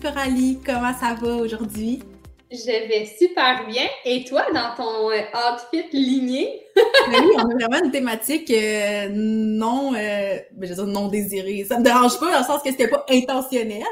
Coralie, 0.00 0.58
comment 0.64 0.94
ça 0.94 1.14
va 1.14 1.34
aujourd'hui? 1.36 2.02
Je 2.50 2.88
vais 2.88 3.06
super 3.06 3.66
bien. 3.66 3.84
Et 4.04 4.24
toi, 4.24 4.44
dans 4.52 4.74
ton 4.74 5.10
euh, 5.10 5.20
outfit 5.34 5.88
ligné? 5.92 6.62
Ben 7.10 7.22
oui, 7.24 7.32
on 7.36 7.50
a 7.50 7.54
vraiment 7.54 7.84
une 7.84 7.90
thématique 7.90 8.50
euh, 8.50 9.08
non, 9.10 9.92
euh, 9.94 10.38
ben, 10.52 10.62
je 10.62 10.68
veux 10.68 10.74
dire 10.74 10.86
non 10.86 11.08
désirée. 11.08 11.64
Ça 11.68 11.78
me 11.78 11.84
dérange 11.84 12.18
pas 12.18 12.32
dans 12.32 12.38
le 12.38 12.44
sens 12.44 12.62
que 12.62 12.70
c'était 12.70 12.88
pas 12.88 13.04
intentionnel, 13.10 13.82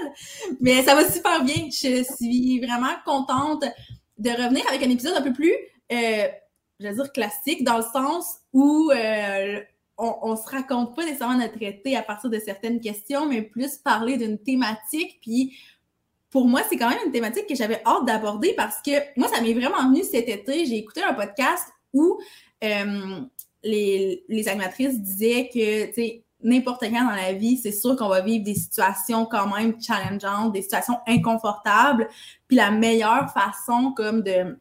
mais 0.61 0.83
ça 0.83 0.95
va 0.95 1.09
super 1.11 1.45
bien. 1.45 1.69
Je 1.71 2.05
suis 2.17 2.61
vraiment 2.61 2.95
contente 3.05 3.65
de 4.19 4.31
revenir 4.31 4.65
avec 4.69 4.83
un 4.83 4.91
épisode 4.91 5.17
un 5.17 5.23
peu 5.23 5.33
plus, 5.33 5.55
je 5.91 6.29
veux 6.81 6.95
dire 6.95 7.13
classique, 7.13 7.65
dans 7.65 7.77
le 7.77 7.85
sens 7.93 8.39
où 8.53 8.91
on, 9.99 10.15
on 10.23 10.37
se 10.37 10.49
raconte 10.49 10.97
pas 10.97 11.05
nécessairement 11.05 11.39
notre 11.39 11.63
été 11.63 11.97
à 11.97 12.03
partir 12.03 12.31
de 12.31 12.39
certaines 12.39 12.81
questions, 12.81 13.27
mais 13.27 13.43
plus 13.43 13.77
parler 13.79 14.17
d'une 14.17 14.39
thématique, 14.39 15.19
puis 15.21 15.57
pour 16.31 16.47
moi, 16.47 16.63
c'est 16.69 16.77
quand 16.77 16.89
même 16.89 16.99
une 17.07 17.13
thématique 17.13 17.47
que 17.47 17.55
j'avais 17.55 17.81
hâte 17.87 18.05
d'aborder 18.07 18.53
parce 18.55 18.83
que 18.83 18.91
moi, 19.17 19.29
ça 19.29 19.41
m'est 19.41 19.55
vraiment 19.55 19.89
venu 19.89 20.03
cet 20.03 20.29
été. 20.29 20.67
J'ai 20.67 20.77
écouté 20.77 21.03
un 21.03 21.15
podcast 21.15 21.65
où 21.93 22.19
euh, 22.63 23.21
les, 23.63 24.25
les 24.29 24.49
animatrices 24.49 25.01
disaient 25.01 25.49
que, 25.53 25.87
tu 25.87 25.95
sais, 25.95 26.25
n'importe 26.43 26.83
quand 26.83 27.05
dans 27.05 27.17
la 27.17 27.33
vie, 27.33 27.57
c'est 27.57 27.73
sûr 27.73 27.97
qu'on 27.97 28.09
va 28.09 28.21
vivre 28.21 28.45
des 28.45 28.55
situations 28.55 29.27
quand 29.27 29.55
même 29.57 29.81
challengeantes, 29.81 30.53
des 30.53 30.63
situations 30.63 30.99
inconfortables. 31.07 32.09
Puis 32.47 32.57
la 32.57 32.71
meilleure 32.71 33.33
façon 33.33 33.93
comme 33.97 34.23
de, 34.23 34.57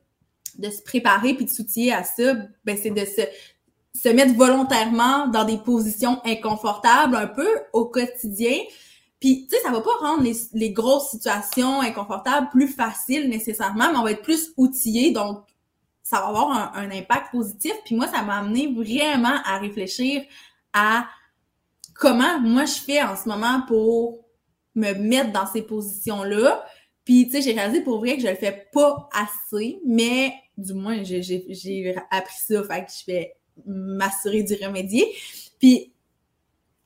de 0.58 0.70
se 0.70 0.82
préparer 0.82 1.34
puis 1.34 1.46
de 1.46 1.50
s'outiller 1.50 1.94
à 1.94 2.04
ça, 2.04 2.34
ben, 2.66 2.78
c'est 2.82 2.92
de 2.92 3.06
se, 3.06 3.22
se 3.94 4.10
mettre 4.10 4.34
volontairement 4.36 5.28
dans 5.28 5.44
des 5.44 5.58
positions 5.58 6.20
inconfortables 6.26 7.16
un 7.16 7.28
peu 7.28 7.48
au 7.74 7.86
quotidien 7.86 8.56
puis, 9.20 9.48
tu 9.48 9.56
sais, 9.56 9.64
ça 9.64 9.72
va 9.72 9.82
pas 9.82 9.96
rendre 10.00 10.24
les, 10.24 10.36
les, 10.54 10.72
grosses 10.72 11.10
situations 11.10 11.82
inconfortables 11.82 12.50
plus 12.50 12.68
faciles 12.68 13.30
nécessairement, 13.30 13.92
mais 13.92 13.98
on 13.98 14.04
va 14.04 14.12
être 14.12 14.22
plus 14.22 14.54
outillé, 14.58 15.12
donc 15.12 15.44
ça 16.04 16.22
va 16.22 16.28
avoir 16.28 16.78
un, 16.78 16.90
impact 16.92 17.32
positif. 17.32 17.74
Puis 17.84 17.96
moi, 17.96 18.08
ça 18.08 18.22
m'a 18.22 18.38
amené 18.38 18.72
vraiment 18.74 19.42
à 19.44 19.58
réfléchir 19.58 20.24
à 20.72 21.08
comment 21.96 22.40
moi 22.40 22.66
je 22.66 22.80
fais 22.80 23.02
en 23.02 23.18
ce 23.18 23.28
moment 23.28 23.62
pour 23.68 24.26
me 24.76 24.94
mettre 24.94 25.34
dans 25.34 25.48
ces 25.48 25.64
positions-là. 25.64 26.66
Puis, 27.04 27.26
tu 27.26 27.32
sais, 27.32 27.42
j'ai 27.42 27.54
réalisé 27.54 27.82
pour 27.82 28.00
vrai 28.00 28.16
que 28.16 28.22
je 28.22 28.28
le 28.28 28.36
fais 28.36 28.70
pas 28.72 29.10
assez, 29.12 29.80
mais 29.86 30.34
du 30.58 30.74
moins, 30.74 31.04
j'ai 31.04 31.96
appris 32.10 32.36
ça, 32.38 32.64
fait 32.64 32.86
que 32.86 32.92
je 32.92 33.12
vais 33.12 33.36
m'assurer 33.66 34.44
d'y 34.44 34.64
remédier. 34.64 35.14
Puis, 35.60 35.94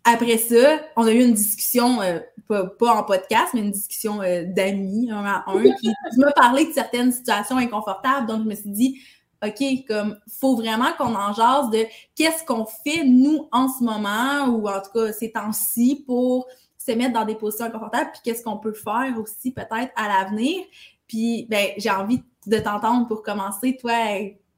après 0.04 0.38
ça, 0.38 0.80
on 0.96 1.06
a 1.06 1.12
eu 1.12 1.24
une 1.24 1.34
discussion, 1.34 2.02
euh, 2.02 2.20
pas, 2.48 2.96
en 2.96 3.04
podcast, 3.04 3.50
mais 3.54 3.62
une 3.62 3.72
discussion 3.72 4.22
euh, 4.22 4.44
d'amis, 4.48 5.12
un 5.12 5.24
à 5.26 5.44
un, 5.48 5.64
qui 5.64 5.94
m'a 6.18 6.32
parlé 6.32 6.66
de 6.66 6.74
certaines 6.74 7.12
situations 7.12 7.58
inconfortables. 7.58 8.28
Donc, 8.28 8.44
je 8.44 8.50
me 8.50 8.56
suis 8.56 8.70
dit, 8.70 9.02
OK, 9.44 9.64
comme, 9.88 10.18
faut 10.40 10.56
vraiment 10.56 10.92
qu'on 10.98 11.16
en 11.16 11.34
jase 11.34 11.70
de 11.70 11.86
qu'est-ce 12.16 12.44
qu'on 12.44 12.66
fait, 12.66 13.04
nous, 13.04 13.48
en 13.52 13.68
ce 13.70 13.84
moment, 13.84 14.48
ou 14.48 14.68
en 14.68 14.82
tout 14.82 14.92
cas, 14.94 15.14
ces 15.14 15.32
temps-ci, 15.32 16.04
pour 16.06 16.48
se 16.78 16.92
mettre 16.94 17.14
dans 17.14 17.26
des 17.26 17.36
positions 17.36 17.66
inconfortables, 17.66 18.12
puis 18.12 18.22
qu'est-ce 18.24 18.44
qu'on 18.44 18.58
peut 18.58 18.74
faire 18.74 19.14
aussi, 19.20 19.52
peut-être, 19.52 19.92
à 19.96 20.08
l'avenir. 20.08 20.64
Puis, 21.08 21.46
ben, 21.50 21.68
j'ai 21.78 21.92
envie 21.92 22.24
de 22.48 22.58
t'entendre 22.58 23.08
pour 23.08 23.22
commencer. 23.22 23.78
Toi, 23.80 23.94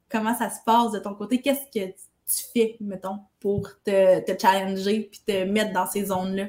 comment 0.10 0.36
ça 0.36 0.50
se 0.50 0.60
passe 0.66 0.92
de 0.92 1.00
ton 1.00 1.16
côté? 1.16 1.42
Qu'est-ce 1.42 1.66
que 1.66 1.92
tu 1.92 2.44
fais, 2.54 2.78
mettons, 2.80 3.20
pour 3.44 3.68
te, 3.84 4.22
te 4.22 4.42
challenger 4.42 5.10
puis 5.12 5.20
te 5.28 5.44
mettre 5.44 5.74
dans 5.74 5.86
ces 5.86 6.06
zones-là? 6.06 6.46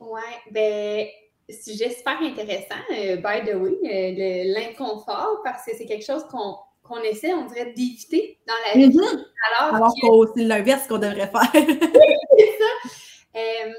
Ouais, 0.00 0.20
ben, 0.50 1.06
sujet 1.52 1.90
super 1.90 2.18
intéressant, 2.22 2.80
euh, 2.90 3.16
by 3.16 3.44
the 3.46 3.54
way, 3.54 3.76
euh, 3.84 4.54
l'inconfort, 4.54 5.42
parce 5.44 5.66
que 5.66 5.72
c'est 5.76 5.84
quelque 5.84 6.06
chose 6.06 6.24
qu'on 6.24 7.02
essaie, 7.02 7.34
on 7.34 7.44
dirait, 7.44 7.74
d'éviter 7.74 8.38
dans 8.46 8.54
la 8.66 8.80
vie. 8.80 8.96
Mm-hmm. 8.96 9.24
Alors, 9.60 9.74
Alors 9.74 9.94
que... 9.94 10.32
c'est 10.34 10.44
l'inverse 10.44 10.86
qu'on 10.86 10.96
devrait 10.96 11.30
faire. 11.30 11.52
c'est 11.52 12.58
ça. 12.58 12.90
Euh, 13.36 13.72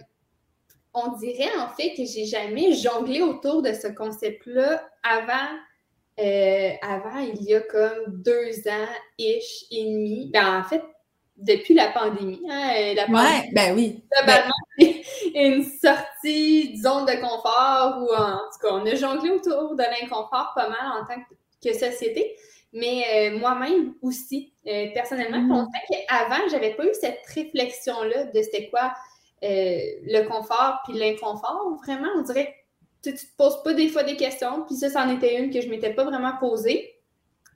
on 0.94 1.18
dirait 1.18 1.57
en 1.57 1.69
fait 1.69 1.96
que 1.96 2.06
j'ai 2.06 2.25
jamais 2.25 2.74
jonglé 2.74 3.22
autour 3.22 3.63
de 3.63 3.74
ce 3.74 3.88
concept-là 3.88 4.88
avant, 5.01 5.57
avant 6.81 7.19
il 7.19 7.41
y 7.44 7.56
a 7.56 7.62
comme 7.62 8.22
deux 8.22 8.59
ans, 8.68 8.88
ish 9.18 9.66
et 9.72 9.86
demi. 9.86 10.30
Ben, 10.31 10.59
en 10.59 10.63
fait, 10.63 10.84
depuis 11.39 11.73
la 11.73 11.89
pandémie. 11.89 12.41
Hein, 12.50 12.72
euh, 12.77 12.94
la 12.94 13.05
pandémie, 13.05 13.53
ben 13.53 13.75
oui. 13.75 14.03
Globalement, 14.11 14.51
ben... 14.77 14.94
une 15.35 15.63
sortie 15.63 16.73
de 16.73 16.81
zone 16.81 17.05
de 17.05 17.22
confort 17.22 18.01
ou 18.01 18.13
en 18.13 18.38
tout 18.38 18.59
cas, 18.61 18.73
on 18.73 18.85
a 18.85 18.95
jonglé 18.95 19.31
autour 19.31 19.75
de 19.75 19.83
l'inconfort 19.83 20.51
pas 20.55 20.69
mal 20.69 21.01
en 21.01 21.05
tant 21.05 21.22
que 21.63 21.73
société. 21.73 22.35
Mais 22.72 23.31
euh, 23.31 23.39
moi-même 23.39 23.95
aussi, 24.01 24.53
euh, 24.67 24.88
personnellement, 24.94 25.63
mm. 25.63 25.67
qu'avant, 25.89 26.47
j'avais 26.51 26.75
pas 26.75 26.85
eu 26.85 26.94
cette 26.94 27.25
réflexion-là 27.33 28.25
de 28.25 28.41
c'était 28.41 28.69
quoi 28.69 28.94
le 29.41 30.27
confort 30.27 30.79
puis 30.83 30.97
l'inconfort. 30.97 31.79
Vraiment, 31.85 32.09
on 32.17 32.21
dirait 32.21 32.53
que 33.03 33.09
tu 33.09 33.16
te 33.16 33.35
poses 33.38 33.63
pas 33.63 33.73
des 33.73 33.88
fois 33.88 34.03
des 34.03 34.17
questions. 34.17 34.66
Puis 34.67 34.75
ça, 34.75 34.89
c'en 34.89 35.09
était 35.09 35.38
une 35.41 35.51
que 35.51 35.61
je 35.61 35.69
m'étais 35.69 35.94
pas 35.94 36.03
vraiment 36.03 36.33
posée. 36.39 36.95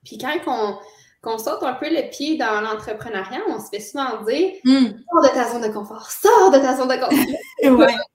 Puis 0.04 0.18
quand 0.18 0.34
on, 0.48 0.78
qu'on 1.24 1.38
saute 1.38 1.64
un 1.64 1.74
peu 1.74 1.90
le 1.90 2.10
pied 2.10 2.38
dans 2.38 2.60
l'entrepreneuriat, 2.62 3.42
on 3.48 3.60
se 3.60 3.70
fait 3.70 3.80
souvent 3.80 4.22
dire 4.24 4.52
hmm. 4.66 4.88
sors 5.10 5.24
de 5.24 5.28
ta 5.30 5.50
zone 5.50 5.62
de 5.62 5.74
confort, 5.74 6.12
sors 6.12 6.52
de 6.52 6.58
ta 6.58 6.76
zone 6.76 6.90
de 6.90 6.96
confort. 6.96 7.98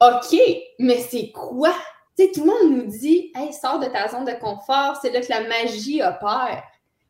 OK, 0.00 0.38
mais 0.78 0.98
c'est 1.08 1.30
quoi? 1.30 1.72
Tu 2.18 2.24
sais, 2.24 2.32
tout 2.32 2.40
le 2.40 2.46
monde 2.46 2.76
nous 2.76 2.90
dit 2.90 3.32
Hey, 3.34 3.52
sors 3.52 3.78
de 3.78 3.86
ta 3.86 4.08
zone 4.08 4.24
de 4.24 4.32
confort, 4.32 4.98
c'est 5.00 5.10
là 5.10 5.20
que 5.20 5.28
la 5.30 5.42
magie 5.48 6.02
opère. 6.02 6.62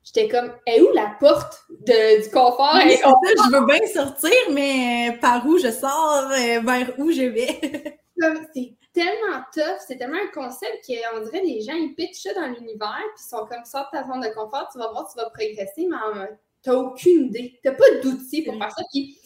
J'étais 0.04 0.28
comme, 0.28 0.52
est 0.66 0.80
où 0.80 0.92
la 0.94 1.16
porte 1.18 1.64
de, 1.68 2.22
du 2.22 2.30
confort? 2.30 2.78
je 2.80 3.58
veux 3.58 3.66
bien 3.66 3.86
sortir, 3.88 4.30
mais 4.52 5.18
par 5.20 5.44
où 5.46 5.58
je 5.58 5.70
sors, 5.72 6.30
euh, 6.30 6.60
vers 6.60 6.92
où 6.98 7.10
je 7.10 7.22
vais? 7.22 7.98
c'est 8.54 8.74
tellement 8.96 9.42
tough, 9.52 9.78
c'est 9.86 9.98
tellement 9.98 10.16
un 10.16 10.32
concept 10.32 10.86
qu'on 10.86 11.20
dirait 11.20 11.42
les 11.42 11.60
gens, 11.60 11.74
ils 11.74 11.94
pitchent 11.94 12.22
ça 12.22 12.32
dans 12.32 12.46
l'univers, 12.46 13.04
puis 13.14 13.24
ils 13.24 13.28
sont 13.28 13.44
comme 13.46 13.64
ça 13.64 13.88
de 13.92 13.98
ta 13.98 14.06
zone 14.06 14.20
de 14.20 14.28
confort, 14.28 14.68
tu 14.72 14.78
vas 14.78 14.90
voir, 14.90 15.06
tu 15.12 15.18
vas 15.18 15.28
progresser, 15.28 15.86
mais 15.86 16.26
t'as 16.62 16.72
aucune 16.72 17.26
idée. 17.26 17.60
T'as 17.62 17.72
pas 17.72 17.84
d'outils 18.02 18.42
pour 18.42 18.56
faire 18.56 18.70
ça. 18.70 18.82
Puis 18.90 19.18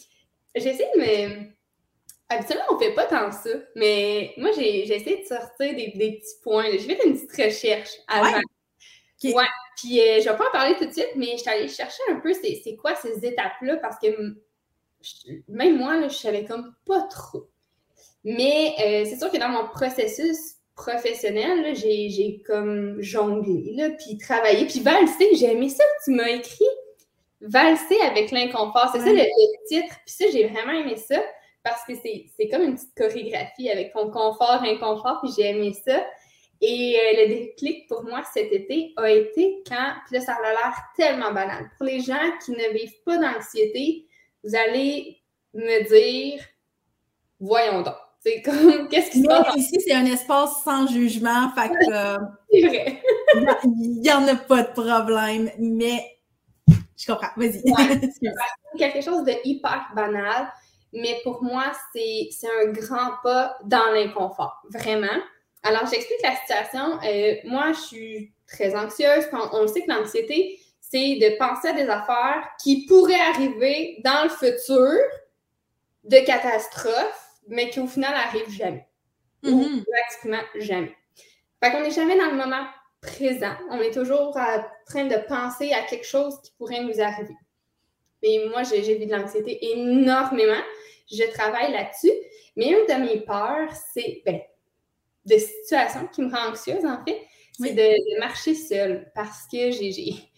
j'essaie 0.55 0.89
de 0.93 0.99
me. 0.99 1.51
Habituellement, 2.27 2.65
on 2.71 2.79
fait 2.79 2.93
pas 2.93 3.05
tant 3.05 3.31
ça, 3.31 3.49
mais 3.75 4.33
moi, 4.37 4.51
j'ai 4.51 4.93
essayé 4.93 5.21
de 5.21 5.25
sortir 5.25 5.75
des, 5.75 5.91
petits 5.91 6.41
points. 6.43 6.65
J'ai 6.71 6.95
fait 6.95 7.05
une 7.05 7.13
petite 7.13 7.45
recherche 7.45 7.91
avant. 8.07 8.39
Ouais. 9.23 9.33
ouais. 9.33 9.45
Puis 9.77 9.99
euh, 9.99 10.19
je 10.19 10.29
vais 10.29 10.37
pas 10.37 10.47
en 10.47 10.51
parler 10.51 10.75
tout 10.77 10.85
de 10.85 10.91
suite, 10.91 11.11
mais 11.15 11.31
je 11.33 11.37
suis 11.37 11.49
allée 11.49 11.67
chercher 11.67 12.03
un 12.09 12.19
peu 12.19 12.33
c'est 12.33 12.75
quoi 12.75 12.95
ces 12.95 13.25
étapes-là 13.25 13.77
parce 13.77 13.97
que 13.99 14.07
même 15.47 15.77
moi, 15.77 15.97
là, 15.97 16.09
je 16.09 16.17
savais 16.17 16.45
comme 16.45 16.73
pas 16.85 17.01
trop. 17.03 17.50
Mais 18.23 18.75
euh, 18.79 19.05
c'est 19.09 19.17
sûr 19.17 19.31
que 19.31 19.37
dans 19.37 19.49
mon 19.49 19.67
processus 19.67 20.55
professionnel, 20.75 21.75
j'ai 21.75 22.41
comme 22.45 23.01
jonglé, 23.01 23.73
là, 23.75 23.89
puis 23.91 24.17
travaillé, 24.17 24.65
puis 24.65 24.79
valsé. 24.79 25.35
J'ai 25.35 25.51
aimé 25.51 25.69
ça 25.69 25.83
que 25.83 26.03
tu 26.05 26.11
m'as 26.11 26.29
écrit. 26.29 26.65
Valser 27.41 27.99
avec 28.01 28.31
l'inconfort. 28.31 28.89
C'est 28.93 28.99
ça 28.99 29.11
le, 29.11 29.23
titre. 29.67 29.95
Puis 30.05 30.15
ça, 30.15 30.25
j'ai 30.31 30.47
vraiment 30.47 30.73
aimé 30.73 30.95
ça 30.95 31.21
parce 31.63 31.83
que 31.85 31.93
c'est 31.95 32.47
comme 32.49 32.63
une 32.63 32.75
petite 32.75 32.95
chorégraphie 32.95 33.69
avec 33.69 33.93
ton 33.93 34.09
confort, 34.09 34.61
inconfort, 34.63 35.19
puis 35.23 35.31
j'ai 35.35 35.49
aimé 35.49 35.73
ça. 35.85 36.03
Et 36.61 36.95
euh, 36.95 37.23
le 37.23 37.27
déclic 37.29 37.87
pour 37.87 38.03
moi 38.03 38.21
cet 38.33 38.51
été 38.51 38.93
a 38.97 39.09
été 39.09 39.63
quand, 39.67 39.93
puis 40.05 40.17
là, 40.17 40.21
ça 40.21 40.33
a 40.33 40.51
l'air 40.51 40.75
tellement 40.95 41.31
banal. 41.31 41.69
Pour 41.77 41.87
les 41.87 41.99
gens 41.99 42.19
qui 42.43 42.51
ne 42.51 42.73
vivent 42.73 43.01
pas 43.03 43.17
d'anxiété, 43.17 44.05
vous 44.43 44.55
allez 44.55 45.17
me 45.53 45.87
dire, 45.87 46.43
voyons 47.39 47.81
donc. 47.81 47.95
C'est 48.23 48.41
comme, 48.41 48.87
qu'est-ce 48.89 49.11
qui 49.11 49.21
se 49.21 49.27
passe? 49.27 49.55
Ici, 49.55 49.81
c'est 49.85 49.93
un 49.93 50.05
espace 50.05 50.63
sans 50.63 50.87
jugement, 50.87 51.49
fait 51.55 51.69
que. 51.69 51.91
Euh, 51.91 52.17
c'est 52.51 52.67
vrai. 52.67 53.01
Il 53.65 54.01
n'y 54.01 54.11
en 54.11 54.27
a 54.27 54.35
pas 54.35 54.63
de 54.63 54.71
problème, 54.73 55.49
mais 55.57 56.19
je 56.97 57.11
comprends. 57.11 57.29
Vas-y. 57.37 57.61
c'est 58.21 58.77
quelque 58.77 59.01
chose 59.01 59.23
de 59.23 59.33
hyper 59.43 59.87
banal, 59.95 60.51
mais 60.93 61.19
pour 61.23 61.43
moi, 61.43 61.71
c'est 61.93 62.29
un 62.61 62.71
grand 62.71 63.13
pas 63.23 63.57
dans 63.63 63.91
l'inconfort. 63.93 64.61
Vraiment. 64.69 65.07
Alors, 65.63 65.85
j'explique 65.87 66.21
la 66.23 66.35
situation. 66.35 66.99
Euh, 67.05 67.35
moi, 67.45 67.71
je 67.73 67.79
suis 67.79 68.33
très 68.47 68.75
anxieuse. 68.75 69.25
On, 69.53 69.67
sait 69.67 69.81
que 69.81 69.91
l'anxiété, 69.91 70.59
c'est 70.79 71.15
de 71.15 71.37
penser 71.37 71.69
à 71.69 71.73
des 71.73 71.87
affaires 71.87 72.47
qui 72.61 72.85
pourraient 72.85 73.29
arriver 73.33 74.01
dans 74.03 74.23
le 74.23 74.29
futur 74.29 74.91
de 76.03 76.25
catastrophes, 76.25 77.20
mais 77.47 77.69
qui 77.69 77.79
au 77.79 77.87
final 77.87 78.13
n'arrivent 78.13 78.51
jamais. 78.51 78.87
Ou 79.43 79.49
mm-hmm. 79.49 79.83
pratiquement 79.83 80.43
jamais. 80.59 80.95
Fait 81.63 81.71
qu'on 81.71 81.81
n'est 81.81 81.91
jamais 81.91 82.17
dans 82.17 82.31
le 82.31 82.37
moment 82.37 82.65
présent. 83.01 83.53
On 83.69 83.79
est 83.79 83.93
toujours 83.93 84.35
en 84.37 84.63
train 84.85 85.05
de 85.05 85.17
penser 85.27 85.73
à 85.73 85.81
quelque 85.83 86.05
chose 86.05 86.39
qui 86.43 86.51
pourrait 86.57 86.83
nous 86.83 87.01
arriver. 87.01 87.35
Et 88.23 88.47
moi, 88.49 88.63
j'ai 88.63 88.81
vu 88.81 89.05
de 89.05 89.11
l'anxiété 89.11 89.73
énormément. 89.73 90.61
Je 91.11 91.23
travaille 91.31 91.71
là-dessus. 91.71 92.11
Mais 92.55 92.67
une 92.67 92.85
de 92.85 93.01
mes 93.01 93.21
peurs, 93.21 93.71
c'est 93.93 94.21
ben, 94.25 94.39
de 95.25 95.37
situations 95.37 96.07
qui 96.07 96.21
me 96.21 96.31
rend 96.31 96.51
anxieuse, 96.51 96.85
en 96.85 97.03
fait, 97.05 97.21
c'est 97.53 97.73
de, 97.73 98.19
marcher 98.19 98.55
seule 98.55 99.11
parce 99.15 99.47
que 99.51 99.71
j'ai. 99.71 100.30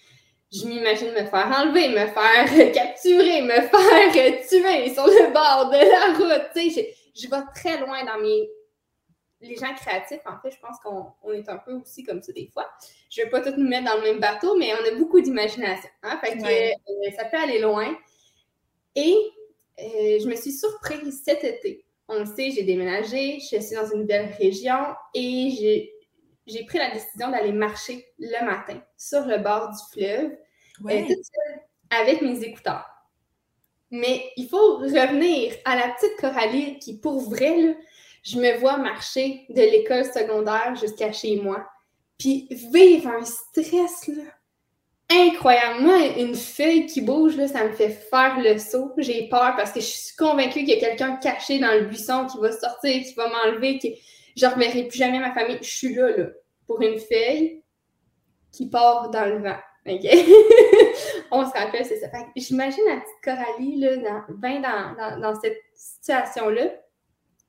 Je 0.53 0.67
m'imagine 0.67 1.11
me 1.11 1.25
faire 1.25 1.51
enlever, 1.57 1.89
me 1.89 2.07
faire 2.07 2.71
capturer, 2.73 3.41
me 3.41 3.53
faire 3.53 4.11
tuer 4.47 4.93
sur 4.93 5.07
le 5.07 5.33
bord 5.33 5.71
de 5.71 5.77
la 5.77 6.17
route. 6.17 6.49
Tu 6.55 6.69
sais, 6.69 6.95
je, 7.15 7.23
je 7.23 7.29
vais 7.29 7.41
très 7.55 7.79
loin 7.79 8.05
dans 8.05 8.19
mes 8.19 8.49
les 9.43 9.55
gens 9.55 9.73
créatifs, 9.75 10.21
en 10.25 10.39
fait, 10.41 10.51
je 10.51 10.59
pense 10.59 10.77
qu'on 10.79 11.33
est 11.33 11.47
un 11.49 11.57
peu 11.57 11.73
aussi 11.73 12.03
comme 12.03 12.21
ça 12.21 12.31
des 12.31 12.47
fois. 12.47 12.65
Je 13.09 13.21
ne 13.21 13.25
vais 13.25 13.31
pas 13.31 13.41
tout 13.41 13.53
nous 13.57 13.67
mettre 13.67 13.85
dans 13.85 13.97
le 13.97 14.03
même 14.03 14.19
bateau, 14.19 14.55
mais 14.57 14.71
on 14.73 14.85
a 14.85 14.95
beaucoup 14.97 15.19
d'imagination. 15.19 15.89
Hein? 16.01 16.17
Fait 16.23 16.37
que 16.37 16.43
euh, 16.43 17.11
ça 17.15 17.25
peut 17.25 17.37
aller 17.37 17.59
loin. 17.59 17.95
Et 18.95 19.15
euh, 19.79 20.19
je 20.21 20.27
me 20.27 20.35
suis 20.35 20.51
surprise 20.51 21.21
cet 21.23 21.43
été. 21.43 21.85
On 22.07 22.19
le 22.19 22.25
sait, 22.25 22.51
j'ai 22.51 22.63
déménagé, 22.63 23.39
je 23.39 23.59
suis 23.59 23.75
dans 23.75 23.89
une 23.91 24.01
nouvelle 24.01 24.33
région 24.39 24.77
et 25.13 25.89
j'ai 26.45 26.65
pris 26.65 26.77
la 26.77 26.91
décision 26.91 27.29
d'aller 27.29 27.51
marcher 27.51 28.05
le 28.19 28.45
matin 28.45 28.81
sur 28.97 29.25
le 29.25 29.37
bord 29.37 29.69
du 29.69 29.77
fleuve, 29.93 30.31
euh, 30.85 31.01
toute 31.01 31.25
seule, 31.25 31.61
avec 31.89 32.21
mes 32.21 32.43
écouteurs. 32.43 32.85
Mais 33.91 34.31
il 34.37 34.47
faut 34.47 34.77
revenir 34.77 35.53
à 35.65 35.75
la 35.75 35.89
petite 35.89 36.17
Coralie 36.19 36.79
qui, 36.79 36.97
pour 36.97 37.29
vrai, 37.29 37.61
là, 37.61 37.73
je 38.23 38.39
me 38.39 38.57
vois 38.57 38.77
marcher 38.77 39.45
de 39.49 39.61
l'école 39.61 40.05
secondaire 40.05 40.75
jusqu'à 40.75 41.11
chez 41.11 41.35
moi, 41.35 41.67
puis 42.17 42.47
vivre 42.49 43.09
un 43.09 43.25
stress, 43.25 44.07
là, 44.07 44.23
incroyable. 45.09 45.81
Moi, 45.81 46.17
une 46.17 46.35
feuille 46.35 46.85
qui 46.85 47.01
bouge, 47.01 47.35
là, 47.37 47.47
ça 47.47 47.65
me 47.65 47.73
fait 47.73 47.89
faire 47.89 48.39
le 48.39 48.57
saut. 48.57 48.93
J'ai 48.97 49.27
peur 49.27 49.53
parce 49.55 49.71
que 49.71 49.79
je 49.79 49.85
suis 49.85 50.15
convaincue 50.15 50.59
qu'il 50.59 50.69
y 50.69 50.73
a 50.73 50.79
quelqu'un 50.79 51.17
caché 51.17 51.59
dans 51.59 51.73
le 51.73 51.85
buisson 51.85 52.25
qui 52.25 52.39
va 52.39 52.51
sortir, 52.51 53.03
qui 53.03 53.13
va 53.13 53.29
m'enlever, 53.29 53.77
qui... 53.77 53.95
je 54.35 54.45
ne 54.45 54.51
reverrai 54.51 54.87
plus 54.87 54.97
jamais 54.97 55.19
ma 55.19 55.33
famille. 55.33 55.57
Je 55.61 55.69
suis 55.69 55.93
là, 55.93 56.09
là, 56.17 56.27
pour 56.65 56.81
une 56.81 56.99
feuille 56.99 57.61
qui 58.51 58.69
part 58.69 59.09
dans 59.09 59.25
le 59.25 59.39
vent. 59.39 59.59
OK? 59.85 60.01
On 61.31 61.45
se 61.45 61.51
rappelle, 61.51 61.85
c'est 61.85 61.99
ça. 61.99 62.07
J'imagine 62.35 62.83
la 62.87 63.01
petite 63.01 63.23
Coralie, 63.23 63.79
là, 63.79 63.97
dans, 63.97 64.95
dans, 64.95 65.19
dans 65.19 65.39
cette 65.39 65.61
situation-là. 65.73 66.67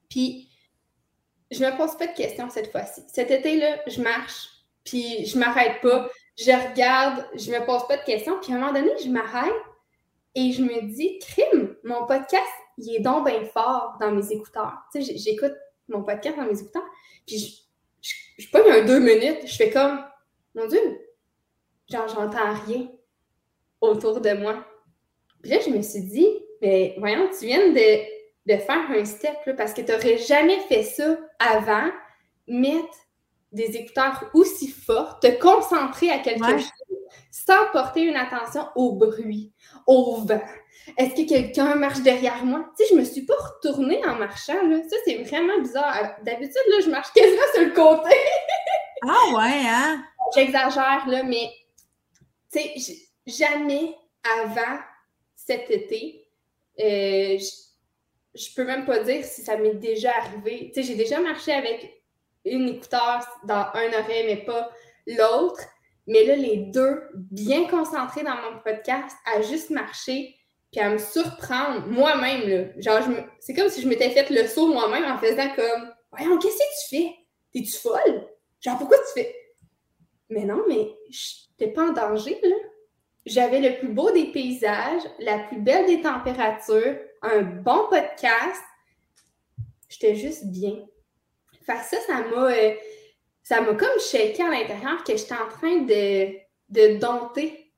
Puis, 0.08 0.48
je 1.50 1.64
me 1.64 1.76
pose 1.76 1.96
pas 1.96 2.06
de 2.06 2.14
questions 2.14 2.48
cette 2.50 2.70
fois-ci. 2.70 3.02
Cet 3.08 3.30
été-là, 3.30 3.78
je 3.86 4.00
marche, 4.00 4.48
puis 4.84 5.26
je 5.26 5.38
m'arrête 5.38 5.80
pas. 5.80 6.08
Je 6.36 6.50
regarde, 6.50 7.26
je 7.34 7.50
me 7.50 7.64
pose 7.64 7.86
pas 7.86 7.96
de 7.96 8.04
questions. 8.04 8.38
Puis 8.40 8.52
à 8.52 8.56
un 8.56 8.58
moment 8.58 8.72
donné, 8.72 8.90
je 9.02 9.08
m'arrête 9.08 9.52
et 10.34 10.52
je 10.52 10.62
me 10.62 10.92
dis, 10.94 11.18
crime, 11.20 11.76
mon 11.84 12.06
podcast, 12.06 12.42
il 12.78 12.96
est 12.96 13.00
donc 13.00 13.28
bien 13.28 13.44
fort 13.44 13.96
dans 14.00 14.10
mes 14.10 14.32
écouteurs. 14.32 14.74
Tu 14.92 15.02
sais, 15.02 15.16
j'écoute 15.16 15.54
mon 15.88 16.02
podcast 16.02 16.36
dans 16.36 16.46
mes 16.46 16.58
écouteurs. 16.60 16.86
Puis 17.26 17.64
je, 18.02 18.12
je, 18.38 18.50
pas 18.50 18.60
un 18.72 18.84
deux 18.84 18.98
minutes, 18.98 19.46
je 19.46 19.54
fais 19.54 19.70
comme, 19.70 20.04
mon 20.54 20.66
Dieu, 20.66 20.80
genre, 21.90 22.08
j'entends 22.08 22.54
rien 22.66 22.88
autour 23.80 24.20
de 24.20 24.32
moi. 24.32 24.64
Puis 25.42 25.50
là, 25.50 25.58
je 25.64 25.70
me 25.70 25.82
suis 25.82 26.02
dit, 26.02 26.28
mais 26.62 26.94
voyons, 26.98 27.28
tu 27.38 27.46
viens 27.46 27.70
de 27.70 28.14
de 28.46 28.56
faire 28.56 28.90
un 28.90 29.04
step, 29.04 29.56
parce 29.56 29.72
que 29.72 29.80
tu 29.80 29.90
n'aurais 29.90 30.18
jamais 30.18 30.60
fait 30.60 30.82
ça 30.82 31.16
avant, 31.38 31.90
mettre 32.46 32.94
des 33.52 33.76
écouteurs 33.76 34.30
aussi 34.34 34.68
forts, 34.68 35.18
te 35.20 35.28
concentrer 35.40 36.10
à 36.10 36.18
quelque 36.18 36.44
chose 36.44 36.70
sans 37.30 37.66
porter 37.72 38.02
une 38.02 38.16
attention 38.16 38.68
au 38.74 38.92
bruit, 38.92 39.52
au 39.86 40.16
vent. 40.16 40.42
Est-ce 40.98 41.14
que 41.14 41.28
quelqu'un 41.28 41.74
marche 41.76 42.00
derrière 42.00 42.44
moi? 42.44 42.66
Tu 42.76 42.84
sais, 42.84 42.94
je 42.94 42.98
me 42.98 43.04
suis 43.04 43.22
pas 43.24 43.34
retournée 43.34 44.04
en 44.04 44.16
marchant, 44.16 44.60
là. 44.66 44.78
Ça, 44.88 44.96
c'est 45.04 45.22
vraiment 45.22 45.60
bizarre. 45.60 46.16
D'habitude, 46.22 46.54
là, 46.68 46.80
je 46.84 46.90
marche 46.90 47.12
quasiment 47.12 47.42
sur 47.54 47.64
le 47.64 47.70
côté. 47.70 48.14
ah 49.02 49.36
ouais, 49.36 49.62
hein? 49.66 50.04
J'exagère, 50.34 51.04
là, 51.06 51.22
mais 51.22 51.48
tu 52.54 52.80
sais, 52.80 52.96
jamais 53.26 53.94
avant 54.40 54.78
cet 55.34 55.70
été, 55.70 56.26
euh, 56.80 57.38
je 58.34 58.54
peux 58.54 58.64
même 58.64 58.84
pas 58.84 59.00
dire 59.00 59.24
si 59.24 59.42
ça 59.42 59.56
m'est 59.56 59.74
déjà 59.74 60.12
arrivé. 60.16 60.70
Tu 60.74 60.82
sais, 60.82 60.88
j'ai 60.88 60.96
déjà 60.96 61.20
marché 61.20 61.52
avec 61.52 62.02
une 62.44 62.68
écouteur 62.68 63.20
dans 63.44 63.66
un 63.74 63.88
oreille, 64.00 64.26
mais 64.26 64.44
pas 64.44 64.70
l'autre. 65.06 65.60
Mais 66.06 66.24
là, 66.24 66.36
les 66.36 66.56
deux, 66.56 67.02
bien 67.14 67.66
concentrés 67.66 68.22
dans 68.22 68.36
mon 68.36 68.58
podcast, 68.62 69.16
à 69.24 69.40
juste 69.40 69.70
marcher, 69.70 70.34
puis 70.70 70.80
à 70.80 70.90
me 70.90 70.98
surprendre 70.98 71.86
moi-même. 71.86 72.72
Genre, 72.80 73.00
c'est 73.40 73.54
comme 73.54 73.70
si 73.70 73.80
je 73.80 73.88
m'étais 73.88 74.10
fait 74.10 74.28
le 74.30 74.46
saut 74.46 74.72
moi-même 74.72 75.04
en 75.04 75.18
faisant 75.18 75.48
comme 75.54 75.94
Voyons, 76.16 76.38
qu'est-ce 76.38 76.56
que 76.56 76.88
tu 76.88 76.96
fais? 76.96 77.14
T'es-tu 77.52 77.72
folle? 77.72 78.28
Genre, 78.60 78.78
pourquoi 78.78 78.98
tu 78.98 79.20
fais? 79.20 79.34
Mais 80.34 80.44
non, 80.44 80.64
mais 80.68 80.92
j'étais 81.08 81.72
pas 81.72 81.90
en 81.90 81.92
danger, 81.92 82.40
là. 82.42 82.56
J'avais 83.24 83.60
le 83.60 83.78
plus 83.78 83.88
beau 83.88 84.10
des 84.10 84.32
paysages, 84.32 85.02
la 85.20 85.38
plus 85.38 85.60
belle 85.60 85.86
des 85.86 86.02
températures, 86.02 86.98
un 87.22 87.42
bon 87.42 87.86
podcast. 87.88 88.62
J'étais 89.88 90.16
juste 90.16 90.46
bien. 90.46 90.84
Fait 91.64 91.74
que 91.74 91.84
ça, 91.84 91.96
ça 92.06 92.20
m'a, 92.22 92.52
euh, 92.52 92.74
ça 93.44 93.60
m'a 93.60 93.74
comme 93.74 94.00
shaké 94.00 94.42
à 94.42 94.50
l'intérieur 94.50 95.04
que 95.04 95.16
j'étais 95.16 95.34
en 95.34 95.48
train 95.48 95.78
de, 95.82 96.34
de 96.68 96.98
dompter. 96.98 97.72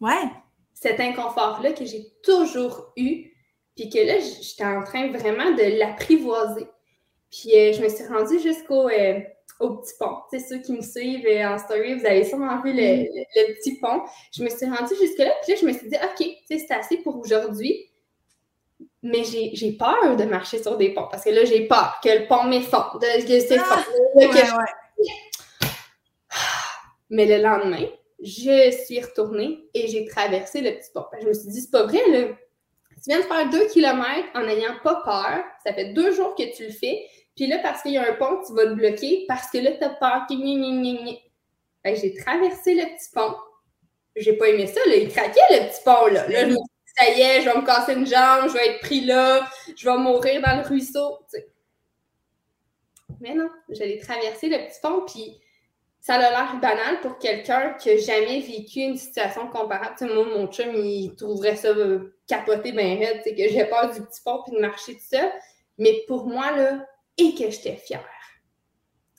Ouais. 0.00 0.30
Cet 0.74 1.00
inconfort-là 1.00 1.72
que 1.72 1.86
j'ai 1.86 2.12
toujours 2.22 2.92
eu. 2.96 3.32
Puis 3.74 3.88
que 3.88 3.98
là, 3.98 4.18
j'étais 4.20 4.64
en 4.64 4.84
train 4.84 5.10
vraiment 5.10 5.50
de 5.52 5.78
l'apprivoiser. 5.78 6.66
Puis 7.30 7.56
euh, 7.56 7.72
je 7.72 7.82
me 7.82 7.88
suis 7.88 8.06
rendue 8.06 8.38
jusqu'au 8.38 8.90
euh, 8.90 9.20
au 9.60 9.76
petit 9.76 9.94
pont. 9.98 10.16
C'est 10.30 10.40
ceux 10.40 10.58
qui 10.58 10.72
me 10.72 10.82
suivent 10.82 11.26
en 11.44 11.58
story, 11.58 11.98
vous 11.98 12.06
avez 12.06 12.24
sûrement 12.24 12.60
vu 12.62 12.72
le, 12.72 13.02
mm. 13.02 13.24
le, 13.36 13.54
petit 13.54 13.78
pont. 13.78 14.02
Je 14.34 14.42
me 14.42 14.48
suis 14.48 14.66
rendue 14.66 14.94
jusque-là, 15.00 15.32
puis 15.42 15.52
là, 15.52 15.58
je 15.60 15.66
me 15.66 15.72
suis 15.72 15.88
dit, 15.88 15.96
OK, 15.96 16.28
c'est 16.48 16.70
assez 16.70 16.98
pour 16.98 17.18
aujourd'hui 17.18 17.88
mais 19.02 19.24
j'ai 19.24 19.72
peur 19.72 20.16
de 20.16 20.24
marcher 20.24 20.62
sur 20.62 20.76
des 20.76 20.94
ponts 20.94 21.08
parce 21.10 21.24
que 21.24 21.30
là, 21.30 21.44
j'ai 21.44 21.66
peur 21.66 21.98
que 22.02 22.08
le 22.08 22.28
pont 22.28 22.44
m'effondre, 22.44 23.00
que 23.00 23.40
c'est 23.40 23.58
ah! 23.58 23.84
Mais 27.10 27.26
le 27.26 27.42
lendemain, 27.42 27.84
je 28.22 28.70
suis 28.86 29.00
retournée 29.00 29.68
et 29.74 29.88
j'ai 29.88 30.06
traversé 30.06 30.60
le 30.60 30.70
petit 30.70 30.90
pont. 30.94 31.04
Je 31.20 31.26
me 31.26 31.34
suis 31.34 31.48
dit, 31.48 31.60
c'est 31.60 31.70
pas 31.70 31.82
vrai, 31.82 32.00
là. 32.08 32.28
Tu 33.04 33.10
viens 33.10 33.18
de 33.18 33.24
faire 33.24 33.50
deux 33.50 33.66
kilomètres 33.68 34.28
en 34.34 34.44
n'ayant 34.44 34.76
pas 34.84 35.02
peur. 35.04 35.44
Ça 35.66 35.74
fait 35.74 35.92
deux 35.92 36.12
jours 36.12 36.34
que 36.36 36.56
tu 36.56 36.66
le 36.66 36.72
fais. 36.72 37.04
Puis 37.36 37.46
là, 37.46 37.58
parce 37.62 37.82
qu'il 37.82 37.92
y 37.92 37.98
a 37.98 38.08
un 38.08 38.14
pont, 38.14 38.40
tu 38.46 38.52
vas 38.54 38.66
te 38.66 38.74
bloquer 38.74 39.24
parce 39.26 39.50
que 39.50 39.58
là, 39.58 39.72
tu 39.72 39.84
as 39.84 39.90
peur. 39.90 40.26
J'ai 41.84 42.14
traversé 42.14 42.74
le 42.74 42.84
petit 42.96 43.10
pont. 43.12 43.34
J'ai 44.14 44.34
pas 44.34 44.48
aimé 44.48 44.66
ça, 44.66 44.80
là. 44.86 44.96
Il 44.96 45.08
craquait 45.08 45.40
le 45.50 45.68
petit 45.68 45.82
pont, 45.84 46.06
là. 46.06 46.28
Là, 46.28 46.48
je 46.48 46.54
ça 46.96 47.08
y 47.08 47.20
est, 47.20 47.40
je 47.40 47.48
vais 47.48 47.56
me 47.56 47.64
casser 47.64 47.94
une 47.94 48.06
jambe, 48.06 48.48
je 48.48 48.52
vais 48.52 48.68
être 48.68 48.80
pris 48.80 49.00
là, 49.00 49.48
je 49.74 49.88
vais 49.88 49.96
mourir 49.96 50.42
dans 50.42 50.56
le 50.56 50.66
ruisseau. 50.66 51.18
Mais 53.20 53.34
non, 53.34 53.48
j'allais 53.68 53.98
traverser 53.98 54.48
le 54.48 54.58
petit 54.58 54.80
pont, 54.82 55.04
puis 55.06 55.40
ça 56.00 56.14
a 56.14 56.18
l'air 56.18 56.58
banal 56.60 57.00
pour 57.00 57.18
quelqu'un 57.18 57.74
qui 57.74 57.88
n'a 57.90 57.96
jamais 57.98 58.40
vécu 58.40 58.80
une 58.80 58.96
situation 58.96 59.48
comparable. 59.48 59.94
Tu 59.96 60.04
mon 60.04 60.48
chum, 60.48 60.74
il 60.74 61.14
trouverait 61.14 61.56
ça 61.56 61.68
euh, 61.68 62.16
capoté 62.26 62.72
bien 62.72 62.98
raide, 62.98 63.22
que 63.24 63.30
j'ai 63.36 63.64
peur 63.64 63.92
du 63.92 64.02
petit 64.02 64.20
pont 64.24 64.42
puis 64.44 64.56
de 64.56 64.60
marcher 64.60 64.94
tout 64.94 65.04
ça. 65.08 65.32
Mais 65.78 66.02
pour 66.08 66.26
moi, 66.26 66.50
là, 66.56 66.86
et 67.18 67.34
que 67.34 67.50
j'étais 67.50 67.76
fière. 67.76 68.04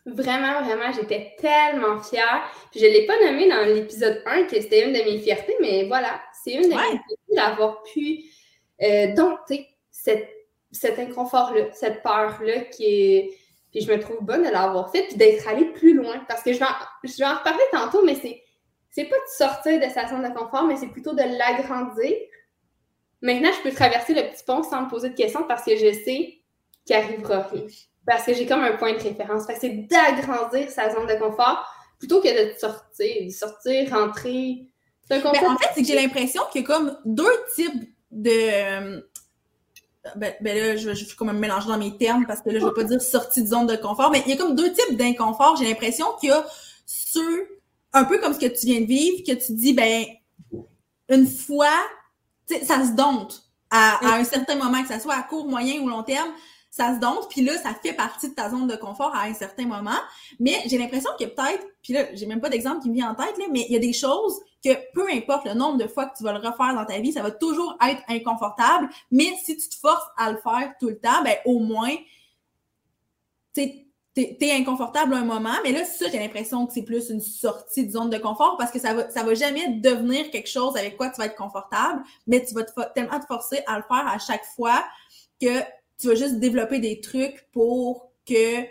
Vraiment, 0.05 0.61
vraiment, 0.63 0.91
j'étais 0.91 1.33
tellement 1.39 2.01
fière. 2.01 2.43
Puis 2.71 2.81
je 2.81 2.85
ne 2.85 2.91
l'ai 2.91 3.05
pas 3.05 3.17
nommé 3.23 3.47
dans 3.47 3.65
l'épisode 3.65 4.21
1 4.25 4.43
que 4.45 4.59
c'était 4.59 4.85
une 4.85 4.93
de 4.93 4.99
mes 4.99 5.19
fiertés, 5.19 5.55
mais 5.61 5.85
voilà, 5.85 6.21
c'est 6.43 6.53
une 6.53 6.63
de 6.63 6.67
mes 6.67 6.75
fiertés 6.75 7.15
d'avoir 7.29 7.83
pu 7.83 8.23
euh, 8.81 9.13
dompter 9.15 9.67
cet 9.91 10.99
inconfort-là, 10.99 11.71
cette 11.71 12.03
peur-là 12.03 12.61
qui 12.65 12.85
est. 12.85 13.37
Puis 13.71 13.81
je 13.81 13.91
me 13.91 13.99
trouve 13.99 14.17
bonne 14.21 14.43
de 14.43 14.49
l'avoir 14.49 14.91
fait, 14.91 15.03
puis 15.03 15.15
d'être 15.15 15.47
allée 15.47 15.65
plus 15.65 15.93
loin. 15.93 16.23
Parce 16.27 16.43
que 16.43 16.53
je 16.53 16.59
vais 16.59 16.65
en, 16.65 16.75
je 17.03 17.17
vais 17.17 17.25
en 17.25 17.37
reparler 17.37 17.63
tantôt, 17.71 18.03
mais 18.05 18.15
c'est, 18.15 18.43
c'est 18.91 19.05
pas 19.05 19.15
de 19.15 19.31
sortir 19.37 19.79
de 19.79 19.91
sa 19.91 20.07
zone 20.07 20.29
de 20.29 20.37
confort, 20.37 20.65
mais 20.65 20.75
c'est 20.75 20.89
plutôt 20.89 21.13
de 21.13 21.23
l'agrandir. 21.23 22.13
Maintenant, 23.21 23.51
je 23.53 23.61
peux 23.61 23.73
traverser 23.73 24.13
le 24.13 24.29
petit 24.29 24.43
pont 24.43 24.63
sans 24.63 24.83
me 24.83 24.89
poser 24.89 25.09
de 25.09 25.15
questions 25.15 25.45
parce 25.47 25.63
que 25.63 25.75
je 25.77 25.93
sais 25.93 26.42
qu'il 26.85 26.95
arrivera 26.95 27.41
rien. 27.43 27.63
Parce 28.05 28.23
que 28.25 28.33
j'ai 28.33 28.45
comme 28.45 28.61
un 28.61 28.73
point 28.73 28.93
de 28.93 28.99
référence. 28.99 29.45
Fait 29.45 29.53
que 29.53 29.59
c'est 29.61 29.87
d'agrandir 29.89 30.69
sa 30.69 30.93
zone 30.93 31.07
de 31.07 31.15
confort 31.15 31.65
plutôt 31.99 32.21
que 32.21 32.53
de 32.53 32.57
sortir, 32.59 33.25
de 33.25 33.29
sortir, 33.29 33.89
rentrer. 33.91 34.67
C'est 35.07 35.15
un 35.15 35.31
ben, 35.31 35.51
en 35.51 35.57
fait, 35.57 35.69
c'est 35.73 35.81
que 35.81 35.87
j'ai 35.87 35.95
l'impression 35.95 36.41
qu'il 36.51 36.61
y 36.61 36.63
a 36.65 36.67
comme 36.67 36.97
deux 37.05 37.31
types 37.55 37.89
de. 38.11 39.01
Ben, 40.17 40.33
ben 40.41 40.57
là, 40.57 40.75
je, 40.75 40.93
je, 40.93 41.05
suis 41.05 41.15
comme 41.15 41.29
un 41.29 41.33
mélange 41.33 41.65
dans 41.65 41.77
mes 41.77 41.97
termes 41.97 42.25
parce 42.25 42.41
que 42.41 42.49
là, 42.49 42.59
je 42.59 42.65
veux 42.65 42.73
pas 42.73 42.83
dire 42.83 43.01
sortie 43.01 43.41
de 43.41 43.47
zone 43.47 43.67
de 43.67 43.77
confort, 43.77 44.11
mais 44.11 44.21
il 44.25 44.31
y 44.31 44.33
a 44.33 44.37
comme 44.37 44.53
deux 44.53 44.73
types 44.73 44.97
d'inconfort. 44.97 45.55
J'ai 45.55 45.65
l'impression 45.65 46.05
qu'il 46.19 46.29
y 46.29 46.31
a 46.33 46.45
ceux, 46.85 47.61
un 47.93 48.03
peu 48.03 48.19
comme 48.19 48.33
ce 48.33 48.39
que 48.39 48.47
tu 48.47 48.65
viens 48.65 48.81
de 48.81 48.85
vivre, 48.85 49.23
que 49.25 49.31
tu 49.33 49.53
dis, 49.53 49.71
ben, 49.71 50.03
une 51.07 51.25
fois, 51.25 51.71
ça 52.63 52.85
se 52.85 52.91
dompte 52.95 53.43
à, 53.69 54.05
à, 54.05 54.17
un 54.17 54.23
certain 54.25 54.55
moment, 54.55 54.81
que 54.81 54.89
ça 54.89 54.99
soit 54.99 55.15
à 55.15 55.23
court, 55.23 55.47
moyen 55.47 55.81
ou 55.81 55.87
long 55.87 56.03
terme, 56.03 56.29
ça 56.75 56.95
se 56.95 56.99
dompte, 56.99 57.29
puis 57.29 57.41
là, 57.41 57.55
ça 57.59 57.75
fait 57.75 57.93
partie 57.93 58.29
de 58.29 58.33
ta 58.33 58.49
zone 58.49 58.65
de 58.65 58.75
confort 58.75 59.13
à 59.13 59.25
un 59.25 59.33
certain 59.35 59.67
moment. 59.67 59.99
Mais 60.39 60.63
j'ai 60.65 60.79
l'impression 60.79 61.11
que 61.19 61.25
peut-être, 61.25 61.63
puis 61.83 61.93
là, 61.93 62.07
j'ai 62.15 62.25
même 62.25 62.41
pas 62.41 62.49
d'exemple 62.49 62.81
qui 62.81 62.89
me 62.89 62.95
vient 62.95 63.11
en 63.11 63.13
tête, 63.13 63.37
là, 63.37 63.45
mais 63.51 63.67
il 63.69 63.73
y 63.73 63.75
a 63.75 63.79
des 63.79 63.93
choses 63.93 64.41
que 64.65 64.71
peu 64.91 65.07
importe 65.11 65.45
le 65.45 65.53
nombre 65.53 65.77
de 65.77 65.87
fois 65.87 66.07
que 66.07 66.17
tu 66.17 66.23
vas 66.23 66.33
le 66.33 66.39
refaire 66.39 66.73
dans 66.73 66.83
ta 66.83 66.97
vie, 66.97 67.13
ça 67.13 67.21
va 67.21 67.29
toujours 67.29 67.77
être 67.87 68.01
inconfortable. 68.07 68.89
Mais 69.11 69.35
si 69.43 69.55
tu 69.55 69.69
te 69.69 69.75
forces 69.75 70.07
à 70.17 70.31
le 70.31 70.37
faire 70.37 70.73
tout 70.79 70.87
le 70.87 70.97
temps, 70.97 71.21
ben 71.23 71.35
au 71.45 71.59
moins, 71.59 71.93
tu 73.53 73.69
t'es 74.15 74.37
es 74.41 74.51
inconfortable 74.53 75.13
un 75.13 75.25
moment, 75.25 75.53
mais 75.63 75.73
là, 75.73 75.85
ça, 75.85 76.05
j'ai 76.11 76.17
l'impression 76.17 76.65
que 76.65 76.73
c'est 76.73 76.81
plus 76.81 77.11
une 77.11 77.21
sortie 77.21 77.85
de 77.85 77.91
zone 77.91 78.09
de 78.09 78.17
confort 78.17 78.57
parce 78.57 78.71
que 78.71 78.79
ça 78.79 78.95
va, 78.95 79.11
ça 79.11 79.21
va 79.21 79.35
jamais 79.35 79.67
devenir 79.75 80.31
quelque 80.31 80.49
chose 80.49 80.75
avec 80.75 80.97
quoi 80.97 81.11
tu 81.11 81.17
vas 81.17 81.27
être 81.27 81.35
confortable, 81.35 82.01
mais 82.25 82.43
tu 82.43 82.55
vas 82.55 82.63
tellement 82.95 83.19
te 83.19 83.27
forcer 83.27 83.61
à 83.67 83.77
le 83.77 83.83
faire 83.83 84.07
à 84.07 84.17
chaque 84.17 84.45
fois 84.55 84.83
que 85.39 85.61
tu 85.99 86.07
vas 86.07 86.15
juste 86.15 86.39
développer 86.39 86.79
des 86.79 87.01
trucs 87.01 87.47
pour 87.51 88.11
que 88.25 88.63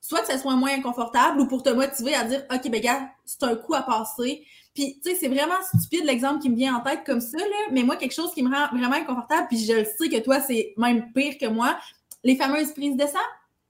soit 0.00 0.20
que 0.20 0.26
ça 0.26 0.38
soit 0.38 0.56
moins 0.56 0.72
inconfortable 0.72 1.40
ou 1.40 1.46
pour 1.46 1.62
te 1.62 1.70
motiver 1.70 2.14
à 2.14 2.24
dire 2.24 2.44
OK, 2.52 2.70
ben 2.70 2.80
gars, 2.80 3.10
c'est 3.24 3.42
un 3.44 3.54
coup 3.54 3.74
à 3.74 3.82
passer. 3.82 4.44
Puis, 4.74 5.00
tu 5.02 5.10
sais, 5.10 5.16
c'est 5.16 5.28
vraiment 5.28 5.56
stupide 5.74 6.04
l'exemple 6.04 6.40
qui 6.40 6.48
me 6.48 6.56
vient 6.56 6.76
en 6.76 6.80
tête 6.80 7.00
comme 7.04 7.20
ça, 7.20 7.38
là, 7.38 7.68
mais 7.72 7.82
moi, 7.82 7.96
quelque 7.96 8.14
chose 8.14 8.32
qui 8.32 8.42
me 8.42 8.54
rend 8.54 8.68
vraiment 8.76 8.94
inconfortable, 8.94 9.48
puis 9.48 9.58
je 9.58 9.72
le 9.72 9.84
sais 9.84 10.08
que 10.08 10.22
toi, 10.22 10.40
c'est 10.40 10.74
même 10.76 11.12
pire 11.12 11.38
que 11.38 11.46
moi, 11.46 11.76
les 12.22 12.36
fameuses 12.36 12.72
prises 12.72 12.96
de 12.96 13.06
sang. 13.06 13.18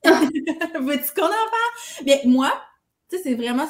Veux-tu 0.05 1.15
qu'on 1.15 1.25
en 1.25 1.29
parle? 1.29 2.05
Mais 2.07 2.23
moi, 2.27 2.53
tu 3.09 3.17
sais, 3.17 3.23
c'est 3.23 3.35
vraiment 3.35 3.67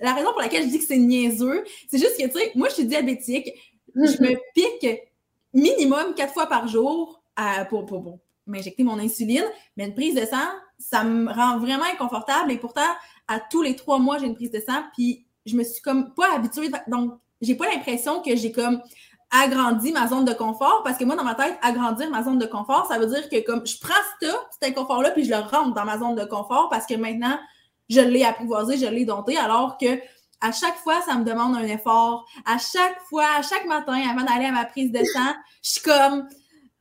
la 0.00 0.14
raison 0.14 0.30
pour 0.32 0.40
laquelle 0.40 0.64
je 0.64 0.68
dis 0.68 0.78
que 0.78 0.84
c'est 0.84 0.98
niaiseux, 0.98 1.64
c'est 1.88 1.98
juste 1.98 2.16
que, 2.16 2.26
tu 2.26 2.38
sais, 2.38 2.52
moi, 2.54 2.68
je 2.68 2.74
suis 2.74 2.86
diabétique, 2.86 3.50
je 3.94 4.22
me 4.22 4.36
pique 4.54 5.00
minimum 5.52 6.14
quatre 6.14 6.32
fois 6.32 6.46
par 6.46 6.68
jour 6.68 7.22
à, 7.36 7.64
pour, 7.66 7.84
pour, 7.84 8.18
m'injecter 8.46 8.82
mon 8.82 8.98
insuline, 8.98 9.44
mais 9.76 9.86
une 9.86 9.94
prise 9.94 10.14
de 10.14 10.24
sang, 10.24 10.48
ça 10.78 11.04
me 11.04 11.32
rend 11.32 11.58
vraiment 11.58 11.84
inconfortable 11.92 12.50
et 12.50 12.58
pourtant, 12.58 12.80
à 13.28 13.40
tous 13.40 13.62
les 13.62 13.76
trois 13.76 13.98
mois, 13.98 14.18
j'ai 14.18 14.26
une 14.26 14.34
prise 14.34 14.50
de 14.50 14.60
sang, 14.60 14.82
puis 14.94 15.26
je 15.46 15.56
me 15.56 15.64
suis 15.64 15.82
comme 15.82 16.12
pas 16.14 16.34
habituée, 16.34 16.70
donc 16.88 17.18
j'ai 17.40 17.54
pas 17.54 17.68
l'impression 17.68 18.22
que 18.22 18.34
j'ai 18.36 18.52
comme 18.52 18.80
agrandi 19.30 19.92
ma 19.92 20.06
zone 20.06 20.24
de 20.24 20.34
confort 20.34 20.82
parce 20.84 20.98
que 20.98 21.04
moi, 21.04 21.16
dans 21.16 21.24
ma 21.24 21.34
tête, 21.34 21.56
agrandir 21.62 22.10
ma 22.10 22.22
zone 22.22 22.38
de 22.38 22.46
confort, 22.46 22.86
ça 22.86 22.98
veut 22.98 23.06
dire 23.06 23.28
que 23.28 23.44
comme 23.44 23.66
je 23.66 23.78
prends 23.80 23.94
ça, 24.20 24.34
cet 24.50 24.70
inconfort-là, 24.70 25.10
puis 25.10 25.24
je 25.24 25.30
le 25.30 25.38
rentre 25.38 25.74
dans 25.74 25.84
ma 25.84 25.98
zone 25.98 26.14
de 26.14 26.24
confort 26.24 26.68
parce 26.68 26.86
que 26.86 26.94
maintenant, 26.94 27.38
je 27.88 28.00
l'ai 28.00 28.24
apprivoisé, 28.24 28.76
je 28.76 28.86
l'ai 28.86 29.04
dompté, 29.04 29.36
alors 29.36 29.78
que 29.78 29.98
à 30.42 30.50
chaque 30.50 30.76
fois, 30.78 31.00
ça 31.02 31.14
me 31.14 31.24
demande 31.24 31.54
un 31.56 31.62
effort. 31.62 32.26
À 32.44 32.58
chaque 32.58 33.00
fois, 33.08 33.24
à 33.38 33.42
chaque 33.42 33.64
matin, 33.64 33.94
avant 34.10 34.24
d'aller 34.24 34.46
à 34.46 34.50
ma 34.50 34.64
prise 34.64 34.90
de 34.90 35.02
sang, 35.04 35.32
je 35.62 35.70
suis 35.70 35.82
comme 35.82 36.28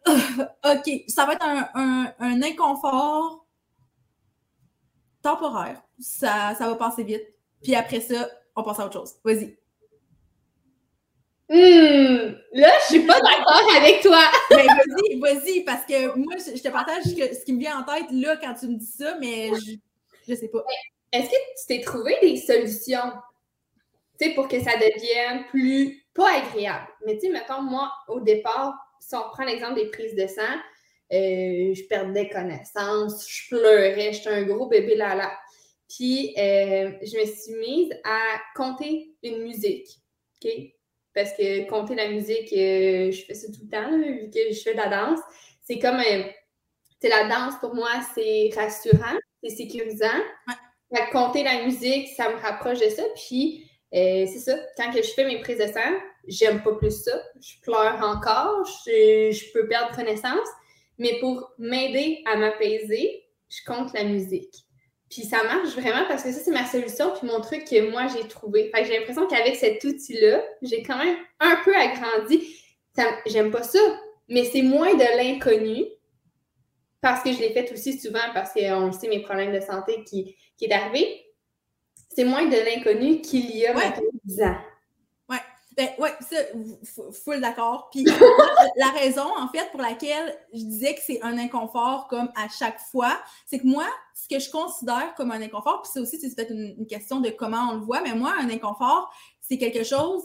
OK, 0.07 1.03
ça 1.07 1.25
va 1.25 1.33
être 1.33 1.45
un, 1.45 2.13
un, 2.19 2.41
inconfort 2.41 3.45
temporaire. 5.21 5.81
Ça, 5.99 6.55
ça 6.57 6.67
va 6.67 6.75
passer 6.75 7.03
vite. 7.03 7.25
Puis 7.61 7.75
après 7.75 8.01
ça, 8.01 8.27
on 8.55 8.63
passe 8.63 8.79
à 8.79 8.85
autre 8.85 8.93
chose. 8.93 9.13
Vas-y. 9.23 9.57
Hmm, 11.49 12.33
là, 12.53 12.69
je 12.79 12.95
suis 12.95 13.05
pas 13.05 13.19
d'accord 13.19 13.75
avec 13.75 14.01
toi. 14.01 14.23
mais 14.51 14.65
vas-y, 14.65 15.19
vas-y, 15.19 15.63
parce 15.65 15.85
que 15.85 16.15
moi, 16.17 16.35
je 16.37 16.61
te 16.61 16.69
partage 16.69 17.03
ce 17.03 17.43
qui 17.43 17.53
me 17.53 17.59
vient 17.59 17.79
en 17.79 17.83
tête 17.83 18.09
là 18.11 18.37
quand 18.37 18.53
tu 18.53 18.67
me 18.67 18.77
dis 18.77 18.85
ça, 18.85 19.17
mais 19.19 19.49
je, 19.49 19.73
je 20.29 20.35
sais 20.35 20.47
pas. 20.47 20.63
Est-ce 21.11 21.29
que 21.29 21.35
tu 21.35 21.67
t'es 21.67 21.81
trouvé 21.81 22.17
des 22.21 22.37
solutions, 22.37 23.11
tu 24.17 24.29
sais, 24.29 24.33
pour 24.33 24.47
que 24.47 24.61
ça 24.61 24.71
devienne 24.77 25.45
plus, 25.49 26.05
pas 26.13 26.37
agréable? 26.37 26.87
Mais 27.05 27.15
tu 27.15 27.27
sais, 27.27 27.29
mettons, 27.33 27.61
moi, 27.61 27.91
au 28.07 28.21
départ, 28.21 28.73
si 29.11 29.17
on 29.17 29.29
prend 29.29 29.43
l'exemple 29.43 29.75
des 29.75 29.87
prises 29.87 30.15
de 30.15 30.25
sang, 30.25 30.55
euh, 31.11 31.73
je 31.75 31.87
perdais 31.87 32.29
connaissance, 32.29 33.29
je 33.29 33.49
pleurais, 33.49 34.13
j'étais 34.13 34.29
un 34.29 34.43
gros 34.43 34.67
bébé 34.67 34.95
là-là. 34.95 35.37
Puis, 35.89 36.33
euh, 36.37 36.91
je 37.01 37.19
me 37.19 37.25
suis 37.25 37.53
mise 37.55 37.93
à 38.05 38.21
compter 38.55 39.13
une 39.21 39.43
musique, 39.43 39.89
OK? 40.41 40.49
Parce 41.13 41.33
que 41.33 41.67
compter 41.67 41.95
la 41.95 42.07
musique, 42.07 42.53
euh, 42.53 43.11
je 43.11 43.25
fais 43.25 43.33
ça 43.33 43.47
tout 43.47 43.59
le 43.63 43.69
temps, 43.69 43.97
vu 43.97 44.29
que 44.29 44.53
je 44.53 44.61
fais 44.61 44.71
de 44.71 44.77
la 44.77 44.87
danse. 44.87 45.19
C'est 45.63 45.79
comme, 45.79 46.01
c'est 47.01 47.09
la 47.09 47.27
danse 47.27 47.55
pour 47.59 47.75
moi, 47.75 47.89
c'est 48.15 48.49
rassurant, 48.55 49.17
c'est 49.43 49.49
sécurisant. 49.49 50.07
compter 51.11 51.43
la 51.43 51.63
musique, 51.65 52.07
ça 52.15 52.29
me 52.29 52.37
rapproche 52.37 52.79
de 52.79 52.89
ça. 52.89 53.03
Puis, 53.15 53.69
c'est 53.91 54.39
ça, 54.39 54.57
quand 54.77 54.89
que 54.93 55.03
je 55.03 55.09
fais 55.09 55.25
mes 55.25 55.41
prises 55.41 55.57
de 55.57 55.67
sang, 55.67 55.99
j'aime 56.27 56.61
pas 56.63 56.75
plus 56.75 57.03
ça. 57.03 57.21
Je 57.39 57.59
pleure 57.61 57.99
encore, 58.03 58.65
je, 58.85 59.53
peux 59.53 59.67
perdre 59.67 59.95
connaissance. 59.95 60.47
Mais 60.97 61.19
pour 61.19 61.51
m'aider 61.57 62.23
à 62.31 62.37
m'apaiser, 62.37 63.23
je 63.49 63.59
compte 63.65 63.93
la 63.93 64.03
musique. 64.03 64.53
Puis 65.09 65.23
ça 65.23 65.43
marche 65.43 65.75
vraiment 65.75 66.05
parce 66.07 66.23
que 66.23 66.31
ça, 66.31 66.39
c'est 66.39 66.51
ma 66.51 66.65
solution, 66.65 67.11
puis 67.17 67.27
mon 67.27 67.41
truc 67.41 67.65
que 67.65 67.89
moi, 67.89 68.07
j'ai 68.07 68.27
trouvé. 68.27 68.71
Fait 68.73 68.81
que 68.81 68.87
j'ai 68.87 68.97
l'impression 68.97 69.27
qu'avec 69.27 69.55
cet 69.55 69.83
outil-là, 69.83 70.43
j'ai 70.61 70.83
quand 70.83 70.97
même 70.97 71.17
un 71.39 71.57
peu 71.65 71.75
agrandi. 71.75 72.55
J'aime 73.25 73.51
pas 73.51 73.63
ça, 73.63 73.79
mais 74.29 74.45
c'est 74.45 74.61
moins 74.61 74.93
de 74.93 75.17
l'inconnu 75.17 75.85
parce 77.01 77.23
que 77.23 77.33
je 77.33 77.39
l'ai 77.39 77.51
fait 77.51 77.71
aussi 77.73 77.99
souvent 77.99 78.19
parce 78.33 78.53
qu'on 78.53 78.91
sait 78.91 79.07
mes 79.07 79.21
problèmes 79.21 79.53
de 79.53 79.59
santé 79.59 80.03
qui, 80.03 80.35
qui 80.55 80.65
est 80.65 80.73
arrivé. 80.73 81.25
C'est 82.09 82.25
moins 82.25 82.45
de 82.45 82.55
l'inconnu 82.55 83.21
qu'il 83.21 83.55
y 83.55 83.65
a 83.65 83.75
ouais. 83.75 83.91
10 84.25 84.41
ans. 84.43 84.57
Ben, 85.77 85.87
ouais, 85.99 86.13
ça, 86.19 86.35
full 87.23 87.39
d'accord. 87.39 87.89
Puis 87.91 88.03
la 88.75 88.89
raison, 88.89 89.25
en 89.37 89.47
fait, 89.47 89.71
pour 89.71 89.81
laquelle 89.81 90.37
je 90.53 90.63
disais 90.63 90.95
que 90.95 91.01
c'est 91.01 91.21
un 91.21 91.37
inconfort 91.37 92.07
comme 92.09 92.29
à 92.35 92.49
chaque 92.49 92.79
fois, 92.79 93.17
c'est 93.45 93.59
que 93.59 93.67
moi, 93.67 93.85
ce 94.13 94.27
que 94.27 94.39
je 94.39 94.51
considère 94.51 95.13
comme 95.15 95.31
un 95.31 95.41
inconfort, 95.41 95.81
puis 95.81 95.91
c'est 95.93 96.01
aussi, 96.01 96.19
c'est 96.19 96.35
peut-être 96.35 96.51
une, 96.51 96.85
question 96.87 97.21
de 97.21 97.29
comment 97.29 97.69
on 97.71 97.75
le 97.75 97.81
voit, 97.81 98.01
mais 98.01 98.13
moi, 98.13 98.33
un 98.37 98.49
inconfort, 98.49 99.13
c'est 99.39 99.57
quelque 99.57 99.83
chose 99.83 100.23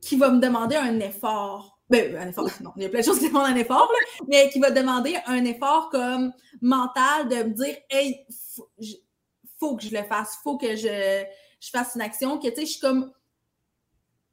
qui 0.00 0.16
va 0.16 0.30
me 0.30 0.40
demander 0.40 0.76
un 0.76 1.00
effort. 1.00 1.80
Ben, 1.90 2.16
un 2.16 2.28
effort, 2.28 2.48
non, 2.62 2.70
il 2.76 2.84
y 2.84 2.86
a 2.86 2.88
plein 2.88 3.00
de 3.00 3.04
choses 3.04 3.18
qui 3.18 3.28
demandent 3.28 3.46
un 3.46 3.56
effort, 3.56 3.90
mais 4.28 4.50
qui 4.50 4.60
va 4.60 4.70
demander 4.70 5.16
un 5.26 5.44
effort 5.44 5.88
comme 5.90 6.32
mental 6.60 7.28
de 7.28 7.42
me 7.42 7.54
dire, 7.54 7.76
hey, 7.90 8.24
faut, 8.54 8.70
faut 9.58 9.76
que 9.76 9.82
je 9.82 9.90
le 9.90 10.04
fasse, 10.04 10.38
faut 10.44 10.58
que 10.58 10.76
je, 10.76 11.24
je 11.60 11.70
fasse 11.70 11.96
une 11.96 12.02
action, 12.02 12.38
que 12.38 12.48
tu 12.48 12.54
sais, 12.54 12.66
je 12.66 12.70
suis 12.72 12.80
comme 12.80 13.12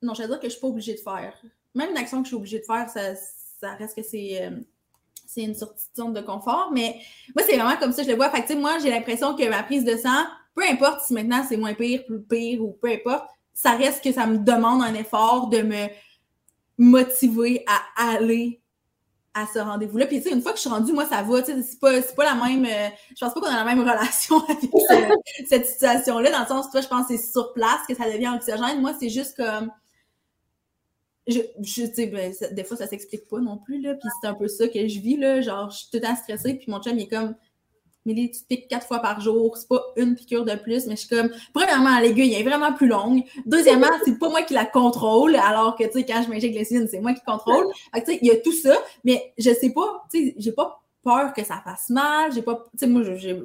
non, 0.04 0.14
je 0.14 0.22
veux 0.22 0.28
dire 0.28 0.38
que 0.38 0.44
je 0.44 0.48
ne 0.48 0.52
suis 0.52 0.62
pas 0.62 0.68
obligée 0.68 0.94
de 0.94 1.00
faire. 1.00 1.34
Même 1.76 1.92
une 1.92 1.98
action 1.98 2.20
que 2.20 2.26
je 2.26 2.30
suis 2.30 2.36
obligée 2.36 2.60
de 2.60 2.66
faire, 2.66 2.90
ça, 2.90 3.74
reste 3.76 3.96
que 3.96 4.04
c'est. 4.04 4.44
Euh, 4.44 4.60
une 5.36 5.56
sortie 5.56 5.88
de 5.98 6.04
zone 6.04 6.14
de 6.14 6.22
confort, 6.22 6.70
mais 6.72 7.00
moi, 7.36 7.44
c'est 7.48 7.58
vraiment 7.58 7.76
comme 7.78 7.92
ça, 7.92 8.04
je 8.04 8.10
le 8.10 8.16
vois. 8.16 8.30
Fait 8.30 8.54
moi, 8.56 8.78
j'ai 8.78 8.92
l'impression 8.92 9.36
que 9.36 9.50
ma 9.50 9.64
prise 9.64 9.84
de 9.84 9.98
sang, 9.98 10.26
peu 10.54 10.64
importe 10.70 11.02
si 11.02 11.14
maintenant 11.14 11.44
c'est 11.48 11.58
moins 11.58 11.74
pire, 11.74 12.06
plus 12.06 12.22
pire 12.22 12.62
ou 12.62 12.78
peu 12.80 12.92
importe, 12.92 13.26
ça 13.52 13.72
reste 13.72 14.04
que 14.04 14.12
ça 14.12 14.28
me 14.28 14.38
demande 14.38 14.84
un 14.84 14.94
effort 14.94 15.48
de 15.48 15.64
me 15.64 15.88
motiver 16.78 17.66
à 17.68 18.12
aller 18.12 18.62
à 19.34 19.48
ce 19.52 19.60
rendez-vous-là. 19.60 20.06
Puis, 20.06 20.22
tu 20.22 20.30
sais, 20.30 20.36
une 20.36 20.42
fois 20.42 20.52
que 20.52 20.58
je 20.58 20.62
suis 20.62 20.70
rendue, 20.70 20.94
moi, 20.94 21.06
ça 21.06 21.24
va. 21.24 21.42
Tu 21.42 21.52
sais, 21.52 21.62
c'est 21.64 21.80
pas, 21.80 21.92
pas 22.16 22.24
la 22.24 22.36
même. 22.36 22.66
Euh, 22.66 22.90
je 23.18 23.26
pense 23.26 23.34
pas 23.34 23.42
qu'on 23.42 23.48
a 23.48 23.64
la 23.64 23.64
même 23.64 23.80
relation 23.80 24.40
avec 24.48 24.70
cette 25.48 25.66
situation-là, 25.66 26.32
dans 26.32 26.42
le 26.42 26.46
sens, 26.46 26.70
toi, 26.70 26.82
je 26.82 26.88
pense 26.88 27.08
que 27.08 27.18
c'est 27.18 27.32
sur 27.32 27.54
place 27.54 27.82
que 27.88 27.96
ça 27.96 28.06
devient 28.06 28.28
anxiogène. 28.28 28.80
Moi, 28.82 28.94
c'est 29.00 29.10
juste 29.10 29.36
comme 29.36 29.72
je, 31.28 31.42
sais, 31.62 32.08
ben, 32.08 32.34
des 32.52 32.64
fois, 32.64 32.78
ça 32.78 32.88
s'explique 32.88 33.28
pas 33.28 33.40
non 33.40 33.58
plus, 33.58 33.82
là. 33.82 33.94
Puis 33.96 34.10
c'est 34.22 34.28
un 34.28 34.34
peu 34.34 34.48
ça 34.48 34.68
que 34.68 34.88
je 34.88 35.00
vis, 35.00 35.18
là. 35.18 35.42
Genre, 35.42 35.70
je 35.70 35.78
suis 35.78 35.88
tout 35.92 36.00
le 36.06 36.16
stressée, 36.16 36.56
puis 36.56 36.70
mon 36.70 36.82
chum, 36.82 36.98
il 36.98 37.04
est 37.04 37.08
comme, 37.08 37.36
Milly, 38.06 38.32
tu 38.32 38.42
piques 38.44 38.68
quatre 38.68 38.86
fois 38.86 39.00
par 39.00 39.22
jour, 39.22 39.56
c'est 39.56 39.68
pas 39.68 39.82
une 39.96 40.16
piqûre 40.16 40.44
de 40.44 40.56
plus, 40.56 40.88
mais 40.88 40.96
je 40.96 41.06
suis 41.06 41.16
comme, 41.16 41.30
premièrement, 41.54 42.00
l'aiguille 42.00 42.34
est 42.34 42.44
vraiment 42.44 42.74
plus 42.74 42.88
longue. 42.88 43.24
Deuxièmement, 43.46 43.88
c'est 44.04 44.20
pas 44.20 44.30
moi 44.30 44.42
qui 44.42 44.54
la 44.54 44.66
contrôle, 44.66 45.36
alors 45.38 45.78
que, 45.78 45.86
tu 45.86 45.92
sais, 45.94 46.06
quand 46.06 46.22
je 46.22 46.30
m'injecte 46.30 46.56
l'insuline, 46.56 46.88
c'est 46.90 47.00
moi 47.00 47.14
qui 47.14 47.24
contrôle. 47.24 47.66
Tu 47.94 48.02
sais, 48.06 48.20
il 48.22 48.28
y 48.28 48.32
a 48.32 48.36
tout 48.38 48.52
ça, 48.52 48.76
mais 49.06 49.34
je 49.38 49.54
sais 49.54 49.72
pas, 49.72 50.04
tu 50.12 50.28
sais, 50.28 50.36
j'ai 50.38 50.52
pas 50.52 50.84
peur 51.02 51.34
que 51.34 51.44
ça 51.46 51.62
fasse 51.64 51.90
mal, 51.90 52.34
j'ai 52.34 52.42
pas, 52.42 52.56
tu 52.72 52.80
sais, 52.80 52.88
moi, 52.88 53.04
j'ai 53.16 53.42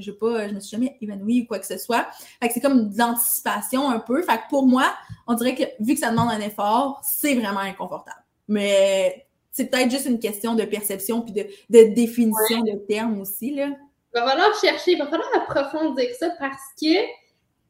je 0.00 0.10
pas, 0.10 0.48
je 0.48 0.54
me 0.54 0.60
suis 0.60 0.70
jamais 0.76 0.96
évanouie 1.00 1.42
ou 1.42 1.46
quoi 1.46 1.58
que 1.58 1.66
ce 1.66 1.78
soit. 1.78 2.06
Fait 2.40 2.48
que 2.48 2.54
c'est 2.54 2.60
comme 2.60 2.90
de 2.90 2.98
l'anticipation 2.98 3.90
un 3.90 3.98
peu. 3.98 4.22
Fait 4.22 4.36
que 4.36 4.48
pour 4.48 4.66
moi, 4.66 4.94
on 5.26 5.34
dirait 5.34 5.54
que 5.54 5.64
vu 5.80 5.94
que 5.94 6.00
ça 6.00 6.10
demande 6.10 6.30
un 6.30 6.40
effort, 6.40 7.00
c'est 7.04 7.34
vraiment 7.34 7.60
inconfortable. 7.60 8.22
Mais 8.48 9.26
c'est 9.52 9.70
peut-être 9.70 9.90
juste 9.90 10.06
une 10.06 10.20
question 10.20 10.54
de 10.54 10.64
perception 10.64 11.22
puis 11.22 11.32
de, 11.32 11.94
définition 11.94 12.60
de 12.62 12.78
termes 12.86 13.20
aussi, 13.20 13.54
là. 13.54 13.68
Il 14.14 14.20
va 14.20 14.28
falloir 14.28 14.60
chercher, 14.60 14.92
il 14.92 14.98
va 14.98 15.06
falloir 15.06 15.28
approfondir 15.36 16.08
ça 16.18 16.30
parce 16.38 16.62
que 16.80 17.04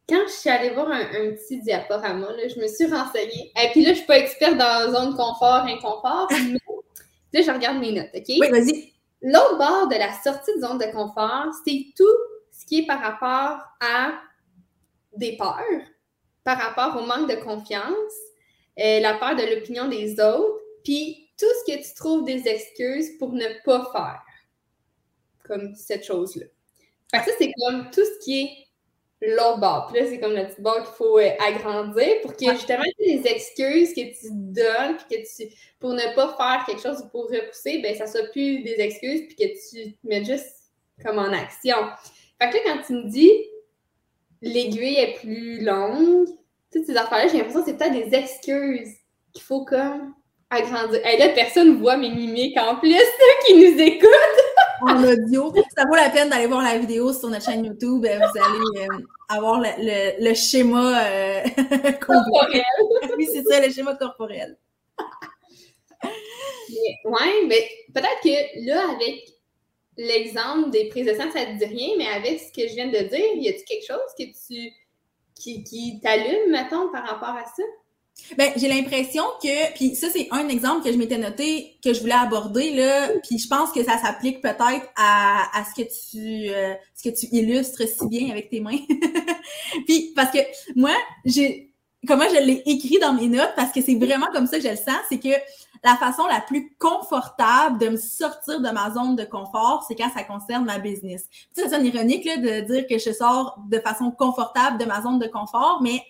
quand 0.09 0.23
je 0.27 0.33
suis 0.33 0.51
allée 0.51 0.71
voir 0.71 0.89
un, 0.91 1.33
petit 1.33 1.61
diaporama, 1.61 2.31
là, 2.33 2.49
je 2.49 2.61
me 2.61 2.69
suis 2.69 2.87
renseignée. 2.87 3.53
Et 3.61 3.71
puis 3.73 3.85
là, 3.85 3.91
je 3.91 3.99
suis 3.99 4.07
pas 4.07 4.19
experte 4.19 4.57
dans 4.57 4.65
la 4.65 4.93
zone 4.93 5.17
confort, 5.17 5.65
inconfort, 5.67 6.29
mais 6.31 6.59
là, 7.33 7.43
je 7.43 7.51
regarde 7.51 7.79
mes 7.79 7.93
notes, 7.93 8.11
OK? 8.15 8.25
Oui, 8.29 8.49
vas-y. 8.51 8.96
L'autre 9.29 9.59
bord 9.59 9.89
de 9.89 9.97
la 9.97 10.13
sortie 10.13 10.55
de 10.55 10.61
zone 10.61 10.79
de 10.79 10.85
confort, 10.93 11.49
c'est 11.65 11.87
tout 11.97 12.05
ce 12.53 12.65
qui 12.65 12.79
est 12.79 12.87
par 12.87 13.01
rapport 13.01 13.61
à 13.81 14.21
des 15.17 15.37
peurs, 15.37 15.83
par 16.45 16.57
rapport 16.57 17.03
au 17.03 17.05
manque 17.05 17.29
de 17.29 17.35
confiance, 17.35 18.13
euh, 18.79 19.01
la 19.01 19.15
peur 19.15 19.35
de 19.35 19.43
l'opinion 19.43 19.89
des 19.89 20.21
autres, 20.21 20.61
puis 20.85 21.29
tout 21.37 21.47
ce 21.67 21.73
que 21.73 21.83
tu 21.83 21.93
trouves 21.97 22.25
des 22.25 22.47
excuses 22.47 23.19
pour 23.19 23.33
ne 23.33 23.47
pas 23.65 23.91
faire, 23.91 24.23
comme 25.45 25.75
cette 25.75 26.05
chose-là. 26.05 26.47
Ça, 27.13 27.33
c'est 27.37 27.51
comme 27.65 27.91
tout 27.91 28.05
ce 28.05 28.25
qui 28.25 28.43
est 28.43 28.66
l'autre 29.35 29.61
bord. 29.61 29.89
Puis 29.91 30.01
là, 30.01 30.07
c'est 30.09 30.19
comme 30.19 30.33
la 30.33 30.45
petite 30.45 30.61
barre 30.61 30.83
qu'il 30.85 30.95
faut 30.95 31.19
euh, 31.19 31.31
agrandir 31.39 32.21
pour 32.23 32.37
que 32.37 32.51
justement 32.53 32.85
les 32.99 33.27
excuses 33.27 33.95
que 33.95 34.01
tu 34.01 34.29
donnes 34.31 34.97
puis 34.97 35.19
que 35.19 35.23
tu 35.23 35.55
pour 35.79 35.93
ne 35.93 36.15
pas 36.15 36.35
faire 36.37 36.65
quelque 36.67 36.83
chose 36.83 37.03
ou 37.05 37.09
pour 37.09 37.25
repousser, 37.25 37.79
ben 37.79 37.95
ça 37.95 38.07
soit 38.07 38.31
plus 38.33 38.63
des 38.63 38.77
excuses 38.79 39.23
puis 39.29 39.37
que 39.37 39.45
tu 39.45 39.93
te 39.93 40.07
mettes 40.07 40.27
juste 40.27 40.71
comme 41.05 41.19
en 41.19 41.33
action. 41.33 41.77
Fait 42.41 42.51
que 42.51 42.57
là, 42.57 42.61
quand 42.65 42.83
tu 42.87 42.93
me 42.95 43.11
dis 43.11 43.31
l'aiguille 44.43 44.97
est 44.97 45.19
plus 45.21 45.65
longue, 45.65 46.27
toutes 46.73 46.87
ces 46.87 46.97
affaires-là, 46.97 47.29
j'ai 47.29 47.39
l'impression 47.39 47.61
que 47.61 47.71
c'est 47.71 47.77
peut-être 47.77 48.11
des 48.11 48.17
excuses 48.17 48.95
qu'il 49.33 49.43
faut 49.43 49.65
comme 49.65 50.15
agrandir. 50.51 51.05
Et 51.07 51.19
là, 51.19 51.31
personne 51.31 51.79
voit 51.79 51.97
mes 51.97 52.11
mimiques 52.11 52.57
en 52.59 52.77
plus, 52.77 52.93
ceux 52.93 53.47
qui 53.47 53.55
nous 53.55 53.81
écoutent 53.81 54.26
en 54.87 55.05
audio. 55.05 55.53
Ça 55.77 55.85
vaut 55.87 55.95
la 55.95 56.11
peine 56.11 56.29
d'aller 56.31 56.47
voir 56.47 56.63
la 56.63 56.79
vidéo 56.79 57.13
sur 57.13 57.29
notre 57.29 57.45
chaîne 57.45 57.65
YouTube. 57.65 58.05
Euh, 58.05 58.19
vous 58.19 58.41
allez 58.43 58.87
euh, 58.87 58.99
avoir 59.29 59.61
le, 59.61 60.25
le, 60.25 60.35
schéma 60.35 61.05
euh, 61.05 61.43
corporel. 62.01 62.63
oui, 63.17 63.29
c'est 63.33 63.43
ça, 63.43 63.65
le 63.65 63.73
schéma 63.73 63.95
corporel. 63.97 64.57
Oui, 67.05 67.47
mais 67.49 67.69
peut-être 67.95 68.21
que 68.23 68.67
là, 68.67 68.91
avec 68.91 69.29
l'exemple 69.97 70.71
des 70.71 70.89
prises 70.89 71.07
de 71.07 71.15
sang, 71.15 71.31
ça 71.33 71.47
ne 71.47 71.59
te 71.59 71.65
dit 71.65 71.75
rien, 71.75 71.89
mais 71.97 72.07
avec 72.07 72.41
ce 72.41 72.53
que 72.53 72.69
je 72.69 72.75
viens 72.75 72.89
de 72.89 72.99
dire, 72.99 73.35
y 73.37 73.49
a-t-il 73.49 73.65
quelque 73.65 73.87
chose 73.87 73.99
que 74.19 74.25
tu 74.25 74.73
qui, 75.35 75.63
qui 75.65 76.01
t'allume, 76.01 76.51
mettons, 76.51 76.91
par 76.91 77.07
rapport 77.07 77.37
à 77.37 77.45
ça? 77.45 77.63
Ben, 78.39 78.51
j'ai 78.57 78.69
l'impression 78.69 79.23
que, 79.43 79.75
puis 79.75 79.95
ça 79.95 80.09
c'est 80.11 80.27
un 80.31 80.49
exemple 80.49 80.85
que 80.85 80.93
je 80.93 80.99
m'étais 80.99 81.19
noté 81.19 81.77
que 81.85 81.93
je 81.93 82.01
voulais 82.01 82.15
aborder 82.15 82.75
là, 82.75 83.09
puis 83.23 83.39
je 83.39 83.47
pense 83.47 83.71
que 83.73 83.85
ça 83.85 83.99
s'applique 83.99 84.41
peut-être 84.41 84.87
à, 84.97 85.49
à 85.53 85.65
ce 85.65 85.81
que 85.81 85.87
tu 85.87 86.51
euh, 86.53 86.75
ce 86.95 87.09
que 87.09 87.15
tu 87.15 87.27
illustres 87.33 87.83
si 87.87 88.09
bien 88.09 88.31
avec 88.31 88.51
tes 88.51 88.61
mains. 88.61 88.79
puis 89.87 90.13
parce 90.17 90.33
que 90.33 90.39
moi, 90.75 90.93
j'ai 91.25 91.73
comment 92.07 92.25
je 92.29 92.43
l'ai 92.43 92.63
écrit 92.67 92.99
dans 92.99 93.13
mes 93.13 93.29
notes 93.29 93.53
parce 93.55 93.73
que 93.73 93.81
c'est 93.81 93.95
vraiment 93.97 94.27
comme 94.33 94.47
ça 94.47 94.59
que 94.59 94.65
je 94.65 94.71
le 94.71 94.77
sens, 94.77 95.01
c'est 95.09 95.19
que 95.19 95.35
la 95.85 95.97
façon 95.97 96.27
la 96.27 96.41
plus 96.41 96.75
confortable 96.79 97.79
de 97.79 97.91
me 97.91 97.97
sortir 97.97 98.61
de 98.61 98.71
ma 98.71 98.91
zone 98.93 99.15
de 99.15 99.25
confort, 99.25 99.85
c'est 99.87 99.95
quand 99.95 100.11
ça 100.13 100.25
concerne 100.25 100.65
ma 100.65 100.79
business. 100.79 101.29
Puis 101.31 101.63
ça 101.65 101.69
sonne 101.69 101.87
ironique 101.87 102.25
là, 102.25 102.39
de 102.39 102.67
dire 102.67 102.87
que 102.89 102.99
je 102.99 103.13
sors 103.13 103.59
de 103.69 103.79
façon 103.79 104.11
confortable 104.11 104.79
de 104.79 104.85
ma 104.85 105.03
zone 105.03 105.19
de 105.19 105.27
confort, 105.27 105.81
mais 105.83 106.03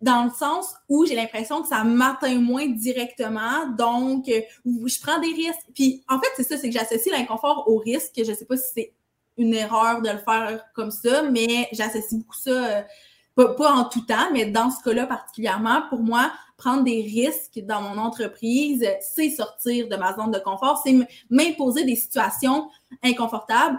dans 0.00 0.24
le 0.24 0.30
sens 0.30 0.74
où 0.88 1.04
j'ai 1.04 1.14
l'impression 1.14 1.62
que 1.62 1.68
ça 1.68 1.84
m'atteint 1.84 2.38
moins 2.40 2.66
directement, 2.66 3.66
donc 3.76 4.28
euh, 4.28 4.40
je 4.64 5.00
prends 5.00 5.20
des 5.20 5.32
risques. 5.32 5.66
Puis 5.74 6.02
en 6.08 6.18
fait, 6.18 6.28
c'est 6.36 6.44
ça, 6.44 6.56
c'est 6.56 6.70
que 6.70 6.78
j'associe 6.78 7.14
l'inconfort 7.14 7.64
au 7.68 7.76
risque. 7.76 8.12
Je 8.16 8.32
sais 8.32 8.46
pas 8.46 8.56
si 8.56 8.70
c'est 8.74 8.94
une 9.36 9.54
erreur 9.54 10.00
de 10.00 10.08
le 10.08 10.18
faire 10.18 10.64
comme 10.74 10.90
ça, 10.90 11.22
mais 11.22 11.68
j'associe 11.72 12.18
beaucoup 12.18 12.36
ça, 12.36 12.50
euh, 12.50 12.82
pas, 13.34 13.72
en 13.72 13.84
tout 13.84 14.02
temps, 14.02 14.30
mais 14.32 14.46
dans 14.46 14.70
ce 14.70 14.82
cas-là 14.82 15.06
particulièrement, 15.06 15.82
pour 15.88 16.00
moi, 16.00 16.30
prendre 16.56 16.84
des 16.84 17.02
risques 17.02 17.60
dans 17.64 17.80
mon 17.80 17.98
entreprise, 17.98 18.86
c'est 19.00 19.30
sortir 19.30 19.88
de 19.88 19.96
ma 19.96 20.14
zone 20.14 20.30
de 20.30 20.38
confort, 20.38 20.82
c'est 20.84 20.94
m'imposer 21.30 21.84
des 21.84 21.96
situations 21.96 22.68
inconfortables 23.02 23.78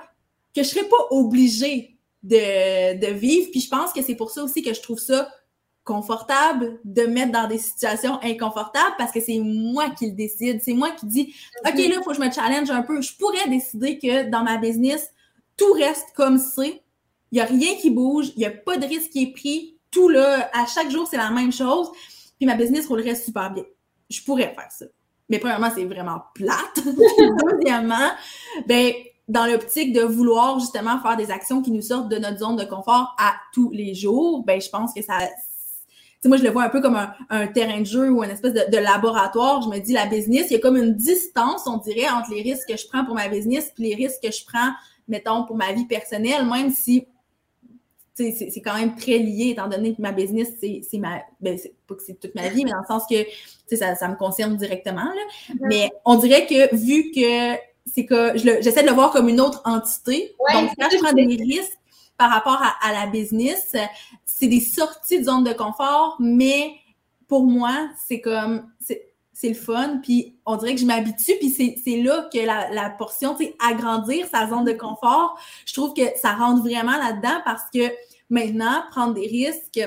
que 0.55 0.63
je 0.63 0.67
serais 0.67 0.87
pas 0.87 1.07
obligée 1.11 1.97
de, 2.23 2.99
de 2.99 3.13
vivre. 3.13 3.49
Puis 3.51 3.61
je 3.61 3.69
pense 3.69 3.93
que 3.93 4.01
c'est 4.01 4.15
pour 4.15 4.31
ça 4.31 4.43
aussi 4.43 4.61
que 4.63 4.73
je 4.73 4.81
trouve 4.81 4.99
ça 4.99 5.29
confortable 5.83 6.79
de 6.85 7.03
mettre 7.03 7.31
dans 7.31 7.47
des 7.47 7.57
situations 7.57 8.19
inconfortables 8.21 8.95
parce 8.97 9.11
que 9.11 9.19
c'est 9.19 9.39
moi 9.39 9.89
qui 9.89 10.07
le 10.07 10.15
décide. 10.15 10.61
C'est 10.63 10.73
moi 10.73 10.91
qui 10.91 11.05
dis, 11.07 11.35
OK, 11.65 11.73
là, 11.75 11.81
il 11.83 11.93
faut 12.03 12.11
que 12.11 12.15
je 12.15 12.21
me 12.21 12.31
challenge 12.31 12.69
un 12.69 12.83
peu. 12.83 13.01
Je 13.01 13.15
pourrais 13.17 13.49
décider 13.49 13.97
que 13.97 14.29
dans 14.29 14.43
ma 14.43 14.57
business, 14.57 15.11
tout 15.57 15.73
reste 15.73 16.07
comme 16.15 16.37
c'est. 16.37 16.83
Il 17.31 17.35
n'y 17.35 17.41
a 17.41 17.45
rien 17.45 17.75
qui 17.75 17.89
bouge. 17.89 18.31
Il 18.35 18.39
n'y 18.39 18.45
a 18.45 18.51
pas 18.51 18.77
de 18.77 18.85
risque 18.85 19.11
qui 19.11 19.23
est 19.23 19.31
pris. 19.31 19.77
Tout 19.89 20.07
là, 20.07 20.49
à 20.53 20.65
chaque 20.65 20.89
jour, 20.89 21.07
c'est 21.09 21.17
la 21.17 21.31
même 21.31 21.51
chose. 21.51 21.89
Puis 22.37 22.45
ma 22.45 22.55
business 22.55 22.87
roulerait 22.87 23.15
super 23.15 23.51
bien. 23.51 23.63
Je 24.09 24.21
pourrais 24.21 24.53
faire 24.53 24.71
ça. 24.71 24.85
Mais 25.29 25.39
premièrement, 25.39 25.71
c'est 25.73 25.85
vraiment 25.85 26.21
plate. 26.35 26.79
deuxièmement, 27.61 28.11
ben, 28.67 28.93
dans 29.27 29.45
l'optique 29.45 29.93
de 29.93 30.01
vouloir 30.01 30.59
justement 30.59 30.99
faire 30.99 31.15
des 31.15 31.31
actions 31.31 31.61
qui 31.61 31.71
nous 31.71 31.81
sortent 31.81 32.09
de 32.09 32.17
notre 32.17 32.39
zone 32.39 32.57
de 32.57 32.65
confort 32.65 33.15
à 33.17 33.33
tous 33.53 33.71
les 33.71 33.95
jours, 33.95 34.43
ben, 34.43 34.59
je 34.59 34.69
pense 34.69 34.93
que 34.93 35.01
ça, 35.01 35.19
moi, 36.25 36.37
je 36.37 36.43
le 36.43 36.49
vois 36.49 36.63
un 36.63 36.69
peu 36.69 36.81
comme 36.81 36.97
un, 37.29 37.47
terrain 37.47 37.79
de 37.79 37.85
jeu 37.85 38.09
ou 38.09 38.23
une 38.23 38.29
espèce 38.29 38.53
de, 38.53 38.77
laboratoire. 38.77 39.61
Je 39.61 39.69
me 39.69 39.79
dis, 39.79 39.93
la 39.93 40.05
business, 40.05 40.47
il 40.49 40.53
y 40.53 40.55
a 40.55 40.59
comme 40.59 40.77
une 40.77 40.93
distance, 40.93 41.65
on 41.65 41.77
dirait, 41.77 42.09
entre 42.09 42.31
les 42.31 42.41
risques 42.41 42.67
que 42.67 42.77
je 42.77 42.87
prends 42.87 43.03
pour 43.05 43.15
ma 43.15 43.27
business 43.27 43.71
et 43.79 43.81
les 43.81 43.95
risques 43.95 44.21
que 44.23 44.31
je 44.31 44.45
prends, 44.45 44.71
mettons, 45.07 45.45
pour 45.45 45.55
ma 45.55 45.71
vie 45.71 45.85
personnelle, 45.85 46.45
même 46.45 46.71
si 46.71 47.07
c'est 48.13 48.61
quand 48.63 48.75
même 48.75 48.95
très 48.95 49.17
lié, 49.17 49.49
étant 49.51 49.67
donné 49.67 49.95
que 49.95 50.01
ma 50.01 50.11
business, 50.11 50.49
c'est 50.59 50.97
ma. 50.99 51.21
Ben, 51.39 51.57
pas 51.87 51.95
que 51.95 52.03
c'est 52.05 52.19
toute 52.19 52.35
ma 52.35 52.49
vie, 52.49 52.63
mais 52.65 52.71
dans 52.71 52.81
le 52.81 52.85
sens 52.87 53.03
que 53.09 53.75
ça, 53.75 53.95
ça 53.95 54.07
me 54.07 54.15
concerne 54.15 54.57
directement. 54.57 55.05
Là. 55.05 55.55
Mais 55.61 55.91
on 56.05 56.17
dirait 56.17 56.45
que 56.45 56.75
vu 56.75 57.11
que 57.11 57.57
c'est 57.85 58.05
que 58.05 58.37
j'essaie 58.37 58.83
de 58.83 58.87
le 58.87 58.93
voir 58.93 59.11
comme 59.11 59.27
une 59.27 59.41
autre 59.41 59.61
entité. 59.65 60.35
donc, 60.53 60.69
quand 60.77 60.87
je 60.91 60.97
prends 60.97 61.13
des 61.13 61.25
risques, 61.25 61.77
par 62.21 62.29
rapport 62.29 62.61
à, 62.61 62.93
la 62.93 63.07
business, 63.07 63.75
c'est 64.27 64.47
des 64.47 64.59
sorties 64.59 65.21
de 65.21 65.23
zone 65.23 65.43
de 65.43 65.53
confort, 65.53 66.17
mais 66.19 66.75
pour 67.27 67.47
moi, 67.47 67.89
c'est 68.05 68.21
comme, 68.21 68.69
c'est 68.79 69.49
le 69.49 69.55
fun, 69.55 69.97
puis 70.03 70.35
on 70.45 70.55
dirait 70.55 70.75
que 70.75 70.81
je 70.81 70.85
m'habitue, 70.85 71.33
puis 71.39 71.49
c'est 71.49 71.97
là 71.97 72.29
que 72.31 72.37
la, 72.37 72.69
la 72.69 72.91
portion, 72.91 73.33
tu 73.33 73.45
sais, 73.45 73.55
agrandir 73.59 74.27
sa 74.31 74.47
zone 74.47 74.65
de 74.65 74.73
confort, 74.73 75.35
je 75.65 75.73
trouve 75.73 75.95
que 75.95 76.03
ça 76.21 76.33
rentre 76.33 76.61
vraiment 76.61 76.95
là-dedans 76.95 77.41
parce 77.43 77.63
que 77.73 77.91
maintenant, 78.29 78.83
prendre 78.91 79.15
des 79.15 79.25
risques, 79.25 79.81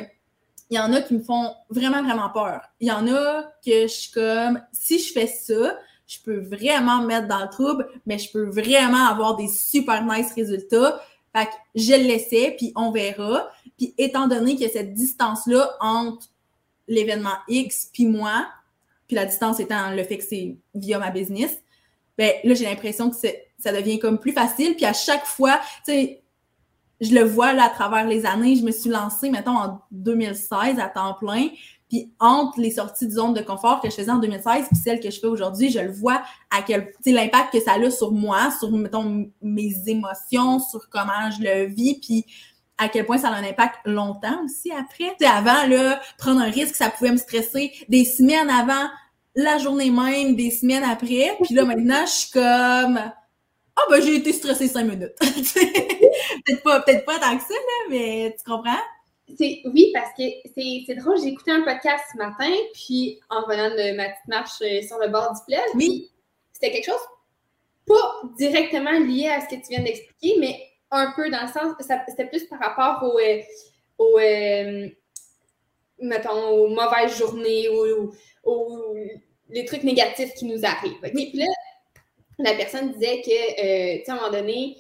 il 0.71 0.77
y 0.77 0.81
en 0.81 0.93
a 0.93 1.03
qui 1.03 1.15
me 1.15 1.23
font 1.23 1.55
vraiment, 1.71 2.03
vraiment 2.03 2.31
peur. 2.31 2.63
Il 2.81 2.89
y 2.89 2.91
en 2.91 3.07
a 3.07 3.45
que 3.65 3.83
je 3.83 3.87
suis 3.87 4.11
comme, 4.11 4.61
si 4.73 4.99
je 4.99 5.13
fais 5.13 5.29
ça, 5.29 5.79
je 6.09 6.19
peux 6.25 6.41
vraiment 6.41 7.01
me 7.03 7.07
mettre 7.07 7.29
dans 7.29 7.43
le 7.43 7.49
trouble, 7.49 7.87
mais 8.07 8.19
je 8.19 8.33
peux 8.33 8.51
vraiment 8.51 9.07
avoir 9.07 9.37
des 9.37 9.47
super 9.47 10.05
nice 10.05 10.33
résultats. 10.35 11.01
Fait 11.35 11.47
que 11.47 11.53
je 11.75 11.93
le 11.93 12.07
laissais, 12.07 12.55
puis 12.57 12.73
on 12.77 12.91
verra. 12.91 13.51
Puis 13.77 13.95
étant 13.99 14.29
donné 14.29 14.53
qu'il 14.53 14.63
y 14.63 14.71
a 14.71 14.73
cette 14.73 14.95
distance-là 14.95 15.69
entre 15.81 16.29
l'événement 16.87 17.37
X 17.49 17.91
puis 17.93 18.07
moi, 18.07 18.47
puis 19.07 19.17
la 19.17 19.25
distance 19.25 19.61
étant 19.61 19.91
le 19.91 20.03
fait 20.05 20.19
que 20.19 20.25
c'est 20.25 20.57
via 20.75 20.99
ma 20.99 21.11
business, 21.11 21.59
ben 22.17 22.33
là, 22.45 22.55
j'ai 22.55 22.65
l'impression 22.65 23.11
que 23.11 23.17
ça 23.59 23.73
devient 23.73 23.99
comme 23.99 24.19
plus 24.19 24.33
facile. 24.33 24.77
Puis 24.77 24.85
à 24.85 24.93
chaque 24.93 25.27
fois, 25.27 25.61
tu 25.85 25.93
sais, 25.93 26.23
je 27.01 27.13
le 27.13 27.25
vois 27.25 27.53
là 27.53 27.65
à 27.65 27.71
travers 27.71 28.07
les 28.07 28.25
années, 28.25 28.57
je 28.57 28.63
me 28.63 28.71
suis 28.71 28.91
lancée, 28.91 29.31
mettons, 29.31 29.57
en 29.57 29.81
2016 29.91 30.79
à 30.79 30.89
temps 30.89 31.15
plein. 31.15 31.49
Entre 32.21 32.61
les 32.61 32.71
sorties 32.71 33.07
de 33.07 33.13
zone 33.13 33.35
de 33.35 33.41
confort 33.41 33.81
que 33.81 33.91
je 33.91 33.95
faisais 33.95 34.11
en 34.11 34.19
2016 34.19 34.67
puis 34.69 34.77
celles 34.77 35.01
que 35.01 35.11
je 35.11 35.21
fais 35.21 35.27
aujourd'hui, 35.27 35.71
je 35.71 35.81
le 35.81 35.93
vois 35.93 36.23
à 36.51 36.63
quel 36.63 36.93
l'impact 37.07 37.53
que 37.53 37.61
ça 37.61 37.73
a 37.73 37.91
sur 37.91 38.13
moi, 38.13 38.51
sur 38.59 38.71
mettons 38.71 39.27
mes 39.43 39.75
émotions, 39.87 40.61
sur 40.61 40.89
comment 40.89 41.31
je 41.37 41.43
le 41.43 41.67
vis, 41.67 41.99
puis 42.01 42.25
à 42.79 42.89
quel 42.89 43.07
point 43.07 43.19
ça 43.19 43.29
a 43.29 43.35
un 43.35 43.45
impact 43.45 43.77
longtemps 43.85 44.45
aussi 44.45 44.73
après. 44.73 45.15
sais, 45.19 45.27
avant 45.27 45.67
là, 45.67 46.01
prendre 46.19 46.41
un 46.41 46.51
risque, 46.51 46.75
ça 46.75 46.91
pouvait 46.91 47.13
me 47.13 47.17
stresser 47.17 47.73
des 47.89 48.05
semaines 48.05 48.51
avant, 48.51 48.89
la 49.37 49.59
journée 49.59 49.91
même, 49.91 50.37
des 50.37 50.51
semaines 50.51 50.85
après. 50.85 51.37
Puis 51.43 51.55
là 51.55 51.65
maintenant, 51.65 52.05
je 52.07 52.11
suis 52.11 52.31
comme 52.31 53.01
ah 53.77 53.83
ben 53.91 54.01
j'ai 54.01 54.17
été 54.17 54.33
stressée 54.33 54.69
cinq 54.69 54.85
minutes. 54.85 55.15
peut-être 55.21 56.63
pas, 56.63 56.81
peut-être 56.81 57.05
pas 57.05 57.19
tant 57.19 57.37
que 57.37 57.43
ça 57.43 57.55
là, 57.55 57.91
mais 57.91 58.37
tu 58.39 58.45
comprends? 58.45 58.79
Oui, 59.29 59.91
parce 59.95 60.11
que 60.17 60.23
c'est 60.55 60.95
drôle, 60.97 61.19
j'ai 61.21 61.29
écouté 61.29 61.51
un 61.51 61.63
podcast 61.63 62.05
ce 62.13 62.19
matin, 62.19 62.53
puis 62.75 63.21
en 63.31 63.47
venant 63.47 63.71
de 63.71 63.97
ma 63.97 64.09
petite 64.11 64.29
marche 64.29 64.63
euh, 64.63 64.83
sur 64.83 64.99
le 64.99 65.09
bord 65.09 65.33
du 65.33 65.41
fleuve, 65.55 65.71
oui. 65.75 66.11
c'était 66.53 66.71
quelque 66.71 66.87
chose 66.87 67.01
pas 67.87 68.23
directement 68.39 68.93
lié 68.93 69.29
à 69.29 69.41
ce 69.43 69.55
que 69.55 69.61
tu 69.61 69.69
viens 69.71 69.83
d'expliquer, 69.83 70.37
mais 70.41 70.59
un 70.91 71.13
peu 71.15 71.31
dans 71.31 71.43
le 71.43 71.49
sens, 71.49 71.75
c'était 72.09 72.27
plus 72.27 72.45
par 72.45 72.59
rapport 72.59 73.03
aux, 73.03 73.19
euh, 73.19 73.41
au, 73.99 74.19
euh, 74.19 74.89
mettons, 75.99 76.49
aux 76.49 76.69
mauvaises 76.69 77.19
journées, 77.19 77.69
ou 77.69 78.11
aux, 78.45 78.95
les 79.51 79.67
trucs 79.67 79.83
négatifs 79.83 80.33
qui 80.35 80.47
nous 80.47 80.65
arrivent. 80.65 80.99
Puis 81.13 81.33
là, 81.35 81.45
la 82.39 82.55
personne 82.55 82.93
disait 82.93 83.21
que, 83.21 83.99
tu 83.99 84.05
sais, 84.05 84.11
à 84.11 84.15
un 84.15 84.17
moment 84.17 84.31
donné, 84.31 84.79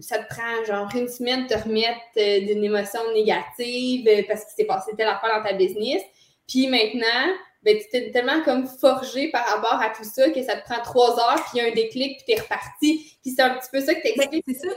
ça 0.00 0.18
te 0.18 0.28
prend 0.28 0.64
genre 0.66 0.88
une 0.94 1.08
semaine 1.08 1.46
de 1.46 1.54
te 1.54 1.58
remettre 1.58 2.00
d'une 2.46 2.64
émotion 2.64 3.00
négative 3.14 4.08
parce 4.26 4.44
qu'il 4.44 4.54
s'est 4.56 4.64
passé 4.64 4.92
telle 4.96 5.08
affaire 5.08 5.36
dans 5.36 5.48
ta 5.48 5.54
business. 5.54 6.02
Puis 6.48 6.66
maintenant, 6.66 7.34
ben, 7.62 7.76
tu 7.76 7.84
t'es 7.90 8.10
tellement 8.12 8.42
comme 8.44 8.66
forgé 8.66 9.30
par 9.30 9.46
rapport 9.46 9.80
à 9.80 9.90
tout 9.90 10.04
ça 10.04 10.30
que 10.30 10.42
ça 10.42 10.56
te 10.56 10.64
prend 10.64 10.80
trois 10.82 11.18
heures, 11.18 11.44
puis 11.44 11.54
il 11.54 11.58
y 11.58 11.60
a 11.60 11.70
un 11.70 11.74
déclic, 11.74 12.18
puis 12.18 12.34
t'es 12.34 12.40
reparti. 12.40 13.18
Puis 13.22 13.34
c'est 13.36 13.42
un 13.42 13.50
petit 13.50 13.68
peu 13.70 13.80
ça 13.80 13.94
que 13.94 14.02
t'expliques. 14.02 14.44
Ben, 14.46 14.54
c'est 14.54 14.68
ça. 14.68 14.74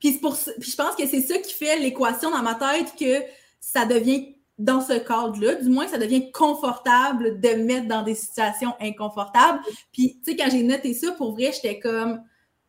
Puis, 0.00 0.12
pour, 0.18 0.36
puis 0.60 0.70
je 0.70 0.76
pense 0.76 0.94
que 0.96 1.06
c'est 1.06 1.22
ça 1.22 1.38
qui 1.38 1.54
fait 1.54 1.78
l'équation 1.78 2.30
dans 2.30 2.42
ma 2.42 2.54
tête 2.54 2.94
que 2.98 3.24
ça 3.60 3.86
devient, 3.86 4.36
dans 4.58 4.80
ce 4.80 4.98
cadre-là, 4.98 5.54
du 5.54 5.68
moins, 5.70 5.88
ça 5.88 5.96
devient 5.96 6.30
confortable 6.30 7.40
de 7.40 7.48
mettre 7.54 7.88
dans 7.88 8.02
des 8.02 8.14
situations 8.14 8.74
inconfortables. 8.80 9.60
Puis, 9.92 10.20
tu 10.22 10.32
sais, 10.32 10.36
quand 10.36 10.50
j'ai 10.50 10.62
noté 10.62 10.92
ça, 10.92 11.12
pour 11.12 11.32
vrai, 11.32 11.52
j'étais 11.52 11.78
comme, 11.78 12.22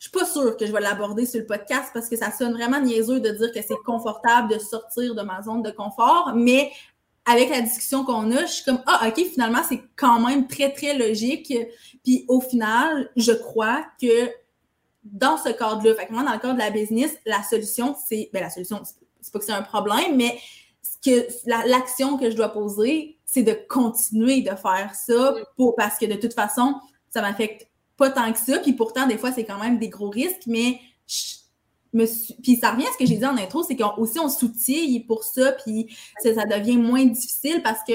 je 0.05 0.09
suis 0.11 0.19
pas 0.19 0.31
sûre 0.31 0.55
que 0.55 0.67
je 0.67 0.71
vais 0.71 0.81
l'aborder 0.81 1.25
sur 1.25 1.39
le 1.39 1.47
podcast 1.47 1.89
parce 1.91 2.07
que 2.07 2.15
ça 2.15 2.31
sonne 2.31 2.53
vraiment 2.53 2.79
niaiseux 2.79 3.19
de 3.19 3.31
dire 3.31 3.51
que 3.51 3.59
c'est 3.67 3.77
confortable 3.83 4.53
de 4.53 4.59
sortir 4.59 5.15
de 5.15 5.21
ma 5.23 5.41
zone 5.41 5.63
de 5.63 5.71
confort, 5.71 6.33
mais 6.35 6.71
avec 7.25 7.49
la 7.49 7.61
discussion 7.61 8.05
qu'on 8.05 8.31
a, 8.31 8.41
je 8.41 8.51
suis 8.51 8.65
comme 8.65 8.83
ah 8.85 9.07
ok 9.07 9.25
finalement 9.25 9.61
c'est 9.67 9.81
quand 9.95 10.19
même 10.19 10.45
très 10.47 10.71
très 10.71 10.95
logique. 10.95 11.51
Puis 12.03 12.23
au 12.27 12.39
final, 12.39 13.09
je 13.15 13.31
crois 13.31 13.83
que 13.99 14.29
dans 15.03 15.37
ce 15.37 15.49
cadre-là, 15.49 15.95
fait 15.95 16.05
que 16.05 16.13
moi 16.13 16.21
dans 16.21 16.33
le 16.33 16.39
cadre 16.39 16.53
de 16.53 16.59
la 16.59 16.69
business, 16.69 17.17
la 17.25 17.41
solution 17.41 17.95
c'est 18.07 18.29
ben 18.31 18.43
la 18.43 18.51
solution 18.51 18.83
c'est 19.21 19.33
pas 19.33 19.39
que 19.39 19.45
c'est 19.45 19.53
un 19.53 19.63
problème, 19.63 20.17
mais 20.17 20.37
ce 20.83 21.09
que 21.09 21.27
l'action 21.67 22.19
que 22.19 22.29
je 22.29 22.35
dois 22.35 22.49
poser, 22.49 23.17
c'est 23.25 23.41
de 23.41 23.57
continuer 23.67 24.41
de 24.41 24.55
faire 24.55 24.93
ça 24.93 25.33
pour 25.57 25.75
parce 25.75 25.97
que 25.97 26.05
de 26.05 26.13
toute 26.13 26.33
façon 26.33 26.75
ça 27.09 27.23
m'affecte 27.23 27.67
pas 27.97 28.09
tant 28.09 28.31
que 28.31 28.39
ça. 28.39 28.59
Puis 28.59 28.73
pourtant 28.73 29.07
des 29.07 29.17
fois 29.17 29.31
c'est 29.31 29.45
quand 29.45 29.59
même 29.59 29.79
des 29.79 29.89
gros 29.89 30.09
risques, 30.09 30.47
mais 30.47 30.79
je, 31.07 31.35
puis 32.43 32.57
ça 32.57 32.71
revient 32.71 32.85
à 32.85 32.91
ce 32.91 32.97
que 32.97 33.05
j'ai 33.05 33.17
dit 33.17 33.25
en 33.25 33.37
intro, 33.37 33.63
c'est 33.63 33.75
qu'aussi 33.75 34.19
on, 34.19 34.25
on 34.25 34.29
s'outille 34.29 34.99
pour 35.01 35.23
ça, 35.23 35.53
puis 35.53 35.95
ça, 36.21 36.45
devient 36.45 36.77
moins 36.77 37.05
difficile 37.05 37.61
parce 37.63 37.79
que 37.87 37.93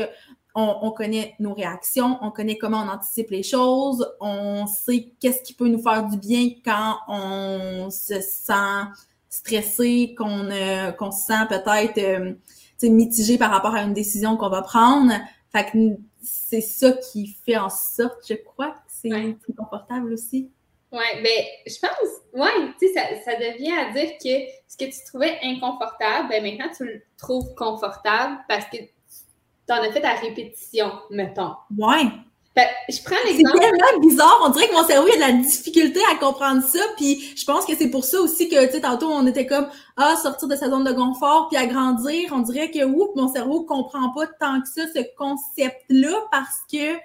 on, 0.54 0.90
connaît 0.90 1.36
nos 1.38 1.54
réactions, 1.54 2.18
on 2.22 2.30
connaît 2.30 2.58
comment 2.58 2.82
on 2.82 2.88
anticipe 2.88 3.30
les 3.30 3.44
choses, 3.44 4.06
on 4.20 4.66
sait 4.66 5.12
qu'est-ce 5.20 5.42
qui 5.42 5.54
peut 5.54 5.68
nous 5.68 5.80
faire 5.80 6.06
du 6.08 6.18
bien 6.18 6.50
quand 6.64 6.96
on 7.06 7.88
se 7.90 8.20
sent 8.20 8.88
stressé, 9.28 10.14
qu'on 10.18 10.50
euh, 10.50 10.90
qu'on 10.90 11.12
se 11.12 11.26
sent 11.26 11.46
peut-être 11.48 11.98
euh, 11.98 12.34
mitigé 12.82 13.38
par 13.38 13.50
rapport 13.50 13.74
à 13.74 13.82
une 13.82 13.94
décision 13.94 14.36
qu'on 14.36 14.48
va 14.48 14.62
prendre. 14.62 15.12
Fait 15.52 15.70
que 15.70 15.78
c'est 16.20 16.60
ça 16.60 16.92
qui 16.92 17.28
fait 17.46 17.56
en 17.56 17.70
sorte, 17.70 18.18
je 18.28 18.34
crois, 18.34 18.74
c'est 19.02 19.36
plus 19.40 19.54
confortable 19.54 20.12
aussi. 20.12 20.50
Oui, 20.92 21.04
ben, 21.22 21.44
je 21.66 21.78
pense, 21.78 22.10
ouais, 22.34 22.72
tu 22.80 22.88
sais, 22.88 22.94
ça, 22.94 23.02
ça, 23.24 23.36
devient 23.36 23.72
à 23.72 23.92
dire 23.92 24.10
que 24.18 24.50
ce 24.66 24.76
que 24.76 24.84
tu 24.86 25.04
trouvais 25.06 25.38
inconfortable, 25.44 26.28
ben 26.28 26.42
maintenant 26.42 26.68
tu 26.76 26.84
le 26.84 27.00
trouves 27.16 27.54
confortable 27.54 28.38
parce 28.48 28.64
que 28.64 28.78
tu 28.78 29.72
en 29.72 29.82
as 29.82 29.92
fait 29.92 30.00
ta 30.00 30.14
répétition, 30.14 30.90
mettons. 31.10 31.52
Ouais. 31.78 32.10
Ben, 32.56 32.66
je 32.88 33.00
prends 33.04 33.14
l'exemple. 33.24 33.56
C'est 33.62 33.70
tellement 33.70 34.00
bizarre. 34.00 34.40
On 34.44 34.48
dirait 34.48 34.66
que 34.66 34.72
mon 34.72 34.84
cerveau 34.84 35.08
a 35.08 35.14
de 35.14 35.20
la 35.20 35.32
difficulté 35.32 36.00
à 36.10 36.16
comprendre 36.16 36.64
ça. 36.64 36.80
Puis 36.96 37.32
je 37.36 37.44
pense 37.44 37.64
que 37.64 37.76
c'est 37.76 37.90
pour 37.90 38.02
ça 38.02 38.20
aussi 38.20 38.48
que, 38.48 38.66
tu 38.66 38.72
sais, 38.72 38.80
tantôt, 38.80 39.08
on 39.08 39.24
était 39.28 39.46
comme, 39.46 39.68
ah, 39.96 40.16
sortir 40.16 40.48
de 40.48 40.56
sa 40.56 40.68
zone 40.68 40.82
de 40.82 40.92
confort 40.92 41.48
puis 41.48 41.56
agrandir. 41.56 42.30
On 42.32 42.40
dirait 42.40 42.72
que, 42.72 42.84
oups, 42.84 43.14
mon 43.14 43.32
cerveau 43.32 43.62
comprend 43.62 44.12
pas 44.12 44.26
tant 44.26 44.60
que 44.60 44.68
ça 44.68 44.82
ce 44.92 45.00
concept-là 45.16 46.26
parce 46.32 46.62
que 46.70 46.96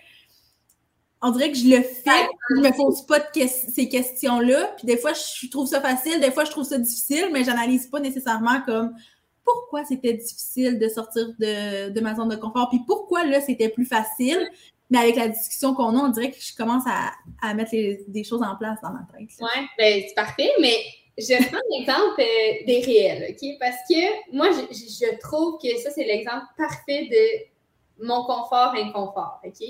on 1.25 1.31
dirait 1.31 1.51
que 1.51 1.57
je 1.57 1.67
le 1.67 1.81
fais, 1.81 2.27
je 2.51 2.61
me 2.61 2.75
pose 2.75 3.01
pas 3.07 3.19
de 3.19 3.47
ces 3.47 3.89
questions-là. 3.89 4.75
Puis 4.77 4.85
des 4.85 4.97
fois, 4.97 5.11
je 5.13 5.49
trouve 5.49 5.67
ça 5.67 5.81
facile, 5.81 6.19
des 6.21 6.29
fois, 6.29 6.45
je 6.45 6.51
trouve 6.51 6.63
ça 6.63 6.77
difficile, 6.77 7.29
mais 7.33 7.43
j'analyse 7.43 7.88
pas 7.88 7.99
nécessairement 7.99 8.61
comme 8.61 8.95
pourquoi 9.43 9.83
c'était 9.85 10.13
difficile 10.13 10.77
de 10.77 10.88
sortir 10.88 11.27
de, 11.39 11.99
ma 11.99 12.15
zone 12.15 12.29
de 12.29 12.35
confort, 12.35 12.69
puis 12.69 12.79
pourquoi 12.85 13.25
là, 13.25 13.41
c'était 13.41 13.69
plus 13.69 13.85
facile. 13.85 14.47
Mais 14.91 14.99
avec 14.99 15.15
la 15.15 15.27
discussion 15.27 15.73
qu'on 15.73 15.97
a, 15.97 16.03
on 16.03 16.09
dirait 16.09 16.29
que 16.29 16.39
je 16.39 16.55
commence 16.55 16.83
à, 16.85 17.53
mettre 17.55 17.71
des 17.71 18.23
choses 18.23 18.43
en 18.43 18.55
place 18.55 18.77
dans 18.83 18.91
ma 18.91 19.07
tête. 19.11 19.29
Oui, 19.41 19.67
ben, 19.79 20.03
c'est 20.07 20.13
parfait, 20.13 20.51
mais 20.61 20.77
je 21.17 21.43
prends 21.47 21.57
l'exemple 21.71 22.21
euh, 22.21 22.65
des 22.67 22.81
réels, 22.85 23.31
OK? 23.31 23.49
Parce 23.59 23.77
que 23.89 24.35
moi, 24.35 24.49
je, 24.51 24.75
je 24.75 25.19
trouve 25.21 25.57
que 25.59 25.75
ça, 25.79 25.89
c'est 25.89 26.05
l'exemple 26.05 26.45
parfait 26.55 27.07
de 27.09 28.05
mon 28.05 28.25
confort-inconfort, 28.25 29.41
OK? 29.43 29.63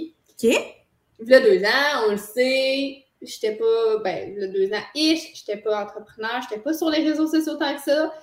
OK 0.43 0.75
a 1.21 1.39
deux 1.39 1.63
ans, 1.63 2.07
on 2.07 2.11
le 2.11 2.17
sait, 2.17 3.05
j'étais 3.21 3.55
pas, 3.55 3.97
ben, 4.03 4.43
a 4.43 4.47
deux 4.47 4.71
ans 4.73 4.83
ish, 4.93 5.31
j'étais 5.35 5.57
pas 5.57 5.83
entrepreneur, 5.83 6.41
j'étais 6.41 6.61
pas 6.61 6.73
sur 6.73 6.89
les 6.89 7.03
réseaux 7.03 7.27
sociaux 7.27 7.55
tant 7.55 7.75
que 7.75 7.81
ça. 7.81 8.13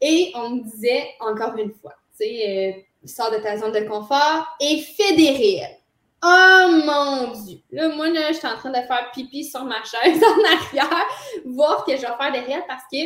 Et 0.00 0.32
on 0.34 0.50
me 0.50 0.62
disait, 0.62 1.10
encore 1.20 1.56
une 1.56 1.72
fois, 1.72 1.94
tu 2.18 2.24
sais, 2.24 2.76
euh, 2.76 3.06
sors 3.06 3.30
de 3.30 3.36
ta 3.38 3.56
zone 3.56 3.72
de 3.72 3.88
confort 3.88 4.46
et 4.60 4.80
fais 4.80 5.16
des 5.16 5.30
réels. 5.30 5.78
Oh 6.24 6.82
mon 6.84 7.32
Dieu! 7.32 7.58
Là, 7.72 7.88
moi, 7.88 8.08
là, 8.08 8.28
je 8.28 8.38
suis 8.38 8.46
en 8.46 8.56
train 8.56 8.70
de 8.70 8.86
faire 8.86 9.10
pipi 9.12 9.44
sur 9.44 9.64
ma 9.64 9.82
chaise 9.82 10.22
en 10.22 10.44
arrière, 10.44 11.06
voir 11.44 11.84
que 11.84 11.96
je 11.96 12.02
vais 12.02 12.06
faire 12.06 12.32
des 12.32 12.40
réels 12.40 12.64
parce 12.68 12.84
que 12.92 12.98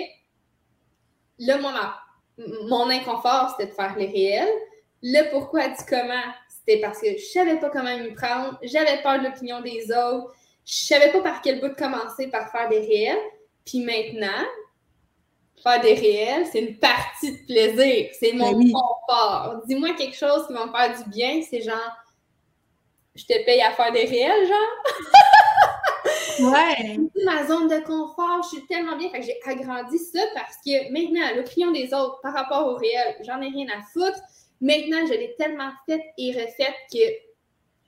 là, 1.39 1.59
moi, 1.59 1.73
mon 2.65 2.91
inconfort, 2.91 3.55
c'était 3.57 3.71
de 3.71 3.75
faire 3.75 3.97
les 3.97 4.07
réels. 4.07 4.53
Le 5.03 5.31
pourquoi 5.31 5.69
du 5.69 5.85
comment, 5.89 6.15
c'était 6.67 6.81
parce 6.81 7.01
que 7.01 7.17
je 7.17 7.25
savais 7.25 7.59
pas 7.59 7.71
comment 7.71 7.97
m'y 7.97 8.13
prendre, 8.13 8.59
j'avais 8.63 9.01
peur 9.03 9.19
de 9.19 9.25
l'opinion 9.25 9.61
des 9.61 9.91
autres, 9.93 10.35
je 10.65 10.75
savais 10.75 11.13
pas 11.13 11.21
par 11.21 11.41
quel 11.41 11.61
bout 11.61 11.69
de 11.69 11.75
commencer 11.75 12.29
par 12.29 12.51
faire 12.51 12.69
des 12.69 12.81
réels. 12.81 13.23
Puis 13.65 13.81
maintenant, 13.81 14.45
faire 15.63 15.81
des 15.81 15.95
réels, 15.95 16.47
c'est 16.51 16.61
une 16.61 16.79
partie 16.79 17.33
de 17.33 17.47
plaisir, 17.47 18.11
c'est 18.19 18.33
mon 18.33 18.53
ben 18.53 18.73
confort. 18.73 19.63
Dis-moi 19.67 19.95
quelque 19.95 20.17
chose 20.17 20.47
qui 20.47 20.53
va 20.53 20.67
me 20.67 20.73
faire 20.73 20.97
du 20.97 21.05
bien, 21.11 21.41
c'est 21.49 21.63
genre, 21.63 21.97
je 23.15 23.25
te 23.25 23.45
paye 23.45 23.63
à 23.63 23.71
faire 23.73 23.93
des 23.93 24.05
réels, 24.05 24.49
genre. 24.49 26.53
ouais. 26.53 26.99
Ma 27.25 27.47
zone 27.47 27.69
de 27.69 27.79
confort, 27.85 28.43
je 28.43 28.57
suis 28.57 28.67
tellement 28.67 28.97
bien. 28.97 29.09
Fait 29.11 29.21
que 29.21 29.27
j'ai 29.27 29.41
agrandi 29.45 29.99
ça 29.99 30.21
parce 30.35 30.57
que 30.65 30.93
maintenant, 30.93 31.37
l'opinion 31.37 31.71
des 31.71 31.95
autres 31.95 32.21
par 32.23 32.35
rapport 32.35 32.67
aux 32.67 32.77
réels, 32.77 33.17
j'en 33.25 33.41
ai 33.41 33.49
rien 33.49 33.67
à 33.69 33.83
foutre. 33.93 34.19
Maintenant, 34.61 35.07
je 35.07 35.13
l'ai 35.13 35.35
tellement 35.37 35.71
faite 35.87 36.03
et 36.19 36.33
refaite 36.33 36.75
que 36.93 36.99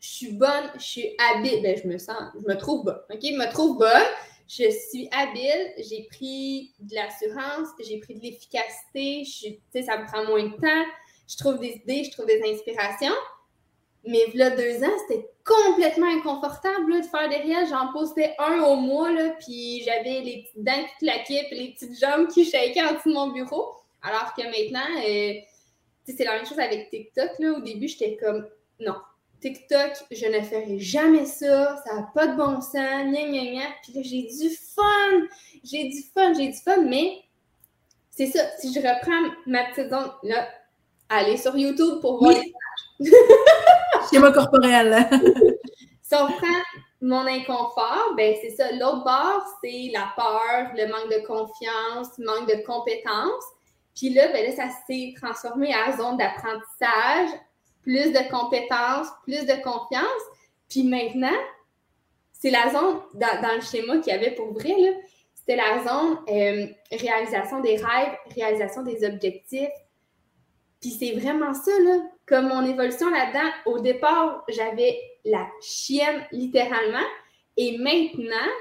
je 0.01 0.09
suis 0.09 0.33
bonne, 0.33 0.71
je 0.77 0.83
suis 0.83 1.17
habile. 1.19 1.63
Ben, 1.63 1.77
je 1.83 1.89
me 1.89 1.99
sens, 1.99 2.33
je 2.35 2.47
me 2.47 2.57
trouve 2.57 2.85
bonne. 2.85 3.01
OK? 3.11 3.21
Je 3.23 3.37
me 3.37 3.51
trouve 3.51 3.79
bonne. 3.79 4.07
Je 4.49 4.71
suis 4.71 5.09
habile. 5.13 5.73
J'ai 5.79 6.07
pris 6.11 6.73
de 6.81 6.95
l'assurance, 6.95 7.69
j'ai 7.81 7.99
pris 7.99 8.15
de 8.15 8.21
l'efficacité. 8.21 9.25
Tu 9.25 9.59
sais, 9.73 9.83
ça 9.83 9.99
me 9.99 10.07
prend 10.07 10.25
moins 10.25 10.45
de 10.45 10.57
temps. 10.57 10.87
Je 11.29 11.37
trouve 11.37 11.59
des 11.59 11.83
idées, 11.85 12.05
je 12.05 12.11
trouve 12.13 12.27
des 12.27 12.41
inspirations. 12.43 13.15
Mais 14.05 14.25
là, 14.35 14.51
deux 14.51 14.83
ans, 14.83 14.97
c'était 15.07 15.29
complètement 15.45 16.07
inconfortable 16.07 17.03
de 17.03 17.03
faire 17.03 17.29
des 17.29 17.37
réels. 17.37 17.69
J'en 17.69 17.93
postais 17.93 18.35
un 18.39 18.61
au 18.61 18.77
mois, 18.77 19.11
là, 19.13 19.31
puis 19.41 19.83
j'avais 19.85 20.21
les 20.21 20.45
petites 20.45 20.65
dents 20.65 20.85
qui 20.85 21.07
claquaient, 21.07 21.45
puis 21.51 21.59
les 21.59 21.73
petites 21.73 21.99
jambes 22.01 22.29
qui 22.29 22.45
shakaient 22.45 22.83
en 22.83 22.95
dessous 22.95 23.11
de 23.11 23.15
mon 23.15 23.29
bureau. 23.29 23.75
Alors 24.03 24.33
que 24.35 24.43
maintenant, 24.43 25.03
euh, 25.05 25.35
c'est 26.17 26.25
la 26.25 26.35
même 26.35 26.47
chose 26.47 26.59
avec 26.59 26.91
TikTok. 26.91 27.31
Là. 27.39 27.53
Au 27.53 27.61
début, 27.61 27.89
j'étais 27.89 28.17
comme 28.17 28.47
non. 28.81 28.97
TikTok, 29.41 29.93
je 30.11 30.27
ne 30.27 30.41
ferai 30.43 30.79
jamais 30.81 31.25
ça, 31.25 31.81
ça 31.87 31.95
n'a 31.95 32.11
pas 32.13 32.27
de 32.27 32.37
bon 32.37 32.61
sens, 32.61 32.73
gna 32.75 33.23
gna 33.29 33.45
gna. 33.53 33.67
Puis 33.83 33.93
là, 33.93 34.03
j'ai 34.03 34.23
du 34.23 34.51
fun, 34.51 35.27
j'ai 35.63 35.85
du 35.85 36.03
fun, 36.13 36.33
j'ai 36.35 36.49
du 36.49 36.59
fun, 36.59 36.83
mais 36.83 37.23
c'est 38.11 38.27
ça. 38.27 38.41
Si 38.59 38.73
je 38.73 38.81
reprends 38.81 39.33
ma 39.47 39.65
petite 39.67 39.91
zone, 39.91 40.11
là, 40.25 40.49
allez 41.09 41.37
sur 41.37 41.57
YouTube 41.57 42.01
pour 42.01 42.19
voir 42.19 42.33
les 42.33 42.53
images. 43.01 43.13
Schéma 44.11 44.33
corporel. 44.33 45.09
si 46.03 46.15
on 46.15 46.27
prend 46.27 46.63
mon 47.01 47.27
inconfort, 47.27 48.15
ben 48.17 48.35
c'est 48.43 48.51
ça. 48.51 48.73
L'autre 48.73 49.05
bord, 49.05 49.45
c'est 49.63 49.91
la 49.93 50.13
peur, 50.17 50.73
le 50.75 50.89
manque 50.89 51.13
de 51.13 51.25
confiance, 51.25 52.09
le 52.19 52.27
manque 52.27 52.49
de 52.49 52.67
compétences. 52.67 53.45
Puis 53.99 54.11
là, 54.11 54.29
ben 54.29 54.47
là, 54.47 54.53
ça 54.53 54.69
s'est 54.87 55.13
transformé 55.21 55.75
en 55.75 55.97
zone 55.97 56.17
d'apprentissage, 56.17 57.31
plus 57.83 58.13
de 58.13 58.31
compétences, 58.31 59.09
plus 59.25 59.45
de 59.45 59.61
confiance. 59.61 60.23
Puis 60.71 60.85
maintenant, 60.85 61.37
c'est 62.33 62.51
la 62.51 62.71
zone, 62.71 63.01
dans, 63.15 63.57
le 63.57 63.61
schéma 63.61 63.99
qu'il 63.99 64.13
y 64.13 64.17
avait 64.17 64.37
pour 64.37 64.53
vrai, 64.53 64.73
c'était 65.35 65.57
la 65.57 65.83
zone 65.83 66.19
euh, 66.29 66.67
réalisation 66.93 67.61
des 67.61 67.77
rêves, 67.77 68.17
réalisation 68.37 68.83
des 68.85 69.05
objectifs. 69.05 69.69
Puis 70.81 70.91
c'est 70.91 71.19
vraiment 71.19 71.53
ça, 71.53 71.73
là. 71.81 71.99
Comme 72.25 72.49
mon 72.49 72.65
évolution 72.65 73.11
là-dedans, 73.11 73.51
au 73.67 73.81
départ, 73.81 74.45
j'avais 74.49 74.97
la 75.25 75.45
chienne 75.61 76.25
littéralement. 76.31 77.07
Et 77.57 77.77
maintenant, 77.79 78.53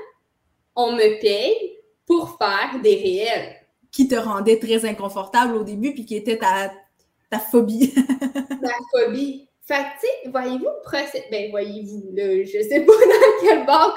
on 0.75 0.93
me 0.93 1.21
paye 1.21 1.77
pour 2.07 2.39
faire 2.39 2.79
des 2.81 2.95
réels 2.95 3.66
qui 3.97 4.07
te 4.07 4.13
rendait 4.13 4.59
très 4.59 4.85
inconfortable 4.85 5.55
au 5.55 5.63
début, 5.63 5.91
puis 5.91 6.05
qui 6.05 6.15
était 6.15 6.37
ta, 6.37 6.71
ta 7.31 7.39
phobie. 7.39 7.95
ta 8.61 8.75
phobie. 8.91 9.49
Fait 9.65 9.85
que, 9.99 10.29
voyez-vous 10.29 10.67
procès... 10.83 11.25
Ben, 11.31 11.49
voyez-vous, 11.49 12.11
là, 12.13 12.43
je 12.43 12.61
sais 12.61 12.81
pas 12.81 12.93
dans 12.93 13.41
quel 13.41 13.65
bord... 13.65 13.95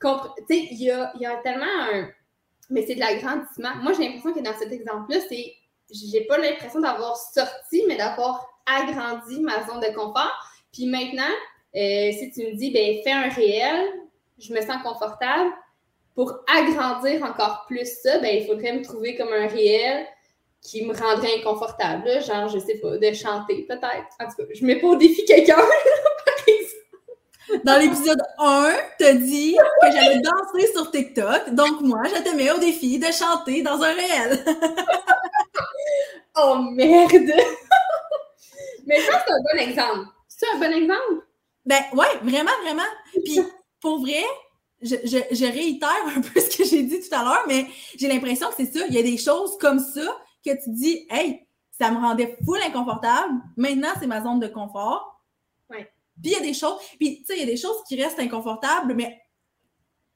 Tu 0.00 0.56
sais, 0.56 0.68
il 0.72 0.82
y 0.82 0.90
a, 0.90 1.12
y 1.20 1.24
a, 1.24 1.36
tellement 1.36 1.66
un, 1.92 2.08
mais 2.68 2.84
c'est 2.84 2.96
de 2.96 3.00
l'agrandissement. 3.00 3.76
Moi, 3.80 3.92
j'ai 3.92 4.08
l'impression 4.08 4.32
que 4.32 4.40
dans 4.40 4.58
cet 4.58 4.72
exemple-là, 4.72 5.20
c'est 5.28 5.54
j'ai 5.88 6.22
pas 6.22 6.38
l'impression 6.38 6.80
d'avoir 6.80 7.16
sorti, 7.16 7.84
mais 7.86 7.96
d'avoir 7.96 8.44
agrandi 8.66 9.40
ma 9.40 9.64
zone 9.68 9.80
de 9.80 9.94
confort. 9.94 10.32
Puis 10.72 10.86
maintenant, 10.86 11.32
euh, 11.76 12.10
si 12.10 12.32
tu 12.34 12.40
me 12.44 12.56
dis, 12.56 12.72
ben, 12.72 12.96
fais 13.04 13.12
un 13.12 13.28
réel, 13.28 13.86
je 14.36 14.52
me 14.52 14.60
sens 14.62 14.82
confortable. 14.82 15.52
Pour 16.18 16.34
agrandir 16.48 17.22
encore 17.22 17.64
plus 17.68 17.86
ça, 18.02 18.18
ben, 18.18 18.36
il 18.36 18.44
faudrait 18.44 18.72
me 18.72 18.82
trouver 18.82 19.14
comme 19.14 19.32
un 19.32 19.46
réel 19.46 20.04
qui 20.60 20.84
me 20.84 20.92
rendrait 20.92 21.38
inconfortable. 21.38 22.10
Genre, 22.26 22.48
je 22.48 22.58
sais 22.58 22.78
pas, 22.78 22.98
de 22.98 23.12
chanter 23.12 23.64
peut-être. 23.68 24.08
En 24.18 24.24
tout 24.24 24.34
cas, 24.36 24.42
je 24.52 24.66
mets 24.66 24.80
pas 24.80 24.88
au 24.88 24.96
défi 24.96 25.24
quelqu'un. 25.24 25.62
Dans 27.64 27.80
l'épisode 27.80 28.20
1, 28.36 28.72
t'as 28.98 29.12
dit 29.12 29.56
que 29.80 29.92
j'allais 29.92 30.20
danser 30.20 30.72
sur 30.72 30.90
TikTok. 30.90 31.50
Donc, 31.50 31.82
moi, 31.82 32.02
je 32.06 32.20
te 32.20 32.34
mets 32.34 32.50
au 32.50 32.58
défi 32.58 32.98
de 32.98 33.12
chanter 33.12 33.62
dans 33.62 33.80
un 33.80 33.94
réel. 33.94 34.44
oh 36.36 36.56
merde! 36.72 37.12
Mais 38.86 38.98
ça, 39.02 39.24
c'est 39.24 39.32
un 39.32 39.40
bon 39.52 39.60
exemple. 39.70 40.08
C'est 40.26 40.48
un 40.52 40.58
bon 40.58 40.72
exemple? 40.72 41.26
Ben, 41.64 41.84
ouais, 41.92 42.18
vraiment, 42.24 42.50
vraiment. 42.64 42.82
Puis, 43.24 43.38
pour 43.80 44.00
vrai, 44.00 44.24
je, 44.82 44.96
je, 45.04 45.44
réitère 45.44 46.16
un 46.16 46.20
peu 46.20 46.40
ce 46.40 46.56
que 46.56 46.64
j'ai 46.64 46.82
dit 46.82 47.00
tout 47.00 47.14
à 47.14 47.24
l'heure, 47.24 47.44
mais 47.48 47.66
j'ai 47.96 48.08
l'impression 48.08 48.48
que 48.48 48.54
c'est 48.56 48.72
ça. 48.72 48.86
Il 48.86 48.94
y 48.94 48.98
a 48.98 49.02
des 49.02 49.16
choses 49.16 49.56
comme 49.58 49.80
ça 49.80 50.16
que 50.44 50.52
tu 50.62 50.70
dis, 50.70 51.06
hey, 51.10 51.46
ça 51.78 51.90
me 51.90 51.98
rendait 51.98 52.36
full 52.44 52.60
inconfortable. 52.66 53.34
Maintenant, 53.56 53.90
c'est 53.98 54.06
ma 54.06 54.22
zone 54.22 54.40
de 54.40 54.48
confort. 54.48 55.22
Ouais. 55.70 55.90
Puis 56.20 56.32
il 56.32 56.32
y 56.32 56.36
a 56.36 56.40
des 56.40 56.54
choses, 56.54 56.78
puis 56.98 57.18
tu 57.20 57.26
sais, 57.26 57.36
il 57.36 57.40
y 57.40 57.42
a 57.42 57.46
des 57.46 57.56
choses 57.56 57.76
qui 57.86 58.00
restent 58.00 58.18
inconfortables, 58.18 58.94
mais 58.94 59.20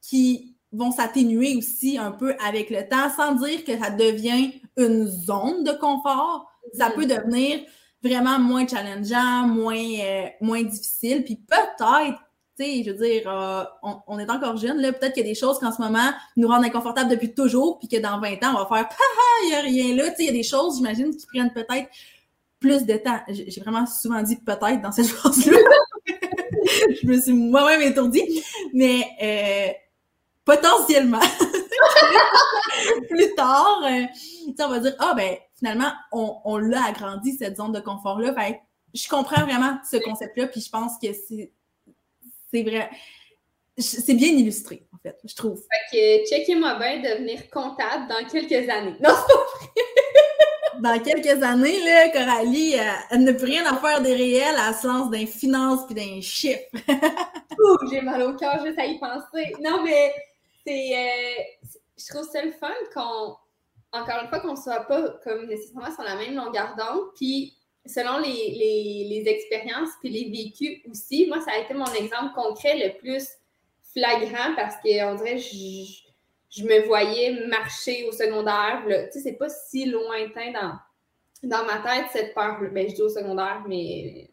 qui 0.00 0.56
vont 0.72 0.90
s'atténuer 0.90 1.56
aussi 1.56 1.98
un 1.98 2.10
peu 2.10 2.34
avec 2.44 2.70
le 2.70 2.88
temps, 2.88 3.10
sans 3.14 3.34
dire 3.34 3.64
que 3.64 3.78
ça 3.78 3.90
devient 3.90 4.52
une 4.76 5.06
zone 5.06 5.64
de 5.64 5.72
confort. 5.72 6.50
Ça 6.74 6.88
mm-hmm. 6.88 6.94
peut 6.94 7.06
devenir 7.06 7.60
vraiment 8.02 8.38
moins 8.38 8.66
challengeant, 8.66 9.46
moins, 9.46 9.76
euh, 9.76 10.26
moins 10.40 10.62
difficile. 10.62 11.24
Puis 11.24 11.36
peut-être 11.36 12.18
tu 12.58 12.64
sais, 12.64 12.82
je 12.84 12.90
veux 12.90 13.06
dire, 13.06 13.22
euh, 13.26 13.64
on, 14.06 14.18
est 14.18 14.30
encore 14.30 14.56
jeune, 14.56 14.78
là. 14.78 14.92
Peut-être 14.92 15.14
qu'il 15.14 15.24
y 15.24 15.26
a 15.26 15.28
des 15.30 15.38
choses 15.38 15.58
qu'en 15.58 15.72
ce 15.72 15.80
moment 15.80 16.12
nous 16.36 16.48
rendent 16.48 16.64
inconfortables 16.64 17.10
depuis 17.10 17.32
toujours, 17.32 17.78
puis 17.78 17.88
que 17.88 17.96
dans 17.96 18.20
20 18.20 18.34
ans, 18.44 18.54
on 18.54 18.64
va 18.64 18.66
faire, 18.66 18.88
ah, 18.90 19.40
il 19.44 19.48
n'y 19.48 19.54
a 19.54 19.60
rien 19.60 19.96
là. 19.96 20.10
Tu 20.10 20.16
sais, 20.16 20.22
il 20.24 20.26
y 20.26 20.28
a 20.28 20.32
des 20.32 20.42
choses, 20.42 20.76
j'imagine, 20.76 21.16
qui 21.16 21.26
prennent 21.26 21.52
peut-être 21.52 21.88
plus 22.60 22.84
de 22.84 22.96
temps. 22.96 23.20
J'ai 23.28 23.60
vraiment 23.60 23.86
souvent 23.86 24.22
dit 24.22 24.36
peut-être 24.36 24.82
dans 24.82 24.92
cette 24.92 25.06
chose-là. 25.22 25.58
je 27.02 27.06
me 27.06 27.20
suis 27.20 27.32
moi-même 27.32 27.82
étourdie. 27.82 28.44
Mais 28.74 29.06
euh, 29.22 29.72
potentiellement, 30.44 31.20
plus 33.08 33.34
tard, 33.34 33.82
euh, 33.84 34.04
on 34.60 34.68
va 34.68 34.78
dire, 34.78 34.94
ah, 34.98 35.14
ben, 35.16 35.36
finalement, 35.58 35.92
on, 36.12 36.36
on 36.44 36.58
l'a 36.58 36.84
agrandi, 36.84 37.36
cette 37.36 37.56
zone 37.56 37.72
de 37.72 37.80
confort-là. 37.80 38.34
Fait 38.34 38.60
je 38.94 39.08
comprends 39.08 39.42
vraiment 39.42 39.78
ce 39.90 39.96
concept-là, 39.96 40.48
puis 40.48 40.60
je 40.60 40.70
pense 40.70 40.92
que 41.02 41.08
c'est 41.12 41.50
c'est 42.52 42.62
vrai. 42.62 42.90
C'est 43.78 44.14
bien 44.14 44.28
illustré, 44.28 44.86
en 44.94 44.98
fait, 44.98 45.18
je 45.24 45.34
trouve. 45.34 45.58
Fait 45.90 45.96
que 45.96 46.28
checkez-moi 46.28 46.74
bien 46.74 46.98
devenir 47.00 47.48
comptable 47.50 48.06
dans 48.06 48.24
quelques 48.28 48.68
années. 48.68 48.96
Non, 49.00 49.08
c'est 49.08 49.34
pas 49.34 49.44
vrai! 49.54 49.82
dans 50.80 51.02
quelques 51.02 51.42
années, 51.42 51.82
là, 51.82 52.10
Coralie, 52.10 52.74
euh, 52.78 52.92
elle 53.10 53.24
n'a 53.24 53.32
plus 53.32 53.46
rien 53.46 53.64
à 53.64 53.76
faire 53.78 54.02
des 54.02 54.14
réels, 54.14 54.56
elle 54.58 54.74
se 54.74 54.86
lance 54.86 55.10
d'un 55.10 55.26
finance 55.26 55.86
puis 55.86 55.94
d'un 55.94 56.20
chiffre. 56.20 56.60
Ouh, 57.58 57.90
j'ai 57.90 58.02
mal 58.02 58.22
au 58.22 58.34
cœur 58.34 58.62
juste 58.64 58.78
à 58.78 58.84
y 58.84 58.98
penser. 58.98 59.54
Non, 59.62 59.82
mais 59.82 60.14
c'est. 60.66 60.92
Euh, 60.94 61.68
je 61.96 62.12
trouve 62.12 62.28
ça 62.28 62.44
le 62.44 62.52
fun 62.52 62.72
qu'on. 62.94 63.36
Encore 63.94 64.22
une 64.22 64.28
fois, 64.28 64.40
qu'on 64.40 64.52
ne 64.52 64.60
soit 64.60 64.86
pas 64.86 65.02
comme 65.22 65.46
nécessairement 65.46 65.92
sur 65.94 66.02
la 66.02 66.16
même 66.16 66.34
longueur 66.34 66.74
d'onde. 66.76 67.10
Puis 67.14 67.56
selon 67.86 68.18
les, 68.18 69.24
expériences 69.26 69.90
puis 70.00 70.10
les 70.10 70.30
vécus 70.30 70.80
aussi, 70.90 71.26
moi, 71.26 71.40
ça 71.40 71.52
a 71.52 71.58
été 71.58 71.74
mon 71.74 71.92
exemple 71.94 72.34
concret 72.34 72.76
le 72.76 72.98
plus 72.98 73.26
flagrant 73.92 74.54
parce 74.56 74.76
qu'on 74.76 75.14
dirait 75.16 75.38
je, 75.38 76.02
je 76.50 76.64
me 76.64 76.86
voyais 76.86 77.46
marcher 77.46 78.06
au 78.08 78.12
secondaire. 78.12 78.82
Tu 78.86 78.92
sais, 79.12 79.20
c'est 79.20 79.38
pas 79.38 79.48
si 79.48 79.86
lointain 79.86 80.52
dans, 80.52 81.48
dans 81.48 81.64
ma 81.64 81.78
tête, 81.78 82.06
cette 82.12 82.34
peur-là. 82.34 82.68
Ben, 82.70 82.88
je 82.88 82.94
dis 82.94 83.02
au 83.02 83.08
secondaire, 83.08 83.64
mais 83.66 84.30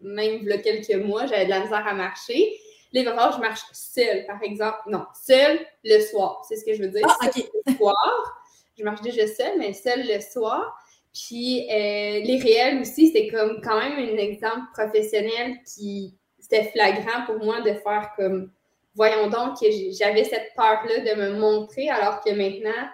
même 0.00 0.40
il 0.42 0.48
y 0.48 0.52
a 0.52 0.58
quelques 0.58 1.04
mois, 1.04 1.26
j'avais 1.26 1.44
de 1.44 1.50
la 1.50 1.60
misère 1.60 1.86
à 1.86 1.94
marcher. 1.94 2.56
Là, 2.92 3.00
il 3.00 3.04
va 3.04 3.10
falloir 3.12 3.30
que 3.30 3.36
je 3.36 3.40
marche 3.40 3.62
seule, 3.72 4.26
par 4.26 4.42
exemple. 4.42 4.78
Non, 4.86 5.04
seule 5.14 5.60
le 5.84 6.00
soir. 6.00 6.44
C'est 6.48 6.56
ce 6.56 6.64
que 6.64 6.74
je 6.74 6.82
veux 6.82 6.88
dire. 6.88 7.06
Ah, 7.20 7.28
Le 7.66 7.74
soir. 7.76 8.42
Je 8.76 8.82
marche 8.82 9.02
déjà 9.02 9.26
seule, 9.26 9.58
mais 9.58 9.72
seule 9.74 10.06
le 10.08 10.20
soir. 10.20 10.79
Puis 11.12 11.66
euh, 11.68 12.20
les 12.20 12.38
réels 12.42 12.80
aussi, 12.80 13.08
c'était 13.08 13.28
comme 13.28 13.60
quand 13.62 13.78
même 13.78 13.98
un 13.98 14.16
exemple 14.16 14.66
professionnel 14.72 15.56
qui 15.64 16.16
c'était 16.38 16.70
flagrant 16.70 17.26
pour 17.26 17.44
moi 17.44 17.60
de 17.60 17.74
faire 17.74 18.12
comme 18.16 18.50
voyons 18.94 19.28
donc 19.28 19.60
que 19.60 19.66
j'avais 19.92 20.24
cette 20.24 20.54
peur-là 20.56 21.00
de 21.00 21.20
me 21.20 21.38
montrer 21.38 21.88
alors 21.90 22.20
que 22.22 22.30
maintenant 22.30 22.88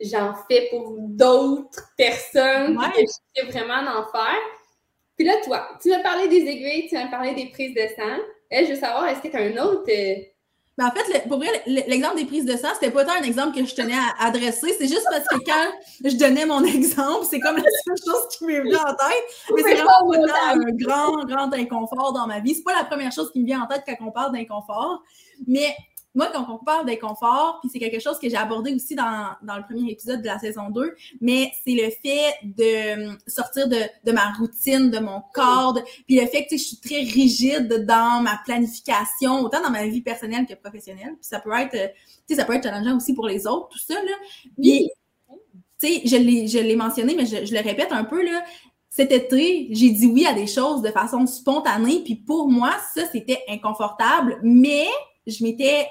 j'en 0.00 0.34
fais 0.48 0.68
pour 0.70 0.96
d'autres 0.98 1.88
personnes 1.96 2.76
ouais. 2.76 2.92
que 2.94 3.00
je 3.36 3.46
vraiment 3.46 3.82
d'en 3.82 4.06
faire. 4.10 4.40
Puis 5.16 5.24
là, 5.24 5.34
toi, 5.44 5.68
tu 5.80 5.88
m'as 5.88 6.02
parlé 6.02 6.28
des 6.28 6.46
aiguilles, 6.46 6.88
tu 6.88 6.94
m'as 6.94 7.08
parlé 7.08 7.34
des 7.34 7.46
prises 7.46 7.74
de 7.74 7.86
sang. 7.96 8.18
Et 8.50 8.66
je 8.66 8.70
veux 8.72 8.78
savoir, 8.78 9.06
est-ce 9.08 9.22
que 9.22 9.28
tu 9.28 9.36
as 9.36 9.40
un 9.40 9.56
autre 9.56 9.90
euh, 9.90 10.22
mais 10.78 10.84
en 10.84 10.90
fait, 10.90 11.26
pour 11.28 11.38
vrai, 11.38 11.48
l'exemple 11.66 12.16
des 12.16 12.26
prises 12.26 12.44
de 12.44 12.54
sang, 12.56 12.68
c'était 12.74 12.90
pas 12.90 13.04
tant 13.04 13.12
un 13.12 13.22
exemple 13.22 13.58
que 13.58 13.64
je 13.64 13.74
tenais 13.74 13.94
à 13.94 14.26
adresser. 14.26 14.74
C'est 14.78 14.88
juste 14.88 15.06
parce 15.10 15.26
que 15.26 15.36
quand 15.44 15.72
je 16.04 16.16
donnais 16.16 16.44
mon 16.44 16.62
exemple, 16.64 17.24
c'est 17.28 17.40
comme 17.40 17.56
la 17.56 17.62
seule 17.62 17.96
chose 18.04 18.28
qui 18.36 18.44
m'est 18.44 18.60
venue 18.60 18.76
en 18.76 18.94
tête. 18.94 19.54
Mais 19.54 19.62
c'est 19.62 19.74
vraiment 19.74 20.26
pas 20.26 20.52
un 20.52 20.58
grand, 20.72 21.24
grand 21.24 21.52
inconfort 21.54 22.12
dans 22.12 22.26
ma 22.26 22.40
vie. 22.40 22.54
C'est 22.54 22.62
pas 22.62 22.74
la 22.74 22.84
première 22.84 23.10
chose 23.10 23.32
qui 23.32 23.40
me 23.40 23.46
vient 23.46 23.62
en 23.62 23.66
tête 23.66 23.84
quand 23.86 23.96
on 24.06 24.10
parle 24.10 24.32
d'inconfort. 24.32 25.02
Mais 25.46 25.74
moi, 26.16 26.30
quand 26.32 26.46
on 26.48 26.58
parle 26.64 26.86
d'inconfort, 26.86 27.58
puis 27.60 27.70
c'est 27.70 27.78
quelque 27.78 28.00
chose 28.00 28.18
que 28.18 28.28
j'ai 28.28 28.36
abordé 28.36 28.74
aussi 28.74 28.94
dans, 28.94 29.28
dans, 29.42 29.56
le 29.56 29.62
premier 29.62 29.92
épisode 29.92 30.22
de 30.22 30.26
la 30.26 30.38
saison 30.38 30.70
2, 30.70 30.96
mais 31.20 31.52
c'est 31.62 31.74
le 31.74 31.90
fait 31.90 32.34
de 32.42 33.10
hum, 33.10 33.18
sortir 33.26 33.68
de, 33.68 33.76
de, 34.04 34.12
ma 34.12 34.32
routine, 34.32 34.90
de 34.90 34.98
mon 34.98 35.22
corps, 35.34 35.78
puis 36.06 36.18
le 36.18 36.26
fait 36.26 36.46
que 36.46 36.56
je 36.56 36.62
suis 36.62 36.78
très 36.78 37.00
rigide 37.00 37.84
dans 37.86 38.22
ma 38.22 38.40
planification, 38.44 39.42
autant 39.42 39.62
dans 39.62 39.70
ma 39.70 39.86
vie 39.86 40.00
personnelle 40.00 40.46
que 40.46 40.54
professionnelle. 40.54 41.14
Puis 41.20 41.28
ça 41.28 41.38
peut 41.38 41.52
être, 41.52 41.74
euh, 41.74 41.88
tu 42.26 42.34
sais, 42.34 42.40
ça 42.40 42.46
peut 42.46 42.54
être 42.54 42.64
challengeant 42.64 42.96
aussi 42.96 43.14
pour 43.14 43.26
les 43.26 43.46
autres, 43.46 43.68
tout 43.68 43.78
ça, 43.78 43.94
là. 43.94 44.12
Puis, 44.60 44.90
tu 45.78 45.86
sais, 45.86 46.02
je 46.06 46.58
l'ai 46.58 46.76
mentionné, 46.76 47.14
mais 47.14 47.26
je, 47.26 47.44
je 47.44 47.54
le 47.54 47.60
répète 47.60 47.92
un 47.92 48.04
peu, 48.04 48.24
là 48.24 48.42
cet 48.88 49.12
été, 49.12 49.68
j'ai 49.72 49.90
dit 49.90 50.06
oui 50.06 50.24
à 50.24 50.32
des 50.32 50.46
choses 50.46 50.80
de 50.80 50.88
façon 50.88 51.26
spontanée, 51.26 52.00
puis 52.02 52.14
pour 52.14 52.48
moi, 52.48 52.70
ça, 52.94 53.02
c'était 53.12 53.40
inconfortable, 53.46 54.40
mais 54.42 54.86
je 55.26 55.44
m'étais 55.44 55.86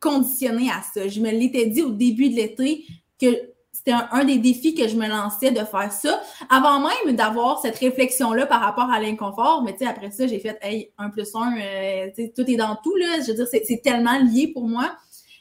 conditionnée 0.00 0.70
à 0.70 0.82
ça. 0.94 1.08
Je 1.08 1.20
me 1.20 1.30
l'étais 1.30 1.66
dit 1.66 1.82
au 1.82 1.90
début 1.90 2.30
de 2.30 2.36
l'été 2.36 2.86
que 3.20 3.50
c'était 3.72 3.92
un, 3.92 4.24
des 4.24 4.38
défis 4.38 4.74
que 4.74 4.88
je 4.88 4.96
me 4.96 5.08
lançais 5.08 5.52
de 5.52 5.64
faire 5.64 5.90
ça, 5.90 6.20
avant 6.50 6.80
même 6.80 7.16
d'avoir 7.16 7.60
cette 7.60 7.78
réflexion-là 7.78 8.46
par 8.46 8.60
rapport 8.60 8.90
à 8.90 9.00
l'inconfort. 9.00 9.62
Mais 9.62 9.72
tu 9.72 9.78
sais, 9.78 9.86
après 9.86 10.10
ça, 10.10 10.26
j'ai 10.26 10.38
fait, 10.38 10.58
hey, 10.60 10.90
un 10.98 11.08
plus 11.08 11.34
un, 11.34 11.56
euh, 11.58 12.10
tout 12.36 12.50
est 12.50 12.56
dans 12.56 12.76
tout, 12.76 12.94
là. 12.96 13.20
Je 13.22 13.32
veux 13.32 13.34
dire, 13.34 13.46
c'est 13.50 13.80
tellement 13.82 14.18
lié 14.18 14.48
pour 14.48 14.68
moi. 14.68 14.94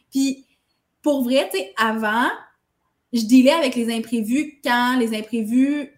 Puis, 0.09 0.45
pour 1.01 1.23
vrai, 1.23 1.49
tu 1.51 1.57
sais, 1.57 1.73
avant, 1.77 2.29
je 3.11 3.23
dealais 3.25 3.51
avec 3.51 3.75
les 3.75 3.93
imprévus 3.93 4.61
quand 4.63 4.97
les 4.97 5.17
imprévus 5.17 5.91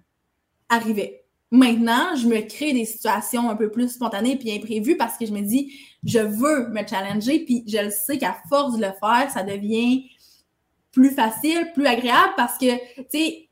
arrivaient. 0.70 1.21
Maintenant, 1.54 2.16
je 2.16 2.28
me 2.28 2.40
crée 2.40 2.72
des 2.72 2.86
situations 2.86 3.50
un 3.50 3.58
peu 3.58 3.70
plus 3.70 3.90
spontanées 3.90 4.38
puis 4.38 4.54
imprévues 4.54 4.96
parce 4.96 5.18
que 5.18 5.26
je 5.26 5.34
me 5.34 5.42
dis, 5.42 5.74
je 6.04 6.20
veux 6.20 6.70
me 6.70 6.88
challenger, 6.88 7.44
puis 7.44 7.66
je 7.68 7.78
le 7.78 7.92
sais 7.92 8.18
qu'à 8.18 8.38
force 8.48 8.78
de 8.78 8.82
le 8.82 8.94
faire, 9.00 9.30
ça 9.30 9.44
devient 9.44 10.10
plus 10.94 11.12
facile, 11.12 11.72
plus 11.74 11.86
agréable 11.86 12.34
parce 12.38 12.58
que, 12.58 12.74
tu 12.96 13.06
sais, 13.12 13.50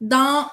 dans. 0.00 0.46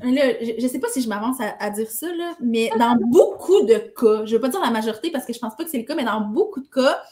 je 0.00 0.62
ne 0.62 0.68
sais 0.68 0.78
pas 0.78 0.88
si 0.88 1.02
je 1.02 1.08
m'avance 1.08 1.38
à, 1.40 1.70
dire 1.70 1.90
ça, 1.90 2.06
là, 2.14 2.36
mais 2.40 2.70
dans 2.78 2.96
beaucoup 3.00 3.62
de 3.62 3.74
cas, 3.74 4.24
je 4.26 4.30
ne 4.30 4.34
veux 4.36 4.40
pas 4.40 4.48
dire 4.48 4.60
la 4.60 4.70
majorité 4.70 5.10
parce 5.10 5.26
que 5.26 5.32
je 5.32 5.40
pense 5.40 5.56
pas 5.56 5.64
que 5.64 5.70
c'est 5.70 5.78
le 5.78 5.84
cas, 5.84 5.96
mais 5.96 6.04
dans 6.04 6.20
beaucoup 6.20 6.60
de 6.60 6.68
cas, 6.68 7.02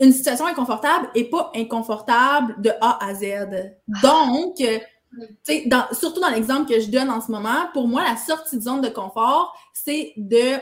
une 0.00 0.12
situation 0.12 0.46
inconfortable 0.46 1.08
n'est 1.14 1.24
pas 1.24 1.52
inconfortable 1.54 2.60
de 2.60 2.70
A 2.80 3.04
à 3.04 3.14
Z. 3.14 3.72
Donc, 4.02 4.62
dans, 5.66 5.86
surtout 5.92 6.20
dans 6.20 6.28
l'exemple 6.28 6.72
que 6.72 6.80
je 6.80 6.88
donne 6.88 7.10
en 7.10 7.20
ce 7.20 7.30
moment, 7.30 7.68
pour 7.72 7.88
moi, 7.88 8.02
la 8.02 8.16
sortie 8.16 8.56
de 8.56 8.62
zone 8.62 8.80
de 8.80 8.88
confort, 8.88 9.56
c'est 9.72 10.12
de 10.16 10.58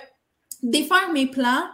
défaire 0.63 1.13
mes 1.13 1.27
plans 1.27 1.65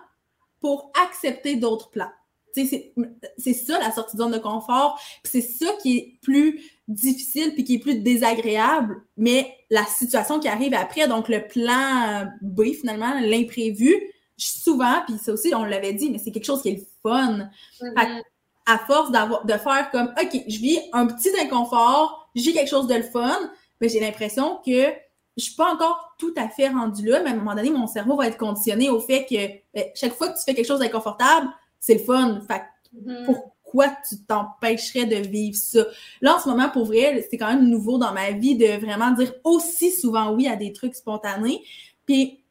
pour 0.61 0.93
accepter 1.05 1.57
d'autres 1.57 1.91
plans. 1.91 2.11
C'est 2.55 3.53
ça 3.53 3.79
la 3.79 3.93
sortie 3.93 4.17
de 4.17 4.23
zone 4.23 4.33
de 4.33 4.39
confort. 4.39 5.01
C'est 5.23 5.43
ça 5.43 5.67
qui 5.81 5.97
est 5.97 6.19
plus 6.23 6.61
difficile 6.89 7.55
puis 7.55 7.63
qui 7.63 7.77
est 7.77 7.79
plus 7.79 8.01
désagréable, 8.01 8.97
mais 9.17 9.55
la 9.71 9.85
situation 9.85 10.41
qui 10.41 10.49
arrive 10.49 10.75
après, 10.75 11.07
donc 11.07 11.29
le 11.29 11.47
plan 11.47 12.27
B 12.43 12.73
finalement, 12.73 13.15
l'imprévu, 13.21 13.95
souvent, 14.37 15.03
puis 15.07 15.19
ça 15.19 15.33
aussi 15.33 15.55
on 15.55 15.65
l'avait 15.65 15.93
dit, 15.93 16.11
mais 16.11 16.19
c'est 16.19 16.33
quelque 16.33 16.47
chose 16.47 16.63
qui 16.63 16.71
est 16.71 16.81
le 16.81 16.87
fun. 17.03 17.49
Mm-hmm 17.81 18.23
à 18.69 18.79
force 18.79 19.11
d'avoir 19.11 19.47
de 19.47 19.55
faire 19.55 19.91
comme 19.91 20.13
OK, 20.21 20.43
je 20.47 20.59
vis 20.59 20.79
un 20.93 21.07
petit 21.07 21.31
inconfort, 21.41 22.18
vis 22.35 22.53
quelque 22.53 22.69
chose 22.69 22.87
de 22.87 22.95
le 22.95 23.03
fun, 23.03 23.39
mais 23.81 23.89
j'ai 23.89 24.01
l'impression 24.01 24.61
que 24.65 24.93
je 25.37 25.45
suis 25.45 25.55
pas 25.55 25.73
encore 25.73 26.15
tout 26.19 26.35
à 26.37 26.49
fait 26.49 26.69
rendue 26.69 27.07
là, 27.07 27.23
mais 27.23 27.31
à 27.31 27.33
un 27.33 27.37
moment 27.37 27.55
donné, 27.55 27.71
mon 27.71 27.87
cerveau 27.87 28.17
va 28.17 28.27
être 28.27 28.39
conditionné 28.39 28.91
au 28.91 29.01
fait 29.01 29.25
que 29.25 29.37
ben, 29.73 29.87
chaque 29.95 30.15
fois 30.15 30.29
que 30.29 30.39
tu 30.39 30.45
fais 30.45 30.55
quelque 30.55 30.67
chose 30.67 30.81
d'inconfortable, 30.81 31.49
c'est 31.79 31.95
le 31.95 32.01
fun. 32.01 32.41
Fait 32.47 32.63
mm-hmm. 32.95 33.25
pourquoi 33.25 33.89
tu 34.09 34.19
t'empêcherais 34.25 35.07
de 35.07 35.17
vivre 35.17 35.57
ça? 35.57 35.87
Là, 36.21 36.37
en 36.37 36.41
ce 36.41 36.49
moment, 36.49 36.69
pour 36.71 36.87
vrai, 36.87 37.25
c'est 37.31 37.37
quand 37.37 37.47
même 37.47 37.69
nouveau 37.69 37.99
dans 37.99 38.13
ma 38.13 38.33
vie 38.33 38.57
de 38.57 38.67
vraiment 38.85 39.13
dire 39.13 39.33
aussi 39.45 39.93
souvent 39.93 40.33
oui 40.33 40.49
à 40.49 40.57
des 40.57 40.73
trucs 40.73 40.97
spontanés. 40.97 41.63
Puis, 42.05 42.43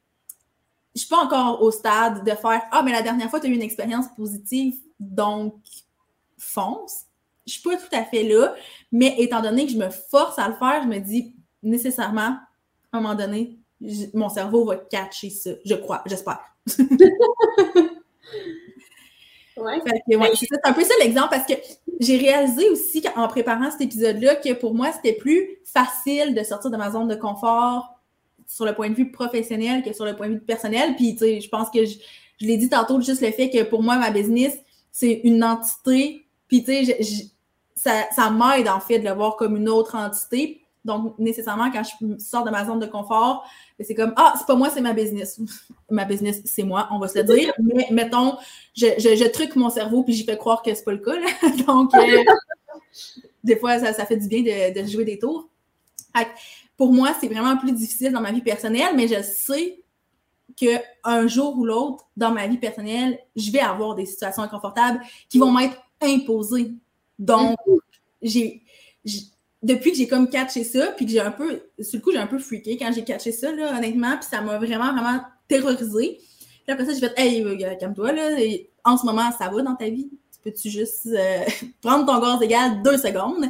je 0.96 1.02
suis 1.02 1.10
pas 1.10 1.24
encore 1.24 1.62
au 1.62 1.72
stade 1.72 2.24
de 2.24 2.32
faire 2.32 2.62
Ah, 2.72 2.84
mais 2.84 2.94
la 2.94 3.02
dernière 3.02 3.30
fois, 3.30 3.40
tu 3.42 3.48
as 3.48 3.50
eu 3.50 3.54
une 3.54 3.62
expérience 3.62 4.06
positive, 4.16 4.76
donc 5.00 5.56
fonce. 6.38 7.07
Je 7.48 7.54
suis 7.54 7.62
pas 7.62 7.78
tout 7.78 7.96
à 7.96 8.04
fait 8.04 8.24
là, 8.24 8.54
mais 8.92 9.16
étant 9.18 9.42
donné 9.42 9.66
que 9.66 9.72
je 9.72 9.78
me 9.78 9.90
force 9.90 10.38
à 10.38 10.48
le 10.48 10.56
faire, 10.56 10.84
je 10.84 10.88
me 10.88 11.00
dis 11.00 11.34
nécessairement, 11.64 12.38
à 12.92 12.98
un 12.98 13.02
moment 13.02 13.16
donné, 13.16 13.58
mon 14.14 14.30
cerveau 14.30 14.66
va 14.66 14.76
catcher 14.78 15.30
ça. 15.30 15.52
Je 15.66 15.76
crois, 15.76 16.04
j'espère. 16.06 16.40
ouais. 19.58 19.82
c'est 20.36 20.66
un 20.66 20.74
peu 20.74 20.84
ça 20.84 20.94
l'exemple 21.00 21.30
parce 21.32 21.46
que 21.46 21.54
j'ai 22.00 22.18
réalisé 22.18 22.70
aussi 22.70 23.04
en 23.16 23.28
préparant 23.28 23.72
cet 23.72 23.82
épisode-là 23.82 24.36
que 24.36 24.54
pour 24.54 24.74
moi, 24.74 24.92
c'était 24.92 25.14
plus 25.14 25.60
facile 25.66 26.36
de 26.36 26.44
sortir 26.44 26.72
de 26.72 26.78
ma 26.78 26.92
zone 26.92 27.08
de 27.08 27.16
confort 27.16 27.94
sur 28.48 28.66
le 28.66 28.74
point 28.74 28.90
de 28.90 28.96
vue 28.96 29.12
professionnel 29.12 29.84
que 29.84 29.94
sur 29.94 30.06
le 30.06 30.16
point 30.16 30.30
de 30.30 30.36
vue 30.36 30.42
personnel. 30.42 30.96
Puis, 30.96 31.14
tu 31.14 31.20
sais, 31.20 31.42
je 31.42 31.50
pense 31.50 31.70
que 31.70 31.86
je, 31.86 31.98
je 32.40 32.46
l'ai 32.46 32.58
dit 32.58 32.70
tantôt, 32.70 33.00
juste 33.02 33.22
le 33.22 33.32
fait 33.32 33.50
que 33.50 33.64
pour 33.64 33.84
moi, 33.84 33.98
ma 33.98 34.12
business, 34.12 34.58
c'est 34.92 35.22
une 35.24 35.44
entité. 35.44 36.26
Puis, 36.48 36.64
tu 36.64 36.86
sais, 36.86 37.30
ça, 37.78 38.08
ça 38.12 38.30
m'aide 38.30 38.68
en 38.68 38.80
fait 38.80 39.00
de 39.00 39.06
le 39.06 39.14
voir 39.14 39.38
comme 39.38 39.56
une 39.56 39.70
autre 39.70 39.96
entité. 39.96 40.62
Donc, 40.84 41.18
nécessairement, 41.20 41.70
quand 41.70 41.84
je 41.84 42.18
sors 42.18 42.44
de 42.44 42.50
ma 42.50 42.66
zone 42.66 42.80
de 42.80 42.86
confort, 42.86 43.46
ben, 43.78 43.86
c'est 43.86 43.94
comme 43.94 44.14
Ah, 44.16 44.34
c'est 44.38 44.48
pas 44.48 44.56
moi, 44.56 44.70
c'est 44.70 44.82
ma 44.82 44.94
business. 44.94 45.40
ma 45.90 46.06
business, 46.06 46.42
c'est 46.46 46.64
moi, 46.64 46.88
on 46.92 47.00
va 47.00 47.08
se 47.08 47.18
le 47.20 47.24
dire. 47.24 47.54
Mais 47.60 47.88
mettons, 47.92 48.38
je, 48.76 48.88
je, 48.98 49.28
truque 49.28 49.56
mon 49.56 49.70
cerveau 49.70 50.04
puis 50.04 50.14
j'y 50.14 50.24
fais 50.24 50.38
croire 50.38 50.62
que 50.62 50.74
c'est 50.74 50.84
pas 50.84 50.94
le 50.94 51.00
cas. 51.00 51.16
Donc, 51.68 51.94
euh, 51.94 52.24
des 53.44 53.58
fois, 53.58 53.80
ça, 53.80 53.94
ça, 53.94 54.06
fait 54.06 54.18
du 54.18 54.28
bien 54.28 54.42
de, 54.42 54.82
de 54.82 54.88
jouer 54.88 55.06
des 55.06 55.20
tours. 55.20 55.50
Pour 56.78 56.94
moi, 56.94 57.14
c'est 57.20 57.28
vraiment 57.28 57.58
plus 57.58 57.72
difficile 57.72 58.12
dans 58.12 58.22
ma 58.22 58.32
vie 58.32 58.42
personnelle, 58.42 58.96
mais 58.96 59.08
je 59.08 59.22
sais 59.22 59.84
qu'un 60.56 61.28
jour 61.28 61.58
ou 61.58 61.66
l'autre, 61.66 62.06
dans 62.16 62.32
ma 62.32 62.48
vie 62.48 62.58
personnelle, 62.58 63.20
je 63.36 63.52
vais 63.52 63.60
avoir 63.60 63.96
des 63.96 64.06
situations 64.06 64.44
inconfortables 64.44 65.00
qui 65.30 65.38
vont 65.38 65.52
m'être 65.52 65.78
imposées. 66.02 66.72
Donc, 67.20 67.58
j'ai 68.22 68.64
depuis 69.64 69.92
que 69.92 69.98
j'ai 69.98 70.08
comme 70.08 70.30
catché 70.30 70.64
ça, 70.64 70.88
puis 70.96 71.06
que 71.06 71.12
j'ai 71.12 71.20
un 71.20 71.32
peu, 71.32 71.62
sur 71.80 71.98
le 71.98 72.04
coup, 72.04 72.12
j'ai 72.12 72.18
un 72.18 72.28
peu 72.28 72.40
freaké 72.40 72.78
quand 72.78 72.92
j'ai 72.94 73.04
catché 73.04 73.32
ça, 73.32 73.52
là, 73.52 73.76
honnêtement, 73.78 74.18
puis 74.18 74.28
ça 74.30 74.42
m'a 74.42 74.58
vraiment, 74.58 74.94
vraiment 74.94 75.22
terrorisé. 75.48 76.20
Puis 76.20 76.74
après 76.74 76.86
ça, 76.86 76.94
j'ai 76.94 77.00
fait, 77.00 77.14
hey, 77.18 77.44
euh, 77.44 77.76
calme-toi, 77.76 78.12
là, 78.12 78.30
en 78.84 78.98
ce 78.98 79.06
moment, 79.06 79.32
ça 79.38 79.50
va 79.50 79.62
dans 79.62 79.76
ta 79.76 79.90
vie? 79.90 80.10
Peux-tu 80.44 80.70
juste 80.70 81.08
euh, 81.08 81.44
prendre 81.82 82.06
ton 82.06 82.20
gaz 82.20 82.42
égal 82.42 82.82
deux 82.84 82.98
secondes? 82.98 83.46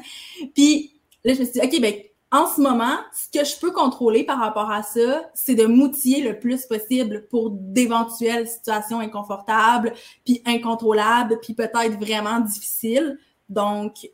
Puis 0.56 0.94
là, 1.24 1.34
je 1.34 1.40
me 1.40 1.46
suis 1.46 1.54
dit, 1.54 1.62
OK, 1.62 1.82
ben, 1.82 1.94
en 2.32 2.48
ce 2.48 2.60
moment, 2.60 2.98
ce 3.14 3.40
que 3.40 3.46
je 3.46 3.58
peux 3.60 3.72
contrôler 3.72 4.24
par 4.24 4.40
rapport 4.40 4.70
à 4.70 4.84
ça, 4.84 5.30
c'est 5.34 5.56
de 5.56 5.66
m'outiller 5.66 6.22
le 6.22 6.40
plus 6.40 6.66
possible 6.66 7.28
pour 7.30 7.52
d'éventuelles 7.52 8.48
situations 8.48 9.00
inconfortables, 9.00 9.94
puis 10.26 10.42
incontrôlables, 10.46 11.40
puis 11.42 11.54
peut-être 11.54 11.98
vraiment 12.00 12.40
difficiles. 12.42 13.18
Donc, 13.50 14.10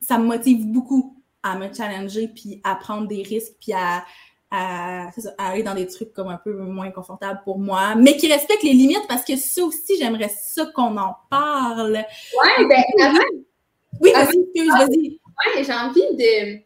ça 0.00 0.18
me 0.18 0.24
motive 0.24 0.66
beaucoup 0.66 1.16
à 1.42 1.56
me 1.56 1.72
challenger, 1.72 2.28
puis 2.28 2.60
à 2.64 2.74
prendre 2.74 3.06
des 3.06 3.22
risques, 3.22 3.54
puis 3.60 3.72
à, 3.72 4.04
aller 4.50 5.62
dans 5.64 5.74
des 5.74 5.86
trucs 5.86 6.12
comme 6.12 6.28
un 6.28 6.36
peu 6.36 6.54
moins 6.54 6.90
confortables 6.90 7.40
pour 7.44 7.58
moi, 7.58 7.96
mais 7.96 8.16
qui 8.16 8.30
respectent 8.32 8.62
les 8.62 8.72
limites 8.72 9.06
parce 9.08 9.24
que 9.24 9.36
ça 9.36 9.64
aussi, 9.64 9.96
j'aimerais 9.98 10.28
ça 10.28 10.66
qu'on 10.66 10.96
en 10.96 11.16
parle. 11.28 11.94
Ouais, 11.96 12.66
ben, 12.68 12.82
avant. 13.02 13.18
Oui, 14.00 14.12
vas-y, 14.12 14.68
vas-y. 14.68 15.20
Ouais, 15.34 15.64
j'ai 15.64 15.72
envie 15.72 16.16
de, 16.16 16.60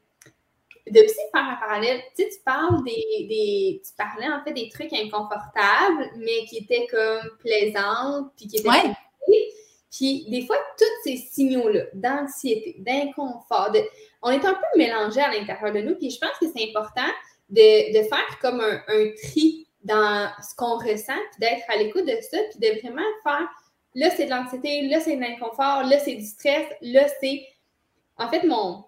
de 0.93 1.05
aussi 1.05 1.21
faire 1.33 1.45
un 1.45 1.57
parallèle. 1.57 2.01
Tu 2.15 2.25
sais, 2.25 2.29
tu 2.29 2.39
parles 2.45 2.85
des, 2.85 3.27
des, 3.29 3.83
Tu 3.83 3.93
parlais 3.97 4.29
en 4.29 4.45
fait 4.45 4.53
des 4.53 4.69
trucs 4.69 4.93
inconfortables, 4.93 6.11
mais 6.19 6.45
qui 6.49 6.59
étaient 6.59 6.87
comme 6.91 7.31
plaisantes, 7.39 8.33
puis 8.37 8.49
qui 8.49 8.57
étaient. 8.59 8.69
Ouais. 8.69 8.93
Puis 9.91 10.27
des 10.29 10.47
fois, 10.47 10.57
tous 10.77 10.85
ces 11.05 11.17
signaux-là 11.17 11.85
d'anxiété, 11.95 12.77
d'inconfort, 12.79 13.71
de 13.73 13.81
on 14.23 14.31
est 14.31 14.45
un 14.45 14.55
peu 14.55 14.79
mélangé 14.79 15.21
à 15.21 15.33
l'intérieur 15.33 15.73
de 15.73 15.81
nous. 15.81 15.95
Puis 15.95 16.11
je 16.11 16.19
pense 16.19 16.37
que 16.41 16.47
c'est 16.55 16.69
important 16.69 17.11
de, 17.49 18.03
faire 18.09 18.39
comme 18.41 18.61
un, 18.61 19.11
tri 19.23 19.67
dans 19.83 20.29
ce 20.43 20.55
qu'on 20.55 20.77
ressent, 20.77 21.15
puis 21.33 21.41
d'être 21.41 21.65
à 21.69 21.77
l'écoute 21.77 22.05
de 22.05 22.19
ça, 22.21 22.39
puis 22.51 22.59
de 22.59 22.81
vraiment 22.81 23.03
faire 23.23 23.49
là, 23.95 24.11
c'est 24.11 24.27
de 24.27 24.31
l'anxiété, 24.31 24.89
là, 24.89 25.01
c'est 25.01 25.17
de 25.17 25.21
l'inconfort, 25.21 25.85
là, 25.85 25.99
c'est 25.99 26.15
du 26.15 26.25
stress, 26.25 26.67
là, 26.83 27.07
c'est. 27.21 27.47
En 28.17 28.29
fait, 28.29 28.45
mon, 28.45 28.85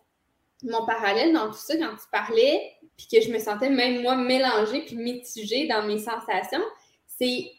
mon 0.65 0.85
parallèle 0.87 1.33
dans 1.33 1.47
tout 1.47 1.59
ça, 1.59 1.77
quand 1.77 1.97
tu 1.97 2.07
parlais, 2.11 2.73
puis 2.97 3.07
que 3.11 3.21
je 3.21 3.33
me 3.33 3.39
sentais 3.39 3.71
même 3.71 4.03
moi 4.03 4.17
mélangée 4.17 4.83
puis 4.83 4.97
mitigée 4.97 5.67
dans 5.67 5.83
mes 5.85 5.99
sensations, 5.99 6.65
c'est. 7.07 7.51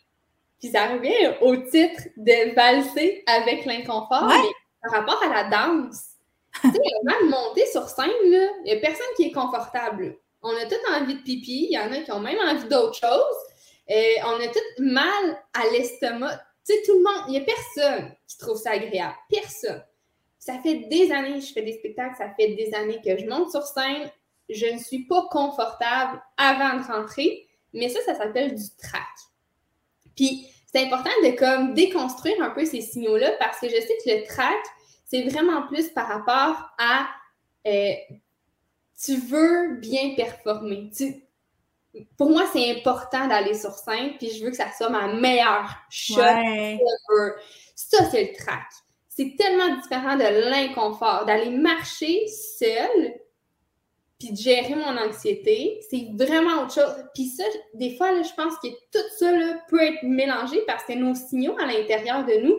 Puis 0.62 0.72
ça 0.72 0.88
revient 0.88 1.36
au 1.42 1.58
titre 1.58 2.04
de 2.18 2.54
valser 2.54 3.24
avec 3.26 3.66
l'inconfort, 3.66 4.28
mais 4.28 4.50
par 4.84 5.00
rapport 5.00 5.24
à 5.24 5.28
la 5.28 5.50
danse 5.50 6.12
tu 6.62 6.70
sais, 6.70 6.78
de 6.78 7.30
monter 7.30 7.66
sur 7.68 7.88
scène, 7.88 8.10
il 8.24 8.62
n'y 8.66 8.72
a 8.72 8.78
personne 8.78 9.06
qui 9.16 9.24
est 9.24 9.32
confortable. 9.32 10.18
On 10.42 10.50
a 10.50 10.66
tous 10.66 10.94
envie 10.94 11.16
de 11.16 11.22
pipi, 11.22 11.68
il 11.70 11.74
y 11.74 11.80
en 11.80 11.92
a 11.92 12.00
qui 12.00 12.12
ont 12.12 12.20
même 12.20 12.40
envie 12.40 12.68
d'autre 12.68 12.96
chose. 12.96 13.38
Euh, 13.90 14.16
on 14.26 14.40
a 14.40 14.48
tous 14.48 14.84
mal 14.84 15.38
à 15.54 15.70
l'estomac. 15.72 16.40
Tu 16.66 16.74
sais, 16.74 16.82
tout 16.86 16.98
le 16.98 17.04
monde, 17.04 17.24
il 17.28 17.32
n'y 17.32 17.38
a 17.38 17.42
personne 17.42 18.16
qui 18.28 18.38
trouve 18.38 18.58
ça 18.58 18.72
agréable. 18.72 19.16
Personne. 19.30 19.84
Ça 20.38 20.60
fait 20.64 20.88
des 20.90 21.12
années 21.12 21.40
que 21.40 21.46
je 21.46 21.54
fais 21.54 21.62
des 21.62 21.74
spectacles, 21.74 22.16
ça 22.18 22.34
fait 22.36 22.56
des 22.56 22.74
années 22.74 23.00
que 23.04 23.18
je 23.18 23.26
monte 23.28 23.52
sur 23.52 23.64
scène. 23.64 24.10
Je 24.50 24.66
ne 24.66 24.80
suis 24.80 25.06
pas 25.06 25.28
confortable 25.30 26.22
avant 26.38 26.78
de 26.78 26.84
rentrer, 26.84 27.48
mais 27.74 27.90
ça, 27.90 28.02
ça 28.02 28.16
s'appelle 28.16 28.56
du 28.56 28.70
trac. 28.78 29.02
Puis, 30.16 30.48
c'est 30.72 30.86
important 30.86 31.10
de 31.24 31.32
comme 31.38 31.74
déconstruire 31.74 32.42
un 32.42 32.52
peu 32.52 32.66
ces 32.66 32.82
signaux-là 32.82 33.32
parce 33.40 33.60
que 33.60 33.68
je 33.68 33.76
sais 33.76 33.98
que 34.06 34.10
le 34.10 34.26
trac, 34.26 34.60
c'est 35.06 35.24
vraiment 35.24 35.68
plus 35.68 35.90
par 35.90 36.08
rapport 36.08 36.70
à 36.78 37.08
euh, 37.68 37.94
tu 39.04 39.18
veux 39.18 39.78
bien 39.78 40.14
performer. 40.16 40.90
pour 42.18 42.30
moi, 42.30 42.44
c'est 42.54 42.72
important 42.72 43.28
d'aller 43.28 43.54
sur 43.54 43.72
scène, 43.72 44.18
puis 44.18 44.32
je 44.32 44.44
veux 44.44 44.52
que 44.52 44.56
ça 44.56 44.72
soit 44.72 44.90
ma 44.90 45.14
meilleure 45.14 45.76
shot 45.90 46.22
Ça, 47.76 48.10
c'est 48.10 48.32
le 48.32 48.38
track. 48.38 48.68
C'est 49.10 49.36
tellement 49.38 49.76
différent 49.76 50.16
de 50.16 50.50
l'inconfort. 50.50 51.26
D'aller 51.26 51.50
marcher 51.50 52.28
seul, 52.28 53.14
puis 54.22 54.34
de 54.34 54.38
gérer 54.38 54.76
mon 54.76 54.98
anxiété, 54.98 55.80
c'est 55.90 56.10
vraiment 56.14 56.64
autre 56.64 56.76
chose. 56.76 57.06
Puis 57.16 57.26
ça, 57.26 57.44
des 57.74 57.96
fois, 57.96 58.22
je 58.22 58.34
pense 58.36 58.54
que 58.64 58.68
tout 58.68 59.08
ça 59.18 59.32
peut 59.68 59.82
être 59.82 60.04
mélangé 60.04 60.62
parce 60.68 60.84
que 60.84 60.94
nos 60.94 61.16
signaux 61.16 61.58
à 61.60 61.66
l'intérieur 61.66 62.24
de 62.24 62.34
nous, 62.44 62.56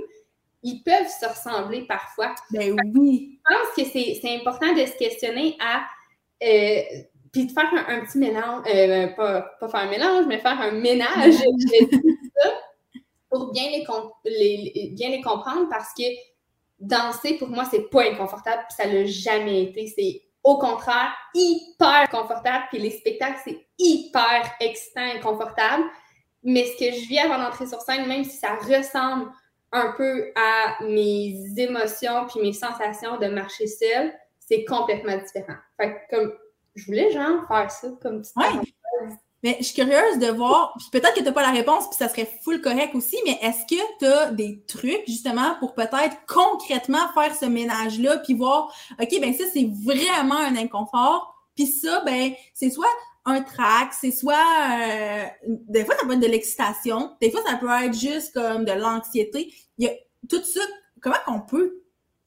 ils 0.64 0.82
peuvent 0.82 1.06
se 1.06 1.24
ressembler 1.24 1.82
parfois. 1.82 2.34
Ben 2.50 2.76
oui. 2.96 3.38
Je 3.48 3.54
pense 3.54 3.76
que 3.76 3.90
c'est 3.92 4.34
important 4.34 4.72
de 4.74 4.84
se 4.84 4.96
questionner 4.96 5.56
à. 5.60 5.84
Euh, 6.42 6.80
puis 7.32 7.46
de 7.46 7.52
faire 7.52 7.70
un, 7.88 8.00
petit 8.00 8.18
mélange, 8.18 8.64
euh, 8.68 9.06
pas, 9.14 9.56
faire 9.60 9.74
un 9.76 9.88
mélange, 9.88 10.26
mais 10.26 10.38
faire 10.38 10.60
un 10.60 10.72
ménage 10.72 11.36
pour 13.30 13.52
bien 13.52 13.70
les, 14.24 14.90
bien 14.94 15.10
les 15.10 15.22
comprendre 15.22 15.68
parce 15.70 15.94
que 15.96 16.02
danser, 16.80 17.34
pour 17.38 17.48
moi, 17.48 17.64
c'est 17.70 17.88
pas 17.88 18.02
inconfortable, 18.02 18.64
puis 18.68 18.76
ça 18.76 18.92
l'a 18.92 19.06
jamais 19.06 19.62
été. 19.62 19.86
C'est 19.86 20.20
au 20.44 20.58
contraire 20.58 21.12
hyper 21.34 22.08
confortable, 22.10 22.64
puis 22.70 22.78
les 22.78 22.90
spectacles, 22.90 23.40
c'est 23.44 23.66
hyper 23.78 24.52
excitant 24.60 25.06
et 25.06 25.20
confortable. 25.20 25.84
Mais 26.42 26.66
ce 26.66 26.72
que 26.78 26.92
je 26.92 27.08
vis 27.08 27.20
avant 27.20 27.38
d'entrer 27.38 27.66
sur 27.66 27.80
scène, 27.80 28.06
même 28.06 28.24
si 28.24 28.36
ça 28.36 28.56
ressemble 28.56 29.30
un 29.70 29.92
peu 29.96 30.32
à 30.34 30.82
mes 30.84 31.36
émotions 31.56 32.26
puis 32.26 32.40
mes 32.40 32.52
sensations 32.52 33.18
de 33.18 33.26
marcher 33.28 33.66
seule, 33.66 34.12
c'est 34.40 34.64
complètement 34.64 35.16
différent. 35.16 35.58
Fait 35.76 35.94
que 36.10 36.16
comme 36.16 36.32
je 36.74 36.86
voulais 36.86 37.10
genre 37.12 37.46
faire 37.48 37.70
ça 37.70 37.88
comme 38.02 38.22
tu 38.22 38.30
ouais. 38.36 39.16
Mais 39.42 39.56
je 39.58 39.64
suis 39.64 39.74
curieuse 39.74 40.18
de 40.18 40.28
voir, 40.28 40.76
peut-être 40.92 41.14
que 41.14 41.18
tu 41.18 41.24
n'as 41.24 41.32
pas 41.32 41.42
la 41.42 41.50
réponse, 41.50 41.88
puis 41.88 41.96
ça 41.96 42.08
serait 42.08 42.30
full 42.42 42.60
correct 42.60 42.94
aussi, 42.94 43.16
mais 43.24 43.38
est-ce 43.42 43.62
que 43.74 43.80
tu 43.98 44.04
as 44.04 44.30
des 44.30 44.62
trucs 44.66 45.02
justement 45.06 45.56
pour 45.58 45.74
peut-être 45.74 46.16
concrètement 46.28 47.12
faire 47.14 47.34
ce 47.34 47.46
ménage-là, 47.46 48.18
puis 48.18 48.34
voir, 48.34 48.72
OK, 49.00 49.20
ben 49.20 49.34
ça, 49.34 49.44
c'est 49.52 49.68
vraiment 49.84 50.38
un 50.38 50.56
inconfort, 50.56 51.34
puis 51.56 51.66
ça, 51.66 52.02
ben, 52.04 52.32
c'est 52.54 52.70
soit 52.70 52.86
un 53.24 53.40
track, 53.42 53.92
c'est 53.92 54.10
soit 54.10 54.34
euh, 54.34 55.24
des 55.46 55.84
fois 55.84 55.94
ça 55.96 56.06
peut 56.06 56.14
être 56.14 56.20
de 56.20 56.26
l'excitation, 56.26 57.12
des 57.20 57.30
fois 57.30 57.40
ça 57.46 57.56
peut 57.56 57.68
être 57.70 57.96
juste 57.96 58.34
comme 58.34 58.64
de 58.64 58.72
l'anxiété. 58.72 59.52
Il 59.78 59.86
y 59.86 59.88
a 59.88 59.92
tout 60.28 60.42
ça, 60.42 60.60
comment 61.00 61.16
qu'on 61.26 61.40
peut, 61.40 61.81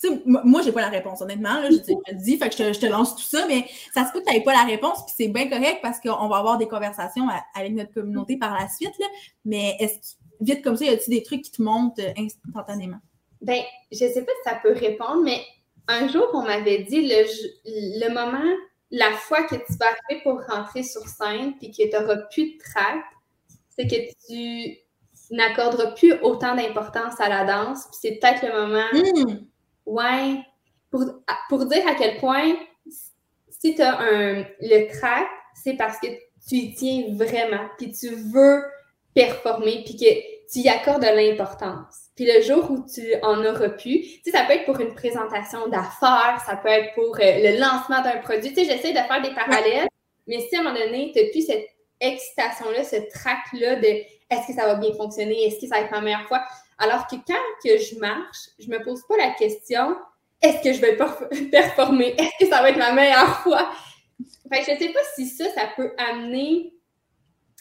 tu 0.08 0.22
moi, 0.26 0.62
j'ai 0.62 0.72
pas 0.72 0.82
la 0.82 0.90
réponse, 0.90 1.22
honnêtement. 1.22 1.60
Là, 1.60 1.70
je, 1.70 1.78
te 1.78 2.14
dis, 2.16 2.38
fait 2.38 2.50
que 2.50 2.74
je 2.74 2.80
te, 2.80 2.86
lance 2.86 3.16
tout 3.16 3.24
ça, 3.24 3.46
mais 3.48 3.66
ça 3.94 4.06
se 4.06 4.12
peut 4.12 4.20
que 4.20 4.26
tu 4.26 4.34
n'aies 4.34 4.44
pas 4.44 4.54
la 4.54 4.64
réponse, 4.64 5.06
puis 5.06 5.14
c'est 5.18 5.28
bien 5.28 5.50
correct 5.50 5.80
parce 5.82 6.00
qu'on 6.00 6.28
va 6.28 6.38
avoir 6.38 6.58
des 6.58 6.68
conversations 6.68 7.28
avec 7.54 7.74
notre 7.74 7.94
communauté 7.94 8.38
par 8.38 8.54
la 8.54 8.68
suite. 8.70 8.94
Là. 9.00 9.06
Mais 9.46 9.76
est-ce 9.80 10.16
vite 10.42 10.64
comme 10.64 10.76
ça, 10.76 10.86
y 10.86 10.90
a-t-il 10.90 11.12
des 11.12 11.24
trucs 11.24 11.44
qui 11.44 11.52
te 11.52 11.62
montent 11.62 12.00
euh, 12.00 12.12
instantanément? 12.18 13.00
Ben, 13.42 13.62
je 13.92 13.98
sais 13.98 14.24
pas 14.24 14.32
si 14.44 14.50
ça 14.50 14.60
peut 14.62 14.74
répondre, 14.74 15.22
mais 15.24 15.42
un 15.88 16.08
jour, 16.08 16.28
on 16.34 16.44
m'avait 16.44 16.80
dit 16.80 17.08
le, 17.08 17.26
le 17.66 18.14
moment, 18.14 18.56
la 18.92 19.12
fois 19.12 19.44
que 19.44 19.56
tu 19.56 19.74
vas 19.80 19.88
arriver 19.88 20.24
pour 20.24 20.42
rentrer 20.46 20.84
sur 20.84 21.02
scène, 21.08 21.56
puis 21.58 21.72
que 21.72 21.84
tu 21.84 21.90
n'auras 21.92 22.18
plus 22.32 22.54
de 22.54 22.58
trac, 22.58 23.04
c'est 23.70 23.88
que 23.88 23.96
tu 24.28 24.78
n'accorderas 25.32 25.92
plus 25.92 26.14
autant 26.22 26.56
d'importance 26.56 27.20
à 27.20 27.30
la 27.30 27.46
danse, 27.46 27.86
puis 27.86 27.98
c'est 28.02 28.20
peut-être 28.20 28.44
le 28.44 28.62
moment. 28.62 28.88
Mmh. 28.94 29.46
Ouais. 29.86 30.40
Pour, 30.92 31.04
pour 31.50 31.66
dire 31.66 31.88
à 31.88 31.96
quel 31.96 32.18
point, 32.18 32.56
si 33.50 33.76
tu 33.76 33.82
as 33.82 34.00
un, 34.00 34.46
le 34.62 34.98
trac, 34.98 35.28
c'est 35.54 35.74
parce 35.74 36.00
que 36.00 36.08
tu 36.48 36.56
y 36.56 36.76
tiens 36.76 37.06
vraiment, 37.16 37.68
puis 37.78 37.92
tu 37.92 38.10
veux 38.10 38.64
performer, 39.14 39.84
puis 39.84 39.96
que 39.96 40.52
tu 40.52 40.60
y 40.60 40.70
accordes 40.70 41.02
de 41.02 41.08
l'importance. 41.08 42.06
Puis 42.16 42.26
le 42.26 42.42
jour 42.42 42.70
où 42.70 42.86
tu 42.88 43.02
en 43.24 43.44
auras 43.44 43.70
pu, 43.70 44.02
tu 44.02 44.22
sais, 44.24 44.32
ça 44.32 44.44
peut 44.44 44.54
être 44.54 44.66
pour 44.66 44.80
une 44.80 44.94
présentation 44.94 45.68
d'affaires, 45.68 46.42
ça 46.46 46.56
peut 46.56 46.70
être 46.70 46.94
pour 46.94 47.16
euh, 47.16 47.20
le 47.20 47.60
lancement 47.60 48.02
d'un 48.02 48.18
produit. 48.18 48.54
Tu 48.54 48.64
sais, 48.64 48.66
j'essaie 48.66 48.94
de 48.94 49.00
faire 49.00 49.22
des 49.22 49.34
parallèles, 49.34 49.88
mais 50.28 50.40
si 50.40 50.56
à 50.56 50.60
un 50.60 50.64
moment 50.64 50.78
donné, 50.78 51.12
tu 51.14 51.22
n'as 51.22 51.30
plus 51.30 51.46
cette 51.46 51.68
excitation-là, 52.00 52.84
ce 52.84 52.98
trac-là 53.12 53.76
de 53.78 53.88
est-ce 54.30 54.48
que 54.48 54.54
ça 54.54 54.66
va 54.66 54.76
bien 54.76 54.94
fonctionner, 54.94 55.46
est-ce 55.46 55.62
que 55.62 55.68
ça 55.68 55.76
va 55.76 55.82
être 55.82 55.92
ma 55.92 56.02
meilleure 56.02 56.28
fois, 56.28 56.42
alors 56.78 57.08
que 57.08 57.16
quand 57.16 57.34
que 57.64 57.78
je 57.78 57.98
marche, 58.00 58.50
je 58.60 58.68
me 58.70 58.84
pose 58.84 59.02
pas 59.08 59.18
la 59.18 59.32
question 59.32 59.96
est-ce 60.42 60.62
que 60.62 60.74
je 60.74 60.82
vais 60.82 60.98
performer, 61.52 62.16
est-ce 62.18 62.46
que 62.46 62.50
ça 62.50 62.62
va 62.62 62.70
être 62.70 62.78
ma 62.78 62.92
meilleure 62.92 63.40
fois? 63.40 63.72
Fait 64.52 64.64
que 64.64 64.72
je 64.72 64.78
sais 64.78 64.94
pas 64.94 65.00
si 65.16 65.28
ça, 65.28 65.46
ça 65.54 65.70
peut 65.76 65.94
amener 65.98 66.74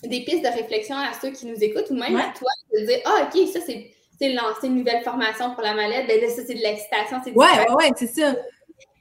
des 0.02 0.24
pistes 0.24 0.42
de 0.42 0.48
réflexion 0.48 0.96
à 0.96 1.12
ceux 1.14 1.30
qui 1.30 1.46
nous 1.46 1.62
écoutent 1.62 1.90
ou 1.90 1.94
même 1.94 2.16
à 2.16 2.32
toi 2.36 2.50
de 2.72 2.84
dire 2.84 2.98
Ah, 3.06 3.26
OK, 3.26 3.48
ça, 3.48 3.60
c'est 3.60 3.94
lancer 4.32 4.68
une 4.68 4.76
nouvelle 4.76 5.02
formation 5.02 5.54
pour 5.54 5.62
la 5.62 5.74
mallette. 5.74 6.06
Ben 6.06 6.20
là, 6.20 6.28
ça, 6.28 6.42
c'est 6.46 6.54
de 6.54 6.60
l'excitation. 6.60 7.18
Ouais, 7.26 7.32
ouais, 7.34 7.72
ouais, 7.72 7.90
c'est 7.96 8.06
ça. 8.06 8.34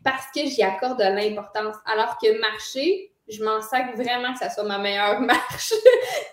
Parce 0.03 0.25
que 0.35 0.45
j'y 0.45 0.63
accorde 0.63 0.99
de 0.99 1.03
l'importance. 1.03 1.75
Alors 1.85 2.17
que 2.21 2.39
marcher, 2.39 3.13
je 3.27 3.43
m'en 3.43 3.61
sac 3.61 3.95
vraiment 3.95 4.33
que 4.33 4.39
ça 4.39 4.49
soit 4.49 4.63
ma 4.63 4.77
meilleure 4.77 5.19
marche. 5.21 5.73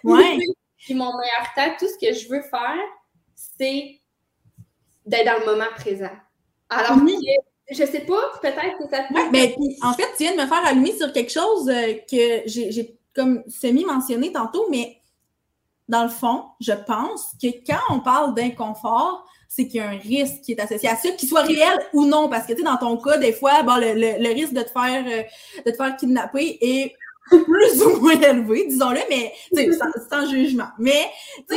Ouais. 0.02 0.38
Puis 0.78 0.94
mon 0.94 1.12
meilleur 1.18 1.52
temps, 1.54 1.76
tout 1.78 1.86
ce 1.86 1.98
que 2.04 2.14
je 2.14 2.28
veux 2.28 2.42
faire, 2.42 2.78
c'est 3.58 4.00
d'être 5.06 5.26
dans 5.26 5.40
le 5.40 5.46
moment 5.46 5.70
présent. 5.76 6.10
Alors 6.68 6.96
que 6.96 7.12
je 7.70 7.84
sais 7.84 8.00
pas, 8.00 8.20
peut-être 8.42 8.78
que 8.78 8.88
ça 8.88 9.04
peut. 9.08 9.14
Ouais, 9.14 9.30
ben, 9.30 9.52
en 9.82 9.92
fait, 9.94 10.08
tu 10.16 10.24
viens 10.24 10.32
de 10.34 10.40
me 10.40 10.46
faire 10.46 10.66
allumer 10.66 10.96
sur 10.96 11.12
quelque 11.12 11.32
chose 11.32 11.68
euh, 11.68 11.94
que 12.10 12.42
j'ai 12.46 12.96
comme 13.14 13.42
semi-mentionné 13.48 14.32
tantôt, 14.32 14.66
mais 14.70 15.00
dans 15.88 16.04
le 16.04 16.10
fond, 16.10 16.44
je 16.60 16.72
pense 16.72 17.32
que 17.40 17.48
quand 17.66 17.80
on 17.90 18.00
parle 18.00 18.34
d'inconfort, 18.34 19.24
c'est 19.48 19.66
qu'il 19.66 19.80
y 19.80 19.80
a 19.80 19.88
un 19.88 19.98
risque 19.98 20.42
qui 20.42 20.52
est 20.52 20.60
associé 20.60 20.88
à 20.88 20.96
ça, 20.96 21.10
qu'il 21.10 21.28
soit 21.28 21.42
réel 21.42 21.78
ou 21.92 22.06
non. 22.06 22.28
Parce 22.28 22.46
que, 22.46 22.52
tu 22.52 22.58
sais, 22.58 22.64
dans 22.64 22.76
ton 22.76 22.96
cas, 22.96 23.18
des 23.18 23.32
fois, 23.32 23.62
bon, 23.64 23.76
le, 23.76 24.32
risque 24.32 24.52
de 24.52 24.62
te 24.62 24.70
faire 24.70 25.04
euh, 25.06 25.22
de 25.64 25.70
te 25.70 25.76
faire 25.76 25.96
kidnapper 25.96 26.58
est 26.60 26.94
plus 27.30 27.82
ou 27.82 28.00
moins 28.00 28.20
élevé, 28.20 28.66
disons-le, 28.66 29.00
mais 29.08 29.32
sans, 29.72 29.90
sans 30.08 30.30
jugement. 30.30 30.68
Mais 30.78 31.06
tu 31.48 31.56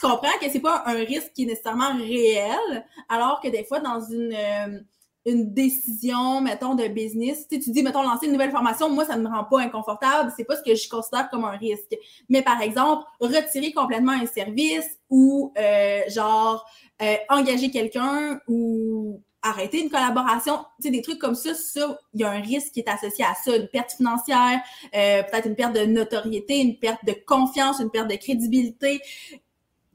comprends 0.00 0.38
que 0.40 0.50
c'est 0.50 0.60
pas 0.60 0.82
un 0.86 0.94
risque 0.94 1.32
qui 1.34 1.44
est 1.44 1.46
nécessairement 1.46 1.96
réel, 1.96 2.84
alors 3.08 3.40
que 3.40 3.48
des 3.48 3.64
fois, 3.64 3.80
dans 3.80 4.00
une, 4.00 4.34
euh, 4.34 4.78
une 5.26 5.52
décision, 5.54 6.40
mettons, 6.40 6.74
de 6.74 6.88
business. 6.88 7.46
Tu, 7.48 7.58
dis, 7.58 7.82
mettons, 7.82 8.02
lancer 8.02 8.26
une 8.26 8.32
nouvelle 8.32 8.50
formation, 8.50 8.90
moi, 8.90 9.04
ça 9.04 9.16
ne 9.16 9.22
me 9.22 9.28
rend 9.28 9.44
pas 9.44 9.60
inconfortable. 9.60 10.32
C'est 10.36 10.44
pas 10.44 10.56
ce 10.56 10.62
que 10.62 10.74
je 10.74 10.88
considère 10.88 11.30
comme 11.30 11.44
un 11.44 11.56
risque. 11.56 11.96
Mais 12.28 12.42
par 12.42 12.60
exemple, 12.60 13.04
retirer 13.20 13.72
complètement 13.72 14.12
un 14.12 14.26
service 14.26 14.98
ou 15.10 15.52
euh, 15.58 16.00
genre 16.08 16.66
euh, 17.00 17.16
engager 17.28 17.70
quelqu'un 17.70 18.40
ou 18.48 19.22
arrêter 19.42 19.82
une 19.82 19.90
collaboration, 19.90 20.58
tu 20.80 20.84
sais, 20.84 20.90
des 20.90 21.02
trucs 21.02 21.18
comme 21.18 21.34
ça, 21.34 21.54
ça, 21.54 21.98
il 22.14 22.20
y 22.20 22.24
a 22.24 22.30
un 22.30 22.40
risque 22.40 22.72
qui 22.72 22.80
est 22.80 22.88
associé 22.88 23.24
à 23.24 23.34
ça, 23.34 23.56
une 23.56 23.68
perte 23.68 23.92
financière, 23.92 24.60
euh, 24.94 25.22
peut-être 25.22 25.46
une 25.46 25.56
perte 25.56 25.74
de 25.74 25.84
notoriété, 25.84 26.60
une 26.60 26.78
perte 26.78 27.04
de 27.04 27.14
confiance, 27.26 27.80
une 27.80 27.90
perte 27.90 28.08
de 28.08 28.16
crédibilité 28.16 29.00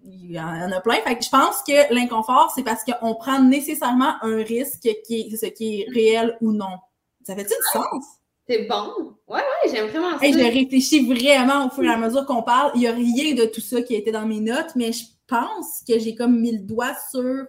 il 0.07 0.31
y 0.31 0.39
en 0.39 0.71
a 0.71 0.81
plein. 0.81 0.95
Fait 0.95 1.17
que 1.17 1.23
je 1.23 1.29
pense 1.29 1.61
que 1.67 1.93
l'inconfort, 1.93 2.51
c'est 2.55 2.63
parce 2.63 2.83
qu'on 2.83 3.15
prend 3.15 3.41
nécessairement 3.41 4.15
un 4.21 4.37
risque 4.37 4.87
qui 5.05 5.15
est 5.15 5.35
ce 5.35 5.47
qui 5.47 5.81
est 5.81 5.89
réel 5.93 6.37
ou 6.41 6.51
non. 6.51 6.77
Ça 7.25 7.35
fait-tu 7.35 7.49
du 7.49 7.67
sens? 7.73 8.05
C'est 8.47 8.67
bon. 8.67 9.15
Ouais, 9.27 9.39
ouais, 9.39 9.71
j'aime 9.71 9.87
vraiment 9.87 10.17
ça. 10.17 10.25
je 10.25 10.37
réfléchis 10.37 11.05
vraiment 11.05 11.67
au 11.67 11.69
fur 11.69 11.83
et 11.83 11.89
à 11.89 11.97
mesure 11.97 12.25
qu'on 12.25 12.43
parle. 12.43 12.71
Il 12.75 12.79
n'y 12.79 12.87
a 12.87 12.93
rien 12.93 13.35
de 13.35 13.45
tout 13.45 13.59
ça 13.59 13.81
qui 13.81 13.95
a 13.95 13.97
été 13.97 14.11
dans 14.11 14.25
mes 14.25 14.39
notes, 14.39 14.71
mais 14.75 14.93
je 14.93 15.03
pense 15.27 15.83
que 15.85 15.99
j'ai 15.99 16.15
comme 16.15 16.39
mis 16.39 16.53
le 16.53 16.59
doigt 16.63 16.95
sur 17.11 17.45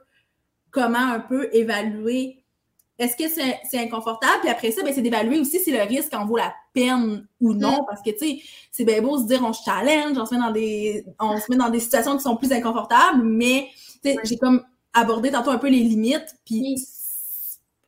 comment 0.70 0.98
un 0.98 1.20
peu 1.20 1.48
évaluer 1.52 2.38
est-ce 2.98 3.16
que 3.16 3.28
c'est 3.28 3.78
inconfortable? 3.78 4.40
Puis 4.40 4.50
après 4.50 4.72
ça, 4.72 4.82
ben, 4.82 4.92
c'est 4.92 5.02
d'évaluer 5.02 5.38
aussi 5.38 5.60
si 5.60 5.70
le 5.70 5.82
risque 5.82 6.12
en 6.14 6.26
vaut 6.26 6.36
la 6.36 6.52
peine 6.74 7.28
ou 7.40 7.54
non. 7.54 7.82
Mm. 7.82 7.86
Parce 7.88 8.02
que, 8.02 8.10
tu 8.10 8.18
sais, 8.18 8.42
c'est 8.72 8.84
bien 8.84 9.00
beau 9.00 9.18
se 9.18 9.24
dire 9.24 9.40
on 9.44 9.52
se 9.52 9.62
challenge, 9.62 10.18
on 10.18 10.26
se 10.26 10.34
met 10.34 10.40
dans 10.40 10.50
des, 10.50 11.04
on 11.20 11.38
se 11.38 11.44
met 11.48 11.56
dans 11.56 11.70
des 11.70 11.78
situations 11.78 12.16
qui 12.16 12.22
sont 12.22 12.36
plus 12.36 12.52
inconfortables, 12.52 13.22
mais, 13.22 13.68
tu 14.02 14.10
sais, 14.10 14.16
j'ai 14.24 14.36
comme 14.36 14.64
abordé 14.92 15.30
tantôt 15.30 15.50
un 15.50 15.58
peu 15.58 15.68
les 15.68 15.78
limites. 15.78 16.34
Puis, 16.44 16.84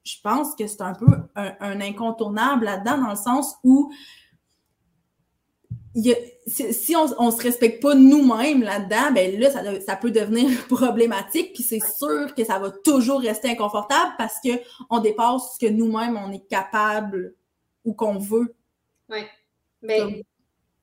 je 0.05 0.15
pense 0.23 0.55
que 0.55 0.69
c'est 0.69 0.81
un 0.81 0.95
peu 0.95 1.07
un 1.35 1.81
incontournable 1.81 2.65
là-dedans, 2.65 2.99
dans 2.99 3.11
le 3.11 3.17
sens 3.17 3.57
où 3.65 3.93
si 5.95 6.95
on, 6.97 7.07
on 7.19 7.31
se 7.31 7.43
respecte 7.43 7.83
pas 7.83 7.95
nous-mêmes 7.95 8.63
là-dedans, 8.63 9.13
ben 9.13 9.39
là, 9.39 9.51
ça, 9.51 9.81
ça, 9.81 9.97
peut 9.97 10.11
devenir 10.11 10.49
problématique, 10.69 11.53
puis 11.55 11.63
c'est 11.63 11.81
sûr 11.81 12.35
que 12.35 12.45
ça 12.45 12.59
va 12.59 12.71
toujours 12.71 13.21
rester 13.21 13.51
inconfortable 13.51 14.13
parce 14.17 14.37
que 14.43 14.51
on 14.89 15.01
dépasse 15.01 15.55
ce 15.55 15.67
que 15.67 15.71
nous-mêmes 15.71 16.17
on 16.17 16.31
est 16.33 16.47
capable 16.49 17.35
ou 17.85 17.95
qu'on 17.95 18.19
veut. 18.19 18.55
Oui. 19.09 19.21
Ben, 19.83 20.23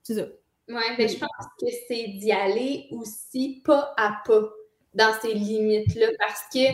c'est 0.02 0.14
ça. 0.14 0.26
Oui, 0.68 0.82
ben, 0.98 1.08
je 1.08 1.16
pense 1.16 1.46
que 1.60 1.66
c'est 1.88 2.08
d'y 2.18 2.32
aller 2.32 2.88
aussi 2.90 3.62
pas 3.64 3.94
à 3.96 4.20
pas 4.26 4.50
dans 4.94 5.12
ces 5.22 5.32
limites-là 5.32 6.08
parce 6.18 6.42
que 6.52 6.68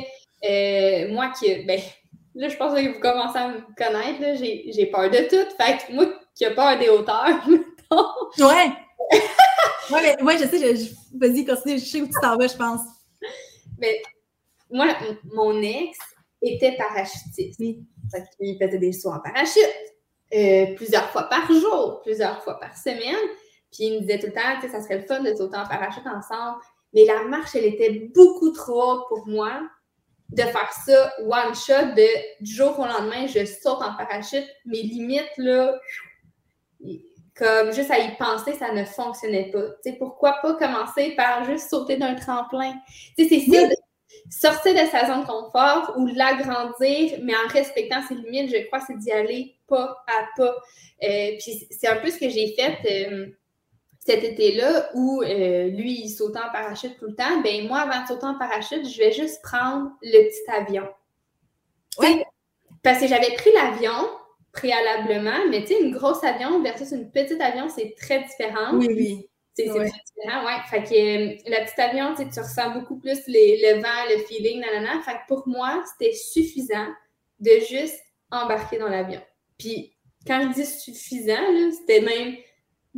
euh, 0.45 1.13
moi 1.13 1.31
qui, 1.39 1.63
ben, 1.65 1.81
là, 2.35 2.49
je 2.49 2.57
pense 2.57 2.75
que 2.75 2.93
vous 2.93 3.01
commencez 3.01 3.39
à 3.39 3.49
me 3.49 3.61
connaître, 3.77 4.41
j'ai 4.41 4.87
peur 4.87 5.11
de 5.11 5.29
tout. 5.29 5.57
Fait 5.57 5.79
que 5.79 5.93
moi 5.93 6.07
qui 6.35 6.45
ai 6.45 6.55
peur 6.55 6.77
des 6.79 6.89
hauteurs, 6.89 7.47
ouais. 8.39 8.73
ouais, 9.91 10.17
mais, 10.23 10.39
je 10.39 10.47
sais, 10.47 10.77
je, 10.77 11.19
vas-y, 11.19 11.45
continue, 11.45 11.79
je 11.79 11.85
sais 11.85 12.01
où 12.01 12.07
tu 12.07 12.13
t'en 12.21 12.37
vas, 12.37 12.47
je 12.47 12.57
pense. 12.57 12.81
Mais 13.79 14.01
moi, 14.71 14.89
mon 15.33 15.61
ex 15.63 15.99
était 16.43 16.77
parachutiste. 16.77 17.61
Il 17.61 18.59
faisait 18.61 18.79
des 18.79 18.93
sauts 18.93 19.13
en 19.13 19.21
parachute 19.21 19.63
euh, 20.35 20.75
plusieurs 20.75 21.11
fois 21.11 21.25
par 21.25 21.51
jour, 21.53 22.01
plusieurs 22.03 22.43
fois 22.43 22.59
par 22.59 22.77
semaine. 22.77 23.29
Puis 23.73 23.85
il 23.85 23.95
me 23.95 24.01
disait 24.01 24.19
tout 24.19 24.27
le 24.27 24.33
temps, 24.33 24.61
sais, 24.61 24.69
ça 24.69 24.81
serait 24.81 24.99
le 24.99 25.07
fun 25.07 25.21
de 25.21 25.35
sauter 25.35 25.57
en 25.57 25.67
parachute 25.67 26.07
ensemble. 26.07 26.61
Mais 26.93 27.05
la 27.05 27.25
marche, 27.25 27.55
elle 27.55 27.65
était 27.65 28.11
beaucoup 28.15 28.51
trop 28.51 28.83
haute 28.83 29.09
pour 29.09 29.27
moi 29.27 29.63
de 30.31 30.43
faire 30.43 30.73
ça 30.85 31.13
one 31.21 31.55
shot 31.55 31.95
de 31.95 32.43
du 32.43 32.53
jour 32.53 32.79
au 32.79 32.87
lendemain, 32.87 33.27
je 33.27 33.45
saute 33.45 33.83
en 33.83 33.95
parachute. 33.97 34.47
Mes 34.65 34.83
limites, 34.83 35.37
là, 35.37 35.79
comme 37.37 37.73
juste 37.73 37.91
à 37.91 37.99
y 37.99 38.17
penser, 38.17 38.53
ça 38.55 38.73
ne 38.73 38.85
fonctionnait 38.85 39.51
pas. 39.51 39.63
sais, 39.83 39.95
pourquoi 39.95 40.35
pas 40.41 40.55
commencer 40.55 41.15
par 41.17 41.45
juste 41.45 41.69
sauter 41.69 41.97
d'un 41.97 42.15
tremplin? 42.15 42.75
C'est 43.19 43.41
ça, 43.41 43.59
sortir 44.31 44.75
de 44.75 44.89
sa 44.91 45.07
zone 45.07 45.23
de 45.23 45.27
confort 45.27 45.95
ou 45.97 46.07
l'agrandir, 46.07 47.19
mais 47.23 47.35
en 47.35 47.49
respectant 47.49 48.03
ses 48.09 48.15
limites, 48.15 48.51
je 48.51 48.67
crois, 48.67 48.81
c'est 48.81 48.99
d'y 48.99 49.11
aller 49.11 49.57
pas 49.67 50.05
à 50.07 50.27
pas. 50.37 50.55
Euh, 51.03 51.37
puis 51.39 51.67
c'est 51.71 51.89
un 51.89 51.97
peu 51.97 52.11
ce 52.11 52.19
que 52.19 52.29
j'ai 52.29 52.55
fait 52.55 52.79
euh, 53.11 53.27
cet 54.01 54.23
été-là 54.23 54.91
où 54.95 55.23
euh, 55.23 55.69
lui, 55.69 56.01
il 56.05 56.11
sautait 56.11 56.39
en 56.39 56.53
parachute 56.53 56.99
tout 56.99 57.07
le 57.07 57.15
temps. 57.15 57.41
Ben 57.43 57.67
moi, 57.67 57.81
avant 57.81 58.03
de 58.03 58.09
sauter 58.09 58.27
en 58.27 58.39
parachute, 58.39 58.89
je 58.89 58.99
vais 58.99 59.13
juste 59.13 59.43
prendre 59.43 59.91
le 60.03 60.29
petit 60.29 60.51
avion. 60.51 60.89
Oui. 61.99 62.23
Parce 62.83 63.01
que 63.01 63.07
j'avais 63.07 63.33
pris 63.35 63.51
l'avion, 63.53 64.09
préalablement, 64.55 65.49
mais 65.51 65.63
tu 65.63 65.75
sais, 65.75 65.81
une 65.81 65.93
grosse 65.93 66.23
avion 66.25 66.63
versus 66.63 66.93
une 66.93 67.11
petite 67.11 67.41
avion, 67.41 67.69
c'est 67.69 67.95
très 68.01 68.23
différent. 68.23 68.75
Oui, 68.75 68.87
oui. 68.89 69.29
C'est 69.57 69.67
très 69.67 69.85
différent, 69.85 70.45
ouais. 70.47 70.61
Fait 70.71 70.83
que 70.83 70.95
euh, 70.95 71.37
la 71.49 71.63
petite 71.63 71.79
avion, 71.79 72.15
tu 72.17 72.41
ressens 72.41 72.71
beaucoup 72.71 72.97
plus 72.99 73.21
les, 73.27 73.61
le 73.63 73.81
vent, 73.81 74.09
le 74.11 74.19
feeling, 74.25 74.61
nanana. 74.61 75.01
Fait 75.03 75.13
que 75.13 75.27
pour 75.29 75.47
moi, 75.47 75.83
c'était 75.93 76.15
suffisant 76.15 76.87
de 77.41 77.51
juste 77.69 78.01
embarquer 78.31 78.79
dans 78.79 78.89
l'avion. 78.89 79.21
Puis 79.59 79.93
quand 80.27 80.41
je 80.43 80.61
dis 80.61 80.67
suffisant, 80.67 81.71
c'était 81.73 82.01
même 82.01 82.37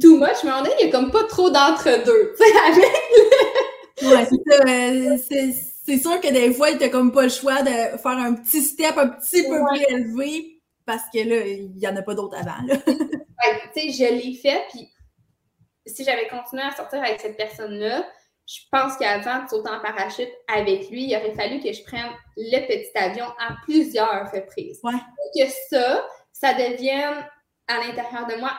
too 0.00 0.18
much, 0.18 0.44
mais 0.44 0.50
on 0.52 0.64
est, 0.64 0.74
il 0.80 0.86
y 0.86 0.88
a 0.88 0.92
comme 0.92 1.10
pas 1.10 1.24
trop 1.24 1.50
d'entre-deux. 1.50 2.34
Tu 2.36 2.44
sais, 2.44 2.58
avec. 2.66 2.84
ouais, 4.02 5.16
c'est 5.28 5.52
ça. 5.52 5.60
c'est 5.86 5.98
sûr 5.98 6.20
que 6.20 6.32
des 6.32 6.52
fois, 6.54 6.72
t'as 6.74 6.88
comme 6.88 7.12
pas 7.12 7.24
le 7.24 7.28
choix 7.28 7.62
de 7.62 7.98
faire 7.98 8.06
un 8.06 8.34
petit 8.34 8.62
step 8.62 8.96
un 8.96 9.08
petit 9.08 9.42
peu 9.42 9.58
plus 9.70 9.94
élevé 9.94 10.55
parce 10.86 11.02
que 11.12 11.18
là, 11.18 11.46
il 11.46 11.78
y 11.78 11.88
en 11.88 11.96
a 11.96 12.02
pas 12.02 12.14
d'autres 12.14 12.36
avant. 12.36 12.64
Là. 12.66 12.76
tu 13.74 13.92
sais, 13.92 13.92
je 13.92 14.14
l'ai 14.14 14.34
fait, 14.34 14.64
puis 14.70 14.88
si 15.86 16.04
j'avais 16.04 16.28
continué 16.28 16.62
à 16.62 16.74
sortir 16.74 17.02
avec 17.02 17.20
cette 17.20 17.36
personne-là, 17.36 18.06
je 18.46 18.60
pense 18.70 18.96
qu'avant 18.96 19.42
de 19.42 19.48
sauter 19.48 19.70
en 19.70 19.80
parachute 19.80 20.30
avec 20.48 20.88
lui, 20.88 21.08
il 21.08 21.16
aurait 21.16 21.34
fallu 21.34 21.60
que 21.60 21.72
je 21.72 21.82
prenne 21.82 22.10
le 22.36 22.66
petit 22.66 22.96
avion 22.96 23.26
à 23.40 23.56
plusieurs 23.64 24.30
reprises. 24.32 24.80
Ouais. 24.84 24.92
que 25.34 25.50
ça, 25.68 26.06
ça 26.32 26.54
devienne 26.54 27.26
à 27.66 27.78
l'intérieur 27.78 28.26
de 28.28 28.36
moi 28.36 28.52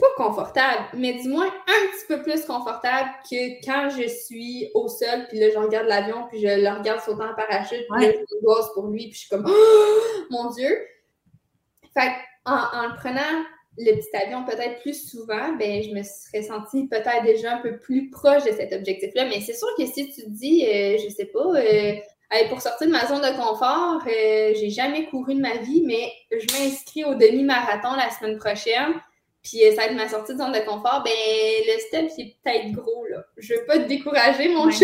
pas 0.00 0.24
confortable, 0.24 0.88
mais 0.94 1.12
du 1.12 1.28
moins 1.28 1.46
un 1.46 1.86
petit 1.92 2.06
peu 2.08 2.22
plus 2.22 2.44
confortable 2.46 3.10
que 3.30 3.64
quand 3.64 3.90
je 3.90 4.08
suis 4.08 4.70
au 4.74 4.88
sol, 4.88 5.26
puis 5.28 5.38
là, 5.38 5.50
je 5.52 5.58
regarde 5.58 5.86
l'avion, 5.86 6.26
puis 6.28 6.40
je 6.40 6.46
le 6.46 6.70
regarde 6.70 7.00
sauter 7.00 7.22
en 7.22 7.34
parachute, 7.34 7.86
puis 7.94 8.06
là, 8.06 8.12
je 8.12 8.72
pour 8.72 8.88
lui, 8.88 9.08
puis 9.08 9.12
je 9.12 9.18
suis 9.18 9.28
comme 9.28 9.46
oh, 9.46 10.00
mon 10.30 10.50
Dieu! 10.50 10.74
Fait 11.94 12.12
en, 12.44 12.54
en 12.54 12.88
le 12.88 12.94
prenant 12.96 13.44
le 13.78 13.94
petit 13.96 14.16
avion 14.16 14.44
peut-être 14.44 14.80
plus 14.80 15.08
souvent, 15.08 15.54
ben, 15.58 15.82
je 15.82 15.90
me 15.90 16.02
serais 16.02 16.42
sentie 16.42 16.88
peut-être 16.88 17.22
déjà 17.24 17.56
un 17.56 17.58
peu 17.58 17.78
plus 17.78 18.10
proche 18.10 18.44
de 18.44 18.52
cet 18.52 18.72
objectif-là. 18.72 19.26
Mais 19.26 19.40
c'est 19.40 19.54
sûr 19.54 19.68
que 19.78 19.86
si 19.86 20.12
tu 20.12 20.22
te 20.22 20.28
dis, 20.28 20.66
euh, 20.66 20.98
je 20.98 21.08
sais 21.08 21.26
pas, 21.26 21.56
euh, 21.56 21.94
pour 22.48 22.60
sortir 22.60 22.86
de 22.86 22.92
ma 22.92 23.06
zone 23.06 23.22
de 23.22 23.36
confort, 23.36 24.02
euh, 24.06 24.54
j'ai 24.54 24.70
jamais 24.70 25.06
couru 25.06 25.34
de 25.34 25.40
ma 25.40 25.56
vie, 25.58 25.82
mais 25.86 26.12
je 26.30 26.46
m'inscris 26.58 27.04
au 27.04 27.14
demi-marathon 27.14 27.94
la 27.94 28.10
semaine 28.10 28.38
prochaine, 28.38 28.94
puis 29.42 29.60
ça 29.70 29.76
va 29.76 29.86
être 29.86 29.94
ma 29.94 30.08
sortie 30.08 30.34
de 30.34 30.38
zone 30.38 30.52
de 30.52 30.60
confort, 30.60 31.02
ben 31.04 31.12
le 31.12 31.80
step, 31.80 32.10
c'est 32.14 32.36
peut-être 32.42 32.72
gros, 32.72 33.06
là. 33.06 33.24
Je 33.36 33.54
veux 33.54 33.64
pas 33.64 33.78
te 33.78 33.88
décourager, 33.88 34.48
mon 34.48 34.66
ouais. 34.66 34.74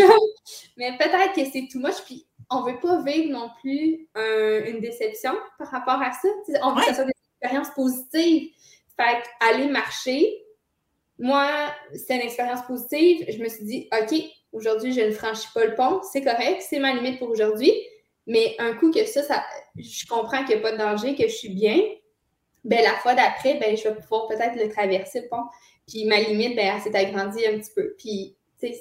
mais 0.76 0.96
peut-être 0.96 1.34
que 1.34 1.44
c'est 1.44 1.68
tout 1.70 1.78
moche, 1.78 2.02
puis 2.04 2.26
on 2.50 2.62
veut 2.62 2.78
pas 2.80 3.02
vivre 3.02 3.32
non 3.32 3.50
plus 3.60 4.08
une 4.14 4.80
déception 4.80 5.32
par 5.58 5.70
rapport 5.70 6.00
à 6.00 6.12
ça. 6.12 6.28
on 6.62 6.72
veut 6.72 6.80
que 6.80 6.86
ça 6.86 6.94
soit 6.94 7.04
des 7.04 7.12
expériences 7.40 7.74
positives. 7.74 8.50
Fait 8.96 9.22
aller 9.40 9.66
marcher, 9.66 10.42
moi, 11.18 11.50
c'est 11.94 12.14
une 12.14 12.22
expérience 12.22 12.62
positive. 12.62 13.26
Je 13.28 13.42
me 13.42 13.48
suis 13.48 13.64
dit, 13.64 13.88
OK, 13.92 14.18
aujourd'hui, 14.52 14.92
je 14.92 15.00
ne 15.00 15.10
franchis 15.10 15.48
pas 15.54 15.64
le 15.64 15.74
pont, 15.74 16.00
c'est 16.12 16.22
correct, 16.22 16.62
c'est 16.68 16.78
ma 16.78 16.94
limite 16.94 17.18
pour 17.18 17.28
aujourd'hui. 17.28 17.72
Mais 18.26 18.56
un 18.58 18.74
coup 18.74 18.90
que 18.90 19.04
ça, 19.04 19.22
ça 19.22 19.44
je 19.76 20.06
comprends 20.06 20.44
qu'il 20.44 20.56
n'y 20.56 20.62
a 20.64 20.70
pas 20.70 20.72
de 20.72 20.78
danger, 20.78 21.14
que 21.14 21.24
je 21.24 21.34
suis 21.34 21.50
bien, 21.50 21.80
ben 22.64 22.82
la 22.82 22.94
fois 22.94 23.14
d'après, 23.14 23.54
ben, 23.54 23.76
je 23.76 23.84
vais 23.84 23.94
pouvoir 23.94 24.26
peut-être 24.26 24.56
le 24.56 24.68
traverser 24.68 25.20
le 25.22 25.28
pont. 25.28 25.44
Puis 25.86 26.04
ma 26.04 26.18
limite, 26.20 26.56
ben, 26.56 26.74
elle 26.74 26.82
s'est 26.82 26.96
agrandie 26.96 27.46
un 27.46 27.58
petit 27.58 27.70
peu. 27.74 27.94
Puis, 27.96 28.36
tu 28.60 28.68
sais, 28.68 28.80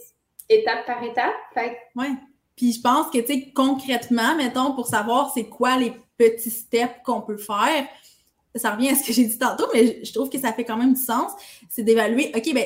étape 0.49 0.85
par 0.85 1.03
étape. 1.03 1.35
Fait... 1.53 1.77
Ouais. 1.95 2.09
Puis 2.55 2.73
je 2.73 2.81
pense 2.81 3.07
que, 3.11 3.19
tu 3.19 3.27
sais, 3.27 3.51
concrètement, 3.53 4.35
mettons, 4.35 4.73
pour 4.73 4.87
savoir 4.87 5.31
c'est 5.33 5.45
quoi 5.45 5.77
les 5.77 5.93
petits 6.17 6.51
steps 6.51 7.03
qu'on 7.03 7.21
peut 7.21 7.37
faire, 7.37 7.85
ça 8.55 8.71
revient 8.71 8.89
à 8.89 8.95
ce 8.95 9.05
que 9.05 9.13
j'ai 9.13 9.25
dit 9.25 9.37
tantôt, 9.37 9.65
mais 9.73 10.03
je 10.03 10.13
trouve 10.13 10.29
que 10.29 10.39
ça 10.39 10.53
fait 10.53 10.63
quand 10.63 10.77
même 10.77 10.93
du 10.93 11.01
sens, 11.01 11.31
c'est 11.69 11.83
d'évaluer, 11.83 12.31
OK, 12.33 12.53
ben, 12.53 12.65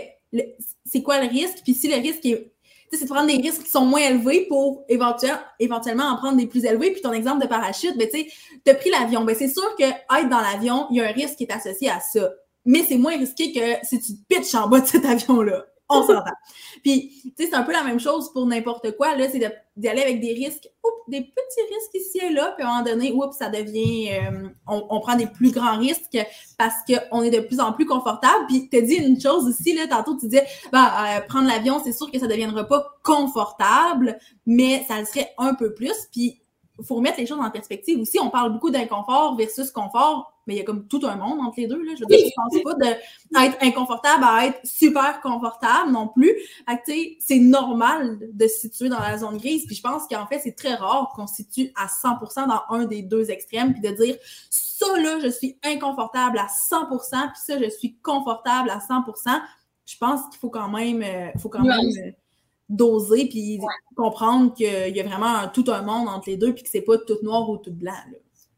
c'est 0.86 1.02
quoi 1.02 1.22
le 1.22 1.28
risque? 1.28 1.60
Puis 1.64 1.74
si 1.74 1.88
le 1.88 1.96
risque 1.96 2.26
est. 2.26 2.52
c'est 2.92 3.04
de 3.04 3.10
prendre 3.10 3.28
des 3.28 3.42
risques 3.42 3.64
qui 3.64 3.70
sont 3.70 3.86
moins 3.86 4.02
élevés 4.02 4.46
pour 4.48 4.86
éventuellement 4.90 6.04
en 6.04 6.18
prendre 6.18 6.38
des 6.38 6.48
plus 6.48 6.66
élevés. 6.66 6.92
Puis 6.92 7.02
ton 7.02 7.14
exemple 7.14 7.42
de 7.42 7.48
parachute, 7.48 7.98
ben, 7.98 8.08
tu 8.08 8.72
as 8.72 8.76
pris 8.76 8.92
l'avion. 8.92 9.24
Ben, 9.24 9.36
c'est 9.36 9.50
sûr 9.50 9.76
que 9.76 9.84
être 9.84 10.30
dans 10.30 10.42
l'avion, 10.42 10.88
il 10.92 10.98
y 10.98 11.02
a 11.02 11.08
un 11.08 11.12
risque 11.12 11.36
qui 11.38 11.44
est 11.46 11.52
associé 11.52 11.90
à 11.90 12.00
ça. 12.00 12.30
Mais 12.66 12.84
c'est 12.88 12.98
moins 12.98 13.18
risqué 13.18 13.52
que 13.52 13.86
si 13.86 14.00
tu 14.00 14.14
te 14.14 14.22
pitches 14.28 14.54
en 14.54 14.68
bas 14.68 14.82
de 14.82 14.86
cet 14.86 15.06
avion-là 15.06 15.66
on 16.02 16.04
s'entend. 16.04 16.32
Puis, 16.84 17.22
tu 17.24 17.44
sais, 17.44 17.50
c'est 17.50 17.56
un 17.56 17.64
peu 17.64 17.72
la 17.72 17.84
même 17.84 18.00
chose 18.00 18.32
pour 18.32 18.46
n'importe 18.46 18.96
quoi, 18.96 19.16
là, 19.16 19.28
c'est 19.30 19.40
d'y 19.76 19.88
aller 19.88 20.02
avec 20.02 20.22
des 20.22 20.34
risques, 20.34 20.70
oups, 20.84 21.10
des 21.10 21.22
petits 21.22 21.74
risques 21.74 21.96
ici 21.96 22.20
et 22.26 22.30
là, 22.30 22.54
puis 22.56 22.64
à 22.64 22.70
un 22.70 22.72
moment 22.72 22.84
donné, 22.84 23.12
oups, 23.12 23.36
ça 23.36 23.50
devient, 23.50 24.12
euh, 24.12 24.50
on, 24.68 25.00
prend 25.00 25.16
des 25.16 25.26
plus 25.26 25.52
grands 25.52 25.78
risques 25.80 26.18
parce 26.58 26.76
qu'on 26.88 27.24
est 27.24 27.32
de 27.32 27.40
plus 27.40 27.60
en 27.60 27.74
plus 27.74 27.86
confortable. 27.86 28.46
Puis, 28.48 28.70
tu 28.70 28.82
dit 28.84 28.96
une 28.96 29.20
chose 29.20 29.48
aussi, 29.48 29.76
là, 29.76 29.88
tantôt, 29.88 30.16
tu 30.16 30.28
disais, 30.28 30.46
bah, 30.72 31.18
euh, 31.18 31.22
prendre 31.28 31.48
l'avion, 31.48 31.82
c'est 31.84 31.94
sûr 31.94 32.12
que 32.12 32.20
ça 32.20 32.28
ne 32.28 32.32
deviendra 32.32 32.66
pas 32.66 32.86
confortable, 33.04 34.20
mais 34.46 34.86
ça 34.88 35.00
le 35.00 35.06
serait 35.06 35.34
un 35.38 35.56
peu 35.56 35.74
plus. 35.74 36.08
Puis, 36.12 36.42
faut 36.84 36.96
remettre 36.96 37.20
les 37.20 37.26
choses 37.26 37.40
en 37.40 37.52
perspective 37.52 38.00
aussi. 38.00 38.20
On 38.20 38.30
parle 38.30 38.54
beaucoup 38.54 38.70
d'inconfort 38.70 39.36
versus 39.36 39.72
confort 39.72 40.40
mais 40.50 40.56
il 40.56 40.58
y 40.58 40.62
a 40.62 40.64
comme 40.64 40.88
tout 40.88 41.02
un 41.04 41.16
monde 41.16 41.40
entre 41.42 41.60
les 41.60 41.68
deux. 41.68 41.82
Là. 41.84 41.92
Je 41.96 42.00
veux 42.00 42.08
dire, 42.08 42.26
je 42.26 42.32
pense 42.36 42.64
pas 42.64 42.74
d'être 42.74 43.58
inconfortable 43.62 44.24
à 44.24 44.48
être 44.48 44.60
super 44.66 45.22
confortable 45.22 45.92
non 45.92 46.08
plus. 46.08 46.34
c'est 47.20 47.38
normal 47.38 48.18
de 48.34 48.48
se 48.48 48.62
situer 48.62 48.90
dans 48.90 49.00
la 49.00 49.20
zone 49.20 49.38
grise. 49.38 49.68
Puis 49.68 49.76
je 49.76 49.84
pense 49.84 50.08
qu'en 50.08 50.26
fait, 50.26 50.40
c'est 50.40 50.56
très 50.56 50.74
rare 50.74 51.14
qu'on 51.16 51.28
se 51.28 51.36
situe 51.36 51.72
à 51.76 51.86
100% 51.86 52.48
dans 52.48 52.76
un 52.76 52.86
des 52.86 53.04
deux 53.04 53.30
extrêmes, 53.30 53.74
puis 53.74 53.82
de 53.82 53.96
dire 53.96 54.16
ça 54.50 54.88
là, 54.98 55.20
je 55.22 55.30
suis 55.30 55.60
inconfortable 55.64 56.40
à 56.40 56.48
100%, 56.48 56.88
puis 56.88 57.42
ça, 57.46 57.62
je 57.62 57.70
suis 57.70 57.98
confortable 57.98 58.72
à 58.72 58.80
100%. 58.80 59.40
Je 59.86 59.98
pense 59.98 60.22
qu'il 60.32 60.40
faut 60.40 60.50
quand 60.50 60.70
même, 60.70 61.04
euh, 61.04 61.30
faut 61.38 61.50
quand 61.50 61.62
même 61.62 61.80
euh, 61.80 62.12
doser 62.70 63.28
puis 63.28 63.60
comprendre 63.96 64.54
qu'il 64.54 64.96
y 64.96 65.00
a 65.00 65.04
vraiment 65.04 65.48
tout 65.54 65.66
un 65.68 65.82
monde 65.82 66.08
entre 66.08 66.30
les 66.30 66.38
deux, 66.38 66.54
puis 66.54 66.64
que 66.64 66.70
c'est 66.70 66.82
pas 66.82 66.98
tout 67.00 67.18
noir 67.24 67.50
ou 67.50 67.58
tout 67.58 67.74
blanc. 67.74 67.92
Là. 67.92 68.18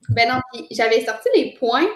Ben 0.10 0.28
non, 0.28 0.40
puis 0.52 0.68
j'avais 0.72 1.04
sorti 1.06 1.30
les 1.34 1.56
points. 1.58 1.88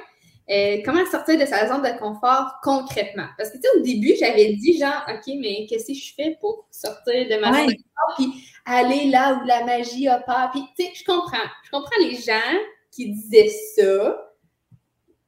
Euh, 0.50 0.78
comment 0.86 1.04
sortir 1.10 1.40
de 1.40 1.46
sa 1.46 1.68
zone 1.68 1.82
de 1.82 2.00
confort 2.00 2.60
concrètement? 2.62 3.26
Parce 3.38 3.50
que, 3.50 3.58
tu 3.58 3.64
sais, 3.64 3.80
au 3.80 3.82
début, 3.82 4.14
j'avais 4.20 4.54
dit, 4.54 4.78
genre, 4.78 5.04
OK, 5.10 5.34
mais 5.40 5.66
qu'est-ce 5.68 5.88
que 5.88 5.94
je 5.94 6.14
fais 6.14 6.38
pour 6.40 6.68
sortir 6.70 7.28
de 7.28 7.42
ma 7.42 7.52
zone 7.52 7.68
de 7.68 7.74
confort, 7.74 8.16
puis 8.16 8.50
aller 8.66 9.10
là 9.10 9.40
où 9.42 9.48
la 9.48 9.66
magie 9.66 10.08
opère? 10.08 10.52
Puis, 10.54 10.62
tu 10.78 10.86
sais, 10.86 10.92
je 10.94 11.04
comprends. 11.04 11.50
Je 11.64 11.72
comprends 11.72 12.00
les 12.00 12.16
gens 12.16 12.60
qui 12.92 13.12
disaient 13.12 13.52
ça, 13.76 14.22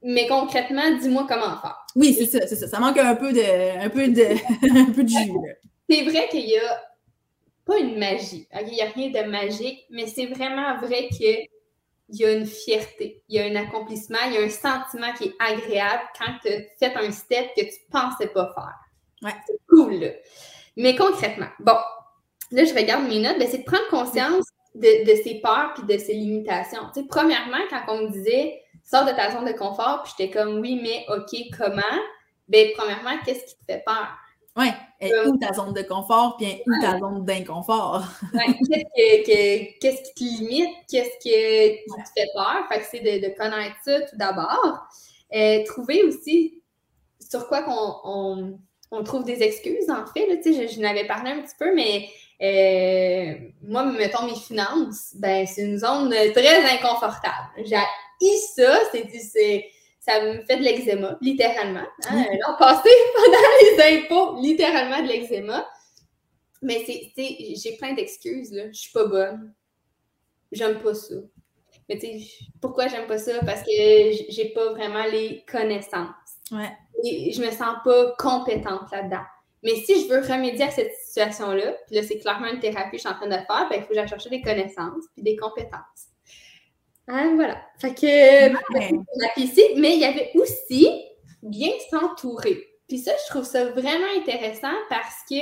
mais 0.02 0.28
concrètement, 0.28 0.96
dis-moi 1.00 1.26
comment 1.28 1.60
faire. 1.60 1.84
Oui, 1.96 2.14
c'est 2.14 2.26
ça, 2.26 2.46
c'est 2.46 2.56
ça. 2.56 2.68
Ça 2.68 2.78
manque 2.78 2.98
un 2.98 3.16
peu 3.16 3.32
de, 3.32 3.84
un 3.84 3.90
peu 3.90 4.06
de, 4.06 4.22
un 4.88 4.92
peu 4.92 5.02
de 5.02 5.08
jus. 5.08 5.32
C'est 5.88 6.02
vrai 6.02 6.28
qu'il 6.28 6.48
y 6.48 6.58
a 6.58 6.82
pas 7.64 7.78
une 7.78 7.98
magie. 7.98 8.48
Il 8.60 8.66
n'y 8.66 8.82
a 8.82 8.86
rien 8.86 9.10
de 9.10 9.30
magique, 9.30 9.86
mais 9.90 10.06
c'est 10.06 10.26
vraiment 10.26 10.76
vrai 10.78 11.08
que 11.10 11.48
il 12.10 12.20
y 12.20 12.24
a 12.24 12.32
une 12.32 12.46
fierté, 12.46 13.22
il 13.28 13.36
y 13.36 13.38
a 13.38 13.44
un 13.44 13.56
accomplissement, 13.56 14.18
il 14.28 14.34
y 14.34 14.38
a 14.38 14.40
un 14.40 14.48
sentiment 14.48 15.12
qui 15.12 15.24
est 15.24 15.34
agréable 15.38 16.04
quand 16.18 16.32
tu 16.42 16.48
as 16.48 16.60
fait 16.78 16.96
un 16.96 17.10
step 17.10 17.48
que 17.54 17.60
tu 17.60 17.66
ne 17.66 18.00
pensais 18.00 18.28
pas 18.28 18.50
faire. 18.54 18.74
Ouais. 19.22 19.36
C'est 19.46 19.60
cool. 19.68 20.12
Mais 20.76 20.96
concrètement, 20.96 21.48
bon, 21.60 21.76
là, 22.50 22.64
je 22.64 22.72
regarde 22.72 23.06
mes 23.08 23.18
notes, 23.18 23.38
ben, 23.38 23.46
c'est 23.46 23.58
de 23.58 23.64
prendre 23.64 23.86
conscience 23.90 24.46
de, 24.74 25.04
de, 25.04 25.22
ses 25.22 25.40
peurs 25.42 25.74
puis 25.74 25.82
de 25.84 25.98
ses 26.00 26.14
limitations. 26.14 26.80
Tu 26.94 27.00
sais, 27.00 27.06
premièrement, 27.06 27.58
quand 27.68 27.82
on 27.88 28.04
me 28.04 28.10
disait 28.10 28.62
sors 28.84 29.04
de 29.04 29.10
ta 29.10 29.30
zone 29.32 29.44
de 29.44 29.52
confort, 29.52 30.02
puis 30.02 30.12
j'étais 30.16 30.32
comme 30.32 30.60
oui, 30.60 30.80
mais 30.82 31.04
OK, 31.14 31.36
comment? 31.58 31.82
Ben, 32.48 32.70
premièrement, 32.74 33.18
qu'est-ce 33.24 33.44
qui 33.44 33.54
te 33.58 33.64
fait 33.66 33.82
peur? 33.84 34.08
Oui, 34.56 34.66
où 35.26 35.36
ta 35.36 35.52
zone 35.52 35.72
de 35.72 35.82
confort, 35.82 36.36
puis 36.36 36.62
où 36.66 36.82
ta 36.82 36.98
zone 36.98 37.24
d'inconfort. 37.24 38.04
qu'est-ce, 38.32 40.12
qui 40.14 40.14
te 40.14 40.24
limite? 40.24 40.74
Qu'est-ce 40.90 41.18
qui 41.20 41.30
te 41.30 42.20
fait 42.20 42.28
peur? 42.34 42.66
Fait 42.68 42.80
que 42.80 42.86
c'est 42.90 43.00
de, 43.00 43.38
connaître 43.38 43.76
ça 43.84 44.00
tout 44.00 44.16
d'abord. 44.16 44.88
Euh, 45.34 45.64
trouver 45.64 46.02
aussi 46.02 46.62
sur 47.20 47.46
quoi 47.46 47.62
qu'on 47.62 48.58
on, 48.90 49.04
trouve 49.04 49.24
des 49.24 49.42
excuses, 49.42 49.90
en 49.90 50.06
fait. 50.06 50.26
Là, 50.26 50.36
je, 50.44 50.74
je 50.74 50.80
n'avais 50.80 51.06
parlé 51.06 51.30
un 51.30 51.42
petit 51.42 51.54
peu, 51.58 51.72
mais 51.74 52.08
euh, 52.40 53.34
moi, 53.62 53.84
mettons 53.84 54.26
mes 54.26 54.36
finances, 54.36 55.14
ben, 55.16 55.46
c'est 55.46 55.62
une 55.62 55.78
zone 55.78 56.10
très 56.32 56.64
inconfortable. 56.74 57.48
J'ai 57.64 57.76
ça, 58.56 58.80
c'est 58.92 59.70
ça 60.08 60.24
me 60.24 60.40
fait 60.42 60.56
de 60.56 60.62
l'eczéma, 60.62 61.18
littéralement. 61.20 61.86
Hein? 62.08 62.24
L'an 62.40 62.56
passé, 62.58 62.88
pendant 63.14 63.38
les 63.62 63.98
impôts, 63.98 64.40
littéralement 64.40 65.02
de 65.02 65.08
l'eczéma. 65.08 65.68
Mais 66.62 66.82
c'est, 66.86 67.12
j'ai 67.16 67.76
plein 67.76 67.92
d'excuses, 67.92 68.52
là. 68.52 68.68
Je 68.72 68.78
suis 68.78 68.92
pas 68.92 69.04
bonne. 69.04 69.52
J'aime 70.50 70.80
pas 70.80 70.94
ça. 70.94 71.14
Mais 71.88 71.98
tu 71.98 72.06
sais, 72.06 72.26
pourquoi 72.60 72.88
j'aime 72.88 73.06
pas 73.06 73.18
ça? 73.18 73.32
Parce 73.44 73.62
que 73.62 73.70
j'ai 73.70 74.52
pas 74.54 74.72
vraiment 74.72 75.04
les 75.04 75.44
connaissances. 75.50 76.08
Ouais. 76.50 76.70
Et 77.04 77.32
je 77.32 77.40
me 77.40 77.50
sens 77.50 77.76
pas 77.84 78.14
compétente 78.18 78.90
là-dedans. 78.90 79.24
Mais 79.62 79.74
si 79.76 80.02
je 80.02 80.08
veux 80.08 80.20
remédier 80.20 80.64
à 80.64 80.70
cette 80.70 80.94
situation-là, 80.94 81.76
puis 81.86 81.96
là, 81.96 82.02
c'est 82.02 82.18
clairement 82.18 82.48
une 82.48 82.60
thérapie 82.60 82.92
que 82.92 82.96
je 82.96 83.02
suis 83.02 83.08
en 83.08 83.14
train 83.14 83.26
de 83.26 83.32
faire, 83.32 83.68
ben, 83.68 83.76
il 83.76 83.82
faut 83.82 83.88
que 83.88 83.94
j'aille 83.94 84.08
chercher 84.08 84.30
des 84.30 84.40
connaissances 84.40 85.04
puis 85.14 85.22
des 85.22 85.36
compétences. 85.36 86.07
Ah, 87.08 87.26
voilà. 87.34 87.62
Fait 87.78 87.94
que 87.94 88.48
ben, 88.74 89.04
ici, 89.36 89.62
mais 89.76 89.94
il 89.94 90.00
y 90.00 90.04
avait 90.04 90.30
aussi 90.34 91.04
bien 91.42 91.70
s'entourer. 91.90 92.66
Puis 92.86 92.98
ça, 92.98 93.12
je 93.24 93.30
trouve 93.30 93.44
ça 93.44 93.64
vraiment 93.66 94.06
intéressant 94.16 94.74
parce 94.88 95.22
que 95.28 95.36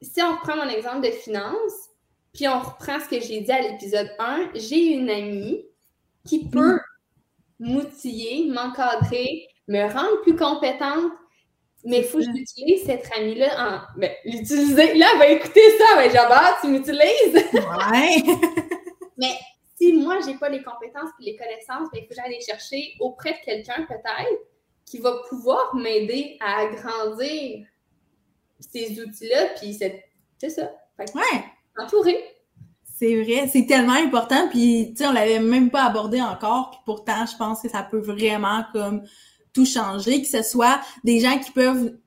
si 0.00 0.22
on 0.22 0.32
reprend 0.32 0.56
mon 0.56 0.68
exemple 0.68 1.06
de 1.06 1.12
finance, 1.12 1.72
puis 2.32 2.48
on 2.48 2.60
reprend 2.60 2.98
ce 2.98 3.08
que 3.08 3.20
j'ai 3.20 3.40
dit 3.40 3.52
à 3.52 3.62
l'épisode 3.62 4.10
1, 4.18 4.50
j'ai 4.54 4.92
une 4.92 5.10
amie 5.10 5.64
qui 6.26 6.48
peut 6.48 6.80
m'outiller, 7.58 8.50
m'encadrer, 8.50 9.46
me 9.68 9.82
rendre 9.82 10.20
plus 10.22 10.36
compétente, 10.36 11.12
Mais 11.84 11.98
il 11.98 12.04
faut 12.04 12.18
que 12.18 12.24
j'utilise 12.24 12.84
cette 12.84 13.10
amie-là 13.16 13.48
en. 13.58 14.00
Ben, 14.00 14.10
l'utiliser. 14.24 14.94
Là, 14.94 15.06
elle 15.12 15.18
va 15.18 15.28
écouter 15.28 15.60
ça. 15.78 15.96
Ben, 15.96 16.10
genre, 16.10 16.58
tu 16.60 16.68
m'utilises. 16.68 17.44
Ouais. 17.52 18.22
Mais 19.18 19.34
si 19.76 19.92
moi, 19.92 20.18
j'ai 20.24 20.34
pas 20.34 20.48
les 20.48 20.62
compétences 20.62 21.10
et 21.20 21.24
les 21.24 21.36
connaissances, 21.36 21.88
ben, 21.92 22.00
il 22.00 22.02
faut 22.02 22.08
que 22.08 22.14
j'aille 22.14 22.34
les 22.34 22.40
chercher 22.40 22.94
auprès 23.00 23.32
de 23.32 23.44
quelqu'un, 23.44 23.84
peut-être, 23.86 24.40
qui 24.84 24.98
va 24.98 25.16
pouvoir 25.28 25.74
m'aider 25.74 26.36
à 26.40 26.60
agrandir 26.60 27.66
ces 28.60 29.00
outils-là. 29.00 29.48
Puis 29.58 29.74
c'est 29.74 30.48
ça. 30.48 30.70
Fait 30.96 31.06
que, 31.06 31.18
Ouais. 31.18 31.44
Entouré. 31.76 32.22
C'est 32.96 33.22
vrai, 33.22 33.48
c'est 33.48 33.66
tellement 33.66 33.94
important, 33.94 34.48
puis 34.48 34.90
tu 34.90 34.98
sais, 34.98 35.06
on 35.08 35.12
l'avait 35.12 35.40
même 35.40 35.68
pas 35.68 35.84
abordé 35.84 36.22
encore, 36.22 36.70
puis 36.70 36.80
pourtant, 36.86 37.26
je 37.26 37.36
pense 37.36 37.60
que 37.60 37.68
ça 37.68 37.82
peut 37.82 37.98
vraiment 37.98 38.64
comme 38.72 39.02
tout 39.52 39.66
changer, 39.66 40.22
que 40.22 40.28
ce 40.28 40.42
soit 40.42 40.80
des 41.02 41.18
gens 41.18 41.36
qui 41.40 41.50
peuvent 41.50 41.98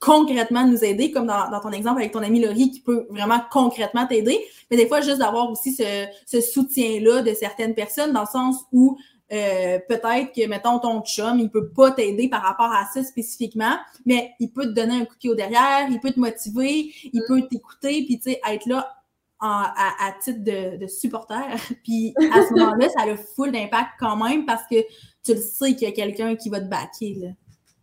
concrètement 0.00 0.66
nous 0.66 0.84
aider, 0.84 1.10
comme 1.10 1.26
dans, 1.26 1.60
ton 1.60 1.70
exemple 1.70 2.00
avec 2.00 2.12
ton 2.12 2.22
ami 2.22 2.40
Laurie, 2.40 2.70
qui 2.70 2.80
peut 2.80 3.06
vraiment 3.10 3.40
concrètement 3.50 4.06
t'aider, 4.06 4.38
mais 4.70 4.76
des 4.76 4.86
fois, 4.86 5.00
juste 5.00 5.18
d'avoir 5.18 5.50
aussi 5.50 5.74
ce, 5.74 6.40
soutien-là 6.40 7.22
de 7.22 7.34
certaines 7.34 7.74
personnes, 7.74 8.12
dans 8.12 8.22
le 8.22 8.26
sens 8.26 8.64
où 8.72 8.98
euh, 9.30 9.78
peut-être 9.88 10.32
que, 10.34 10.46
mettons, 10.46 10.78
ton 10.78 11.02
chum, 11.02 11.38
il 11.38 11.50
peut 11.50 11.68
pas 11.68 11.90
t'aider 11.90 12.28
par 12.28 12.42
rapport 12.42 12.72
à 12.72 12.86
ça 12.92 13.02
spécifiquement, 13.02 13.76
mais 14.06 14.32
il 14.40 14.50
peut 14.50 14.64
te 14.64 14.72
donner 14.72 14.94
un 14.94 15.04
coup 15.04 15.14
de 15.14 15.18
pied 15.18 15.30
au 15.30 15.34
derrière, 15.34 15.88
il 15.90 16.00
peut 16.00 16.12
te 16.12 16.20
motiver, 16.20 16.92
il 17.04 17.22
peut 17.26 17.42
t'écouter, 17.48 18.04
puis 18.04 18.18
tu 18.18 18.30
sais, 18.30 18.40
être 18.48 18.66
là 18.66 18.94
à, 19.40 20.14
titre 20.22 20.40
de, 20.42 20.86
supporter. 20.86 21.56
Puis 21.84 22.14
à 22.32 22.42
ce 22.46 22.54
moment-là, 22.54 22.88
ça 22.88 23.02
a 23.02 23.06
le 23.06 23.16
full 23.16 23.52
d'impact 23.52 23.90
quand 23.98 24.16
même 24.16 24.44
parce 24.46 24.64
que 24.68 24.76
tu 25.24 25.34
le 25.34 25.40
sais 25.40 25.74
qu'il 25.74 25.88
y 25.88 25.90
a 25.90 25.94
quelqu'un 25.94 26.34
qui 26.36 26.48
va 26.48 26.60
te 26.60 26.66
backer. 26.66 27.14
Là. 27.20 27.28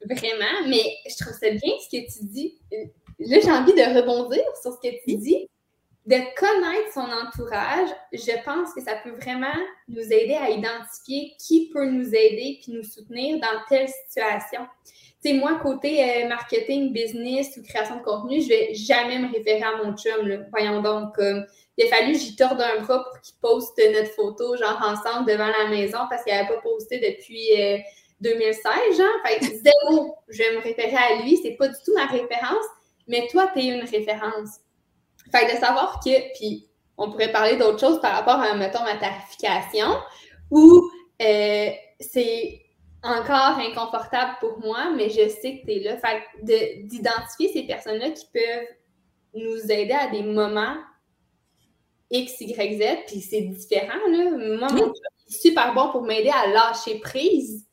Vraiment, 0.10 0.68
mais 0.68 0.84
je 1.08 1.24
trouve 1.24 1.34
ça 1.34 1.50
bien 1.50 1.74
ce 1.80 1.90
que 1.90 2.04
tu 2.06 2.26
dis. 2.26 2.58
Là, 3.20 3.40
j'ai 3.42 3.52
envie 3.52 3.74
de 3.74 3.98
rebondir 3.98 4.44
sur 4.62 4.74
ce 4.74 4.88
que 4.88 4.94
tu 5.04 5.16
dis. 5.18 5.50
De 6.06 6.18
connaître 6.38 6.94
son 6.94 7.02
entourage, 7.02 7.90
je 8.14 8.44
pense 8.44 8.74
que 8.76 8.82
ça 8.82 8.96
peut 9.04 9.16
vraiment 9.20 9.48
nous 9.88 10.04
aider 10.04 10.36
à 10.40 10.52
identifier 10.52 11.34
qui 11.40 11.72
peut 11.74 11.90
nous 11.90 12.10
aider 12.10 12.60
puis 12.62 12.74
nous 12.74 12.84
soutenir 12.84 13.40
dans 13.40 13.60
telle 13.68 13.90
situation. 14.06 14.62
Tu 15.24 15.32
sais, 15.32 15.34
moi, 15.34 15.58
côté 15.64 16.04
euh, 16.04 16.28
marketing, 16.28 16.94
business 16.94 17.58
ou 17.58 17.64
création 17.64 17.98
de 17.98 18.04
contenu, 18.04 18.40
je 18.40 18.50
vais 18.50 18.76
jamais 18.76 19.18
me 19.18 19.34
référer 19.34 19.64
à 19.64 19.84
mon 19.84 19.98
chum. 19.98 20.28
Là. 20.28 20.38
Voyons 20.52 20.84
donc, 20.84 21.18
il 21.78 21.86
a 21.86 21.88
fallu 21.88 22.14
que 22.14 22.20
j'y 22.20 22.36
torde 22.36 22.62
un 22.62 22.82
bras 22.82 23.04
pour 23.04 23.20
qu'il 23.22 23.36
poste 23.42 23.82
notre 23.94 24.12
photo, 24.12 24.56
genre 24.56 24.82
ensemble 24.82 25.30
devant 25.30 25.48
la 25.48 25.68
maison 25.70 26.00
parce 26.10 26.24
qu'il 26.24 26.34
n'avait 26.34 26.48
pas 26.48 26.62
posté 26.62 27.00
depuis 27.00 27.62
euh, 27.62 27.78
2016, 28.30 28.98
genre. 28.98 29.08
Fait 29.26 29.40
que 29.40 29.46
zéro, 29.46 30.16
je 30.28 30.38
vais 30.38 30.56
me 30.56 30.62
référer 30.62 30.96
à 30.96 31.22
lui. 31.22 31.38
C'est 31.38 31.56
pas 31.56 31.68
du 31.68 31.76
tout 31.86 31.94
ma 31.96 32.06
référence, 32.06 32.66
mais 33.08 33.28
toi, 33.32 33.50
tu 33.54 33.60
es 33.60 33.68
une 33.68 33.86
référence. 33.86 34.60
Fait 35.32 35.46
que 35.48 35.54
de 35.56 35.58
savoir 35.58 36.00
que, 36.04 36.34
puis 36.38 36.68
on 36.98 37.12
pourrait 37.12 37.32
parler 37.32 37.58
d'autre 37.58 37.80
chose 37.80 38.00
par 38.02 38.14
rapport 38.14 38.40
à, 38.40 38.54
mettons, 38.56 38.84
ma 38.84 38.96
tarification, 38.98 39.98
où 40.52 40.90
euh, 41.22 41.70
c'est 42.00 42.62
encore 43.04 43.60
inconfortable 43.60 44.38
pour 44.40 44.60
moi, 44.60 44.92
mais 44.96 45.10
je 45.10 45.30
sais 45.30 45.60
que 45.60 45.66
tu 45.66 45.74
es 45.74 45.80
là. 45.80 45.98
Fait 45.98 46.22
que 46.22 46.46
de- 46.46 46.88
d'identifier 46.88 47.52
ces 47.54 47.64
personnes-là 47.64 48.10
qui 48.12 48.26
peuvent 48.34 48.68
nous 49.36 49.72
aider 49.72 49.94
à 49.94 50.08
des 50.08 50.24
moments 50.24 50.78
X, 52.10 52.40
Y, 52.40 52.78
Z, 52.80 53.06
puis 53.08 53.22
c'est 53.22 53.42
différent, 53.42 54.00
là. 54.10 54.32
Moi, 54.32 54.68
mon 54.72 54.94
est 54.94 55.32
super 55.32 55.74
bon 55.74 55.92
pour 55.92 56.04
m'aider 56.04 56.30
à 56.30 56.48
lâcher 56.48 57.00
prise, 57.00 57.66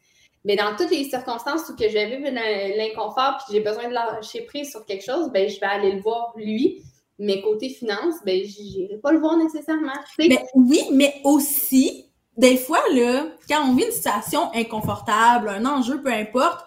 mais 0.44 0.56
dans 0.56 0.74
toutes 0.76 0.90
les 0.90 1.04
circonstances 1.04 1.68
où 1.68 1.76
que 1.76 1.88
je 1.88 1.94
vais 1.94 2.16
vivre 2.16 2.30
l'in- 2.30 2.76
l'inconfort 2.76 3.38
puis 3.38 3.54
j'ai 3.56 3.60
besoin 3.60 3.88
de 3.88 3.92
lâcher 3.94 4.42
prise 4.42 4.70
sur 4.70 4.84
quelque 4.84 5.04
chose, 5.04 5.30
ben 5.30 5.48
je 5.48 5.58
vais 5.60 5.66
aller 5.66 5.92
le 5.92 6.00
voir 6.00 6.32
lui. 6.36 6.82
Mais 7.18 7.40
côté 7.42 7.68
finance, 7.68 8.16
ben 8.24 8.42
j'irai 8.44 8.96
pas 8.96 9.12
le 9.12 9.20
voir 9.20 9.36
nécessairement. 9.36 9.92
Mais 10.18 10.44
oui, 10.54 10.82
mais 10.92 11.20
aussi, 11.24 12.06
des 12.36 12.56
fois, 12.56 12.80
là, 12.92 13.26
quand 13.48 13.62
on 13.68 13.74
vit 13.74 13.84
une 13.84 13.92
situation 13.92 14.50
inconfortable, 14.54 15.48
un 15.50 15.64
enjeu, 15.66 16.02
peu 16.02 16.10
importe, 16.12 16.66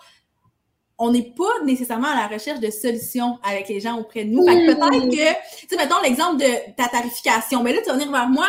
on 0.97 1.11
n'est 1.11 1.33
pas 1.35 1.63
nécessairement 1.65 2.07
à 2.07 2.15
la 2.15 2.27
recherche 2.27 2.61
de 2.61 2.69
solutions 2.69 3.37
avec 3.43 3.67
les 3.67 3.81
gens 3.81 3.97
auprès 3.97 4.23
de 4.23 4.29
nous. 4.29 4.45
Fait 4.47 4.53
que 4.65 4.71
Mm. 4.71 4.75
peut-être 4.75 5.09
que, 5.09 5.59
tu 5.59 5.67
sais, 5.67 5.75
mettons 5.75 5.99
l'exemple 6.01 6.37
de 6.37 6.73
ta 6.77 6.87
tarification. 6.87 7.61
Mais 7.63 7.73
là, 7.73 7.81
tu 7.81 7.87
vas 7.87 7.93
venir 7.95 8.11
vers 8.11 8.29
moi, 8.29 8.47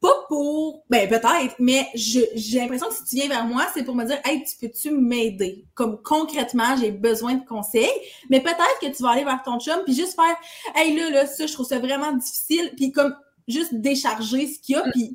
pas 0.00 0.24
pour, 0.28 0.84
ben 0.88 1.08
peut-être, 1.08 1.54
mais 1.58 1.86
j'ai 1.94 2.58
l'impression 2.58 2.88
que 2.88 2.94
si 2.94 3.04
tu 3.04 3.16
viens 3.16 3.28
vers 3.28 3.44
moi, 3.44 3.66
c'est 3.74 3.84
pour 3.84 3.94
me 3.94 4.04
dire, 4.04 4.18
hey, 4.24 4.42
tu 4.44 4.56
peux-tu 4.56 4.92
m'aider? 4.92 5.66
Comme 5.74 6.00
concrètement, 6.02 6.74
j'ai 6.80 6.90
besoin 6.90 7.34
de 7.34 7.44
conseils. 7.44 7.90
Mais 8.30 8.40
peut-être 8.40 8.78
que 8.80 8.86
tu 8.86 9.02
vas 9.02 9.10
aller 9.10 9.24
vers 9.24 9.42
ton 9.42 9.58
chum 9.60 9.82
puis 9.84 9.94
juste 9.94 10.14
faire, 10.14 10.36
hey, 10.74 10.96
là, 10.96 11.10
là, 11.10 11.26
ça, 11.26 11.46
je 11.46 11.52
trouve 11.52 11.66
ça 11.66 11.78
vraiment 11.78 12.12
difficile. 12.12 12.72
Puis 12.76 12.92
comme, 12.92 13.14
juste 13.46 13.74
décharger 13.74 14.46
ce 14.46 14.58
qu'il 14.58 14.76
y 14.76 14.78
a. 14.78 14.82
Puis 14.90 15.14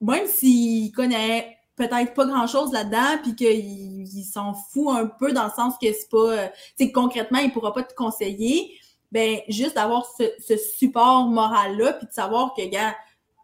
même 0.00 0.26
s'il 0.26 0.90
connaît 0.92 1.56
peut-être 1.76 2.12
pas 2.14 2.26
grand-chose 2.26 2.72
là-dedans, 2.72 3.22
puis 3.22 3.34
qu'il 3.34 4.02
il 4.02 4.24
s'en 4.24 4.54
fout 4.54 4.88
un 4.90 5.06
peu 5.06 5.32
dans 5.32 5.44
le 5.44 5.50
sens 5.50 5.74
que 5.80 5.86
c'est 5.92 6.10
pas, 6.10 6.18
euh, 6.18 6.48
tu 6.76 6.86
sais, 6.86 6.92
concrètement, 6.92 7.38
il 7.38 7.52
pourra 7.52 7.72
pas 7.72 7.82
te 7.82 7.94
conseiller, 7.94 8.76
ben 9.12 9.38
juste 9.48 9.76
d'avoir 9.76 10.06
ce, 10.18 10.24
ce 10.46 10.56
support 10.56 11.26
moral-là, 11.26 11.94
puis 11.94 12.06
de 12.06 12.12
savoir 12.12 12.54
que, 12.54 12.66
gars, 12.68 12.94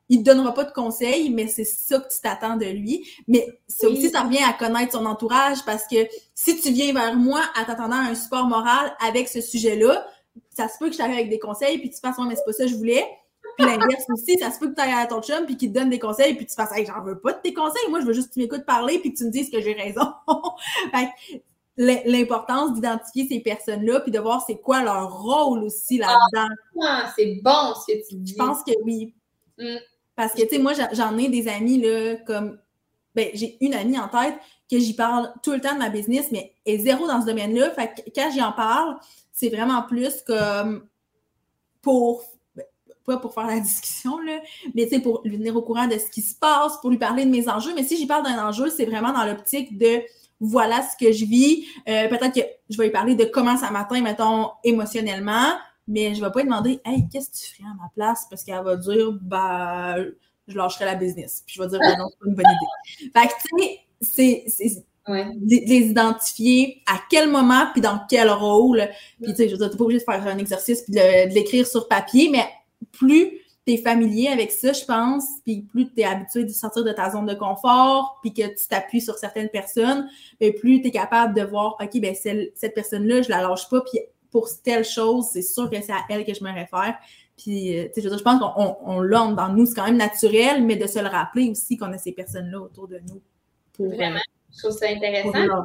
il 0.09 0.19
te 0.19 0.25
donnera 0.25 0.55
pas 0.55 0.65
de 0.65 0.73
conseils, 0.73 1.31
mais 1.31 1.49
c'est 1.49 1.65
ça 1.65 1.99
que 1.99 2.09
tu 2.13 2.21
t'attends 2.21 2.57
de 2.57 2.67
lui. 2.67 3.07
Mais 3.27 3.47
ça 3.67 3.89
Oui. 3.89 3.99
aussi, 3.99 4.11
ça 4.11 4.23
revient 4.23 4.43
à 4.43 4.53
connaître 4.53 4.93
son 4.93 5.07
entourage, 5.07 5.65
parce 5.65 5.87
que 5.87 5.97
si 6.35 6.61
tu 6.61 6.71
viens 6.71 6.93
vers 6.93 7.15
moi 7.17 7.41
en 7.61 7.65
t'attendant 7.65 7.97
à 7.97 8.11
un 8.11 8.15
support 8.15 8.47
moral 8.47 8.95
avec 9.07 9.29
ce 9.29 9.41
sujet-là, 9.41 10.07
ça 10.51 10.69
se 10.69 10.79
peut 10.79 10.87
que 10.87 10.93
je 10.93 10.99
t'arrive 10.99 11.17
avec 11.17 11.31
des 11.31 11.39
conseils, 11.39 11.79
puis 11.79 11.91
tu 11.91 11.99
fasses, 11.99 12.17
ouais, 12.19 12.27
mais 12.29 12.37
c'est 12.37 12.45
pas 12.45 12.53
ça 12.53 12.65
que 12.65 12.71
je 12.71 12.77
voulais. 12.77 13.05
Puis 13.57 13.67
l'inverse 13.67 14.05
aussi, 14.13 14.39
ça 14.39 14.51
se 14.51 14.59
peut 14.59 14.69
que 14.69 14.75
tu 14.75 14.81
ailles 14.81 14.93
à 14.93 15.07
ton 15.07 15.23
chum 15.23 15.47
puis 15.47 15.57
qu'il 15.57 15.73
te 15.73 15.79
donne 15.79 15.91
des 15.91 15.99
conseils 15.99 16.35
puis 16.35 16.47
tu 16.47 16.55
fasses 16.55 16.77
hey, 16.77 16.85
j'en 16.85 17.03
veux 17.03 17.19
pas 17.19 17.33
de 17.33 17.41
tes 17.41 17.55
conseils, 17.55 17.89
moi 17.89 18.01
je 18.01 18.07
veux 18.07 18.13
juste 18.13 18.29
que 18.29 18.35
tu 18.35 18.41
m'écoutes 18.41 18.67
parler 18.67 18.99
puis 18.99 19.13
que 19.13 19.19
tu 19.19 19.25
me 19.25 19.31
dises 19.31 19.51
que 19.51 19.61
j'ai 19.61 19.73
raison. 19.73 20.13
fait 20.93 21.43
l'importance 21.79 22.73
d'identifier 22.73 23.29
ces 23.29 23.41
personnes-là 23.41 24.01
puis 24.01 24.11
de 24.11 24.19
voir 24.19 24.43
c'est 24.47 24.57
quoi 24.57 24.83
leur 24.83 25.23
rôle 25.23 25.63
aussi 25.65 25.99
là-dedans. 25.99 26.55
Ah, 26.83 27.13
c'est 27.17 27.41
bon 27.43 27.75
ce 27.75 27.93
que 27.93 28.09
tu 28.09 28.17
dis. 28.17 28.33
Je 28.33 28.37
pense 28.39 28.63
que 28.63 28.73
oui. 28.83 29.15
Mm. 29.59 29.77
Parce 30.17 30.33
que 30.33 30.43
tu 30.43 30.49
sais 30.49 30.59
moi 30.59 30.73
j'en- 30.93 31.19
ai 31.19 31.29
des 31.29 31.47
amis 31.49 31.81
là 31.81 32.17
comme 32.27 32.59
ben 33.15 33.29
j'ai 33.35 33.57
une 33.61 33.75
amie 33.75 33.99
en 33.99 34.09
tête 34.09 34.35
que 34.71 34.79
j'y 34.79 34.95
parle 34.95 35.33
tout 35.43 35.53
le 35.53 35.61
temps 35.61 35.75
de 35.75 35.79
ma 35.79 35.91
business 35.91 36.27
mais 36.33 36.55
elle 36.67 36.75
est 36.75 36.79
zéro 36.79 37.07
dans 37.07 37.21
ce 37.21 37.27
domaine-là. 37.27 37.71
Fait 37.71 37.89
que 37.89 38.11
quand 38.15 38.31
j'y 38.33 38.43
en 38.43 38.53
parle, 38.53 38.97
c'est 39.33 39.49
vraiment 39.51 39.83
plus 39.83 40.23
comme 40.27 40.87
pour 41.83 42.23
ben, 42.55 42.65
pas 43.05 43.17
pour 43.19 43.35
faire 43.35 43.47
la 43.47 43.61
discussion, 43.61 44.19
là, 44.21 44.41
mais 44.75 44.85
tu 44.85 44.91
sais, 44.97 45.01
pour 45.01 45.21
lui 45.25 45.37
tenir 45.39 45.57
au 45.57 45.63
courant 45.63 45.87
de 45.87 45.99
ce 45.99 46.11
qui 46.11 46.23
se 46.23 46.35
passe, 46.35 46.79
pour 46.81 46.91
lui 46.91 46.99
parler 46.99 47.25
de 47.25 47.31
mes 47.31 47.49
enjeux. 47.49 47.75
Mais 47.75 47.85
si 47.85 47.97
j'y 47.97 48.07
parle 48.07 48.25
d'un 48.25 48.45
enjeu, 48.49 48.71
c'est 48.71 48.85
vraiment 48.87 49.13
dans 49.13 49.25
l'optique 49.25 49.79
de 49.79 50.03
voilà 50.41 50.83
ce 50.83 50.97
que 51.03 51.13
je 51.13 51.25
vis. 51.25 51.67
Euh, 51.89 52.09
Peut-être 52.09 52.35
que 52.35 52.41
je 52.69 52.77
vais 52.77 52.85
lui 52.85 52.93
parler 52.93 53.15
de 53.15 53.25
comment 53.25 53.57
ça 53.57 53.71
m'atteint, 53.71 54.01
mettons, 54.03 54.51
émotionnellement, 54.65 55.53
mais 55.89 56.15
je 56.15 56.21
vais 56.25 56.31
pas 56.31 56.41
lui 56.41 56.49
demander 56.49 56.81
Hey, 56.85 57.09
qu'est-ce 57.11 57.31
que 57.31 57.37
tu 57.37 57.57
ferais 57.57 57.69
à 57.69 57.75
ma 57.75 57.89
place? 57.95 58.27
Parce 58.29 58.43
qu'elle 58.45 58.63
va 58.63 58.77
dire 58.77 59.13
bah 59.21 59.97
je 60.49 60.57
lâcherai 60.57 60.85
la 60.85 60.95
business. 60.95 61.43
Puis 61.47 61.57
je 61.57 61.63
vais 61.63 61.69
dire 61.69 61.81
ben 61.81 61.97
non, 61.99 62.09
c'est 62.11 62.19
pas 62.19 62.27
une 62.29 62.35
bonne 62.35 62.45
idée. 62.47 63.11
Fait 63.13 63.29
que 63.29 63.33
tu 63.43 63.65
sais, 63.65 63.81
c'est- 64.01 64.45
c'est 64.69 64.87
Ouais. 65.09 65.25
les 65.41 65.87
identifier 65.87 66.83
à 66.87 66.99
quel 67.09 67.31
moment 67.31 67.67
puis 67.73 67.81
dans 67.81 68.01
quel 68.11 68.29
rôle. 68.29 68.89
Puis 69.23 69.31
tu 69.33 69.37
sais, 69.37 69.47
je 69.49 69.53
veux 69.53 69.59
dire, 69.59 69.71
t'es 69.71 69.77
pas 69.77 69.85
obligé 69.85 70.01
de 70.01 70.05
faire 70.05 70.27
un 70.27 70.39
exercice 70.39 70.83
puis 70.83 70.95
de, 70.95 71.33
l'écrire 71.33 71.65
sur 71.65 71.87
papier, 71.87 72.29
mais 72.29 72.45
plus 72.91 73.39
t'es 73.65 73.77
familier 73.77 74.29
avec 74.29 74.51
ça, 74.51 74.73
je 74.73 74.85
pense, 74.85 75.25
puis 75.45 75.63
plus 75.63 75.93
t'es 75.93 76.05
habitué 76.05 76.45
de 76.45 76.51
sortir 76.51 76.83
de 76.85 76.91
ta 76.93 77.11
zone 77.11 77.27
de 77.27 77.35
confort, 77.35 78.19
puis 78.21 78.33
que 78.33 78.43
tu 78.49 78.67
t'appuies 78.69 79.01
sur 79.01 79.17
certaines 79.17 79.49
personnes, 79.49 80.09
ben 80.41 80.53
plus 80.55 80.81
t'es 80.83 80.91
capable 80.91 81.35
de 81.35 81.43
voir, 81.43 81.77
ok, 81.81 82.01
ben 82.01 82.15
cette 82.15 82.75
personne-là, 82.75 83.23
je 83.23 83.29
la 83.29 83.43
lâche 83.43 83.69
pas, 83.69 83.81
puis 83.83 84.01
pour 84.37 84.51
telle 84.63 84.85
chose, 84.85 85.29
c'est 85.33 85.41
sûr 85.41 85.71
que 85.71 85.81
c'est 85.81 85.93
à 85.93 86.03
elle 86.11 86.27
que 86.27 86.35
je 86.35 86.45
me 86.45 86.53
réfère. 86.53 86.99
Puis, 87.39 87.79
euh, 87.79 87.85
tu 87.87 87.95
sais, 87.95 88.01
je 88.03 88.03
veux 88.03 88.11
dire, 88.11 88.19
je 88.19 88.23
pense 88.23 88.39
qu'on 88.39 88.53
on, 88.63 88.77
on 88.85 89.01
l'a 89.01 89.27
dans 89.33 89.49
nous, 89.49 89.65
c'est 89.65 89.75
quand 89.75 89.87
même 89.87 89.97
naturel, 89.97 90.63
mais 90.63 90.77
de 90.77 90.87
se 90.87 90.99
le 90.99 91.09
rappeler 91.09 91.49
aussi 91.49 91.79
qu'on 91.79 91.91
a 91.93 91.97
ces 91.97 92.13
personnes-là 92.13 92.61
autour 92.61 92.87
de 92.87 92.99
nous 92.99 93.23
pour, 93.73 93.87
euh, 93.87 93.97
Vraiment, 93.97 94.21
je 94.55 94.59
trouve 94.59 94.77
ça 94.77 94.89
pour 94.89 94.97
intéressant. 94.97 95.39
leur 95.39 95.65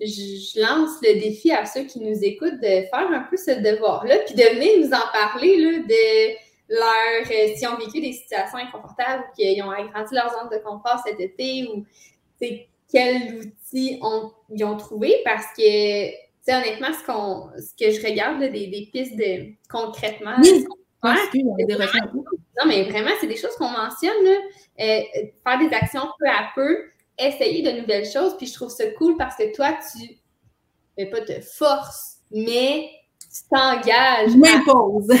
je, 0.00 0.60
lance 0.60 0.90
le 1.02 1.20
défi 1.20 1.50
à 1.50 1.66
ceux 1.66 1.82
qui 1.84 1.98
nous 1.98 2.22
écoutent 2.22 2.60
de 2.60 2.86
faire 2.86 3.10
un 3.10 3.26
peu 3.28 3.36
ce 3.36 3.50
devoir-là, 3.50 4.18
puis 4.26 4.36
de 4.36 4.42
venir 4.42 4.86
nous 4.86 4.92
en 4.94 5.12
parler 5.12 5.56
là, 5.56 5.78
de 5.80 6.36
leur, 6.68 7.30
euh, 7.30 7.56
s'ils 7.56 7.66
ont 7.66 7.76
vécu 7.78 8.00
des 8.00 8.12
situations 8.12 8.58
inconfortables 8.58 9.24
ou 9.28 9.34
qu'ils 9.34 9.60
ont 9.64 9.70
agrandi 9.70 10.14
leur 10.14 10.30
zone 10.30 10.50
de 10.52 10.62
confort 10.62 11.02
cet 11.04 11.18
été 11.18 11.68
ou 11.74 11.84
c'est 12.40 12.68
quels 12.92 13.38
outils 13.38 13.98
ont, 14.02 14.30
ils 14.50 14.64
ont 14.64 14.76
trouvé 14.76 15.16
parce 15.24 15.46
que, 15.56 16.21
sais, 16.42 16.54
honnêtement, 16.54 16.92
ce, 16.92 17.04
qu'on, 17.04 17.50
ce 17.58 17.72
que 17.78 17.90
je 17.92 18.06
regarde, 18.06 18.40
là, 18.40 18.48
des, 18.48 18.66
des 18.66 18.88
pistes 18.92 19.16
de 19.16 19.52
concrètement, 19.68 20.36
Oui. 20.42 20.66
Ouais. 21.04 21.14
Des 21.32 21.42
non, 21.74 22.66
mais 22.66 22.84
vraiment, 22.84 23.10
c'est 23.20 23.26
des 23.26 23.36
choses 23.36 23.56
qu'on 23.56 23.70
mentionne, 23.70 24.24
là. 24.24 24.36
Euh, 24.80 25.00
faire 25.44 25.58
des 25.58 25.74
actions 25.74 26.08
peu 26.18 26.28
à 26.28 26.50
peu, 26.54 26.84
essayer 27.18 27.62
de 27.62 27.80
nouvelles 27.80 28.08
choses. 28.08 28.36
Puis 28.36 28.46
je 28.46 28.54
trouve 28.54 28.70
ça 28.70 28.86
cool 28.92 29.16
parce 29.16 29.36
que 29.36 29.52
toi, 29.52 29.76
tu 29.92 30.22
mais 30.96 31.06
pas 31.10 31.22
te 31.22 31.40
force, 31.40 32.18
mais 32.30 32.90
tu 33.20 33.48
t'engages. 33.50 34.36
M'impose. 34.36 35.08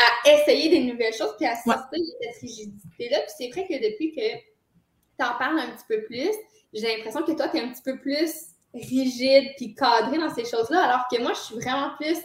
À, 0.00 0.30
essayer 0.30 0.68
des 0.68 0.84
nouvelles 0.92 1.12
choses, 1.12 1.34
puis 1.36 1.46
à 1.46 1.56
sortir 1.56 1.98
de 1.98 2.06
cette 2.20 2.40
rigidité-là. 2.40 3.18
Puis 3.20 3.32
c'est 3.36 3.48
vrai 3.48 3.66
que 3.66 3.74
depuis 3.84 4.12
que 4.12 4.20
tu 4.20 5.24
en 5.24 5.36
parles 5.36 5.58
un 5.58 5.70
petit 5.70 5.84
peu 5.88 6.04
plus, 6.04 6.30
j'ai 6.72 6.96
l'impression 6.96 7.22
que 7.22 7.32
toi, 7.32 7.48
tu 7.48 7.56
es 7.56 7.60
un 7.60 7.68
petit 7.68 7.82
peu 7.82 7.98
plus 7.98 8.30
rigide 8.74 9.50
puis 9.56 9.74
cadré 9.74 10.18
dans 10.18 10.32
ces 10.32 10.44
choses-là, 10.44 10.84
alors 10.84 11.06
que 11.10 11.20
moi, 11.20 11.32
je 11.34 11.40
suis 11.40 11.54
vraiment 11.56 11.90
plus. 11.98 12.18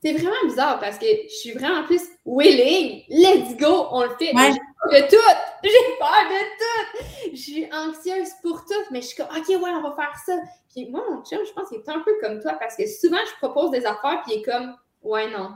C'est 0.00 0.12
vraiment 0.12 0.46
bizarre 0.46 0.78
parce 0.78 0.96
que 0.96 1.06
je 1.24 1.34
suis 1.34 1.52
vraiment 1.52 1.84
plus 1.84 2.02
willing. 2.24 3.02
Let's 3.08 3.56
go, 3.56 3.88
on 3.90 4.04
le 4.04 4.10
fait. 4.10 4.26
J'ai 4.26 4.32
peur 4.32 4.92
de 4.92 5.08
tout. 5.08 5.16
J'ai 5.64 5.98
peur 5.98 6.22
de 6.30 6.40
tout. 6.58 7.30
Je 7.32 7.36
suis 7.36 7.68
anxieuse 7.72 8.30
pour 8.42 8.64
tout, 8.64 8.84
mais 8.92 9.00
je 9.00 9.08
suis 9.08 9.16
comme, 9.16 9.36
OK, 9.36 9.48
ouais, 9.48 9.70
on 9.70 9.82
va 9.82 9.96
faire 9.96 10.14
ça. 10.24 10.38
Puis 10.72 10.88
moi, 10.88 11.02
mon 11.10 11.24
chum, 11.24 11.40
je 11.44 11.52
pense 11.52 11.68
qu'il 11.68 11.78
est 11.78 11.88
un 11.88 12.00
peu 12.00 12.12
comme 12.20 12.40
toi 12.40 12.52
parce 12.60 12.76
que 12.76 12.86
souvent, 12.86 13.18
je 13.26 13.36
propose 13.44 13.72
des 13.72 13.84
affaires 13.84 14.22
puis 14.24 14.34
il 14.34 14.38
est 14.40 14.42
comme, 14.42 14.76
ouais, 15.02 15.28
non. 15.30 15.54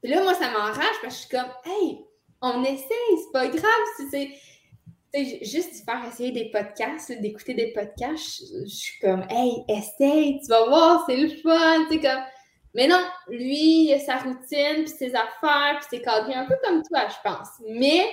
Puis 0.00 0.12
là, 0.12 0.22
moi, 0.22 0.34
ça 0.34 0.50
m'enrage 0.50 0.76
parce 0.78 0.98
que 1.00 1.10
je 1.10 1.14
suis 1.14 1.28
comme, 1.28 1.50
hey, 1.64 2.04
on 2.40 2.62
essaye, 2.62 3.18
c'est 3.18 3.32
pas 3.32 3.48
grave 3.48 3.84
si 3.96 4.08
c'est 4.10 4.30
juste 5.14 5.84
faire 5.84 6.04
essayer 6.08 6.32
des 6.32 6.50
podcasts, 6.50 7.12
d'écouter 7.20 7.54
des 7.54 7.72
podcasts, 7.72 8.42
je, 8.64 8.68
suis 8.68 8.98
comme, 9.00 9.24
hey, 9.28 9.64
essaye, 9.68 10.40
tu 10.40 10.46
vas 10.48 10.66
voir, 10.66 11.04
c'est 11.08 11.16
le 11.16 11.28
fun, 11.28 11.86
tu 11.88 11.94
sais, 11.94 12.00
comme. 12.00 12.22
Mais 12.74 12.86
non, 12.86 13.02
lui, 13.28 13.86
il 13.86 13.94
a 13.94 13.98
sa 13.98 14.18
routine, 14.18 14.84
puis 14.84 14.88
ses 14.88 15.12
affaires, 15.14 15.78
puis 15.80 15.88
c'est 15.90 16.02
cadré 16.02 16.34
un 16.34 16.46
peu 16.46 16.54
comme 16.64 16.82
toi, 16.84 17.08
je 17.08 17.28
pense. 17.28 17.48
Mais, 17.68 18.04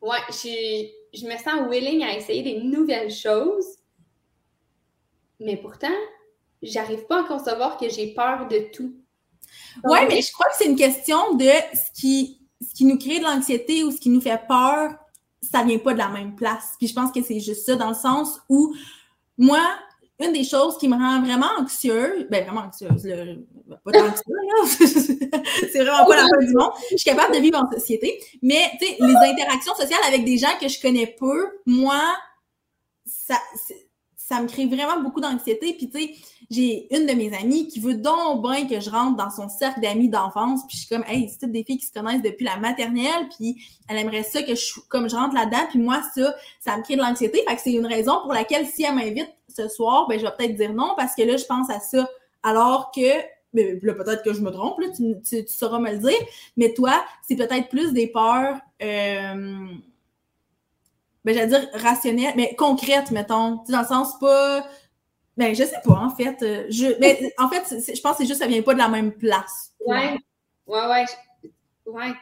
ouais, 0.00 0.18
je, 0.30 0.88
je 1.12 1.26
me 1.26 1.36
sens 1.36 1.68
willing 1.68 2.02
à 2.02 2.16
essayer 2.16 2.42
des 2.42 2.62
nouvelles 2.62 3.10
choses. 3.10 3.66
Mais 5.40 5.58
pourtant, 5.58 5.88
j'arrive 6.62 7.06
pas 7.06 7.20
à 7.20 7.24
concevoir 7.24 7.76
que 7.76 7.90
j'ai 7.90 8.14
peur 8.14 8.48
de 8.48 8.70
tout. 8.72 8.94
Oui, 9.84 9.98
mais 10.08 10.22
je 10.22 10.32
crois 10.32 10.46
que 10.46 10.56
c'est 10.56 10.66
une 10.66 10.76
question 10.76 11.34
de 11.34 11.44
ce 11.44 12.00
qui, 12.00 12.40
ce 12.66 12.74
qui 12.74 12.86
nous 12.86 12.98
crée 12.98 13.18
de 13.18 13.24
l'anxiété 13.24 13.84
ou 13.84 13.90
ce 13.90 13.98
qui 13.98 14.08
nous 14.08 14.22
fait 14.22 14.40
peur 14.48 14.94
ça 15.50 15.62
vient 15.64 15.78
pas 15.78 15.92
de 15.92 15.98
la 15.98 16.08
même 16.08 16.34
place. 16.34 16.74
Puis 16.78 16.88
je 16.88 16.94
pense 16.94 17.10
que 17.12 17.22
c'est 17.22 17.40
juste 17.40 17.66
ça 17.66 17.76
dans 17.76 17.88
le 17.88 17.94
sens 17.94 18.40
où 18.48 18.74
moi, 19.36 19.60
une 20.20 20.32
des 20.32 20.44
choses 20.44 20.76
qui 20.78 20.88
me 20.88 20.94
rend 20.94 21.22
vraiment 21.22 21.48
anxieuse, 21.58 22.26
ben 22.30 22.44
vraiment 22.44 22.66
anxieuse, 22.66 23.08
pas 23.84 23.92
tant 23.92 24.04
c'est 24.66 25.84
vraiment 25.84 26.04
pas 26.04 26.16
la 26.16 26.22
fin 26.22 26.46
du 26.46 26.52
monde. 26.52 26.72
Je 26.90 26.96
suis 26.96 27.10
capable 27.10 27.34
de 27.34 27.40
vivre 27.40 27.58
en 27.58 27.70
société, 27.72 28.20
mais 28.42 28.70
tu 28.80 28.86
sais, 28.86 28.96
les 29.00 29.14
interactions 29.14 29.74
sociales 29.74 30.00
avec 30.06 30.24
des 30.24 30.36
gens 30.36 30.56
que 30.60 30.68
je 30.68 30.80
connais 30.80 31.06
peu, 31.18 31.48
moi, 31.66 32.00
ça, 33.06 33.36
ça 34.30 34.40
me 34.40 34.46
crée 34.46 34.66
vraiment 34.66 35.02
beaucoup 35.02 35.20
d'anxiété. 35.20 35.74
Puis 35.76 35.90
tu 35.90 35.98
sais, 35.98 36.14
j'ai 36.50 36.96
une 36.96 37.04
de 37.04 37.12
mes 37.14 37.36
amies 37.36 37.66
qui 37.66 37.80
veut 37.80 37.94
donc 37.94 38.42
bien 38.42 38.68
que 38.68 38.78
je 38.78 38.88
rentre 38.88 39.16
dans 39.16 39.30
son 39.30 39.48
cercle 39.48 39.80
d'amis 39.80 40.08
d'enfance. 40.08 40.60
Puis 40.68 40.76
je 40.76 40.86
suis 40.86 40.88
comme, 40.88 41.04
hey, 41.08 41.28
c'est 41.28 41.38
toutes 41.38 41.52
des 41.52 41.64
filles 41.64 41.78
qui 41.78 41.86
se 41.86 41.92
connaissent 41.92 42.22
depuis 42.22 42.44
la 42.44 42.56
maternelle. 42.56 43.28
Puis 43.36 43.56
elle 43.88 43.96
aimerait 43.96 44.22
ça 44.22 44.42
que 44.42 44.54
je, 44.54 44.80
comme 44.88 45.10
je 45.10 45.16
rentre 45.16 45.34
là-dedans. 45.34 45.66
Puis 45.68 45.80
moi, 45.80 46.00
ça, 46.14 46.32
ça 46.60 46.76
me 46.76 46.82
crée 46.84 46.94
de 46.94 47.02
l'anxiété. 47.02 47.42
Fait 47.48 47.56
que 47.56 47.60
c'est 47.60 47.72
une 47.72 47.86
raison 47.86 48.20
pour 48.22 48.32
laquelle 48.32 48.66
si 48.66 48.84
elle 48.84 48.94
m'invite 48.94 49.30
ce 49.48 49.68
soir, 49.68 50.06
ben 50.08 50.16
je 50.16 50.24
vais 50.24 50.30
peut-être 50.38 50.54
dire 50.54 50.72
non 50.74 50.94
parce 50.96 51.16
que 51.16 51.22
là, 51.22 51.36
je 51.36 51.44
pense 51.44 51.68
à 51.68 51.80
ça. 51.80 52.08
Alors 52.44 52.92
que 52.94 53.00
mais 53.52 53.80
là, 53.82 53.94
peut-être 53.94 54.22
que 54.22 54.32
je 54.32 54.42
me 54.42 54.52
trompe, 54.52 54.78
là, 54.78 54.86
tu, 54.96 55.16
tu, 55.28 55.44
sauras 55.48 55.80
me 55.80 55.90
le 55.90 55.98
dire, 55.98 56.18
mais 56.56 56.72
toi, 56.72 57.04
c'est 57.26 57.34
peut-être 57.34 57.68
plus 57.68 57.92
des 57.92 58.06
peurs, 58.06 58.60
euh, 58.80 59.64
ben, 61.24 61.34
j'allais 61.34 61.48
dire 61.48 61.68
rationnelles, 61.74 62.34
mais 62.36 62.54
concrètes, 62.56 63.10
mettons, 63.10 63.62
dans 63.68 63.80
le 63.80 63.86
sens 63.86 64.18
pas, 64.18 64.66
ben, 65.36 65.54
je 65.54 65.64
sais 65.64 65.80
pas, 65.84 65.94
en 65.94 66.10
fait. 66.10 66.42
Euh, 66.42 66.66
je, 66.70 66.98
mais 67.00 67.32
en 67.38 67.48
fait, 67.48 67.62
je 67.68 68.00
pense 68.00 68.12
que 68.12 68.18
c'est 68.18 68.26
juste 68.26 68.40
que 68.40 68.46
ça 68.46 68.46
vient 68.46 68.62
pas 68.62 68.74
de 68.74 68.78
la 68.78 68.88
même 68.88 69.12
place. 69.12 69.72
Ouais. 69.80 70.18
Ouais, 70.66 70.86
ouais. 70.86 71.04
Ouais. 71.86 72.12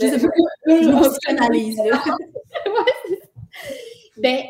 Je 0.00 0.06
sais 0.06 0.18
pas. 0.18 0.32
Je 0.66 1.32
m'analyse, 1.32 1.76
là. 1.78 2.02
ouais, 2.66 3.20
ben, 4.18 4.42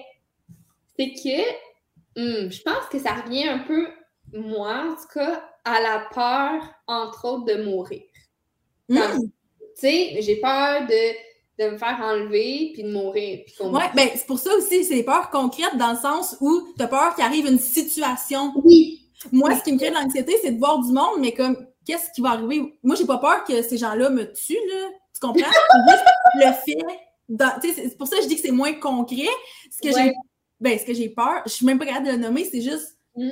c'est 0.99 1.13
que 1.13 2.47
hmm, 2.47 2.51
je 2.51 2.63
pense 2.63 2.87
que 2.91 2.99
ça 2.99 3.15
revient 3.15 3.49
un 3.49 3.59
peu, 3.61 3.87
moi, 4.33 4.87
en 4.91 4.95
tout 4.95 5.09
cas, 5.13 5.43
à 5.65 5.81
la 5.81 6.07
peur, 6.13 6.75
entre 6.87 7.25
autres, 7.25 7.45
de 7.45 7.63
mourir. 7.63 8.03
Hmm. 8.89 8.99
Tu 9.19 9.29
sais, 9.75 10.17
j'ai 10.21 10.37
peur 10.37 10.87
de 10.87 11.17
de 11.59 11.71
me 11.71 11.79
faire 11.79 11.99
enlever 12.03 12.73
puis 12.75 12.83
de 12.83 12.91
mourir. 12.91 13.41
Puis 13.47 13.55
ouais, 13.67 13.91
ben 13.95 14.09
c'est 14.15 14.27
pour 14.27 14.39
ça 14.39 14.55
aussi, 14.55 14.85
c'est 14.85 14.95
des 14.95 15.03
peurs 15.03 15.31
concrètes 15.31 15.77
dans 15.79 15.93
le 15.93 15.97
sens 15.97 16.37
où 16.41 16.69
tu 16.77 16.83
as 16.83 16.89
peur 16.89 17.15
qu'il 17.15 17.25
arrive 17.25 17.47
une 17.47 17.59
situation. 17.59 18.53
Oui. 18.63 19.03
Moi, 19.33 19.57
ce 19.57 19.63
qui 19.63 19.73
me 19.73 19.79
crée 19.79 19.91
de 19.91 19.95
l'anxiété, 19.95 20.37
c'est 20.43 20.53
de 20.53 20.59
voir 20.59 20.79
du 20.81 20.93
monde, 20.93 21.21
mais 21.21 21.33
comme, 21.33 21.57
qu'est-ce 21.87 22.11
qui 22.15 22.21
va 22.21 22.31
arriver? 22.31 22.79
Moi, 22.83 22.95
j'ai 22.97 23.07
pas 23.07 23.19
peur 23.19 23.45
que 23.45 23.63
ces 23.63 23.79
gens-là 23.79 24.11
me 24.11 24.31
tuent, 24.33 24.55
là. 24.55 24.89
Tu 25.15 25.21
comprends? 25.21 25.51
le 26.35 26.53
fait. 26.53 27.75
C'est 27.75 27.97
pour 27.97 28.07
ça 28.07 28.17
que 28.17 28.23
je 28.25 28.29
dis 28.29 28.37
que 28.37 28.43
c'est 28.43 28.53
moins 28.53 28.75
concret. 28.75 29.29
Ce 29.71 29.81
que 29.81 29.95
j'ai 29.97 30.13
ben, 30.59 30.79
ce 30.79 30.85
que 30.85 30.95
j'ai 30.95 31.11
peur, 31.11 31.43
je 31.45 31.51
suis 31.51 31.67
même 31.67 31.79
pas 31.79 31.87
capable 31.87 32.07
de 32.07 32.13
le 32.13 32.19
nommer, 32.19 32.45
c'est 32.45 32.63
juste. 32.63 32.99
Mm 33.15 33.31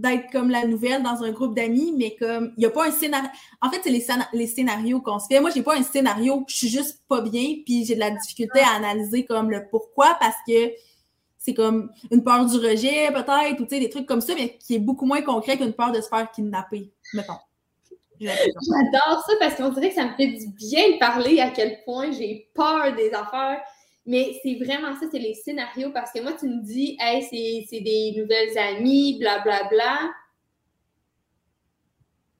d'être 0.00 0.30
comme 0.30 0.50
la 0.50 0.66
nouvelle 0.66 1.02
dans 1.02 1.22
un 1.22 1.32
groupe 1.32 1.54
d'amis, 1.54 1.92
mais 1.96 2.16
comme 2.16 2.52
il 2.56 2.60
n'y 2.60 2.66
a 2.66 2.70
pas 2.70 2.86
un 2.86 2.90
scénario. 2.90 3.28
En 3.60 3.70
fait, 3.70 3.80
c'est 3.82 3.90
les, 3.90 4.46
scénarios 4.46 5.00
qu'on 5.00 5.18
se 5.18 5.26
fait. 5.26 5.40
Moi, 5.40 5.50
j'ai 5.54 5.62
pas 5.62 5.76
un 5.76 5.82
scénario, 5.82 6.44
je 6.48 6.56
suis 6.56 6.68
juste 6.68 7.02
pas 7.08 7.20
bien, 7.20 7.56
puis 7.64 7.84
j'ai 7.84 7.94
de 7.94 8.00
la 8.00 8.10
difficulté 8.10 8.60
à 8.60 8.76
analyser 8.76 9.24
comme 9.24 9.50
le 9.50 9.66
pourquoi 9.70 10.16
parce 10.20 10.36
que 10.46 10.72
c'est 11.38 11.54
comme 11.54 11.90
une 12.10 12.22
peur 12.22 12.46
du 12.46 12.56
rejet, 12.56 13.10
peut-être, 13.12 13.60
ou 13.60 13.64
tu 13.64 13.70
sais, 13.70 13.80
des 13.80 13.90
trucs 13.90 14.06
comme 14.06 14.20
ça, 14.20 14.34
mais 14.34 14.58
qui 14.58 14.74
est 14.74 14.80
beaucoup 14.80 15.06
moins 15.06 15.22
concret 15.22 15.56
qu'une 15.56 15.72
peur 15.72 15.92
de 15.92 16.00
se 16.00 16.08
faire 16.08 16.30
kidnapper, 16.30 16.90
mettons. 17.14 17.34
J'adore 18.20 19.24
ça 19.24 19.32
parce 19.38 19.54
qu'on 19.54 19.68
dirait 19.70 19.90
que 19.90 19.94
ça 19.94 20.04
me 20.04 20.14
fait 20.16 20.26
du 20.26 20.48
bien 20.48 20.92
de 20.92 20.98
parler 20.98 21.40
à 21.40 21.50
quel 21.50 21.82
point 21.84 22.10
j'ai 22.10 22.50
peur 22.54 22.94
des 22.96 23.10
affaires 23.12 23.60
mais 24.08 24.40
c'est 24.42 24.54
vraiment 24.54 24.98
ça, 24.98 25.04
c'est 25.12 25.18
les 25.18 25.34
scénarios 25.34 25.90
parce 25.92 26.10
que 26.12 26.22
moi, 26.22 26.32
tu 26.32 26.46
me 26.46 26.62
dis, 26.62 26.96
hey, 26.98 27.22
c'est 27.68 27.80
des 27.80 28.14
nouvelles 28.16 28.56
amies, 28.56 29.18
blablabla. 29.18 29.68
Bla, 29.68 29.68
bla. 29.70 30.10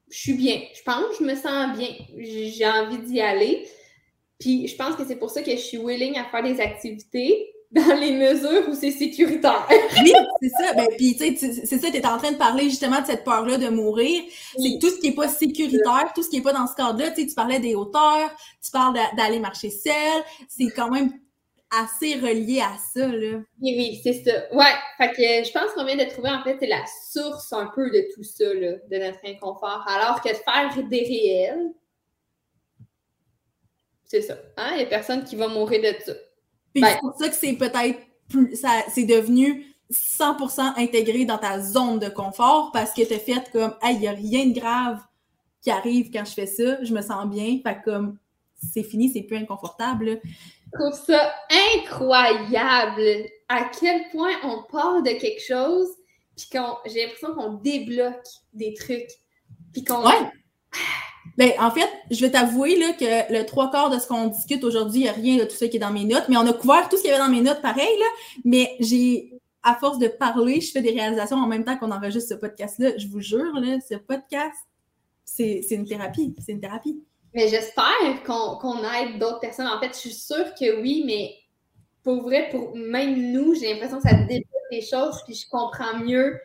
Je 0.09 0.17
suis 0.17 0.33
bien. 0.33 0.63
Je 0.73 0.81
pense 0.81 1.19
je 1.19 1.23
me 1.23 1.35
sens 1.35 1.77
bien. 1.77 1.89
J'ai 2.17 2.65
envie 2.65 2.97
d'y 2.97 3.21
aller. 3.21 3.67
Puis 4.39 4.67
je 4.67 4.75
pense 4.75 4.95
que 4.95 5.05
c'est 5.05 5.17
pour 5.17 5.29
ça 5.29 5.43
que 5.43 5.51
je 5.51 5.57
suis 5.57 5.77
willing 5.77 6.17
à 6.17 6.25
faire 6.25 6.41
des 6.41 6.59
activités 6.59 7.53
dans 7.71 7.99
les 7.99 8.13
mesures 8.13 8.67
où 8.67 8.73
c'est 8.73 8.89
sécuritaire. 8.89 9.67
oui, 9.69 10.11
c'est 10.41 10.49
ça. 10.49 10.73
Ben, 10.73 10.87
puis, 10.97 11.15
tu 11.15 11.37
sais, 11.37 11.65
c'est 11.65 11.77
ça, 11.77 11.91
tu 11.91 11.97
es 11.97 12.05
en 12.07 12.17
train 12.17 12.31
de 12.31 12.37
parler 12.37 12.63
justement 12.63 12.99
de 12.99 13.05
cette 13.05 13.23
peur-là 13.23 13.59
de 13.59 13.69
mourir. 13.69 14.23
C'est 14.57 14.79
tout 14.81 14.89
ce 14.89 14.99
qui 14.99 15.09
n'est 15.09 15.15
pas 15.15 15.27
sécuritaire, 15.27 16.13
tout 16.15 16.23
ce 16.23 16.29
qui 16.29 16.37
n'est 16.37 16.41
pas 16.41 16.53
dans 16.53 16.65
ce 16.65 16.73
cadre-là. 16.73 17.11
Tu 17.11 17.21
sais, 17.21 17.27
tu 17.27 17.35
parlais 17.35 17.59
des 17.59 17.75
hauteurs, 17.75 18.31
tu 18.63 18.71
parles 18.71 18.97
d'aller 19.15 19.37
marcher 19.37 19.69
seul. 19.69 20.23
C'est 20.47 20.71
quand 20.75 20.89
même 20.89 21.11
assez 21.71 22.15
relié 22.15 22.61
à 22.61 22.75
ça, 22.93 23.07
là. 23.07 23.37
Oui, 23.61 23.75
oui, 23.77 23.99
c'est 24.03 24.23
ça. 24.23 24.53
Ouais, 24.53 24.73
fait 24.97 25.11
que 25.11 25.47
je 25.47 25.51
pense 25.51 25.71
qu'on 25.73 25.85
vient 25.85 25.97
de 25.97 26.09
trouver, 26.09 26.29
en 26.29 26.43
fait, 26.43 26.57
c'est 26.59 26.67
la 26.67 26.83
source 27.11 27.53
un 27.53 27.67
peu 27.75 27.89
de 27.91 28.07
tout 28.13 28.23
ça, 28.23 28.53
là, 28.53 28.73
de 28.89 28.97
notre 28.97 29.19
inconfort. 29.25 29.85
Alors 29.87 30.21
que 30.21 30.29
de 30.29 30.35
faire 30.35 30.87
des 30.87 31.03
réels, 31.03 31.71
c'est 34.05 34.21
ça. 34.21 34.35
Hein? 34.57 34.71
Il 34.73 34.77
n'y 34.77 34.83
a 34.83 34.87
personne 34.87 35.23
qui 35.23 35.35
va 35.35 35.47
mourir 35.47 35.81
de 35.81 35.99
ça. 36.03 36.13
Puis 36.73 36.81
ben, 36.81 36.89
c'est 36.89 36.99
pour 36.99 37.15
ça 37.15 37.29
que 37.29 37.35
c'est 37.35 37.53
peut-être 37.53 37.99
plus, 38.27 38.55
ça, 38.55 38.83
c'est 38.89 39.05
devenu 39.05 39.65
100% 39.91 40.73
intégré 40.77 41.25
dans 41.25 41.37
ta 41.37 41.59
zone 41.61 41.99
de 41.99 42.09
confort 42.09 42.71
parce 42.71 42.93
que 42.93 43.03
tu 43.03 43.13
as 43.13 43.19
fait 43.19 43.51
comme, 43.51 43.75
hey, 43.81 43.95
il 43.95 44.01
n'y 44.01 44.07
a 44.07 44.11
rien 44.11 44.47
de 44.47 44.59
grave 44.59 44.99
qui 45.61 45.71
arrive 45.71 46.09
quand 46.11 46.25
je 46.25 46.33
fais 46.33 46.45
ça, 46.45 46.83
je 46.83 46.93
me 46.93 47.01
sens 47.01 47.27
bien, 47.27 47.59
fait 47.63 47.81
comme, 47.83 48.17
c'est 48.55 48.83
fini, 48.83 49.09
c'est 49.09 49.23
plus 49.23 49.37
inconfortable. 49.37 50.21
Je 50.73 50.79
trouve 50.79 51.05
ça 51.05 51.33
incroyable 51.75 53.29
à 53.47 53.69
quel 53.79 54.09
point 54.11 54.33
on 54.43 54.63
part 54.71 55.01
de 55.01 55.11
quelque 55.19 55.41
chose, 55.41 55.87
puis 56.35 56.47
j'ai 56.85 57.03
l'impression 57.03 57.33
qu'on 57.33 57.53
débloque 57.53 58.25
des 58.53 58.73
trucs. 58.73 59.09
Puis 59.73 59.83
qu'on. 59.83 60.05
Ouais. 60.05 60.31
Ben, 61.37 61.51
en 61.59 61.71
fait, 61.71 61.89
je 62.11 62.19
vais 62.21 62.31
t'avouer 62.31 62.75
que 62.99 63.31
le 63.31 63.45
trois 63.45 63.71
quarts 63.71 63.89
de 63.89 63.97
ce 63.97 64.07
qu'on 64.07 64.27
discute 64.27 64.63
aujourd'hui, 64.63 65.01
il 65.01 65.03
n'y 65.03 65.09
a 65.09 65.13
rien 65.13 65.37
de 65.37 65.45
tout 65.45 65.55
ça 65.55 65.67
qui 65.67 65.77
est 65.77 65.79
dans 65.79 65.91
mes 65.91 66.03
notes, 66.03 66.25
mais 66.27 66.37
on 66.37 66.45
a 66.45 66.53
couvert 66.53 66.89
tout 66.89 66.97
ce 66.97 67.01
qu'il 67.01 67.11
y 67.11 67.13
avait 67.13 67.23
dans 67.23 67.31
mes 67.31 67.41
notes 67.41 67.61
pareil, 67.61 67.87
mais 68.43 68.75
j'ai, 68.79 69.39
à 69.63 69.75
force 69.75 69.99
de 69.99 70.07
parler, 70.07 70.59
je 70.59 70.71
fais 70.71 70.81
des 70.81 70.91
réalisations 70.91 71.37
en 71.37 71.47
même 71.47 71.63
temps 71.63 71.77
qu'on 71.77 71.91
enregistre 71.91 72.29
ce 72.29 72.33
podcast-là. 72.33 72.97
Je 72.97 73.07
vous 73.07 73.21
jure, 73.21 73.53
ce 73.87 73.95
podcast, 73.95 74.57
c'est 75.23 75.61
une 75.71 75.85
thérapie. 75.85 76.35
C'est 76.45 76.51
une 76.51 76.59
thérapie. 76.59 77.01
Mais 77.33 77.47
j'espère 77.47 78.23
qu'on 78.25 78.83
aide 78.93 79.19
d'autres 79.19 79.39
personnes. 79.39 79.67
En 79.67 79.79
fait, 79.79 79.89
je 79.93 79.99
suis 79.99 80.13
sûre 80.13 80.53
que 80.59 80.81
oui, 80.81 81.03
mais 81.05 81.35
pour 82.03 82.23
vrai, 82.23 82.49
pour 82.49 82.75
même 82.75 83.31
nous, 83.31 83.53
j'ai 83.55 83.73
l'impression 83.73 83.97
que 83.97 84.09
ça 84.09 84.15
débloque 84.15 84.69
des 84.71 84.81
choses, 84.81 85.21
puis 85.25 85.35
je 85.35 85.47
comprends 85.47 85.97
mieux 85.99 86.39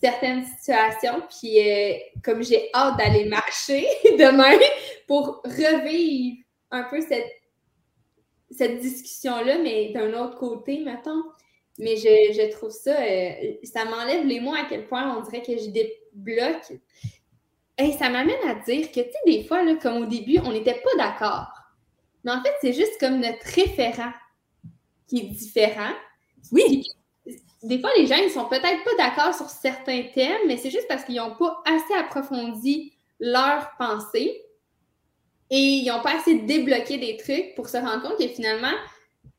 certaines 0.00 0.44
situations. 0.44 1.22
Puis 1.28 1.58
euh, 1.60 1.94
comme 2.22 2.42
j'ai 2.42 2.70
hâte 2.74 2.96
d'aller 2.98 3.24
marcher 3.26 3.86
demain 4.04 4.58
pour 5.06 5.42
revivre 5.44 6.38
un 6.70 6.84
peu 6.84 7.00
cette, 7.00 7.30
cette 8.50 8.80
discussion-là, 8.80 9.58
mais 9.58 9.92
d'un 9.92 10.12
autre 10.14 10.36
côté, 10.36 10.80
mettons, 10.80 11.22
Mais 11.78 11.96
je, 11.96 12.32
je 12.34 12.50
trouve 12.52 12.70
ça, 12.70 13.00
euh, 13.00 13.32
ça 13.64 13.84
m'enlève 13.84 14.26
les 14.26 14.40
mots 14.40 14.54
à 14.54 14.66
quel 14.68 14.86
point 14.86 15.16
on 15.16 15.22
dirait 15.22 15.42
que 15.42 15.56
je 15.56 15.70
débloque. 15.70 16.78
Et 17.80 17.92
ça 17.92 18.10
m'amène 18.10 18.36
à 18.46 18.54
dire 18.54 18.88
que, 18.88 19.00
tu 19.00 19.10
sais, 19.10 19.18
des 19.26 19.44
fois, 19.44 19.62
là, 19.62 19.74
comme 19.76 20.02
au 20.02 20.06
début, 20.06 20.38
on 20.44 20.52
n'était 20.52 20.74
pas 20.82 20.96
d'accord. 20.98 21.46
Mais 22.24 22.32
en 22.32 22.42
fait, 22.42 22.54
c'est 22.60 22.74
juste 22.74 23.00
comme 23.00 23.20
notre 23.20 23.44
référent 23.46 24.12
qui 25.08 25.18
est 25.20 25.28
différent. 25.28 25.92
Oui. 26.52 26.86
des 27.62 27.80
fois, 27.80 27.90
les 27.96 28.06
gens, 28.06 28.16
ils 28.16 28.30
sont 28.30 28.46
peut-être 28.46 28.84
pas 28.84 28.94
d'accord 28.98 29.34
sur 29.34 29.48
certains 29.48 30.02
thèmes, 30.14 30.40
mais 30.46 30.58
c'est 30.58 30.70
juste 30.70 30.88
parce 30.88 31.04
qu'ils 31.04 31.16
n'ont 31.16 31.34
pas 31.34 31.62
assez 31.64 31.94
approfondi 31.94 32.92
leur 33.18 33.70
pensée 33.78 34.44
et 35.50 35.58
ils 35.58 35.88
n'ont 35.88 36.02
pas 36.02 36.18
assez 36.18 36.40
débloqué 36.40 36.98
des 36.98 37.16
trucs 37.16 37.54
pour 37.54 37.68
se 37.68 37.76
rendre 37.76 38.02
compte 38.02 38.18
que 38.18 38.28
finalement, 38.28 38.72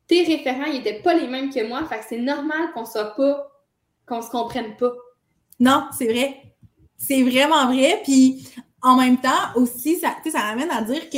tes 0.08 0.24
référents, 0.24 0.66
ils 0.66 0.74
n'étaient 0.74 1.02
pas 1.02 1.14
les 1.14 1.28
mêmes 1.28 1.54
que 1.54 1.66
moi. 1.66 1.86
Fait 1.86 2.00
que 2.00 2.06
c'est 2.10 2.18
normal 2.18 2.72
qu'on 2.74 2.86
soit 2.86 3.16
pas, 3.16 3.52
qu'on 4.06 4.22
se 4.22 4.30
comprenne 4.30 4.76
pas. 4.78 4.94
Non, 5.60 5.88
c'est 5.98 6.08
vrai. 6.08 6.51
C'est 7.02 7.24
vraiment 7.24 7.66
vrai. 7.68 8.02
Puis 8.04 8.48
en 8.82 8.96
même 8.96 9.18
temps, 9.18 9.30
aussi, 9.56 10.00
ça, 10.00 10.16
ça 10.32 10.40
à 10.40 10.82
dire 10.84 11.10
que 11.10 11.18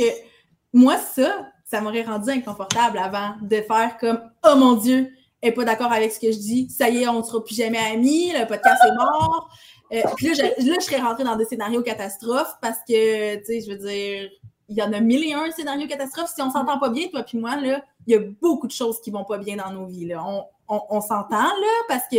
moi, 0.72 0.96
ça, 0.96 1.46
ça 1.64 1.80
m'aurait 1.80 2.02
rendu 2.02 2.30
inconfortable 2.30 2.98
avant 2.98 3.34
de 3.42 3.56
faire 3.56 3.96
comme 4.00 4.20
Oh 4.48 4.56
mon 4.56 4.74
Dieu, 4.74 5.12
elle 5.40 5.50
n'est 5.50 5.54
pas 5.54 5.64
d'accord 5.64 5.92
avec 5.92 6.12
ce 6.12 6.20
que 6.20 6.32
je 6.32 6.38
dis. 6.38 6.70
Ça 6.70 6.88
y 6.88 7.02
est, 7.02 7.08
on 7.08 7.18
ne 7.18 7.22
sera 7.22 7.44
plus 7.44 7.54
jamais 7.54 7.78
amis, 7.78 8.32
le 8.32 8.46
podcast 8.46 8.80
est 8.86 8.94
mort. 8.94 9.50
Euh, 9.92 10.00
puis 10.16 10.28
là 10.28 10.32
je, 10.34 10.66
là, 10.66 10.76
je 10.80 10.84
serais 10.84 11.00
rentrée 11.00 11.24
dans 11.24 11.36
des 11.36 11.44
scénarios 11.44 11.82
catastrophes 11.82 12.56
parce 12.62 12.78
que, 12.88 13.36
tu 13.36 13.44
sais, 13.44 13.60
je 13.60 13.70
veux 13.70 13.88
dire, 13.88 14.30
il 14.68 14.76
y 14.76 14.82
en 14.82 14.92
a 14.92 15.00
mille 15.00 15.24
et 15.24 15.34
un 15.34 15.50
scénarios 15.50 15.86
catastrophes. 15.86 16.30
Si 16.34 16.40
on 16.40 16.50
s'entend 16.50 16.78
pas 16.78 16.88
bien, 16.88 17.08
toi 17.08 17.22
puis 17.22 17.38
moi, 17.38 17.56
là, 17.56 17.82
il 18.06 18.14
y 18.14 18.16
a 18.16 18.20
beaucoup 18.40 18.66
de 18.66 18.72
choses 18.72 19.00
qui 19.00 19.10
vont 19.10 19.24
pas 19.24 19.38
bien 19.38 19.56
dans 19.56 19.70
nos 19.70 19.86
vies. 19.86 20.06
Là. 20.06 20.24
On, 20.68 21.00
s'entend 21.02 21.42
là 21.42 21.72
parce 21.88 22.04
que 22.10 22.16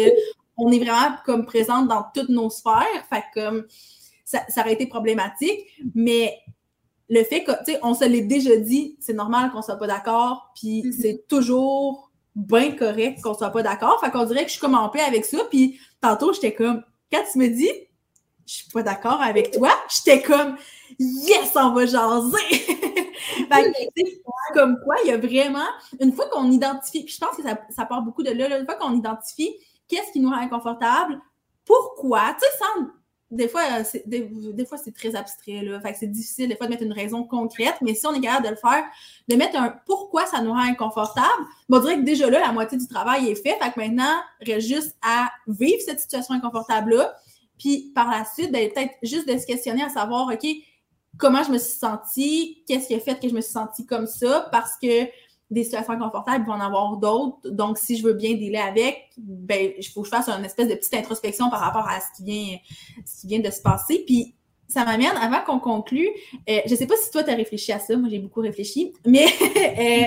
on 0.57 0.71
est 0.71 0.79
vraiment 0.79 1.15
comme 1.25 1.45
présente 1.45 1.87
dans 1.87 2.05
toutes 2.13 2.29
nos 2.29 2.49
sphères. 2.49 3.05
Fait 3.09 3.23
comme 3.33 3.65
ça, 4.23 4.41
ça 4.49 4.61
aurait 4.61 4.73
été 4.73 4.87
problématique. 4.87 5.59
Mais 5.93 6.39
le 7.09 7.23
fait 7.23 7.43
que, 7.43 7.51
tu 7.63 7.73
sais, 7.73 7.79
on 7.83 7.93
se 7.93 8.05
l'est 8.05 8.21
déjà 8.21 8.55
dit, 8.57 8.95
c'est 8.99 9.13
normal 9.13 9.51
qu'on 9.51 9.61
soit 9.61 9.77
pas 9.77 9.87
d'accord, 9.87 10.51
puis 10.55 10.81
mm-hmm. 10.81 11.01
c'est 11.01 11.27
toujours 11.27 12.11
bien 12.35 12.71
correct 12.71 13.21
qu'on 13.21 13.33
soit 13.33 13.51
pas 13.51 13.63
d'accord. 13.63 13.99
Fait 14.01 14.11
qu'on 14.11 14.25
dirait 14.25 14.41
que 14.41 14.47
je 14.47 14.53
suis 14.53 14.61
comme 14.61 14.75
en 14.75 14.89
paix 14.89 15.01
avec 15.01 15.25
ça. 15.25 15.37
Puis 15.49 15.79
tantôt, 16.01 16.33
j'étais 16.33 16.53
comme, 16.53 16.83
quand 17.11 17.23
tu 17.31 17.37
me 17.39 17.47
dis, 17.47 17.69
je 18.45 18.53
suis 18.53 18.69
pas 18.69 18.83
d'accord 18.83 19.21
avec 19.21 19.51
toi, 19.51 19.71
j'étais 19.89 20.21
comme, 20.21 20.55
yes, 20.99 21.51
on 21.55 21.73
va 21.73 21.85
jaser! 21.85 22.37
fait 23.51 23.73
comme 24.53 24.77
quoi, 24.83 24.95
il 25.03 25.09
y 25.09 25.11
a 25.11 25.17
vraiment, 25.17 25.65
une 25.99 26.13
fois 26.13 26.27
qu'on 26.29 26.51
identifie, 26.51 27.03
puis 27.03 27.13
je 27.13 27.19
pense 27.19 27.35
que 27.35 27.43
ça, 27.43 27.57
ça 27.69 27.85
part 27.85 28.01
beaucoup 28.01 28.23
de 28.23 28.31
là, 28.31 28.59
une 28.59 28.65
fois 28.65 28.75
qu'on 28.75 28.95
identifie 28.95 29.55
qu'est-ce 29.87 30.11
qui 30.11 30.19
nous 30.19 30.29
rend 30.29 30.37
inconfortable, 30.37 31.19
pourquoi, 31.65 32.33
tu 32.33 32.39
sais, 32.41 32.57
sans 32.59 32.87
des 33.31 33.47
fois, 33.47 33.63
des, 34.05 34.29
des, 34.29 34.65
fois, 34.65 34.77
c'est 34.77 34.93
très 34.93 35.15
abstrait, 35.15 35.63
là. 35.63 35.79
Fait 35.81 35.93
que 35.93 35.97
c'est 35.99 36.11
difficile, 36.11 36.47
des 36.47 36.55
fois, 36.55 36.67
de 36.67 36.71
mettre 36.71 36.83
une 36.83 36.93
raison 36.93 37.23
concrète, 37.23 37.75
mais 37.81 37.95
si 37.95 38.05
on 38.05 38.13
est 38.13 38.21
capable 38.21 38.45
de 38.45 38.51
le 38.51 38.55
faire, 38.55 38.83
de 39.27 39.35
mettre 39.35 39.57
un 39.57 39.75
pourquoi 39.85 40.25
ça 40.27 40.41
nous 40.41 40.51
rend 40.51 40.59
inconfortable, 40.59 41.27
on 41.69 41.79
dirait 41.79 41.97
que 41.97 42.03
déjà 42.03 42.29
là, 42.29 42.39
la 42.39 42.51
moitié 42.51 42.77
du 42.77 42.87
travail 42.87 43.29
est 43.29 43.35
fait. 43.35 43.57
Fait 43.61 43.71
que 43.71 43.79
maintenant, 43.79 44.21
il 44.41 44.53
reste 44.53 44.67
juste 44.67 44.95
à 45.01 45.29
vivre 45.47 45.81
cette 45.83 45.99
situation 45.99 46.35
inconfortable-là. 46.35 47.15
Puis 47.57 47.91
par 47.95 48.11
la 48.11 48.25
suite, 48.25 48.51
ben, 48.51 48.69
peut-être 48.71 48.93
juste 49.01 49.27
de 49.27 49.37
se 49.37 49.45
questionner 49.45 49.83
à 49.83 49.89
savoir, 49.89 50.27
OK, 50.31 50.47
comment 51.17 51.43
je 51.43 51.51
me 51.51 51.57
suis 51.57 51.77
sentie, 51.77 52.63
qu'est-ce 52.67 52.87
qui 52.87 52.95
a 52.95 52.99
fait 52.99 53.19
que 53.19 53.27
je 53.27 53.33
me 53.33 53.41
suis 53.41 53.53
sentie 53.53 53.85
comme 53.85 54.07
ça, 54.07 54.49
parce 54.51 54.77
que 54.81 55.05
des 55.51 55.63
situations 55.63 55.93
inconfortables, 55.93 56.45
il 56.47 56.51
en 56.51 56.59
avoir 56.59 56.97
d'autres. 56.97 57.49
Donc, 57.49 57.77
si 57.77 57.97
je 57.97 58.03
veux 58.03 58.13
bien 58.13 58.33
dealer 58.33 58.57
avec, 58.57 59.11
ben, 59.17 59.71
il 59.77 59.83
faut 59.83 60.01
que 60.01 60.07
je 60.07 60.11
fasse 60.11 60.27
une 60.27 60.43
espèce 60.43 60.67
de 60.67 60.75
petite 60.75 60.93
introspection 60.95 61.49
par 61.49 61.59
rapport 61.59 61.87
à 61.87 61.99
ce 61.99 62.17
qui 62.17 62.23
vient, 62.23 62.57
ce 63.05 63.21
qui 63.21 63.27
vient 63.27 63.39
de 63.39 63.51
se 63.51 63.61
passer. 63.61 64.03
Puis, 64.05 64.35
ça 64.67 64.83
m'amène, 64.83 65.15
avant 65.21 65.41
qu'on 65.41 65.59
conclue, 65.59 66.09
euh, 66.49 66.59
je 66.65 66.71
ne 66.71 66.75
sais 66.75 66.87
pas 66.87 66.95
si 66.97 67.11
toi, 67.11 67.23
tu 67.23 67.29
as 67.29 67.35
réfléchi 67.35 67.71
à 67.71 67.79
ça, 67.79 67.95
moi 67.95 68.09
j'ai 68.09 68.19
beaucoup 68.19 68.41
réfléchi, 68.41 68.93
mais 69.05 69.25
euh, 69.41 70.05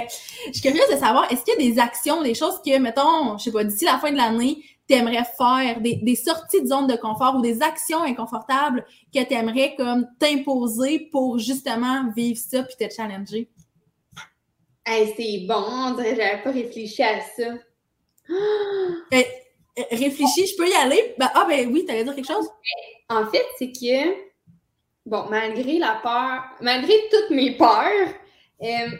je 0.48 0.52
suis 0.52 0.62
curieuse 0.62 0.88
de 0.90 0.96
savoir, 0.96 1.30
est-ce 1.30 1.44
qu'il 1.44 1.54
y 1.62 1.68
a 1.68 1.70
des 1.70 1.78
actions, 1.78 2.22
des 2.22 2.34
choses 2.34 2.60
que, 2.64 2.76
mettons, 2.78 3.38
je 3.38 3.44
sais 3.44 3.52
pas, 3.52 3.62
d'ici 3.62 3.84
la 3.84 3.98
fin 3.98 4.10
de 4.10 4.16
l'année, 4.16 4.62
tu 4.88 4.94
aimerais 4.94 5.24
faire, 5.36 5.80
des, 5.80 5.96
des, 5.96 6.16
sorties 6.16 6.62
de 6.62 6.66
zone 6.66 6.86
de 6.86 6.96
confort 6.96 7.36
ou 7.36 7.42
des 7.42 7.62
actions 7.62 8.02
inconfortables 8.02 8.84
que 9.14 9.22
tu 9.22 9.34
aimerais 9.34 9.74
comme 9.76 10.08
t'imposer 10.18 11.08
pour 11.12 11.38
justement 11.38 12.10
vivre 12.16 12.40
ça 12.40 12.62
puis 12.62 12.74
te 12.76 12.92
challenger? 12.92 13.48
C'est 15.16 15.44
bon, 15.46 15.64
on 15.68 15.90
dirait 15.92 16.10
que 16.10 16.16
j'avais 16.16 16.42
pas 16.42 16.50
réfléchi 16.50 17.02
à 17.02 17.20
ça. 17.20 17.54
Ben, 19.10 19.24
réfléchis, 19.90 20.46
je 20.46 20.56
peux 20.56 20.68
y 20.68 20.74
aller? 20.74 21.14
Ben, 21.18 21.30
ah 21.34 21.46
ben 21.48 21.72
oui, 21.72 21.84
t'allais 21.84 22.04
dire 22.04 22.14
quelque 22.14 22.26
chose? 22.26 22.48
En 23.08 23.26
fait, 23.26 23.44
c'est 23.58 23.72
que, 23.72 24.14
bon, 25.06 25.24
malgré 25.30 25.78
la 25.78 26.00
peur, 26.02 26.42
malgré 26.60 26.94
toutes 27.10 27.30
mes 27.30 27.56
peurs, 27.56 28.08
euh, 28.62 28.90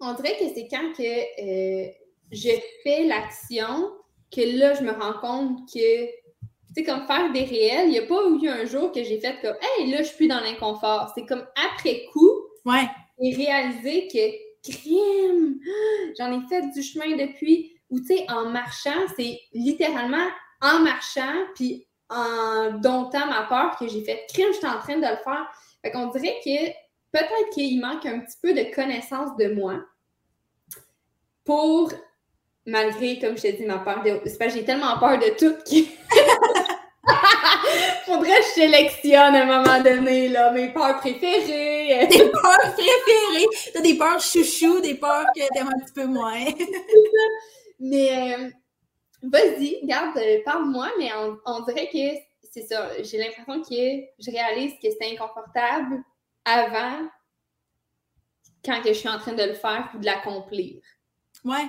on 0.00 0.14
dirait 0.14 0.36
que 0.38 0.48
c'est 0.54 0.68
quand 0.68 0.92
que 0.96 1.02
euh, 1.02 1.90
je 2.32 2.50
fais 2.82 3.04
l'action 3.04 3.90
que 4.34 4.58
là, 4.58 4.74
je 4.74 4.82
me 4.82 4.92
rends 4.92 5.20
compte 5.20 5.68
que, 5.72 6.06
tu 6.06 6.74
sais, 6.76 6.84
comme 6.84 7.06
faire 7.06 7.32
des 7.32 7.44
réels, 7.44 7.86
il 7.86 7.92
n'y 7.92 7.98
a 7.98 8.06
pas 8.06 8.22
eu 8.28 8.48
un 8.48 8.64
jour 8.64 8.92
que 8.92 9.02
j'ai 9.02 9.20
fait 9.20 9.36
comme, 9.40 9.56
hey, 9.60 9.90
là, 9.90 9.98
je 9.98 10.04
suis 10.04 10.16
plus 10.16 10.28
dans 10.28 10.40
l'inconfort. 10.40 11.12
C'est 11.14 11.26
comme 11.26 11.46
après 11.68 12.04
coup, 12.12 12.32
ouais. 12.64 12.86
et 13.20 13.34
réaliser 13.34 14.08
que 14.08 14.49
crime! 14.62 15.58
J'en 16.18 16.32
ai 16.32 16.46
fait 16.48 16.70
du 16.70 16.82
chemin 16.82 17.16
depuis. 17.16 17.76
Ou, 17.90 18.00
tu 18.00 18.06
sais, 18.06 18.26
en 18.28 18.50
marchant, 18.50 19.06
c'est 19.16 19.40
littéralement 19.52 20.28
en 20.62 20.80
marchant, 20.80 21.34
puis 21.54 21.86
en 22.08 22.72
domptant 22.78 23.26
ma 23.26 23.44
peur 23.44 23.76
que 23.78 23.88
j'ai 23.88 24.02
fait 24.02 24.26
crime, 24.28 24.52
j'étais 24.52 24.66
en 24.66 24.78
train 24.78 24.96
de 24.96 25.06
le 25.06 25.16
faire. 25.24 25.46
Fait 25.82 25.90
qu'on 25.90 26.08
dirait 26.08 26.40
que 26.44 26.66
peut-être 27.12 27.50
qu'il 27.52 27.80
manque 27.80 28.06
un 28.06 28.20
petit 28.20 28.36
peu 28.42 28.52
de 28.52 28.74
connaissance 28.74 29.36
de 29.38 29.54
moi 29.54 29.80
pour, 31.44 31.92
malgré, 32.66 33.18
comme 33.18 33.36
je 33.36 33.42
t'ai 33.42 33.52
dit, 33.54 33.64
ma 33.64 33.78
peur 33.78 34.02
de. 34.02 34.20
C'est 34.24 34.38
parce 34.38 34.52
que 34.52 34.60
j'ai 34.60 34.64
tellement 34.64 34.98
peur 34.98 35.18
de 35.18 35.36
tout 35.38 35.56
Faudrait 38.04 38.38
que 38.38 38.42
je 38.42 38.48
sélectionne 38.54 39.34
à 39.34 39.42
un 39.42 39.46
moment 39.46 39.82
donné, 39.82 40.28
là, 40.28 40.50
mes 40.50 40.72
peurs 40.72 40.98
préférées. 40.98 42.06
Des 42.10 42.30
peurs 42.30 42.72
préférées. 42.72 43.46
T'as 43.72 43.80
des 43.80 43.96
peurs 43.96 44.20
chouchou, 44.20 44.80
des 44.80 44.94
peurs 44.94 45.26
que 45.34 45.40
t'aimes 45.52 45.68
un 45.68 45.78
petit 45.80 45.92
peu 45.92 46.06
moins. 46.06 46.44
mais, 47.80 48.34
euh, 48.34 48.50
vas-y, 49.22 49.80
garde, 49.84 50.16
euh, 50.16 50.40
parle-moi, 50.44 50.90
mais 50.98 51.10
on, 51.46 51.60
dirait 51.64 51.88
que 51.88 52.20
c'est 52.50 52.62
ça. 52.62 53.02
J'ai 53.02 53.18
l'impression 53.18 53.62
que 53.62 54.04
je 54.18 54.30
réalise 54.30 54.74
que 54.82 54.88
c'est 54.90 55.12
inconfortable 55.12 56.02
avant 56.44 57.08
quand 58.64 58.80
que 58.82 58.88
je 58.88 58.98
suis 58.98 59.08
en 59.08 59.18
train 59.18 59.32
de 59.32 59.42
le 59.42 59.54
faire 59.54 59.90
ou 59.94 59.98
de 59.98 60.06
l'accomplir. 60.06 60.80
Ouais. 61.44 61.66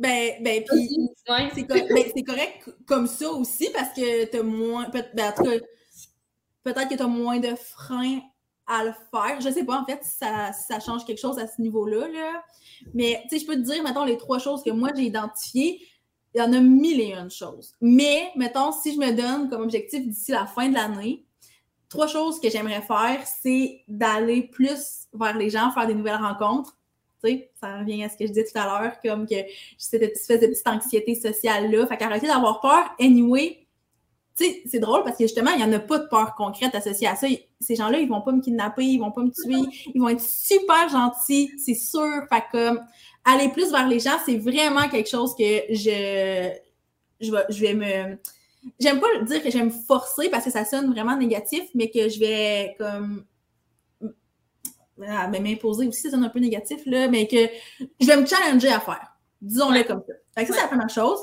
Ben, 0.00 0.42
ben, 0.42 0.64
puis 0.64 0.98
ben, 1.28 1.50
c'est 2.14 2.22
correct 2.22 2.70
comme 2.86 3.06
ça 3.06 3.30
aussi 3.30 3.68
parce 3.70 3.90
que 3.90 4.24
t'as 4.24 4.42
moins. 4.42 4.88
Ben, 4.88 5.04
en 5.28 5.32
tout 5.32 5.42
cas, 5.44 5.58
peut-être 6.64 6.88
que 6.88 6.94
t'as 6.94 7.06
moins 7.06 7.38
de 7.38 7.54
freins 7.54 8.20
à 8.66 8.82
le 8.82 8.92
faire. 9.10 9.38
Je 9.42 9.50
sais 9.50 9.64
pas, 9.64 9.78
en 9.78 9.84
fait, 9.84 9.98
si 10.02 10.16
ça, 10.16 10.52
ça 10.54 10.80
change 10.80 11.04
quelque 11.04 11.20
chose 11.20 11.38
à 11.38 11.46
ce 11.46 11.60
niveau-là. 11.60 12.08
Là. 12.08 12.42
Mais, 12.94 13.20
tu 13.28 13.36
sais, 13.36 13.44
je 13.44 13.46
peux 13.46 13.56
te 13.56 13.60
dire, 13.60 13.82
mettons, 13.82 14.04
les 14.04 14.16
trois 14.16 14.38
choses 14.38 14.62
que 14.62 14.70
moi 14.70 14.88
j'ai 14.96 15.02
identifiées, 15.02 15.86
il 16.34 16.38
y 16.38 16.42
en 16.42 16.52
a 16.54 16.60
mille 16.60 17.00
et 17.00 17.12
une 17.12 17.30
choses. 17.30 17.74
Mais, 17.82 18.30
mettons, 18.36 18.72
si 18.72 18.94
je 18.94 18.98
me 18.98 19.12
donne 19.12 19.50
comme 19.50 19.60
objectif 19.60 20.06
d'ici 20.06 20.32
la 20.32 20.46
fin 20.46 20.70
de 20.70 20.74
l'année, 20.74 21.26
trois 21.90 22.06
choses 22.06 22.40
que 22.40 22.48
j'aimerais 22.48 22.80
faire, 22.80 23.22
c'est 23.42 23.82
d'aller 23.86 24.44
plus 24.44 25.08
vers 25.12 25.36
les 25.36 25.50
gens, 25.50 25.70
faire 25.72 25.86
des 25.86 25.94
nouvelles 25.94 26.22
rencontres 26.22 26.74
ça 27.60 27.78
revient 27.78 28.04
à 28.04 28.08
ce 28.08 28.16
que 28.16 28.26
je 28.26 28.32
disais 28.32 28.44
tout 28.44 28.58
à 28.58 28.64
l'heure, 28.64 28.92
comme 29.04 29.26
que 29.26 29.36
cette 29.78 30.02
espèce 30.02 30.40
de 30.40 30.46
petite 30.46 30.66
anxiété 30.66 31.14
sociale-là. 31.14 31.86
Fait 31.86 31.96
qu'arrêter 31.96 32.26
d'avoir 32.26 32.60
peur, 32.60 32.94
anyway, 32.98 33.66
c'est 34.66 34.78
drôle 34.78 35.02
parce 35.04 35.16
que 35.16 35.24
justement, 35.24 35.50
il 35.50 35.58
n'y 35.58 35.64
en 35.64 35.72
a 35.72 35.78
pas 35.78 35.98
de 35.98 36.06
peur 36.06 36.34
concrète 36.34 36.74
associée 36.74 37.08
à 37.08 37.16
ça. 37.16 37.26
Ces 37.60 37.76
gens-là, 37.76 37.98
ils 37.98 38.08
vont 38.08 38.22
pas 38.22 38.32
me 38.32 38.40
kidnapper, 38.40 38.84
ils 38.84 38.98
vont 38.98 39.10
pas 39.10 39.22
me 39.22 39.30
tuer, 39.30 39.68
ils 39.94 40.00
vont 40.00 40.08
être 40.08 40.22
super 40.22 40.88
gentils, 40.88 41.52
c'est 41.58 41.74
sûr. 41.74 42.24
Fait 42.32 42.44
comme 42.50 42.80
aller 43.24 43.48
plus 43.50 43.70
vers 43.70 43.86
les 43.86 44.00
gens, 44.00 44.16
c'est 44.24 44.38
vraiment 44.38 44.88
quelque 44.88 45.08
chose 45.08 45.34
que 45.36 45.44
je, 45.70 46.50
je, 47.20 47.30
vais, 47.30 47.44
je 47.50 47.60
vais 47.60 47.74
me. 47.74 48.18
J'aime 48.78 49.00
pas 49.00 49.06
dire 49.22 49.42
que 49.42 49.50
j'aime 49.50 49.70
forcer 49.70 50.28
parce 50.30 50.44
que 50.44 50.50
ça 50.50 50.64
sonne 50.64 50.90
vraiment 50.92 51.16
négatif, 51.16 51.62
mais 51.74 51.90
que 51.90 52.08
je 52.08 52.18
vais 52.18 52.74
comme 52.78 53.24
m'imposer 55.00 55.86
aussi, 55.86 56.10
c'est 56.10 56.14
un 56.14 56.28
peu 56.28 56.38
négatif, 56.38 56.80
là, 56.86 57.08
mais 57.08 57.26
que 57.26 57.48
je 58.00 58.06
vais 58.06 58.16
me 58.16 58.26
challenger 58.26 58.68
à 58.68 58.80
faire. 58.80 59.14
Disons-le 59.40 59.82
comme 59.84 60.02
ça. 60.06 60.14
Fait 60.34 60.46
que 60.46 60.52
ça, 60.52 60.58
c'est 60.58 60.62
la 60.62 60.68
première 60.68 60.90
chose. 60.90 61.18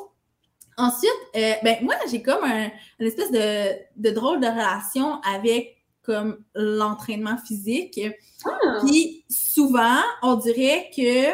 Ensuite, 0.78 1.10
euh, 1.36 1.54
ben, 1.64 1.78
moi, 1.82 1.96
j'ai 2.10 2.22
comme 2.22 2.44
un, 2.44 2.70
une 3.00 3.08
espèce 3.08 3.32
de, 3.32 3.74
de, 3.96 4.10
drôle 4.12 4.40
de 4.40 4.48
relation 4.48 5.22
avec 5.22 5.78
comme 6.04 6.44
l'entraînement 6.56 7.38
physique. 7.38 8.00
Ah. 8.46 8.80
Puis 8.86 9.26
souvent, 9.30 10.02
on 10.22 10.36
dirait 10.36 10.90
que 10.96 11.32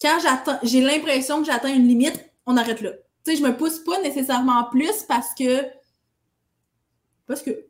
quand 0.00 0.18
j'attends, 0.22 0.58
j'ai 0.62 0.80
l'impression 0.80 1.40
que 1.40 1.46
j'atteins 1.46 1.74
une 1.74 1.86
limite, 1.86 2.24
on 2.46 2.56
arrête 2.56 2.80
là. 2.80 2.92
Tu 3.24 3.32
sais, 3.32 3.36
je 3.36 3.42
me 3.42 3.56
pousse 3.56 3.78
pas 3.80 4.00
nécessairement 4.00 4.64
plus 4.64 5.02
parce 5.02 5.34
que. 5.34 5.66
Parce 7.26 7.42
que. 7.42 7.66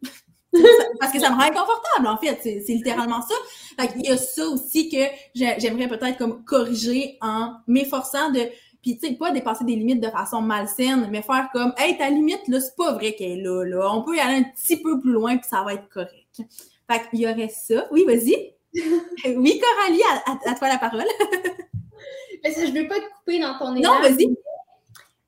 Parce 1.00 1.12
que 1.12 1.20
ça 1.20 1.30
me 1.30 1.36
rend 1.36 1.42
inconfortable, 1.42 2.06
en 2.06 2.16
fait. 2.16 2.38
C'est 2.42 2.72
littéralement 2.72 3.22
ça. 3.22 3.34
Fait 3.78 3.92
Il 3.96 4.06
y 4.06 4.10
a 4.10 4.16
ça 4.16 4.46
aussi 4.46 4.88
que 4.88 4.98
j'aimerais 5.34 5.88
peut-être 5.88 6.18
comme 6.18 6.44
corriger 6.44 7.18
en 7.20 7.54
m'efforçant 7.66 8.30
de. 8.30 8.40
Puis, 8.82 8.98
tu 8.98 9.08
sais, 9.08 9.14
pas 9.14 9.32
dépasser 9.32 9.64
des 9.64 9.74
limites 9.74 10.00
de 10.00 10.10
façon 10.10 10.40
malsaine, 10.40 11.08
mais 11.10 11.20
faire 11.22 11.48
comme, 11.52 11.74
hey, 11.76 11.98
ta 11.98 12.08
limite, 12.08 12.46
là, 12.46 12.60
c'est 12.60 12.76
pas 12.76 12.92
vrai 12.92 13.14
qu'elle 13.14 13.40
est 13.40 13.42
là, 13.42 13.64
là. 13.64 13.92
On 13.92 14.02
peut 14.02 14.16
y 14.16 14.20
aller 14.20 14.36
un 14.36 14.44
petit 14.44 14.76
peu 14.76 15.00
plus 15.00 15.10
loin, 15.10 15.36
puis 15.36 15.48
ça 15.48 15.62
va 15.64 15.74
être 15.74 15.88
correct. 15.88 16.42
Fait 16.88 17.10
qu'il 17.10 17.20
y 17.20 17.26
aurait 17.26 17.48
ça. 17.48 17.88
Oui, 17.90 18.04
vas-y. 18.06 18.54
oui, 19.36 19.60
Coralie, 19.60 20.02
à, 20.26 20.54
toi 20.54 20.68
la 20.68 20.78
parole. 20.78 21.02
mais 22.44 22.52
ça, 22.52 22.64
je 22.64 22.72
veux 22.72 22.86
pas 22.86 22.96
te 22.96 23.12
couper 23.18 23.40
dans 23.40 23.58
ton 23.58 23.74
élan. 23.74 23.94
Non, 23.94 24.00
vas-y. 24.00 24.36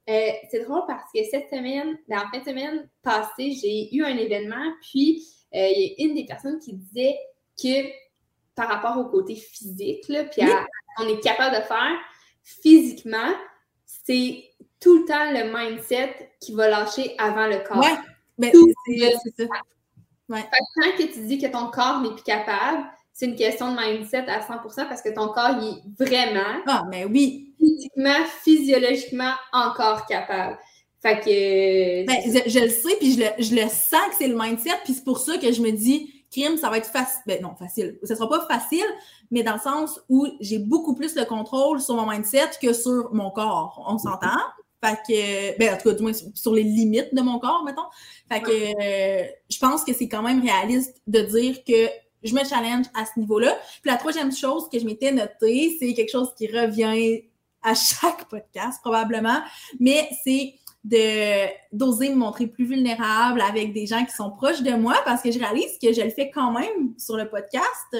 Euh, 0.08 0.30
c'est 0.50 0.64
drôle 0.64 0.82
parce 0.86 1.10
que 1.14 1.20
cette 1.30 1.50
semaine, 1.50 1.98
la 2.08 2.20
fin 2.32 2.38
de 2.38 2.44
semaine 2.44 2.88
passée, 3.02 3.52
j'ai 3.52 3.94
eu 3.94 4.02
un 4.04 4.16
événement, 4.16 4.72
puis 4.80 5.22
euh, 5.54 5.68
il 5.68 5.94
y 5.98 6.02
a 6.02 6.06
une 6.06 6.14
des 6.14 6.24
personnes 6.24 6.58
qui 6.58 6.72
disait 6.72 7.18
que 7.62 7.90
par 8.54 8.68
rapport 8.68 8.96
au 8.98 9.10
côté 9.10 9.34
physique, 9.34 10.08
là, 10.08 10.24
puis 10.24 10.42
on 10.98 11.06
est 11.06 11.20
capable 11.20 11.56
de 11.56 11.62
faire 11.62 11.98
physiquement, 12.42 13.34
c'est 13.84 14.44
tout 14.80 15.00
le 15.00 15.04
temps 15.04 15.30
le 15.30 15.52
mindset 15.52 16.30
qui 16.40 16.54
va 16.54 16.68
lâcher 16.68 17.14
avant 17.18 17.46
le 17.46 17.58
corps. 17.58 17.78
Ouais, 17.78 17.96
mais 18.38 18.52
c'est 18.86 19.42
ça. 19.42 19.48
Ouais. 20.28 20.44
quand 20.74 20.96
que 20.96 21.12
tu 21.12 21.26
dis 21.26 21.38
que 21.38 21.46
ton 21.46 21.70
corps 21.70 22.00
n'est 22.00 22.10
plus 22.10 22.22
capable, 22.22 22.84
c'est 23.12 23.26
une 23.26 23.36
question 23.36 23.74
de 23.74 23.80
mindset 23.80 24.26
à 24.28 24.40
100% 24.40 24.88
parce 24.88 25.02
que 25.02 25.08
ton 25.08 25.28
corps, 25.28 25.56
il 25.60 25.68
est 25.68 26.04
vraiment. 26.04 26.62
Ah, 26.66 26.84
mais 26.88 27.04
oui. 27.04 27.47
Physiquement, 27.68 28.24
physiologiquement 28.42 29.32
encore 29.52 30.06
capable. 30.06 30.58
Fait 31.00 31.20
que. 31.20 32.06
Ben, 32.06 32.42
je, 32.46 32.58
le 32.58 32.68
sais, 32.70 32.96
puis 32.98 33.12
je 33.12 33.20
le, 33.20 33.26
je 33.38 33.54
le 33.54 33.68
sens 33.68 34.08
que 34.10 34.16
c'est 34.18 34.28
le 34.28 34.36
mindset, 34.36 34.70
puis 34.84 34.94
c'est 34.94 35.04
pour 35.04 35.18
ça 35.18 35.38
que 35.38 35.52
je 35.52 35.62
me 35.62 35.70
dis, 35.70 36.12
crime, 36.30 36.56
ça 36.56 36.70
va 36.70 36.78
être 36.78 36.90
facile. 36.90 37.22
Ben 37.26 37.42
non, 37.42 37.54
facile. 37.54 37.98
Ce 38.02 38.14
sera 38.14 38.28
pas 38.28 38.46
facile, 38.46 38.86
mais 39.30 39.42
dans 39.42 39.54
le 39.54 39.60
sens 39.60 40.00
où 40.08 40.26
j'ai 40.40 40.58
beaucoup 40.58 40.94
plus 40.94 41.14
le 41.14 41.24
contrôle 41.24 41.80
sur 41.80 41.94
mon 41.94 42.10
mindset 42.10 42.50
que 42.60 42.72
sur 42.72 43.12
mon 43.12 43.30
corps. 43.30 43.84
On 43.88 43.98
s'entend? 43.98 44.38
Fait 44.84 44.96
que, 45.08 45.58
ben, 45.58 45.74
en 45.74 45.76
tout 45.76 45.88
cas, 45.88 45.94
du 45.94 46.02
moins, 46.02 46.12
sur 46.34 46.54
les 46.54 46.62
limites 46.62 47.12
de 47.12 47.20
mon 47.20 47.38
corps, 47.38 47.64
mettons. 47.64 47.82
Fait 48.30 48.40
que, 48.40 48.50
euh, 48.50 49.26
je 49.50 49.58
pense 49.58 49.84
que 49.84 49.92
c'est 49.92 50.08
quand 50.08 50.22
même 50.22 50.40
réaliste 50.40 51.02
de 51.06 51.20
dire 51.22 51.64
que 51.64 51.88
je 52.22 52.34
me 52.34 52.44
challenge 52.44 52.86
à 52.94 53.04
ce 53.04 53.18
niveau-là. 53.18 53.56
Puis 53.82 53.90
la 53.90 53.96
troisième 53.96 54.32
chose 54.32 54.68
que 54.70 54.78
je 54.78 54.84
m'étais 54.84 55.12
notée, 55.12 55.76
c'est 55.78 55.94
quelque 55.94 56.10
chose 56.10 56.32
qui 56.36 56.46
revient 56.46 57.22
à 57.62 57.74
chaque 57.74 58.28
podcast, 58.28 58.80
probablement, 58.82 59.40
mais 59.80 60.08
c'est 60.24 60.54
de 60.84 61.46
d'oser 61.72 62.10
me 62.10 62.14
montrer 62.14 62.46
plus 62.46 62.64
vulnérable 62.64 63.40
avec 63.40 63.72
des 63.72 63.86
gens 63.86 64.04
qui 64.04 64.14
sont 64.14 64.30
proches 64.30 64.62
de 64.62 64.72
moi 64.72 64.94
parce 65.04 65.22
que 65.22 65.30
je 65.30 65.38
réalise 65.38 65.78
que 65.82 65.92
je 65.92 66.00
le 66.00 66.10
fais 66.10 66.30
quand 66.30 66.52
même 66.52 66.94
sur 66.96 67.16
le 67.16 67.28
podcast 67.28 67.96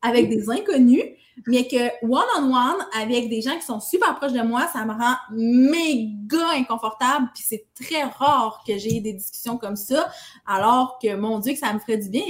avec 0.00 0.28
des 0.28 0.50
inconnus, 0.50 1.04
mais 1.46 1.68
que 1.68 2.04
one-on-one 2.04 2.84
avec 3.00 3.28
des 3.28 3.40
gens 3.40 3.56
qui 3.56 3.64
sont 3.64 3.80
super 3.80 4.16
proches 4.16 4.32
de 4.32 4.42
moi, 4.42 4.68
ça 4.72 4.84
me 4.84 4.92
rend 4.92 5.14
méga 5.30 6.50
inconfortable. 6.56 7.30
Puis 7.34 7.44
c'est 7.46 7.66
très 7.74 8.02
rare 8.02 8.64
que 8.66 8.76
j'ai 8.78 9.00
des 9.00 9.12
discussions 9.12 9.56
comme 9.56 9.76
ça, 9.76 10.10
alors 10.44 10.98
que 11.00 11.14
mon 11.14 11.38
Dieu, 11.38 11.52
que 11.52 11.58
ça 11.58 11.72
me 11.72 11.78
ferait 11.78 11.98
du 11.98 12.08
bien. 12.08 12.24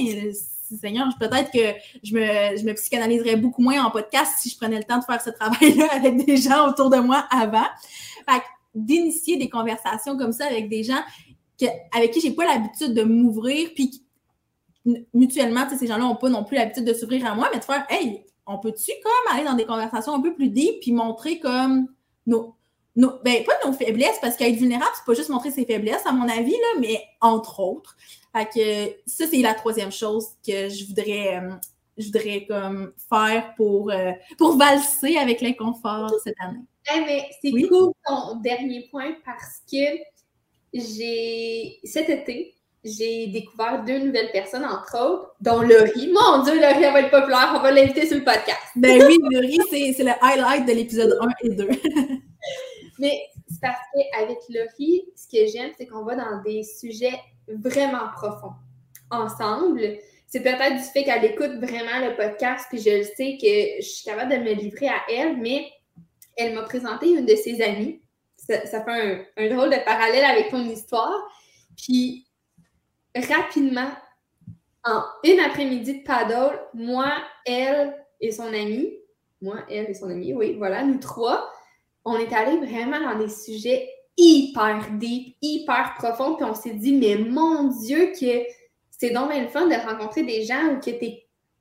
Seigneur, 0.76 1.08
peut-être 1.18 1.50
que 1.50 1.78
je 2.02 2.14
me, 2.14 2.56
je 2.56 2.72
psychanalyserais 2.72 3.36
beaucoup 3.36 3.62
moins 3.62 3.84
en 3.84 3.90
podcast 3.90 4.32
si 4.38 4.50
je 4.50 4.56
prenais 4.56 4.78
le 4.78 4.84
temps 4.84 4.98
de 4.98 5.04
faire 5.04 5.20
ce 5.20 5.30
travail-là 5.30 5.88
avec 5.92 6.24
des 6.24 6.36
gens 6.36 6.68
autour 6.68 6.90
de 6.90 6.98
moi 6.98 7.26
avant. 7.30 7.66
Fait 8.28 8.42
d'initier 8.74 9.36
des 9.36 9.50
conversations 9.50 10.16
comme 10.16 10.32
ça 10.32 10.46
avec 10.46 10.68
des 10.68 10.82
gens 10.82 11.02
avec 11.94 12.10
qui 12.12 12.20
j'ai 12.20 12.32
pas 12.32 12.44
l'habitude 12.44 12.94
de 12.94 13.02
m'ouvrir, 13.02 13.70
puis 13.74 14.02
mutuellement, 15.14 15.66
ces 15.68 15.86
gens-là 15.86 16.04
n'ont 16.04 16.16
pas 16.16 16.28
non 16.28 16.44
plus 16.44 16.56
l'habitude 16.56 16.84
de 16.84 16.92
s'ouvrir 16.92 17.24
à 17.26 17.34
moi, 17.34 17.48
mais 17.52 17.58
de 17.58 17.64
faire 17.64 17.86
Hey, 17.88 18.24
on 18.46 18.58
peut-tu 18.58 18.90
comme 19.02 19.36
aller 19.36 19.44
dans 19.44 19.54
des 19.54 19.66
conversations 19.66 20.14
un 20.14 20.20
peu 20.20 20.34
plus 20.34 20.48
deep 20.48 20.80
puis 20.80 20.92
montrer 20.92 21.38
comme 21.38 21.88
nos, 22.26 22.56
nos 22.96 23.18
ben 23.24 23.42
pas 23.44 23.52
nos 23.64 23.72
faiblesses, 23.72 24.18
parce 24.20 24.36
qu'être 24.36 24.56
vulnérable, 24.56 24.90
c'est 24.94 25.04
pas 25.04 25.14
juste 25.14 25.30
montrer 25.30 25.50
ses 25.50 25.64
faiblesses, 25.64 26.06
à 26.06 26.12
mon 26.12 26.28
avis, 26.28 26.52
là, 26.52 26.80
mais 26.80 27.02
entre 27.20 27.60
autres. 27.60 27.96
Fait 28.34 28.46
que 28.46 28.96
ça, 29.06 29.26
c'est 29.30 29.38
la 29.38 29.54
troisième 29.54 29.92
chose 29.92 30.26
que 30.46 30.68
je 30.68 30.86
voudrais, 30.86 31.36
euh, 31.36 31.50
je 31.98 32.06
voudrais 32.06 32.46
comme 32.46 32.92
faire 33.08 33.54
pour, 33.56 33.90
euh, 33.90 34.12
pour 34.38 34.56
valser 34.56 35.16
avec 35.16 35.40
l'inconfort 35.40 36.10
cette 36.24 36.36
année. 36.40 36.60
Eh, 36.94 37.00
mais 37.00 37.28
c'est 37.40 37.50
cool 37.68 37.92
ton 38.06 38.36
dernier 38.40 38.88
point 38.90 39.12
parce 39.24 39.60
que 39.70 39.98
j'ai 40.72 41.78
cet 41.84 42.08
été, 42.08 42.54
j'ai 42.84 43.28
découvert 43.28 43.84
deux 43.84 43.98
nouvelles 43.98 44.32
personnes, 44.32 44.64
entre 44.64 44.98
autres, 44.98 45.36
dont 45.40 45.60
Laurie. 45.60 46.10
Mon 46.12 46.42
Dieu, 46.42 46.54
Laurie, 46.54 46.82
elle 46.82 46.92
va 46.92 47.00
être 47.00 47.10
populaire. 47.10 47.52
On 47.54 47.60
va 47.60 47.70
l'inviter 47.70 48.06
sur 48.06 48.18
le 48.18 48.24
podcast. 48.24 48.58
Ben 48.74 49.00
oui, 49.06 49.18
Laurie, 49.30 49.58
c'est 49.70 50.02
le 50.02 50.12
highlight 50.20 50.66
de 50.66 50.72
l'épisode 50.72 51.18
1 51.20 51.28
et 51.44 51.50
2. 51.50 51.68
Mais 53.02 53.20
c'est 53.48 53.60
parce 53.60 53.80
qu'avec 53.92 54.38
Laurie, 54.48 55.02
ce 55.16 55.26
que 55.26 55.50
j'aime, 55.50 55.72
c'est 55.76 55.86
qu'on 55.86 56.04
va 56.04 56.14
dans 56.14 56.40
des 56.42 56.62
sujets 56.62 57.18
vraiment 57.48 58.08
profonds 58.14 58.52
ensemble. 59.10 59.98
C'est 60.28 60.40
peut-être 60.40 60.76
du 60.76 60.84
fait 60.84 61.02
qu'elle 61.02 61.24
écoute 61.24 61.56
vraiment 61.56 61.98
le 61.98 62.14
podcast, 62.14 62.66
puis 62.70 62.78
je 62.78 62.98
le 62.98 63.02
sais 63.02 63.36
que 63.42 63.82
je 63.82 63.88
suis 63.88 64.04
capable 64.04 64.30
de 64.30 64.36
me 64.36 64.52
livrer 64.52 64.86
à 64.86 65.02
elle, 65.10 65.36
mais 65.38 65.68
elle 66.36 66.54
m'a 66.54 66.62
présenté 66.62 67.10
une 67.10 67.26
de 67.26 67.34
ses 67.34 67.60
amies. 67.60 68.00
Ça, 68.36 68.60
fait 68.60 68.86
un, 68.86 69.24
un 69.36 69.48
drôle 69.52 69.70
de 69.70 69.84
parallèle 69.84 70.24
avec 70.24 70.50
ton 70.50 70.62
histoire. 70.64 71.28
Puis 71.76 72.28
rapidement, 73.16 73.90
en 74.84 75.02
une 75.24 75.40
après-midi 75.40 75.98
de 75.98 76.04
paddle, 76.04 76.56
moi, 76.72 77.12
elle 77.44 77.96
et 78.20 78.30
son 78.30 78.46
ami, 78.46 78.92
moi, 79.40 79.56
elle 79.68 79.90
et 79.90 79.94
son 79.94 80.08
ami, 80.08 80.32
oui, 80.34 80.54
voilà, 80.56 80.84
nous 80.84 80.98
trois, 80.98 81.51
on 82.04 82.16
est 82.16 82.32
allés 82.32 82.58
vraiment 82.58 83.00
dans 83.00 83.18
des 83.18 83.28
sujets 83.28 83.88
hyper 84.16 84.90
deep, 84.92 85.36
hyper 85.40 85.94
profonds, 85.96 86.34
puis 86.34 86.44
on 86.44 86.54
s'est 86.54 86.74
dit, 86.74 86.94
mais 86.94 87.16
mon 87.16 87.68
Dieu, 87.68 88.12
que 88.18 88.44
c'est 88.90 89.10
donc 89.10 89.34
le 89.34 89.48
fun 89.48 89.66
de 89.66 89.74
rencontrer 89.74 90.22
des 90.22 90.44
gens 90.44 90.64
où 90.66 90.80
que 90.80 90.90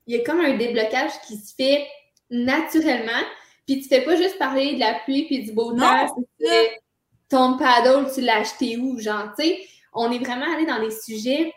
il 0.08 0.16
y 0.16 0.20
a 0.20 0.24
comme 0.24 0.42
un 0.42 0.58
déblocage 0.58 1.12
qui 1.28 1.38
se 1.38 1.54
fait 1.56 1.88
naturellement, 2.30 3.24
puis 3.66 3.82
tu 3.82 3.88
fais 3.88 4.02
pas 4.02 4.16
juste 4.16 4.38
parler 4.38 4.76
de 4.76 4.80
la 4.80 4.96
pluie 5.06 5.26
puis 5.26 5.44
du 5.44 5.54
beau 5.54 5.74
temps, 5.74 6.08
ton 7.30 7.58
paddle, 7.58 8.12
tu 8.14 8.22
l'as 8.22 8.40
acheté 8.40 8.78
où, 8.78 9.00
genre, 9.00 9.32
tu 9.38 9.46
sais, 9.46 9.60
on 9.94 10.12
est 10.12 10.20
vraiment 10.20 10.54
allé 10.54 10.66
dans 10.66 10.82
des 10.82 10.92
sujets 10.92 11.54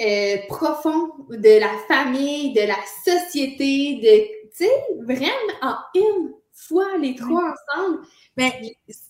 euh, 0.00 0.36
profonds 0.48 1.12
de 1.30 1.58
la 1.58 1.76
famille, 1.88 2.52
de 2.52 2.60
la 2.60 2.76
société, 3.04 3.94
de, 3.96 4.48
tu 4.50 4.64
sais, 4.64 4.70
vraiment 5.00 5.26
en 5.62 5.74
une 5.94 6.32
fois 6.58 6.96
les 6.98 7.14
trois 7.14 7.54
ensemble. 7.54 8.00
Ben, 8.36 8.50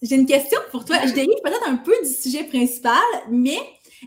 j'ai 0.03 0.16
une 0.16 0.26
question 0.26 0.59
pour 0.70 0.84
toi. 0.84 0.99
Je 1.05 1.12
dérive 1.12 1.38
peut-être 1.42 1.68
un 1.68 1.76
peu 1.76 1.94
du 2.03 2.12
sujet 2.12 2.44
principal, 2.44 2.94
mais 3.30 3.59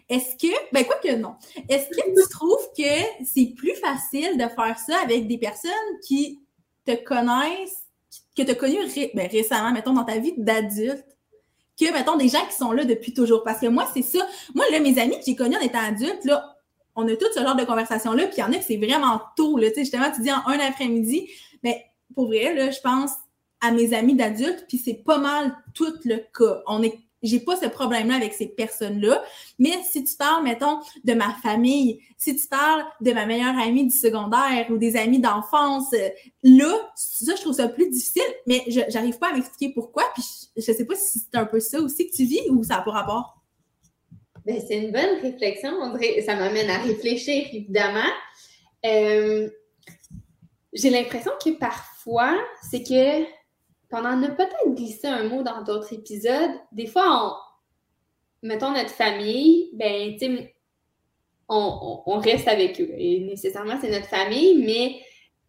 est-ce 0.09 0.35
que, 0.35 0.53
ben 0.71 0.85
quoi 0.85 0.95
que 1.03 1.15
non, 1.15 1.35
est-ce 1.69 1.89
que 1.89 2.21
tu 2.21 2.29
trouves 2.29 2.69
que 2.77 3.23
c'est 3.25 3.53
plus 3.55 3.75
facile 3.75 4.37
de 4.37 4.47
faire 4.47 4.77
ça 4.77 4.97
avec 5.03 5.27
des 5.27 5.37
personnes 5.37 5.71
qui 6.07 6.39
te 6.85 6.95
connaissent, 7.03 7.83
que 8.35 8.43
tu 8.43 8.51
as 8.51 8.55
connues 8.55 8.77
ben, 9.13 9.27
récemment, 9.29 9.71
mettons, 9.71 9.93
dans 9.93 10.05
ta 10.05 10.17
vie 10.17 10.33
d'adulte, 10.37 11.05
que, 11.79 11.91
mettons, 11.91 12.15
des 12.15 12.29
gens 12.29 12.45
qui 12.47 12.55
sont 12.55 12.71
là 12.71 12.85
depuis 12.85 13.13
toujours? 13.13 13.43
Parce 13.43 13.59
que 13.59 13.67
moi, 13.67 13.89
c'est 13.93 14.03
ça. 14.03 14.19
Moi, 14.53 14.65
là, 14.71 14.79
mes 14.79 14.99
amis 14.99 15.17
que 15.17 15.25
j'ai 15.25 15.35
connus 15.35 15.57
en 15.57 15.61
étant 15.61 15.79
adulte, 15.79 16.23
là, 16.25 16.55
on 16.95 17.07
a 17.07 17.15
tout 17.15 17.25
ce 17.33 17.39
genre 17.39 17.55
de 17.55 17.63
conversation-là, 17.63 18.27
puis 18.27 18.37
il 18.37 18.41
y 18.41 18.43
en 18.43 18.51
a 18.51 18.57
que 18.57 18.63
c'est 18.63 18.77
vraiment 18.77 19.21
tôt, 19.35 19.57
là, 19.57 19.69
tu 19.69 19.75
sais, 19.75 19.81
justement, 19.81 20.11
tu 20.11 20.21
dis 20.21 20.31
en 20.31 20.45
un 20.45 20.59
après-midi, 20.59 21.29
mais 21.63 21.85
pour 22.13 22.27
vrai, 22.27 22.53
là, 22.53 22.69
je 22.69 22.79
pense 22.81 23.11
à 23.61 23.71
mes 23.71 23.93
amis 23.93 24.15
d'adultes, 24.15 24.65
puis 24.67 24.77
c'est 24.77 25.03
pas 25.05 25.17
mal 25.17 25.55
tout 25.73 25.93
le 26.05 26.17
cas. 26.33 26.61
On 26.67 26.81
est 26.83 26.99
j'ai 27.23 27.39
pas 27.39 27.55
ce 27.55 27.67
problème-là 27.67 28.15
avec 28.15 28.33
ces 28.33 28.47
personnes-là. 28.47 29.23
Mais 29.59 29.71
si 29.83 30.03
tu 30.03 30.15
parles, 30.15 30.43
mettons, 30.43 30.79
de 31.03 31.13
ma 31.13 31.33
famille, 31.43 31.99
si 32.17 32.35
tu 32.35 32.47
parles 32.47 32.83
de 32.99 33.11
ma 33.11 33.25
meilleure 33.25 33.57
amie 33.57 33.85
du 33.85 33.95
secondaire 33.95 34.67
ou 34.69 34.77
des 34.77 34.97
amis 34.97 35.19
d'enfance, 35.19 35.93
euh, 35.93 36.09
là, 36.43 36.73
ça, 36.95 37.35
je 37.35 37.41
trouve 37.41 37.53
ça 37.53 37.67
plus 37.67 37.89
difficile, 37.89 38.23
mais 38.47 38.63
je 38.67 38.81
j'arrive 38.89 39.19
pas 39.19 39.29
à 39.29 39.33
m'expliquer 39.33 39.73
pourquoi. 39.73 40.03
Puis 40.13 40.23
je, 40.57 40.61
sais 40.61 40.85
pas 40.85 40.95
si 40.95 41.19
c'est 41.19 41.37
un 41.37 41.45
peu 41.45 41.59
ça 41.59 41.79
aussi 41.79 42.09
que 42.09 42.15
tu 42.15 42.25
vis 42.25 42.49
ou 42.49 42.63
ça 42.63 42.77
n'a 42.77 42.81
pas 42.81 42.91
rapport. 42.91 43.37
Ben, 44.45 44.59
c'est 44.67 44.77
une 44.77 44.91
bonne 44.91 45.21
réflexion. 45.21 45.71
On 45.79 45.97
ça 46.25 46.35
m'amène 46.35 46.69
à 46.69 46.79
réfléchir, 46.79 47.45
évidemment. 47.53 48.09
Euh, 48.83 49.47
j'ai 50.73 50.89
l'impression 50.89 51.31
que 51.43 51.51
parfois, 51.51 52.35
c'est 52.71 52.81
que 52.81 53.23
pendant 53.91 54.15
ne 54.15 54.27
peut-être 54.27 54.73
glisser 54.73 55.07
un 55.07 55.25
mot 55.25 55.43
dans 55.43 55.61
d'autres 55.61 55.93
épisodes, 55.93 56.51
des 56.71 56.87
fois, 56.87 57.05
on, 58.41 58.47
mettons 58.47 58.71
notre 58.71 58.89
famille, 58.89 59.69
ben, 59.73 60.17
on, 61.49 62.01
on, 62.05 62.17
reste 62.19 62.47
avec 62.47 62.79
eux. 62.79 62.89
Et 62.97 63.19
nécessairement, 63.19 63.77
c'est 63.79 63.91
notre 63.91 64.07
famille, 64.07 64.63
mais 64.65 65.01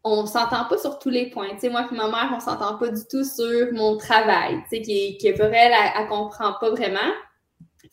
on 0.05 0.27
s'entend 0.27 0.65
pas 0.65 0.77
sur 0.77 0.99
tous 0.99 1.11
les 1.11 1.31
points. 1.31 1.51
Tu 1.55 1.61
sais, 1.61 1.69
moi 1.69 1.87
et 1.91 1.95
ma 1.95 2.09
mère, 2.09 2.33
on 2.35 2.41
s'entend 2.41 2.77
pas 2.77 2.89
du 2.89 3.03
tout 3.09 3.25
sur 3.25 3.73
mon 3.73 3.97
travail, 3.97 4.63
qui, 4.71 5.17
qui 5.17 5.33
pour 5.33 5.47
elle, 5.47 5.73
elle, 5.73 5.93
elle 5.97 6.09
comprend 6.09 6.55
pas 6.61 6.71
vraiment. 6.71 7.13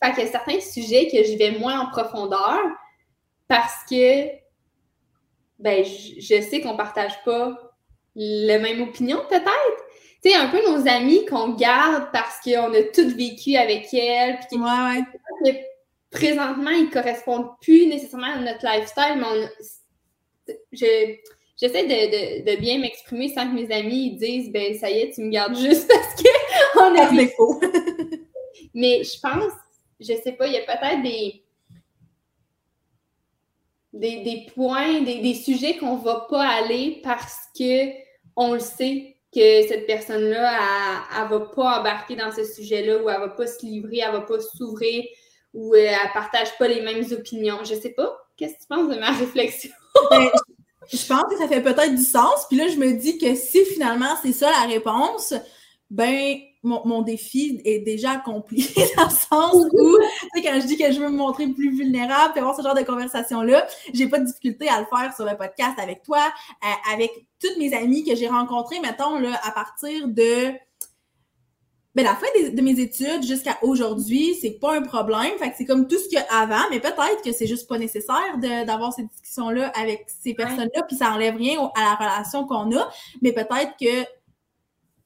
Fait 0.02 0.12
qu'il 0.12 0.24
y 0.24 0.26
a 0.26 0.30
certains 0.30 0.60
sujets 0.60 1.06
que 1.06 1.22
je 1.24 1.36
vais 1.36 1.58
moins 1.58 1.80
en 1.80 1.90
profondeur 1.90 2.58
parce 3.48 3.84
que 3.88 4.28
ben, 5.58 5.84
je, 5.84 6.40
sais 6.40 6.60
qu'on 6.62 6.76
partage 6.76 7.22
pas 7.24 7.74
la 8.14 8.58
même 8.58 8.80
opinion, 8.80 9.20
peut-être. 9.28 9.79
Tu 10.22 10.30
sais, 10.30 10.36
un 10.36 10.48
peu 10.48 10.60
nos 10.68 10.86
amis 10.86 11.24
qu'on 11.24 11.54
garde 11.54 12.08
parce 12.12 12.40
qu'on 12.40 12.74
a 12.74 12.82
tout 12.94 13.08
vécu 13.16 13.56
avec 13.56 13.92
elles. 13.94 14.38
Puis 14.48 14.58
ouais, 14.60 15.02
ouais. 15.44 15.66
présentement, 16.10 16.70
ils 16.70 16.90
correspondent 16.90 17.50
plus 17.60 17.86
nécessairement 17.86 18.34
à 18.34 18.38
notre 18.38 18.66
lifestyle, 18.66 19.16
mais 19.16 19.24
on, 19.24 19.48
je, 20.72 21.16
j'essaie 21.56 21.86
de, 21.86 22.50
de, 22.50 22.60
bien 22.60 22.78
m'exprimer 22.78 23.28
sans 23.28 23.48
que 23.48 23.54
mes 23.54 23.72
amis 23.72 24.16
disent 24.16 24.50
ben 24.50 24.74
ça 24.78 24.90
y 24.90 25.00
est, 25.00 25.14
tu 25.14 25.22
me 25.22 25.30
gardes 25.30 25.56
juste 25.56 25.88
parce 25.92 26.22
qu'on 26.22 26.98
a 26.98 27.10
défaut. 27.12 27.60
mais 28.74 29.02
je 29.04 29.20
pense, 29.20 29.52
je 30.00 30.14
sais 30.22 30.32
pas, 30.32 30.46
il 30.46 30.54
y 30.54 30.58
a 30.58 30.62
peut-être 30.62 31.02
des, 31.02 31.42
des, 33.92 34.22
des, 34.22 34.46
points, 34.54 35.02
des, 35.02 35.20
des 35.20 35.34
sujets 35.34 35.76
qu'on 35.76 35.96
va 35.96 36.26
pas 36.28 36.46
aller 36.46 37.00
parce 37.02 37.48
que 37.56 37.90
on 38.36 38.54
le 38.54 38.60
sait 38.60 39.16
que 39.32 39.66
cette 39.68 39.86
personne-là, 39.86 40.58
elle, 41.16 41.24
ne 41.24 41.28
va 41.28 41.40
pas 41.40 41.80
embarquer 41.80 42.16
dans 42.16 42.32
ce 42.32 42.44
sujet-là 42.44 43.02
ou 43.02 43.08
elle 43.08 43.20
va 43.20 43.28
pas 43.28 43.46
se 43.46 43.64
livrer, 43.64 44.00
elle 44.04 44.12
va 44.12 44.22
pas 44.22 44.40
s'ouvrir 44.40 45.04
ou 45.54 45.74
euh, 45.74 45.78
elle 45.78 46.12
partage 46.12 46.56
pas 46.58 46.68
les 46.68 46.80
mêmes 46.80 47.04
opinions. 47.12 47.58
Je 47.64 47.74
sais 47.74 47.90
pas. 47.90 48.16
Qu'est-ce 48.36 48.54
que 48.54 48.60
tu 48.60 48.66
penses 48.68 48.88
de 48.88 48.98
ma 48.98 49.12
réflexion? 49.18 49.70
Ben, 50.10 50.30
je 50.92 51.06
pense 51.06 51.24
que 51.30 51.38
ça 51.38 51.48
fait 51.48 51.62
peut-être 51.62 51.94
du 51.94 52.02
sens. 52.02 52.46
Puis 52.48 52.56
là, 52.56 52.68
je 52.68 52.76
me 52.76 52.92
dis 52.92 53.18
que 53.18 53.34
si 53.34 53.64
finalement 53.64 54.16
c'est 54.22 54.32
ça 54.32 54.50
la 54.50 54.66
réponse, 54.66 55.34
ben 55.90 56.40
mon, 56.62 57.02
défi 57.02 57.60
est 57.64 57.80
déjà 57.80 58.12
accompli 58.12 58.68
dans 58.96 59.04
le 59.04 59.10
sens 59.10 59.66
où, 59.72 59.98
tu 59.98 60.28
sais, 60.34 60.42
quand 60.42 60.60
je 60.60 60.66
dis 60.66 60.76
que 60.76 60.92
je 60.92 61.00
veux 61.00 61.08
me 61.08 61.16
montrer 61.16 61.46
plus 61.48 61.74
vulnérable, 61.74 62.34
et 62.36 62.40
avoir 62.40 62.56
ce 62.56 62.62
genre 62.62 62.74
de 62.74 62.82
conversation-là, 62.82 63.66
j'ai 63.94 64.08
pas 64.08 64.18
de 64.18 64.26
difficulté 64.26 64.68
à 64.68 64.80
le 64.80 64.86
faire 64.86 65.14
sur 65.14 65.24
le 65.24 65.36
podcast 65.36 65.78
avec 65.78 66.02
toi, 66.02 66.20
euh, 66.64 66.92
avec 66.92 67.10
toutes 67.40 67.56
mes 67.58 67.72
amies 67.74 68.04
que 68.04 68.14
j'ai 68.14 68.28
rencontrées, 68.28 68.80
mettons, 68.80 69.18
là, 69.18 69.40
à 69.42 69.52
partir 69.52 70.08
de 70.08 70.52
ben, 71.94 72.04
la 72.04 72.14
fin 72.14 72.26
de 72.52 72.60
mes 72.62 72.78
études 72.78 73.24
jusqu'à 73.24 73.58
aujourd'hui, 73.62 74.36
c'est 74.40 74.60
pas 74.60 74.76
un 74.76 74.82
problème. 74.82 75.36
Fait 75.38 75.50
que 75.50 75.56
c'est 75.58 75.64
comme 75.64 75.88
tout 75.88 75.98
ce 75.98 76.08
qu'il 76.08 76.18
y 76.18 76.22
a 76.22 76.40
avant, 76.40 76.62
mais 76.70 76.78
peut-être 76.78 77.20
que 77.24 77.32
c'est 77.32 77.48
juste 77.48 77.68
pas 77.68 77.78
nécessaire 77.78 78.38
d'avoir 78.38 78.92
ces 78.92 79.02
discussions-là 79.02 79.72
avec 79.74 80.06
ces 80.22 80.34
personnes-là, 80.34 80.84
puis 80.84 80.96
ça 80.96 81.12
enlève 81.12 81.36
rien 81.36 81.58
à 81.74 81.80
la 81.80 81.94
relation 81.96 82.46
qu'on 82.46 82.76
a. 82.76 82.88
Mais 83.22 83.32
peut-être 83.32 83.72
que 83.80 84.06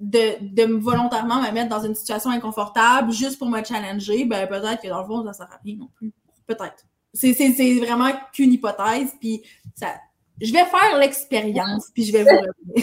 de, 0.01 0.37
de 0.41 0.65
volontairement 0.75 1.41
me 1.43 1.51
mettre 1.53 1.69
dans 1.69 1.83
une 1.85 1.95
situation 1.95 2.31
inconfortable 2.31 3.13
juste 3.13 3.39
pour 3.39 3.49
me 3.49 3.63
challenger, 3.63 4.25
ben 4.25 4.47
peut-être 4.47 4.83
que 4.83 4.89
dans 4.89 5.01
le 5.01 5.07
fond, 5.07 5.25
ça 5.25 5.33
sert 5.33 5.53
à 5.53 5.59
rien 5.63 5.77
non 5.77 5.89
plus. 5.95 6.13
Peut-être. 6.47 6.85
C'est 7.13 7.79
vraiment 7.79 8.11
qu'une 8.33 8.53
hypothèse, 8.53 9.13
puis 9.21 9.43
ça. 9.77 9.95
Je 10.41 10.53
vais 10.53 10.65
faire 10.65 10.99
l'expérience, 10.99 11.91
puis 11.95 12.05
je 12.05 12.13
vais 12.13 12.25
vous 12.25 12.83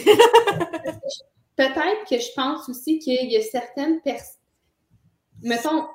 peut-être 1.56 2.08
que 2.08 2.18
je 2.18 2.32
pense 2.34 2.68
aussi 2.68 2.98
qu'il 2.98 3.30
y 3.30 3.36
a 3.36 3.42
certaines 3.42 4.00
personnes. 4.00 4.40
Mettons, 5.42 5.86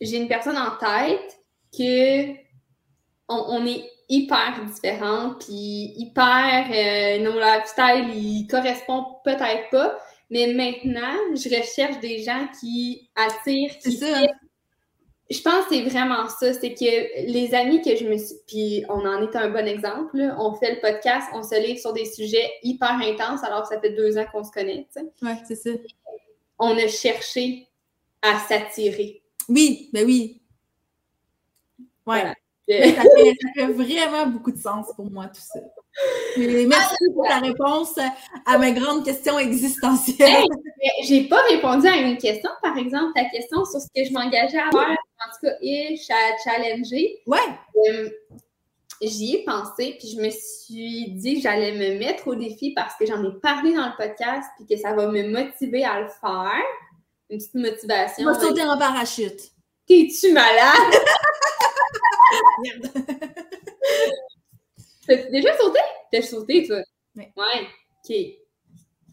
j'ai 0.00 0.16
une 0.16 0.28
personne 0.28 0.56
en 0.56 0.76
tête 0.78 1.38
que 1.76 2.32
on, 3.28 3.64
est 3.66 3.84
hyper 4.08 4.64
différents, 4.66 5.34
puis 5.38 5.94
hyper. 5.96 6.66
Euh, 6.70 7.18
nos 7.22 7.38
lifestyles, 7.38 8.14
ils 8.14 8.46
correspondent 8.46 9.22
peut-être 9.24 9.70
pas, 9.70 9.98
mais 10.32 10.52
maintenant, 10.54 11.14
je 11.34 11.48
recherche 11.48 12.00
des 12.00 12.22
gens 12.22 12.48
qui 12.58 13.08
attirent, 13.14 13.78
qui 13.78 13.92
ça 13.92 14.26
je 15.32 15.40
pense 15.40 15.66
que 15.66 15.74
c'est 15.74 15.82
vraiment 15.82 16.28
ça. 16.28 16.52
C'est 16.52 16.74
que 16.74 17.30
les 17.30 17.54
amis 17.54 17.80
que 17.80 17.96
je 17.96 18.04
me 18.04 18.18
suis. 18.18 18.36
Puis 18.46 18.84
on 18.88 19.06
en 19.06 19.22
est 19.22 19.34
un 19.34 19.50
bon 19.50 19.66
exemple. 19.66 20.20
On 20.38 20.54
fait 20.54 20.74
le 20.74 20.80
podcast, 20.80 21.28
on 21.32 21.42
se 21.42 21.60
livre 21.60 21.78
sur 21.78 21.92
des 21.92 22.04
sujets 22.04 22.50
hyper 22.62 22.92
intenses 22.92 23.42
alors 23.42 23.62
que 23.62 23.68
ça 23.68 23.80
fait 23.80 23.94
deux 23.94 24.18
ans 24.18 24.26
qu'on 24.30 24.44
se 24.44 24.50
connaît. 24.50 24.86
Oui, 25.22 25.32
c'est 25.46 25.56
ça. 25.56 25.70
On 26.58 26.76
a 26.76 26.86
cherché 26.86 27.66
à 28.20 28.38
s'attirer. 28.40 29.22
Oui, 29.48 29.88
ben 29.92 30.04
oui. 30.04 30.40
Ouais. 32.06 32.22
Ça, 32.68 33.02
fait, 33.56 33.66
vraiment 33.72 34.26
beaucoup 34.26 34.52
de 34.52 34.58
sens 34.58 34.86
pour 34.94 35.10
moi, 35.10 35.26
tout 35.26 35.40
ça. 35.40 35.60
Merci 36.36 36.96
pour 37.14 37.26
ta 37.26 37.38
réponse 37.38 37.98
à 38.46 38.58
ma 38.58 38.70
grande 38.70 39.04
question 39.04 39.38
existentielle. 39.38 40.44
J'ai 41.04 41.24
pas 41.24 41.42
répondu 41.42 41.86
à 41.86 41.96
une 41.96 42.16
question, 42.16 42.50
par 42.62 42.76
exemple, 42.76 43.12
ta 43.14 43.24
question 43.26 43.64
sur 43.64 43.80
ce 43.80 43.86
que 43.94 44.04
je 44.04 44.12
m'engageais 44.12 44.58
à 44.58 44.70
faire, 44.70 44.90
en 44.90 45.30
tout 45.30 45.38
cas, 45.42 45.52
à 45.52 46.36
challenger. 46.44 47.20
Ouais. 47.26 47.38
Euh, 47.88 48.10
j'y 49.00 49.36
ai 49.36 49.44
pensé, 49.44 49.96
puis 49.98 50.08
je 50.16 50.20
me 50.20 50.30
suis 50.30 51.12
dit 51.12 51.36
que 51.36 51.42
j'allais 51.42 51.72
me 51.72 51.98
mettre 51.98 52.28
au 52.28 52.34
défi 52.34 52.72
parce 52.74 52.94
que 52.96 53.06
j'en 53.06 53.22
ai 53.22 53.32
parlé 53.40 53.74
dans 53.74 53.86
le 53.86 53.96
podcast, 53.96 54.48
puis 54.56 54.66
que 54.66 54.76
ça 54.80 54.94
va 54.94 55.08
me 55.08 55.28
motiver 55.28 55.84
à 55.84 56.00
le 56.00 56.08
faire. 56.08 56.62
Une 57.30 57.38
petite 57.38 57.54
motivation. 57.54 58.26
Va 58.26 58.34
sauter 58.38 58.62
en 58.62 58.78
parachute. 58.78 59.52
T'es-tu 59.86 60.32
malade? 60.32 60.52
T'as 65.16 65.30
déjà 65.30 65.56
sauté? 65.56 65.78
T'as 66.10 66.22
sauté, 66.22 66.66
toi? 66.66 66.78
Oui. 67.16 67.24
Ouais. 67.36 67.66
OK. 68.04 68.16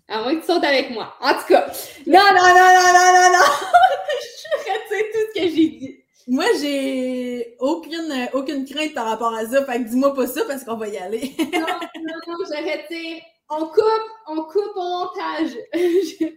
À 0.07 0.23
moins 0.23 0.35
que 0.35 0.41
tu 0.41 0.47
sautes 0.47 0.63
avec 0.63 0.89
moi. 0.91 1.13
En 1.19 1.33
tout 1.33 1.45
cas. 1.47 1.67
Non, 2.07 2.19
non, 2.19 2.47
non, 2.47 2.69
non, 2.75 2.93
non, 2.93 3.13
non, 3.13 3.31
non! 3.33 3.45
je 4.39 4.71
retire 4.71 5.05
tout 5.11 5.19
ce 5.27 5.39
que 5.39 5.47
j'ai 5.47 5.49
dit. 5.49 6.03
Moi, 6.27 6.45
j'ai 6.61 7.55
aucune, 7.59 8.29
aucune 8.33 8.65
crainte 8.65 8.93
par 8.93 9.07
rapport 9.07 9.33
à 9.33 9.45
ça. 9.45 9.65
Fait 9.65 9.83
que 9.83 9.89
dis-moi 9.89 10.13
pas 10.13 10.27
ça 10.27 10.41
parce 10.47 10.63
qu'on 10.63 10.77
va 10.77 10.87
y 10.87 10.97
aller. 10.97 11.35
non, 11.39 11.59
non, 11.59 12.19
non, 12.27 12.37
je 12.45 12.55
retire. 12.55 13.23
On 13.49 13.65
coupe, 13.65 14.09
on 14.27 14.43
coupe 14.43 14.75
au 14.75 14.81
montage. 14.81 15.55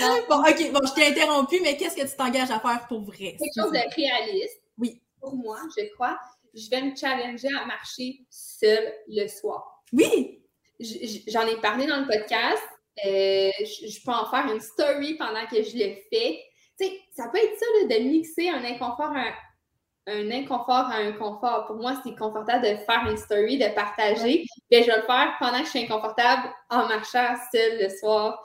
non. 0.00 0.16
Bon, 0.28 0.40
OK, 0.40 0.72
bon, 0.72 0.80
je 0.86 0.94
t'ai 0.94 1.08
interrompu, 1.08 1.60
mais 1.62 1.76
qu'est-ce 1.76 1.96
que 1.96 2.08
tu 2.08 2.16
t'engages 2.16 2.50
à 2.50 2.60
faire 2.60 2.86
pour 2.88 3.02
vrai? 3.02 3.36
Quelque 3.38 3.60
chose 3.60 3.72
de 3.72 3.94
réaliste. 3.94 4.62
Oui. 4.78 5.00
Pour 5.20 5.36
moi, 5.36 5.58
je 5.76 5.92
crois 5.94 6.18
je 6.54 6.70
vais 6.70 6.82
me 6.82 6.96
challenger 6.96 7.48
à 7.60 7.66
marcher 7.66 8.20
seule 8.30 8.92
le 9.08 9.26
soir. 9.28 9.82
Oui! 9.92 10.42
J'en 11.28 11.46
ai 11.46 11.60
parlé 11.60 11.86
dans 11.86 12.00
le 12.00 12.06
podcast. 12.06 12.62
Euh, 13.04 13.50
je, 13.60 14.04
peux 14.04 14.12
en 14.12 14.28
faire 14.30 14.52
une 14.52 14.60
story 14.60 15.14
pendant 15.14 15.46
que 15.46 15.62
je 15.62 15.76
le 15.76 15.94
fais. 16.10 16.42
Tu 16.78 16.86
sais, 16.86 17.00
ça 17.12 17.28
peut 17.28 17.38
être 17.38 17.58
ça 17.58 17.96
de 17.96 18.02
mixer 18.02 18.48
un 18.48 18.64
inconfort 18.64 19.12
à 19.14 19.26
un, 20.06 20.30
inconfort 20.30 20.90
à 20.90 20.96
un 20.96 21.12
confort. 21.12 21.66
Pour 21.66 21.76
moi, 21.76 22.00
c'est 22.02 22.16
confortable 22.16 22.62
de 22.62 22.76
faire 22.78 23.06
une 23.08 23.16
story, 23.16 23.58
de 23.58 23.74
partager. 23.74 24.44
mais 24.70 24.82
je 24.82 24.86
vais 24.86 24.96
le 24.96 25.02
faire 25.02 25.34
pendant 25.38 25.58
que 25.58 25.64
je 25.64 25.70
suis 25.70 25.84
inconfortable 25.84 26.50
en 26.68 26.88
marchant 26.88 27.34
seule 27.52 27.82
le 27.82 27.88
soir. 27.88 28.42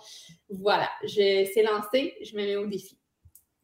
Voilà, 0.50 0.90
je 1.04 1.50
c'est 1.54 1.64
lancé, 1.64 2.16
je 2.22 2.36
me 2.36 2.46
mets 2.46 2.56
au 2.56 2.68
défi. 2.68 2.98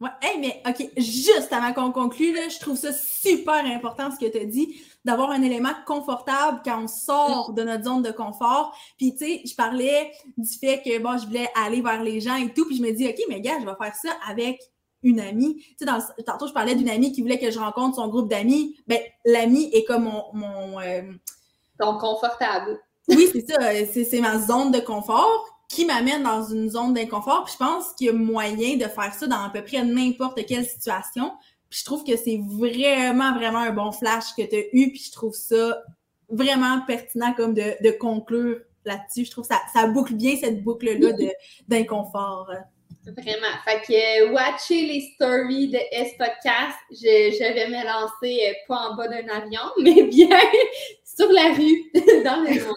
Ouais, 0.02 0.10
hey, 0.20 0.40
mais 0.40 0.60
OK, 0.68 0.90
juste 0.96 1.52
avant 1.52 1.72
qu'on 1.72 1.92
conclue, 1.92 2.34
là, 2.34 2.48
je 2.48 2.58
trouve 2.58 2.76
ça 2.76 2.92
super 2.92 3.64
important 3.64 4.10
ce 4.10 4.18
que 4.18 4.28
tu 4.28 4.36
as 4.36 4.44
dit, 4.44 4.82
d'avoir 5.04 5.30
un 5.30 5.42
élément 5.42 5.74
confortable 5.86 6.60
quand 6.64 6.82
on 6.82 6.88
sort 6.88 7.52
de 7.52 7.62
notre 7.62 7.84
zone 7.84 8.02
de 8.02 8.10
confort. 8.10 8.76
Puis, 8.98 9.12
tu 9.12 9.18
sais, 9.18 9.42
je 9.46 9.54
parlais 9.54 10.10
du 10.36 10.58
fait 10.58 10.82
que, 10.84 10.98
bon, 10.98 11.16
je 11.18 11.26
voulais 11.26 11.48
aller 11.54 11.82
vers 11.82 12.02
les 12.02 12.20
gens 12.20 12.34
et 12.34 12.52
tout, 12.52 12.66
puis 12.66 12.76
je 12.76 12.82
me 12.82 12.90
dis, 12.90 13.06
OK, 13.06 13.22
mais 13.28 13.40
gars, 13.40 13.60
je 13.60 13.64
vais 13.64 13.76
faire 13.80 13.94
ça 13.94 14.08
avec 14.28 14.58
une 15.04 15.20
amie. 15.20 15.64
Tu 15.78 15.86
sais, 15.86 16.24
tantôt, 16.26 16.48
je 16.48 16.52
parlais 16.52 16.74
d'une 16.74 16.90
amie 16.90 17.12
qui 17.12 17.22
voulait 17.22 17.38
que 17.38 17.52
je 17.52 17.60
rencontre 17.60 17.94
son 17.94 18.08
groupe 18.08 18.28
d'amis. 18.28 18.76
Ben, 18.88 18.98
l'ami 19.24 19.70
est 19.72 19.84
comme 19.84 20.02
mon... 20.02 20.24
mon 20.32 20.80
euh, 20.80 21.12
Ton 21.78 21.96
confortable. 21.98 22.80
Oui, 23.06 23.28
c'est 23.32 23.48
ça. 23.48 23.58
C'est 24.04 24.20
ma 24.20 24.40
zone 24.40 24.72
de 24.72 24.80
confort 24.80 25.51
qui 25.72 25.86
m'amène 25.86 26.22
dans 26.22 26.44
une 26.44 26.68
zone 26.68 26.92
d'inconfort. 26.92 27.44
Puis 27.44 27.54
je 27.54 27.58
pense 27.58 27.94
qu'il 27.94 28.06
y 28.08 28.10
a 28.10 28.12
moyen 28.12 28.76
de 28.76 28.84
faire 28.84 29.14
ça 29.14 29.26
dans 29.26 29.42
à 29.42 29.50
peu 29.50 29.64
près 29.64 29.82
n'importe 29.82 30.44
quelle 30.46 30.66
situation. 30.66 31.32
Puis 31.70 31.80
je 31.80 31.84
trouve 31.86 32.04
que 32.04 32.14
c'est 32.16 32.40
vraiment, 32.46 33.34
vraiment 33.34 33.60
un 33.60 33.72
bon 33.72 33.90
flash 33.90 34.34
que 34.36 34.42
tu 34.42 34.54
as 34.54 34.64
eu. 34.72 34.90
Puis 34.90 35.04
je 35.06 35.12
trouve 35.12 35.34
ça 35.34 35.82
vraiment 36.28 36.82
pertinent 36.86 37.32
comme 37.32 37.54
de, 37.54 37.82
de 37.82 37.90
conclure 37.90 38.60
là-dessus. 38.84 39.24
Je 39.24 39.30
trouve 39.30 39.48
que 39.48 39.54
ça, 39.54 39.62
ça 39.72 39.86
boucle 39.86 40.14
bien 40.14 40.36
cette 40.36 40.62
boucle-là 40.62 41.12
d'inconfort. 41.68 42.50
Vraiment. 43.06 43.56
Fait 43.64 43.80
que 43.80 44.28
euh, 44.28 44.32
watcher 44.32 44.86
les 44.86 45.00
stories 45.14 45.68
de 45.68 45.78
S-Podcast, 45.90 46.76
je, 46.90 47.32
je, 47.32 47.54
vais 47.54 47.66
me 47.66 47.84
lancer 47.84 48.46
euh, 48.46 48.52
pas 48.68 48.76
en 48.76 48.94
bas 48.94 49.08
d'un 49.08 49.26
avion, 49.28 49.60
mais 49.82 50.04
bien 50.04 50.38
sur 51.04 51.32
la 51.32 51.52
rue, 51.54 51.90
dans 52.24 52.42
les 52.42 52.60
noir. 52.60 52.76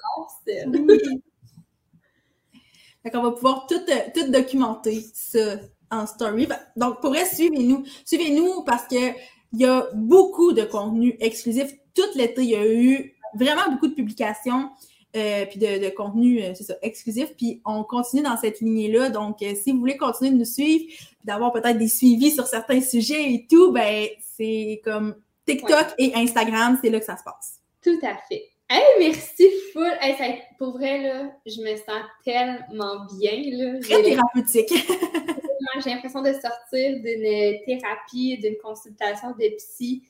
Fait 3.05 3.11
qu'on 3.11 3.21
va 3.21 3.33
pouvoir 3.33 3.67
tout, 3.67 3.75
euh, 3.75 4.09
tout 4.15 4.31
documenter 4.31 5.05
ça 5.13 5.57
en 5.91 6.07
story. 6.07 6.47
Donc, 6.75 7.01
pour 7.01 7.15
être, 7.15 7.31
suivez-nous. 7.31 7.83
Suivez-nous 8.03 8.63
parce 8.63 8.87
que 8.87 9.11
il 9.53 9.59
y 9.59 9.65
a 9.65 9.87
beaucoup 9.93 10.53
de 10.53 10.63
contenu 10.63 11.15
exclusif. 11.19 11.71
Tout 11.93 12.01
l'été, 12.15 12.41
il 12.41 12.49
y 12.49 12.55
a 12.55 12.65
eu 12.65 13.13
vraiment 13.35 13.71
beaucoup 13.71 13.87
de 13.87 13.93
publications. 13.93 14.71
euh, 15.15 15.45
puis 15.45 15.59
de, 15.59 15.89
contenu, 15.95 16.41
c'est 16.55 16.63
ça, 16.63 16.73
exclusif. 16.81 17.35
Puis 17.37 17.61
on 17.63 17.83
continue 17.83 18.23
dans 18.23 18.37
cette 18.37 18.59
lignée-là. 18.59 19.11
Donc, 19.11 19.37
si 19.39 19.71
vous 19.71 19.79
voulez 19.79 19.97
continuer 19.97 20.31
de 20.31 20.37
nous 20.37 20.43
suivre, 20.45 20.91
d'avoir 21.23 21.53
peut-être 21.53 21.77
des 21.77 21.87
suivis 21.87 22.31
sur 22.31 22.47
certains 22.47 22.81
sujets 22.81 23.31
et 23.31 23.45
tout, 23.47 23.71
ben 23.71 24.07
c'est 24.35 24.81
comme 24.83 25.15
TikTok 25.45 25.93
et 25.99 26.11
Instagram, 26.15 26.79
c'est 26.83 26.89
là 26.89 26.99
que 26.99 27.05
ça 27.05 27.17
se 27.17 27.23
passe. 27.23 27.61
Tout 27.83 27.99
à 28.01 28.17
fait. 28.27 28.54
Hey, 28.67 28.83
merci 28.97 29.47
full. 29.71 29.91
Hey, 30.01 30.41
pour 30.57 30.77
vrai, 30.77 31.01
là, 31.01 31.31
je 31.45 31.61
me 31.61 31.75
sens 31.75 32.03
tellement 32.23 33.05
bien. 33.17 33.43
Là. 33.51 33.79
Très 33.79 34.01
thérapeutique. 34.01 34.73
J'ai 35.83 35.89
l'impression 35.89 36.21
de 36.21 36.31
sortir 36.33 36.99
d'une 37.01 37.59
thérapie, 37.65 38.37
d'une 38.37 38.57
consultation 38.63 39.31
de 39.31 39.55
psy. 39.57 40.03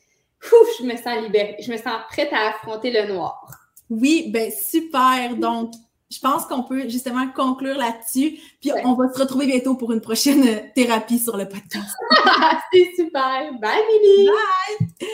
Ouf, 0.43 0.67
je 0.79 0.85
me 0.85 0.95
sens 0.95 1.21
libérée. 1.21 1.57
Je 1.59 1.71
me 1.71 1.77
sens 1.77 1.99
prête 2.09 2.31
à 2.31 2.49
affronter 2.49 2.91
le 2.91 3.13
noir. 3.13 3.45
Oui, 3.89 4.29
ben 4.31 4.51
super. 4.51 5.35
Donc, 5.35 5.73
je 6.11 6.19
pense 6.19 6.45
qu'on 6.45 6.63
peut 6.63 6.87
justement 6.87 7.27
conclure 7.35 7.77
là-dessus. 7.77 8.39
Puis 8.61 8.71
on 8.83 8.93
va 8.93 9.11
se 9.11 9.19
retrouver 9.19 9.47
bientôt 9.47 9.75
pour 9.75 9.91
une 9.91 10.01
prochaine 10.01 10.71
thérapie 10.73 11.19
sur 11.19 11.35
le 11.35 11.47
podcast. 11.47 11.95
C'est 12.71 12.91
super. 12.95 13.51
Bye, 13.59 13.81
Lily. 13.89 14.27
Bye. 14.27 15.07